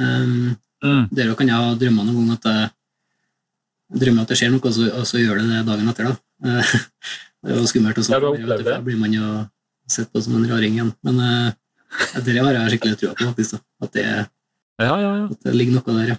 Um, 0.00 0.56
Mm. 0.82 1.08
der 1.12 1.34
kan 1.36 1.46
jeg 1.46 1.56
ha 1.60 1.74
drømmer 1.76 2.04
noen 2.08 2.16
ganger 2.16 2.36
at 2.38 2.46
jeg 3.92 4.00
drømmer 4.00 4.22
at 4.22 4.28
det 4.28 4.36
skjer 4.40 4.48
noe, 4.50 4.62
og 4.64 4.72
så, 4.72 4.86
og 4.96 5.04
så 5.04 5.18
gjør 5.20 5.42
det 5.42 5.48
det 5.50 5.66
dagen 5.66 5.88
etter. 5.92 6.04
da. 6.08 6.14
Det 7.42 7.52
er 7.52 7.56
jo 7.58 7.66
skummelt. 7.68 7.98
Og 7.98 8.04
Ja, 8.08 8.56
Da 8.64 8.80
blir 8.80 8.96
man 8.96 9.12
jo 9.12 9.26
sett 9.88 10.08
på 10.12 10.20
som 10.22 10.36
en 10.36 10.48
raring 10.48 10.74
igjen. 10.78 10.94
Men 11.04 11.20
uh, 11.20 11.52
det 12.24 12.36
har 12.36 12.52
jeg 12.52 12.70
skikkelig 12.78 12.96
trua 13.00 13.14
på, 13.16 13.28
faktisk. 13.28 13.52
da. 13.52 13.58
At 13.82 13.92
det, 13.92 14.04
Ja, 14.80 14.96
ja, 15.00 15.12
ja. 15.20 15.24
at 15.28 15.40
det 15.44 15.54
ligger 15.54 15.72
noe 15.76 15.96
der, 15.98 16.08
ja. 16.14 16.16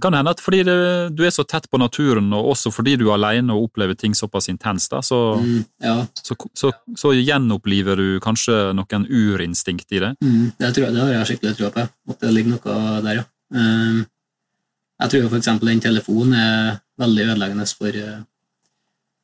Kan 0.00 0.14
hende 0.14 0.30
at 0.30 0.38
fordi 0.38 0.60
det, 0.62 0.74
du 1.18 1.24
er 1.26 1.32
så 1.34 1.42
tett 1.50 1.64
på 1.70 1.78
naturen, 1.82 2.28
og 2.36 2.52
også 2.52 2.70
fordi 2.70 2.92
du 3.00 3.08
er 3.08 3.16
alene 3.16 3.50
og 3.56 3.64
opplever 3.66 3.96
ting 3.98 4.14
såpass 4.14 4.46
intenst, 4.52 4.92
da, 4.94 5.00
så, 5.02 5.18
Mm, 5.40 5.64
ja, 5.82 5.96
så, 6.22 6.36
så, 6.54 6.70
så 6.96 7.10
gjenoppliver 7.16 7.98
du 7.98 8.20
kanskje 8.22 8.72
noen 8.78 9.06
urinstinkt 9.10 9.90
i 9.90 9.98
det. 10.04 10.12
Mm, 10.22 10.52
det, 10.60 10.70
tror 10.76 10.86
jeg, 10.86 10.94
det 10.94 11.02
har 11.02 11.12
jeg 11.16 11.26
skikkelig 11.32 11.56
trua 11.58 11.72
på, 11.74 11.88
at 12.14 12.20
det 12.22 12.30
ligger 12.36 12.54
noe 12.54 13.02
der, 13.02 13.18
ja. 13.18 13.24
Um, 13.54 14.04
jeg 15.02 15.10
tror 15.10 15.26
f.eks. 15.34 15.50
den 15.66 15.80
telefonen 15.82 16.34
er 16.38 16.78
veldig 17.02 17.24
ødeleggende 17.34 17.66
for, 17.66 17.88
eh, 17.98 18.20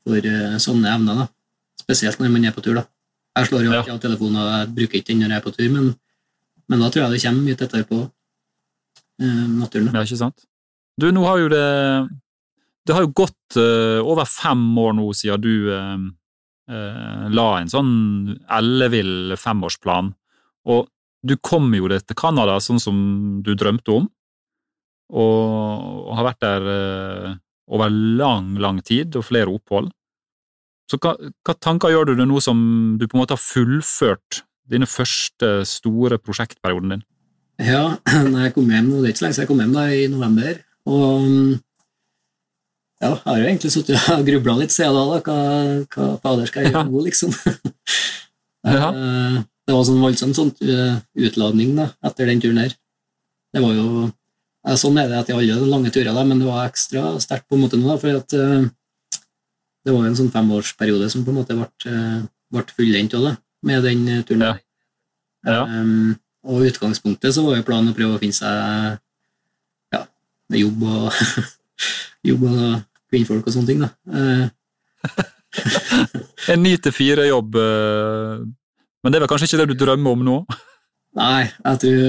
for 0.03 0.19
eh, 0.35 0.59
sånne 0.59 0.91
evner, 0.97 1.15
da. 1.23 1.29
Spesielt 1.79 2.19
når 2.19 2.33
man 2.35 2.45
er 2.51 2.57
på 2.59 2.61
tur, 2.67 2.75
da. 2.83 2.89
Jeg 3.39 3.47
slår 3.53 3.69
jo 3.69 3.73
Ja. 3.77 3.81
ikke 3.85 3.95
av 3.95 4.01
telefonen, 4.03 4.37
og 4.43 4.49
jeg 4.51 4.75
bruker 4.75 4.99
ikke 4.99 5.13
den 5.15 5.21
når 5.23 5.31
jeg 5.31 5.39
er 5.39 5.45
på 5.47 5.55
tur, 5.55 5.69
men, 5.71 5.93
men 6.69 6.81
da 6.83 6.91
tror 6.91 7.05
jeg 7.07 7.13
det 7.15 7.23
kommer 7.23 7.47
mye 7.47 7.55
tettere 7.63 7.87
på 7.87 8.01
eh, 9.21 9.45
naturen. 9.61 9.91
da. 9.91 10.01
Ja, 10.01 10.07
ikke 10.07 10.21
sant? 10.21 10.47
Du, 11.01 11.09
nå 11.15 11.25
har 11.25 11.39
jo 11.41 11.51
det 11.53 11.67
Det 12.87 12.97
har 12.97 13.05
jo 13.05 13.13
gått 13.15 13.59
uh, 13.61 14.01
over 14.03 14.27
fem 14.27 14.63
år 14.81 14.97
nå 14.97 15.11
siden 15.15 15.43
du 15.45 15.69
uh, 15.71 16.01
uh, 16.73 17.27
la 17.31 17.49
en 17.61 17.71
sånn 17.71 17.93
ellevill 18.51 19.37
femårsplan, 19.39 20.11
og 20.67 20.89
du 21.23 21.37
kom 21.45 21.69
jo 21.77 21.91
til 21.93 22.17
Canada 22.17 22.57
sånn 22.65 22.81
som 22.81 22.97
du 23.45 23.53
drømte 23.55 23.93
om, 23.93 24.09
og, 25.13 26.11
har 26.17 26.27
vært 26.31 26.41
der 26.41 26.69
over 27.71 27.93
lang, 27.93 28.55
lang 28.59 28.81
tid 28.83 29.19
og 29.21 29.27
flere 29.29 29.53
opphold. 29.53 29.91
Så 30.91 30.99
hva, 30.99 31.13
hva 31.47 31.55
tanker 31.55 31.93
gjør 31.93 32.11
du 32.11 32.15
deg 32.19 32.31
nå 32.31 32.41
som 32.43 32.61
du 32.99 33.05
på 33.07 33.19
en 33.19 33.23
måte 33.23 33.37
har 33.37 33.43
fullført 33.43 34.41
dine 34.71 34.89
første 34.91 35.61
store 35.69 36.19
prosjektperioden 36.19 36.97
din? 36.97 37.05
Ja, 37.61 37.83
når 38.33 38.47
jeg 38.47 38.55
kom 38.57 38.71
hjem, 38.73 38.93
og 38.95 39.03
det 39.03 39.11
er 39.11 39.13
ikke 39.13 39.21
så 39.21 39.27
lenge 39.27 39.37
siden 39.37 39.45
jeg 39.45 39.51
kom 39.51 39.61
hjem 39.65 39.75
da, 39.77 39.83
i 39.93 40.07
november, 40.13 40.61
og 40.91 41.27
ja, 43.01 43.15
jeg 43.15 43.25
har 43.25 43.39
jo 43.41 43.49
egentlig 43.49 43.73
sittet 43.73 44.09
og 44.13 44.25
grubla 44.29 44.55
litt 44.61 44.75
siden 44.75 44.97
da, 44.97 45.05
da. 45.09 45.21
Hva, 45.25 45.37
hva 45.95 46.09
fader 46.25 46.49
skal 46.51 46.67
jeg 46.67 46.75
gjøre 46.75 46.89
nå, 46.91 47.05
liksom? 47.09 47.35
Ja. 48.61 48.91
Eh, 48.93 49.37
Det 49.65 49.73
var 49.73 49.85
sånn 49.89 50.03
voldsom 50.03 50.33
sånn 50.37 50.51
eh, 50.67 50.99
utladning 51.25 51.71
da, 51.79 51.87
etter 52.05 52.29
den 52.29 52.43
turen 52.43 52.59
her. 52.61 52.75
Det 53.55 53.63
var 53.63 53.73
jo 53.73 53.87
ja, 54.11 54.75
Sånn 54.77 54.99
er 55.01 55.09
det 55.09 55.17
etter 55.17 55.39
alle 55.39 55.57
lange 55.71 55.93
turer, 55.95 56.11
da, 56.13 56.25
men 56.29 56.43
det 56.43 56.49
var 56.51 56.67
ekstra 56.69 57.15
sterkt 57.25 57.47
på 57.49 57.57
en 57.57 57.63
måte 57.65 57.81
nå, 57.81 57.89
da, 57.89 57.97
for 58.03 58.19
at 58.19 58.37
eh, 58.37 58.67
det 59.87 59.95
var 59.95 60.05
jo 60.05 60.11
en 60.11 60.19
sånn 60.19 60.33
femårsperiode 60.35 61.09
som 61.09 61.25
på 61.25 61.33
en 61.33 61.39
måte 61.41 61.57
ble, 61.57 62.03
ble 62.53 62.67
fullendt 62.77 63.17
med 63.65 63.87
den 63.89 64.05
turen. 64.29 64.45
Ja. 64.45 64.59
Ja. 65.49 65.63
Um, 65.65 66.19
og 66.47 66.63
i 66.65 66.71
utgangspunktet 66.71 67.35
så 67.37 67.45
var 67.45 67.59
jo 67.59 67.67
planen 67.67 67.93
å 67.93 67.97
prøve 67.97 68.17
å 68.17 68.21
finne 68.23 68.37
seg 68.37 68.55
ja, 69.95 70.03
jobb 70.63 70.83
og 70.89 71.11
jobb 72.31 72.47
og 72.49 72.63
kvinnfolk 73.11 73.47
og 73.49 73.55
sånne 73.55 73.69
ting. 73.71 73.85
da. 73.85 73.91
Eh, 74.15 74.47
En 76.55 76.63
ni 76.63 76.77
til 76.79 76.95
fire-jobb, 76.95 77.57
eh, 77.59 78.43
men 79.03 79.13
det 79.13 79.19
er 79.19 79.25
vel 79.25 79.31
kanskje 79.33 79.49
ikke 79.49 79.61
det 79.63 79.73
du 79.73 79.81
drømmer 79.85 80.15
om 80.17 80.23
nå? 80.27 80.37
nei, 81.19 81.49
jeg 81.51 81.81
tror 81.83 82.03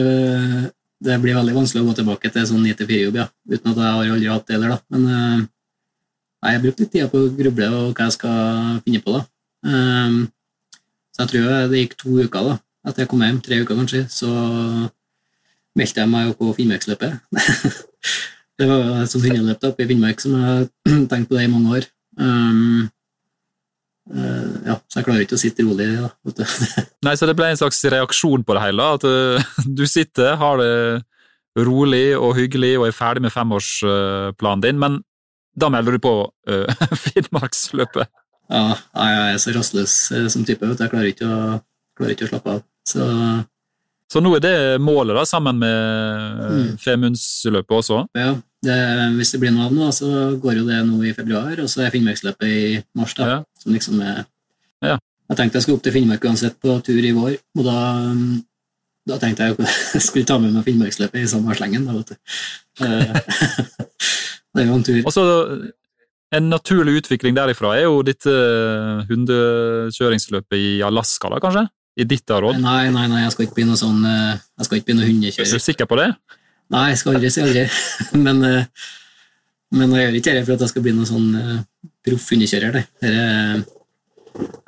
det 1.02 1.16
blir 1.24 1.34
veldig 1.40 1.56
vanskelig 1.58 1.82
å 1.82 1.88
gå 1.90 1.96
tilbake 1.98 2.30
til 2.32 2.46
sånn 2.46 2.62
9-4-jobb, 2.68 3.16
ja. 3.18 3.26
Uten 3.50 3.72
at 3.72 3.80
jeg 3.82 3.88
har 3.96 4.12
aldri 4.14 4.30
hatt 4.30 4.46
det 4.46 4.54
heller, 4.58 4.76
da. 4.76 4.80
Men 4.94 5.08
nei, 5.10 6.52
jeg 6.52 6.60
har 6.60 6.66
brukt 6.68 6.84
litt 6.84 6.92
tid 6.94 7.10
på 7.10 7.24
å 7.24 7.32
gruble 7.40 7.70
og 7.80 7.96
hva 7.98 8.06
jeg 8.06 8.16
skal 8.20 8.36
finne 8.86 9.02
på, 9.02 9.16
da. 9.18 9.24
Så 11.12 11.24
jeg 11.24 11.32
tror 11.32 11.48
det 11.74 11.82
gikk 11.82 11.98
to 12.04 12.14
uker 12.22 12.52
da, 12.52 12.54
etter 12.88 13.04
jeg 13.04 13.12
kom 13.12 13.22
hjem, 13.22 13.42
tre 13.46 13.62
uker 13.62 13.78
kanskje, 13.78 14.06
så 14.10 14.30
meldte 15.78 16.04
jeg 16.04 16.12
meg 16.12 16.32
på 16.40 16.52
Finnmarksløpet. 16.58 17.20
det 18.60 18.70
var 18.70 19.06
sånt 19.10 19.28
hundeløp 19.28 19.68
oppe 19.70 19.86
i 19.86 19.90
Finnmark 19.90 20.24
som 20.24 20.36
jeg 20.38 20.48
har 20.48 20.66
tenkt 21.12 21.30
på 21.30 21.38
det 21.38 21.46
i 21.48 21.52
mange 21.52 21.78
år. 21.78 21.88
Um, 22.20 22.90
uh, 24.12 24.50
ja, 24.68 24.78
så 24.90 25.00
jeg 25.00 25.08
klarer 25.08 25.26
ikke 25.26 25.38
å 25.38 25.42
sitte 25.42 25.66
rolig. 25.68 25.88
Da, 26.02 26.48
Nei, 27.08 27.16
Så 27.18 27.30
det 27.30 27.38
ble 27.40 27.52
en 27.52 27.62
slags 27.62 27.80
reaksjon 27.94 28.46
på 28.48 28.58
det 28.58 28.66
hele? 28.66 28.90
At 28.98 29.08
uh, 29.08 29.54
du 29.80 29.86
sitter, 29.90 30.36
har 30.42 30.60
det 30.62 30.74
rolig 31.68 32.12
og 32.16 32.36
hyggelig 32.38 32.78
og 32.80 32.88
er 32.88 32.96
ferdig 32.96 33.26
med 33.26 33.34
femårsplanen 33.34 34.64
din, 34.64 34.78
men 34.80 35.02
da 35.60 35.68
melder 35.72 35.98
du 35.98 36.04
på 36.04 36.16
uh, 36.28 36.84
Finnmarksløpet? 37.06 38.12
Ja, 38.52 38.76
jeg 38.76 39.34
er 39.34 39.38
så 39.40 39.54
rastløs 39.56 39.94
som 40.34 40.44
type. 40.44 40.68
Vet 40.68 40.76
du. 40.76 40.84
Jeg 40.84 40.92
klarer 40.92 41.12
ikke 41.14 41.28
å, 41.28 41.60
klarer 41.96 42.18
ikke 42.18 42.28
å 42.28 42.32
slappe 42.34 42.56
av. 42.58 42.64
Så 42.92 43.08
så 44.12 44.20
nå 44.20 44.34
er 44.36 44.42
det 44.44 44.56
målet, 44.84 45.16
da, 45.16 45.24
sammen 45.28 45.62
med 45.62 46.40
mm. 46.42 46.72
Femundsløpet 46.84 47.78
også? 47.78 48.02
Ja, 48.18 48.34
det, 48.66 48.76
hvis 49.16 49.32
det 49.32 49.40
blir 49.40 49.54
noe 49.56 49.70
av 49.70 49.76
nå, 49.78 49.88
så 49.96 50.10
går 50.42 50.60
jo 50.60 50.66
det 50.68 50.82
nå 50.84 51.00
i 51.08 51.14
februar, 51.16 51.54
og 51.64 51.72
så 51.72 51.86
er 51.86 51.94
Finnmarksløpet 51.94 52.48
i 52.50 52.82
mars. 53.00 53.16
da, 53.16 53.30
ja. 53.30 53.38
som 53.64 53.72
liksom 53.72 54.04
er... 54.04 54.26
Ja. 54.84 54.98
Jeg 55.32 55.40
tenkte 55.40 55.62
jeg 55.62 55.64
skulle 55.64 55.80
opp 55.80 55.86
til 55.86 55.96
Finnmark 55.96 56.28
uansett 56.28 56.60
på 56.60 56.76
tur 56.84 57.00
i 57.00 57.14
vår, 57.16 57.38
og 57.56 57.64
da, 57.70 57.78
da 59.14 59.20
tenkte 59.22 59.48
jeg 59.48 59.70
jeg 59.96 60.04
skulle 60.10 60.28
ta 60.28 60.42
med 60.44 60.58
meg 60.58 60.68
Finnmarksløpet 60.68 61.24
i 61.24 61.32
samme 61.32 61.56
slengen. 61.56 61.88
da, 61.88 61.96
vet 62.02 62.12
du. 62.12 62.40
Eh, 62.84 63.16
det 64.52 64.66
er 64.66 64.68
jo 64.74 64.76
en 64.76 64.90
tur. 64.92 65.04
Også, 65.08 65.24
en 66.36 66.52
naturlig 66.52 67.00
utvikling 67.00 67.40
derifra 67.40 67.78
er 67.78 67.88
jo 67.88 68.04
ditt 68.08 68.28
uh, 68.28 69.08
hundekjøringsløpet 69.08 70.60
i 70.60 70.82
Alaska, 70.84 71.32
da, 71.32 71.40
kanskje? 71.44 71.70
I 72.00 72.08
ditt 72.08 72.30
råd? 72.30 72.60
Nei, 72.62 72.88
nei, 72.94 73.08
nei, 73.12 73.26
jeg 73.26 73.34
skal 73.34 73.46
ikke 73.48 73.58
begynne 73.58 73.78
sånn 73.80 74.00
eh, 74.08 74.40
Jeg 74.60 74.68
skal 74.68 74.80
ikke 74.80 74.90
bli 74.92 74.98
noe 75.00 75.10
hundekjører. 75.10 75.50
Er 75.50 75.60
du 75.60 75.66
sikker 75.66 75.90
på 75.90 76.00
det? 76.00 76.08
Nei, 76.72 76.86
jeg 76.94 77.02
skal 77.02 77.18
aldri 77.18 77.32
si 77.34 77.44
aldri. 77.44 77.66
men, 78.26 78.40
eh, 78.48 78.88
men 79.76 79.96
jeg 79.98 80.06
gjør 80.06 80.18
ikke 80.22 80.36
det 80.38 80.46
for 80.48 80.56
at 80.56 80.64
jeg 80.66 80.72
skal 80.72 80.86
bli 80.86 80.96
noen 80.96 81.10
sånn 81.10 81.28
uh, 81.36 81.60
proff 82.06 82.30
hundekjører. 82.32 82.78
Det. 82.78 82.86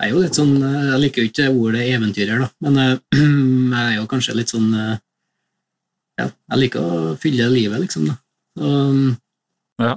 er 0.03 0.11
jo 0.11 0.21
litt 0.23 0.37
sånn 0.37 0.53
Jeg 0.59 0.99
liker 0.99 1.23
jo 1.23 1.29
ikke 1.31 1.47
ordet 1.51 1.87
eventyrer, 1.91 2.43
da, 2.43 2.49
men 2.63 2.79
jeg 3.75 3.83
er 3.83 3.97
jo 3.97 4.07
kanskje 4.11 4.35
litt 4.35 4.51
sånn 4.51 4.69
Ja, 4.73 6.27
jeg 6.27 6.59
liker 6.59 6.83
å 6.83 7.13
fylle 7.19 7.47
livet, 7.51 7.79
liksom. 7.83 8.07
da. 8.11 8.17
Så, 8.59 8.73
ja. 9.81 9.95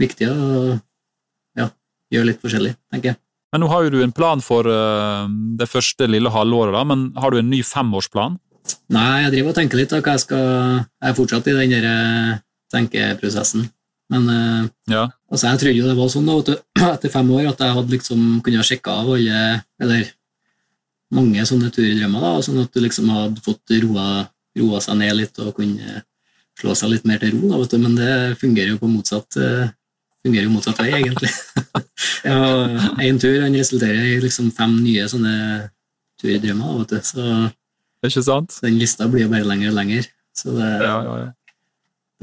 Viktig 0.00 0.28
å 0.32 0.78
ja, 1.60 1.68
gjøre 2.12 2.32
litt 2.32 2.40
forskjellig, 2.42 2.74
tenker 2.92 3.12
jeg. 3.12 3.20
Men 3.52 3.60
nå 3.60 3.68
har 3.68 3.84
jo 3.84 3.92
du 3.92 3.98
en 4.00 4.14
plan 4.16 4.40
for 4.40 4.64
uh, 4.64 5.28
det 5.60 5.68
første 5.68 6.08
lille 6.08 6.32
halvåret, 6.32 6.72
da, 6.72 6.86
men 6.88 7.10
har 7.20 7.32
du 7.32 7.42
en 7.42 7.50
ny 7.52 7.60
femårsplan? 7.66 8.38
Nei, 8.94 9.24
jeg 9.24 9.32
driver 9.34 9.52
og 9.52 9.58
tenker 9.58 9.80
litt. 9.80 9.92
Da, 9.92 10.00
hva 10.00 10.14
jeg, 10.16 10.24
skal, 10.24 10.46
jeg 11.02 11.10
er 11.10 11.18
fortsatt 11.18 11.48
i 11.50 11.56
den 11.58 11.74
der 11.74 11.86
eh, 11.90 12.40
tenkeprosessen. 12.72 13.66
Men 14.12 14.24
uh, 14.28 14.64
ja. 14.88 15.04
altså, 15.28 15.50
jeg 15.50 15.60
trodde 15.60 15.82
jo 15.82 15.90
det 15.90 15.98
var 15.98 16.10
sånn 16.12 16.30
da, 16.30 16.56
etter 16.94 17.12
fem 17.12 17.32
år 17.36 17.50
at 17.50 17.60
jeg 17.64 17.76
hadde 17.76 17.96
liksom 17.96 18.24
kunne 18.44 18.64
sjekka 18.66 18.96
av 19.02 19.12
alle 19.14 19.42
Eller 19.82 20.10
mange 21.12 21.44
sånne 21.48 21.68
turdrømmer, 21.72 22.24
da, 22.24 22.32
sånn 22.44 22.62
at 22.62 22.72
du 22.72 22.80
liksom 22.80 23.10
hadde 23.12 23.44
fått 23.44 23.74
roa, 23.82 24.22
roa 24.62 24.80
seg 24.80 24.96
ned 24.96 25.18
litt 25.18 25.40
og 25.44 25.52
kunne 25.58 26.00
slå 26.56 26.72
seg 26.78 26.94
litt 26.94 27.08
mer 27.08 27.20
til 27.20 27.36
ro. 27.36 27.52
Da, 27.52 27.80
men 27.82 27.98
det 28.00 28.12
fungerer 28.40 28.72
jo 28.72 28.80
på 28.80 28.88
motsatt 28.88 29.36
fungerer 30.22 30.46
jo 30.46 30.54
motsatt 30.54 30.80
vei, 30.82 30.90
egentlig. 31.00 31.30
ja, 32.28 32.38
Én 33.02 33.20
tur 33.22 33.42
han 33.42 33.56
resulterer 33.58 34.14
i 34.14 34.18
liksom 34.22 34.50
fem 34.54 34.74
nye 34.82 35.06
sånne 35.10 35.36
turdrømmer. 36.22 36.82
vet 36.82 36.94
du. 36.94 37.12
Så 37.12 38.08
ikke 38.08 38.24
sant? 38.26 38.58
den 38.64 38.80
lista 38.80 39.06
blir 39.10 39.26
jo 39.26 39.32
bare 39.32 39.46
lengre 39.46 39.70
og 39.70 39.78
lengre. 39.78 40.04
Så 40.34 40.54
det, 40.56 40.68
ja, 40.82 40.94
ja, 41.04 41.16
ja. 41.20 41.28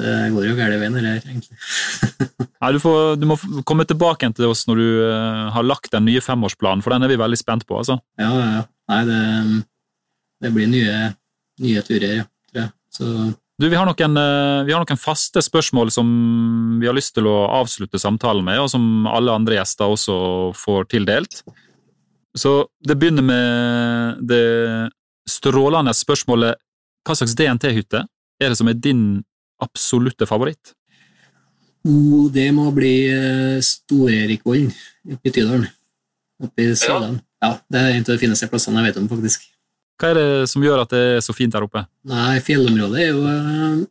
det 0.02 0.14
går 0.34 0.48
jo 0.50 0.56
gæren 0.58 0.82
veien, 0.82 0.98
det 0.98 1.04
her, 1.06 1.22
egentlig. 1.30 1.60
Nei, 2.62 2.72
du, 2.76 2.80
får, 2.84 3.16
du, 3.22 3.28
må 3.30 3.38
komme 3.68 3.86
tilbake 3.88 4.32
til 4.36 4.50
oss 4.50 4.66
når 4.68 4.82
du 4.82 4.88
uh, 5.06 5.46
har 5.56 5.68
lagt 5.68 5.92
den 5.94 6.08
nye 6.10 6.24
femårsplanen, 6.24 6.84
for 6.84 6.96
den 6.96 7.06
er 7.06 7.14
vi 7.14 7.20
veldig 7.22 7.40
spent 7.40 7.68
på. 7.70 7.78
altså. 7.80 8.00
Ja, 8.20 8.32
ja, 8.34 8.50
ja. 8.58 8.66
Nei, 8.90 9.04
det, 9.06 9.22
det 10.44 10.52
blir 10.56 10.72
nye, 10.72 10.98
nye 11.64 11.86
turer, 11.86 12.16
ja, 12.24 12.28
tror 12.50 12.64
jeg. 12.64 12.74
Så 12.90 13.14
du, 13.60 13.68
vi 13.68 13.76
har, 13.76 13.88
noen, 13.88 14.20
eh, 14.22 14.66
vi 14.68 14.74
har, 14.74 14.84
noen, 14.84 15.00
faste 15.00 15.42
spørsmål 15.44 15.92
som 15.92 16.08
vi 16.80 16.88
har 16.88 16.96
lyst 16.96 17.14
til 17.18 17.28
å 17.28 17.50
avslutte 17.60 18.00
samtalen 18.00 18.46
med, 18.48 18.62
og 18.64 18.70
som 18.72 19.08
alle 19.10 19.36
andre 19.36 19.60
gjester 19.60 19.92
også 19.92 20.16
får 20.56 20.88
tildelt. 20.94 21.42
Så 22.38 22.70
det 22.86 22.96
begynner 23.00 23.26
med 23.26 24.24
det 24.30 24.46
strålende 25.30 25.92
spørsmålet 25.98 26.56
hva 27.06 27.16
slags 27.18 27.36
DNT-hytte 27.36 28.06
er 28.40 28.52
det 28.52 28.58
som 28.60 28.70
er 28.72 28.80
din 28.80 29.04
absolutte 29.64 30.28
favoritt? 30.30 30.74
Oh, 31.88 32.28
det 32.32 32.50
må 32.56 32.70
bli 32.76 32.94
uh, 33.12 33.60
Stor-Erikvollen 33.64 34.72
oppe 35.16 35.32
i 35.32 35.34
Tydalen. 35.36 35.68
Oppe 36.44 36.64
i 36.64 36.76
Sørland. 36.80 37.20
Ja. 37.40 37.50
ja. 37.50 37.54
det 37.68 37.80
er 37.80 37.96
en 37.96 38.06
av 38.06 38.14
de 38.14 38.20
fineste 38.22 38.50
plassene 38.52 38.84
jeg 38.84 38.92
vet 38.92 39.00
om, 39.02 39.08
faktisk. 39.12 39.48
Hva 40.00 40.12
er 40.14 40.20
det 40.20 40.28
som 40.48 40.64
gjør 40.64 40.86
at 40.86 40.94
det 40.96 41.06
er 41.18 41.24
så 41.24 41.36
fint 41.36 41.52
der 41.52 41.66
oppe? 41.66 41.84
Nei, 42.08 42.40
fjellområdet 42.44 43.02
er 43.04 43.10
jo 43.12 43.24
eh, 43.28 43.88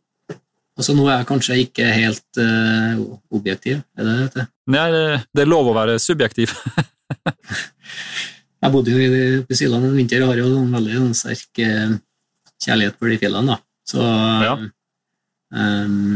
Altså, 0.79 0.93
nå 0.95 1.09
er 1.09 1.17
jeg 1.17 1.27
kanskje 1.27 1.55
ikke 1.59 1.85
helt 1.91 2.37
uh, 2.39 2.99
objektiv, 3.35 3.81
er 3.99 4.05
det 4.07 4.13
det? 4.31 4.45
Nei, 4.71 4.85
det 5.27 5.43
er 5.43 5.49
lov 5.49 5.67
å 5.67 5.73
være 5.75 5.97
subjektiv. 5.99 6.53
jeg 8.63 8.71
bodde 8.71 8.93
jo 8.93 9.09
oppe 9.41 9.51
i 9.51 9.59
Sydland 9.59 9.89
en 9.89 9.97
vinter 9.97 10.23
og 10.23 10.31
har 10.31 10.39
jo 10.39 10.53
en 10.61 10.71
veldig 10.77 11.01
en 11.01 11.17
sterk 11.19 11.59
uh, 11.67 11.97
kjærlighet 12.63 12.95
for 12.95 13.11
de 13.11 13.19
fjellene, 13.19 13.57
da. 13.57 13.59
Så 13.91 14.05
ja. 14.45 14.55
um, 15.51 16.15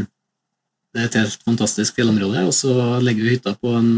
det 0.96 1.02
er 1.02 1.10
et 1.10 1.20
helt 1.20 1.44
fantastisk 1.44 2.00
fjellområde, 2.00 2.46
og 2.48 2.56
så 2.56 2.72
legger 3.04 3.26
vi 3.26 3.36
hytta 3.36 3.52
på 3.60 3.76
en 3.76 3.92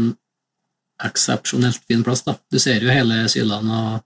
eksepsjonelt 1.07 1.83
fin 1.87 2.03
plass. 2.03 2.25
da. 2.27 2.35
Du 2.51 2.59
ser 2.59 2.83
jo 2.83 2.91
hele 2.91 3.23
Sydland 3.31 3.71
og 3.71 4.03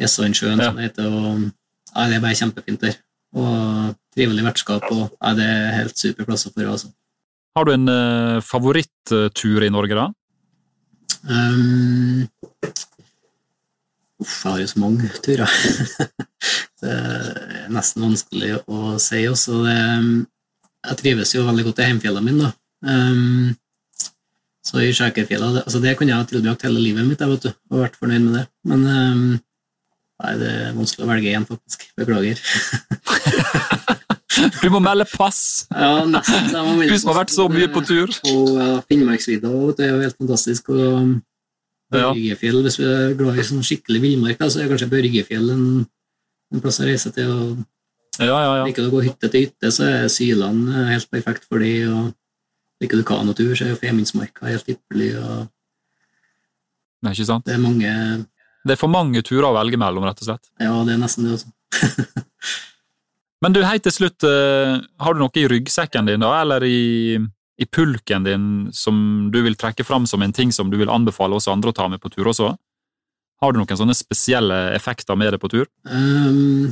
Essandsjøen, 0.00 0.60
ja. 0.60 0.70
som 0.70 0.78
det 0.78 0.88
heter. 0.88 1.08
og 1.08 1.50
ja, 1.92 2.08
Det 2.08 2.16
er 2.16 2.24
bare 2.24 2.38
kjempefint 2.38 2.80
der. 2.86 2.98
Og 3.36 3.94
trivelig 4.14 4.44
vertskap. 4.44 4.88
og 4.90 5.04
ja, 5.10 5.34
Det 5.34 5.46
er 5.46 5.78
helt 5.78 5.98
super 5.98 6.28
plasser 6.28 6.52
for. 6.54 6.66
Altså. 6.72 6.92
Har 7.56 7.64
du 7.64 7.72
en 7.74 7.88
uh, 7.88 8.40
favorittur 8.40 9.62
i 9.66 9.72
Norge, 9.72 9.94
da? 9.98 10.08
Um, 11.22 12.26
uff, 14.20 14.44
jeg 14.44 14.52
har 14.52 14.60
jo 14.60 14.70
så 14.72 14.82
mange 14.82 15.10
turer. 15.22 15.56
det 16.82 16.92
er 16.92 17.68
nesten 17.72 18.06
vanskelig 18.08 18.56
å 18.66 18.96
si 19.02 19.26
også. 19.28 19.62
Det, 19.66 19.78
jeg 20.88 20.98
trives 21.02 21.34
jo 21.36 21.44
veldig 21.46 21.68
godt 21.68 21.82
i 21.82 21.90
heimfjellene 21.90 22.26
mine. 22.26 22.48
da. 22.48 22.56
Um, 22.82 23.52
så 24.62 24.80
i 24.82 24.92
Skjækerfjella 24.94 25.64
altså 25.64 25.78
det 25.82 25.92
kunne 25.98 26.12
jeg 26.12 26.18
ha 26.18 26.26
tilbrakt 26.26 26.64
hele 26.66 26.80
livet 26.82 27.06
mitt 27.06 27.20
jeg 27.22 27.30
vet 27.32 27.46
du, 27.46 27.50
og 27.70 27.80
vært 27.82 27.98
fornøyd 27.98 28.24
med 28.24 28.36
det. 28.38 28.44
Men 28.70 28.84
um, 28.86 29.24
Nei, 30.22 30.36
det 30.38 30.50
er 30.54 30.76
vanskelig 30.76 31.04
å 31.04 31.10
velge 31.10 31.30
igjen, 31.30 31.46
faktisk. 31.48 31.88
Beklager. 31.98 32.38
du 34.62 34.68
må 34.70 34.78
melde 34.84 35.06
pass! 35.10 35.40
Ja, 35.74 36.04
nesten. 36.06 36.52
Du 36.52 36.94
som 36.94 37.10
har 37.10 37.22
vært 37.24 37.34
så 37.34 37.48
mye 37.50 37.68
på 37.72 37.82
tur. 37.86 38.12
Og 38.30 38.54
ja, 38.54 38.68
Finnmarksvidda 38.86 39.50
det 39.50 39.88
er 39.88 39.94
jo 39.96 40.02
helt 40.04 40.18
fantastisk. 40.20 40.70
Og 40.76 41.18
Børgefjell, 41.92 42.60
hvis 42.64 42.78
vi 42.80 42.86
er 42.88 43.16
glad 43.18 43.40
i 43.40 43.46
sånn 43.48 43.66
skikkelig 43.66 44.02
villmark, 44.04 44.46
så 44.46 44.62
er 44.62 44.70
kanskje 44.70 44.90
Børgefjell 44.92 45.50
en, 45.52 45.66
en 46.54 46.64
plass 46.64 46.80
å 46.80 46.86
reise 46.86 47.12
til. 47.14 47.32
og 47.32 48.22
ja, 48.22 48.36
ja, 48.36 48.52
ja. 48.60 48.66
Liker 48.68 48.86
du 48.86 48.92
å 48.92 48.96
gå 48.98 49.06
hytte 49.08 49.30
til 49.32 49.48
hytte, 49.48 49.72
så 49.74 49.88
er 49.88 50.12
Syland 50.12 50.70
helt 50.92 51.10
perfekt 51.10 51.48
for 51.50 51.64
det. 51.64 51.80
og 51.90 52.12
Liker 52.82 53.00
du 53.00 53.06
kanotur, 53.08 53.56
så 53.56 53.66
er 53.66 53.74
jo 53.74 53.80
Femundsmarka 53.82 54.46
helt 54.48 54.70
ypperlig. 54.70 55.16
og 55.18 55.50
er 57.02 57.16
ikke 57.16 57.26
sant. 57.26 57.46
Det 57.46 57.56
er 57.56 57.62
mange 57.62 57.92
det 58.62 58.76
er 58.76 58.80
for 58.80 58.92
mange 58.92 59.22
turer 59.26 59.48
å 59.48 59.56
velge 59.56 59.78
mellom, 59.80 60.04
rett 60.06 60.22
og 60.22 60.28
slett. 60.28 60.50
Ja, 60.62 60.74
det 60.86 60.94
er 60.94 61.00
nesten 61.02 61.26
det 61.26 61.36
også. 61.38 61.50
Men 63.42 63.54
du, 63.56 63.62
helt 63.66 63.82
til 63.82 63.94
slutt, 63.94 64.22
eh, 64.22 64.76
har 65.02 65.14
du 65.14 65.22
noe 65.22 65.40
i 65.40 65.48
ryggsekken 65.50 66.06
din, 66.06 66.22
da, 66.22 66.30
eller 66.44 66.62
i, 66.62 67.18
i, 67.18 67.66
pulken 67.66 68.28
din, 68.28 68.44
som 68.70 69.30
du 69.34 69.40
vil 69.42 69.58
trekke 69.58 69.86
fram 69.86 70.06
som 70.06 70.22
en 70.22 70.34
ting 70.36 70.54
som 70.54 70.70
du 70.70 70.78
vil 70.78 70.92
anbefale 70.92 71.34
oss 71.34 71.50
andre 71.50 71.72
å 71.72 71.76
ta 71.76 71.88
med 71.90 72.02
på 72.02 72.12
tur 72.14 72.30
også? 72.30 72.52
Har 73.42 73.50
du 73.50 73.58
noen 73.58 73.80
sånne 73.80 73.98
spesielle 73.98 74.60
effekter 74.76 75.18
med 75.18 75.34
det 75.34 75.42
på 75.42 75.50
tur? 75.50 75.66
Um, 75.90 76.70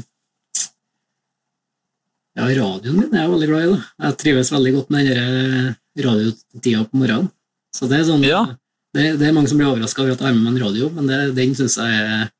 ja, 2.38 2.46
radioen 2.46 3.00
min 3.00 3.10
er 3.10 3.24
jeg 3.24 3.32
veldig 3.32 3.48
glad 3.50 3.64
i. 3.64 3.72
da. 3.72 3.80
Jeg 4.06 4.18
trives 4.22 4.52
veldig 4.54 4.74
godt 4.76 4.94
med 4.94 5.10
den 5.10 6.06
radiotida 6.06 6.84
på 6.86 7.02
morgenen. 7.02 7.32
Så 7.74 7.90
det 7.90 7.98
er 7.98 8.06
sånn 8.06 8.22
ja. 8.26 8.44
Det, 8.90 9.06
det, 9.20 9.26
er 9.28 9.34
mange 9.34 9.50
som 9.50 9.60
blir 9.60 9.70
overraska 9.70 10.02
over 10.02 10.16
at 10.16 10.22
jeg 10.22 10.32
har 10.32 10.38
med 10.38 10.52
en 10.54 10.62
radio, 10.64 10.90
men 10.94 11.06
det, 11.06 11.20
den 11.36 11.54
syns 11.54 11.78
jeg 11.78 12.00
er 12.00 12.30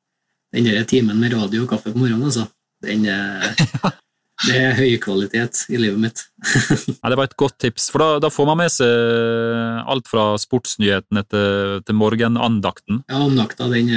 den 0.51 0.67
der 0.67 0.87
timen 0.89 1.19
med 1.19 1.33
radio 1.33 1.63
og 1.63 1.71
kaffe 1.71 1.93
på 1.93 2.01
morgenen, 2.01 2.27
altså. 2.27 2.49
Den 2.83 3.05
er, 3.07 3.53
Det 4.41 4.55
er 4.57 4.73
høykvalitet 4.73 5.67
i 5.69 5.77
livet 5.77 5.99
mitt. 6.01 6.23
ja, 7.01 7.11
det 7.11 7.17
var 7.19 7.27
et 7.27 7.37
godt 7.37 7.59
tips, 7.61 7.91
for 7.93 8.01
da, 8.01 8.07
da, 8.23 8.31
får 8.33 8.47
man 8.49 8.57
med 8.63 8.73
seg 8.73 9.85
alt 9.93 10.09
fra 10.09 10.31
sportsnyhetene 10.41 11.23
til, 11.29 11.83
til 11.85 11.97
morgenandakten. 11.97 13.03
Ja, 13.05 13.21
andakta 13.21 13.69
den, 13.69 13.91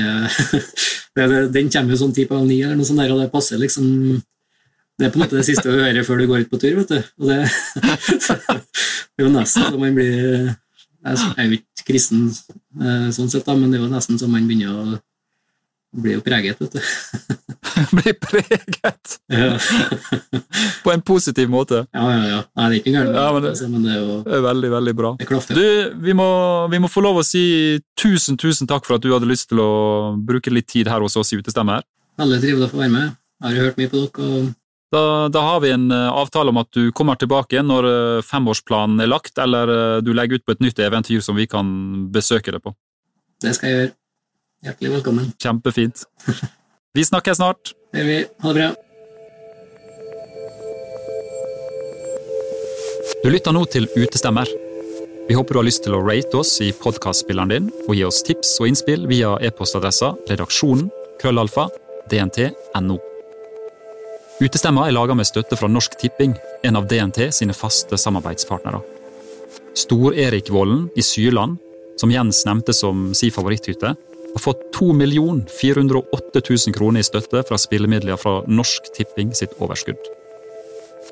den 1.56 1.72
kommer 1.72 1.96
jo 1.96 2.00
sånn 2.02 2.12
ti 2.16 2.26
på 2.28 2.42
ni, 2.44 2.60
eller 2.60 2.76
noe 2.76 2.88
sånt 2.88 3.00
der, 3.00 3.14
og 3.14 3.24
det 3.24 3.32
passer 3.32 3.62
liksom 3.62 3.88
Det 4.94 5.08
er 5.08 5.14
på 5.14 5.18
en 5.18 5.24
måte 5.24 5.40
det 5.40 5.46
siste 5.48 5.72
å 5.72 5.78
høre 5.78 6.04
før 6.06 6.20
du 6.20 6.28
går 6.30 6.44
ut 6.44 6.52
på 6.52 6.60
tur, 6.60 6.76
vet 6.82 6.92
du. 6.92 7.00
Og 7.24 7.32
det, 7.32 7.40
det 7.80 9.24
er 9.24 9.24
jo 9.24 9.32
nesten 9.32 9.72
så 9.72 9.80
man 9.80 9.96
blir 9.96 10.52
Jeg 11.04 11.34
er 11.36 11.48
jo 11.48 11.58
ikke 11.58 11.88
kristen 11.90 12.28
eh, 12.30 13.10
sånn 13.12 13.28
sett, 13.28 13.44
da, 13.44 13.56
men 13.58 13.72
det 13.72 13.78
er 13.78 13.84
jo 13.84 13.90
nesten 13.92 14.20
så 14.20 14.28
man 14.30 14.46
begynner 14.48 14.72
å 14.72 15.00
bli 15.94 16.14
jo 16.16 16.22
preget, 16.24 16.60
vet 16.60 16.72
du. 16.74 16.80
bli 17.98 18.14
preget! 18.18 19.18
På 20.84 20.92
en 20.92 21.02
positiv 21.06 21.50
måte. 21.52 21.84
Ja, 21.94 22.06
ja, 22.10 22.24
ja. 22.28 22.40
Nei, 22.56 22.70
det 22.70 22.78
er 22.78 22.80
ikke 22.80 22.94
gærent, 22.94 23.18
ja, 23.18 23.26
men, 23.36 23.44
det, 23.44 23.68
men, 23.70 23.84
det 23.84 23.92
er 23.92 24.00
jo 24.00 24.16
det 24.24 24.34
er 24.38 24.44
veldig, 24.48 24.70
veldig 24.74 24.96
bra. 24.98 25.12
Du, 25.20 25.66
vi 26.08 26.16
må, 26.16 26.28
vi 26.72 26.82
må, 26.82 26.90
få 26.90 27.04
lov 27.04 27.20
å 27.22 27.26
si 27.26 27.44
tusen, 28.00 28.40
tusen 28.40 28.70
takk 28.70 28.88
for 28.88 28.98
at 28.98 29.04
du 29.04 29.12
hadde 29.14 29.30
lyst 29.30 29.50
til 29.52 29.62
å 29.62 29.70
bruke 30.18 30.52
litt 30.52 30.68
tid 30.72 30.90
her 30.90 31.04
hos 31.04 31.18
oss 31.20 31.32
i 31.34 31.40
Utestemmer. 31.40 31.86
Veldig 32.20 32.42
trivelig 32.42 32.68
å 32.68 32.74
få 32.74 32.82
være 32.82 32.94
med. 32.94 33.16
Jeg 33.44 33.58
har 33.58 33.68
hørt 33.68 33.80
mye 33.80 33.92
på 33.92 34.04
dere. 34.04 34.28
og 34.28 34.52
da, 34.92 35.28
da, 35.28 35.40
har 35.40 35.60
vi 35.60 35.70
en 35.74 35.90
eh, 35.90 36.08
avtale 36.12 36.52
om 36.52 36.60
at 36.60 36.70
du 36.76 36.92
kommer 36.92 37.18
tilbake 37.18 37.62
når 37.64 37.88
eh, 37.88 38.22
femårsplanen 38.26 39.00
er 39.02 39.10
lagt, 39.10 39.38
eller 39.42 39.70
eh, 39.72 39.98
du 40.04 40.12
legger 40.14 40.38
ut 40.38 40.46
på 40.46 40.54
et 40.54 40.62
nytt 40.62 40.78
eventyr 40.78 41.24
som 41.24 41.36
vi 41.38 41.48
kan 41.50 41.66
besøke 42.14 42.54
deg 42.54 42.62
på. 42.62 42.74
Det 43.42 43.54
skal 43.56 43.70
jeg 43.70 43.78
gjøre. 43.78 43.94
Hjertelig 44.64 44.92
velkommen. 44.94 45.32
Kjempefint. 45.42 46.06
Vi 46.94 47.04
snakkes 47.04 47.40
snart. 47.40 47.74
Det 47.92 48.04
gjør 48.04 48.10
vi. 48.12 48.18
Ha 48.44 48.52
det 48.52 48.60
bra. 48.60 48.72
Du 53.24 53.30
lytter 53.32 53.56
nå 53.56 53.64
til 53.72 53.88
Utestemmer. 53.96 54.48
Vi 55.28 55.36
håper 55.36 55.56
du 55.56 55.60
har 55.62 55.66
lyst 55.68 55.84
til 55.86 55.96
å 55.96 56.02
rate 56.04 56.36
oss 56.36 56.58
i 56.60 56.68
podkastspilleren 56.76 57.52
din 57.54 57.70
og 57.86 57.96
gi 57.96 58.04
oss 58.04 58.20
tips 58.26 58.58
og 58.60 58.68
innspill 58.68 59.08
via 59.08 59.32
e-postadressa 59.40 60.12
redaksjonen 60.28 60.90
krøllalfa 61.22 61.70
dnt.no. 62.12 63.00
Utestemma 64.42 64.88
er 64.88 64.96
laga 64.96 65.14
med 65.14 65.28
støtte 65.28 65.54
fra 65.54 65.68
Norsk 65.70 65.92
Tipping, 66.00 66.32
en 66.66 66.78
av 66.78 66.88
DNT 66.90 67.28
sine 67.36 67.54
faste 67.54 67.94
samarbeidspartnere. 68.00 68.80
Stor-Erik-Vollen 69.78 70.88
i 70.98 71.04
Syrland, 71.06 71.60
som 72.00 72.10
Jens 72.10 72.42
nevnte 72.48 72.74
som 72.74 73.12
si 73.14 73.30
favoritthytte, 73.30 73.92
har 74.34 74.42
fått 74.42 74.64
2 74.74 74.90
408 75.60 76.42
000 76.50 76.74
kroner 76.74 77.00
i 77.00 77.06
støtte 77.06 77.44
fra 77.46 77.58
spillemidler 77.58 78.18
fra 78.18 78.40
Norsk 78.50 78.90
Tipping 78.96 79.30
sitt 79.38 79.54
overskudd. 79.62 80.02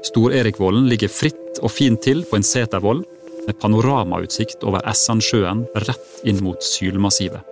Stor-Erikvollen 0.03 0.91
ligger 0.91 1.09
fritt 1.09 1.63
og 1.63 1.71
fint 1.71 2.03
til 2.03 2.25
på 2.27 2.41
en 2.41 2.47
setervoll 2.47 3.05
med 3.47 3.59
panoramautsikt 3.63 4.67
over 4.67 4.83
Essansjøen 4.91 5.63
rett 5.87 6.27
inn 6.27 6.43
mot 6.43 6.59
Sylmassivet. 6.59 7.47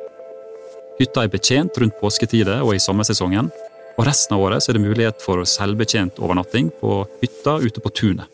Hytta 0.98 1.24
er 1.24 1.30
betjent 1.32 1.78
rundt 1.78 1.98
påsketider 2.02 2.66
og 2.66 2.74
i 2.74 2.82
sommersesongen, 2.82 3.54
og 3.98 4.06
resten 4.06 4.36
av 4.36 4.44
året 4.46 4.68
er 4.68 4.76
det 4.76 4.84
mulighet 4.84 5.24
for 5.24 5.42
selvbetjent 5.48 6.20
overnatting 6.22 6.70
på 6.80 7.02
hytta 7.22 7.58
ute 7.60 7.82
på 7.82 7.94
tunet. 8.02 8.26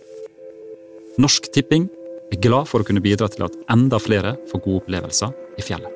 Norsk 1.22 1.48
Tipping 1.54 1.88
er 2.32 2.42
glad 2.42 2.68
for 2.68 2.82
å 2.82 2.86
kunne 2.86 3.04
bidra 3.04 3.30
til 3.32 3.46
at 3.48 3.56
enda 3.72 4.00
flere 4.02 4.36
får 4.50 4.66
gode 4.66 4.84
opplevelser 4.84 5.32
i 5.56 5.64
fjellet. 5.64 5.95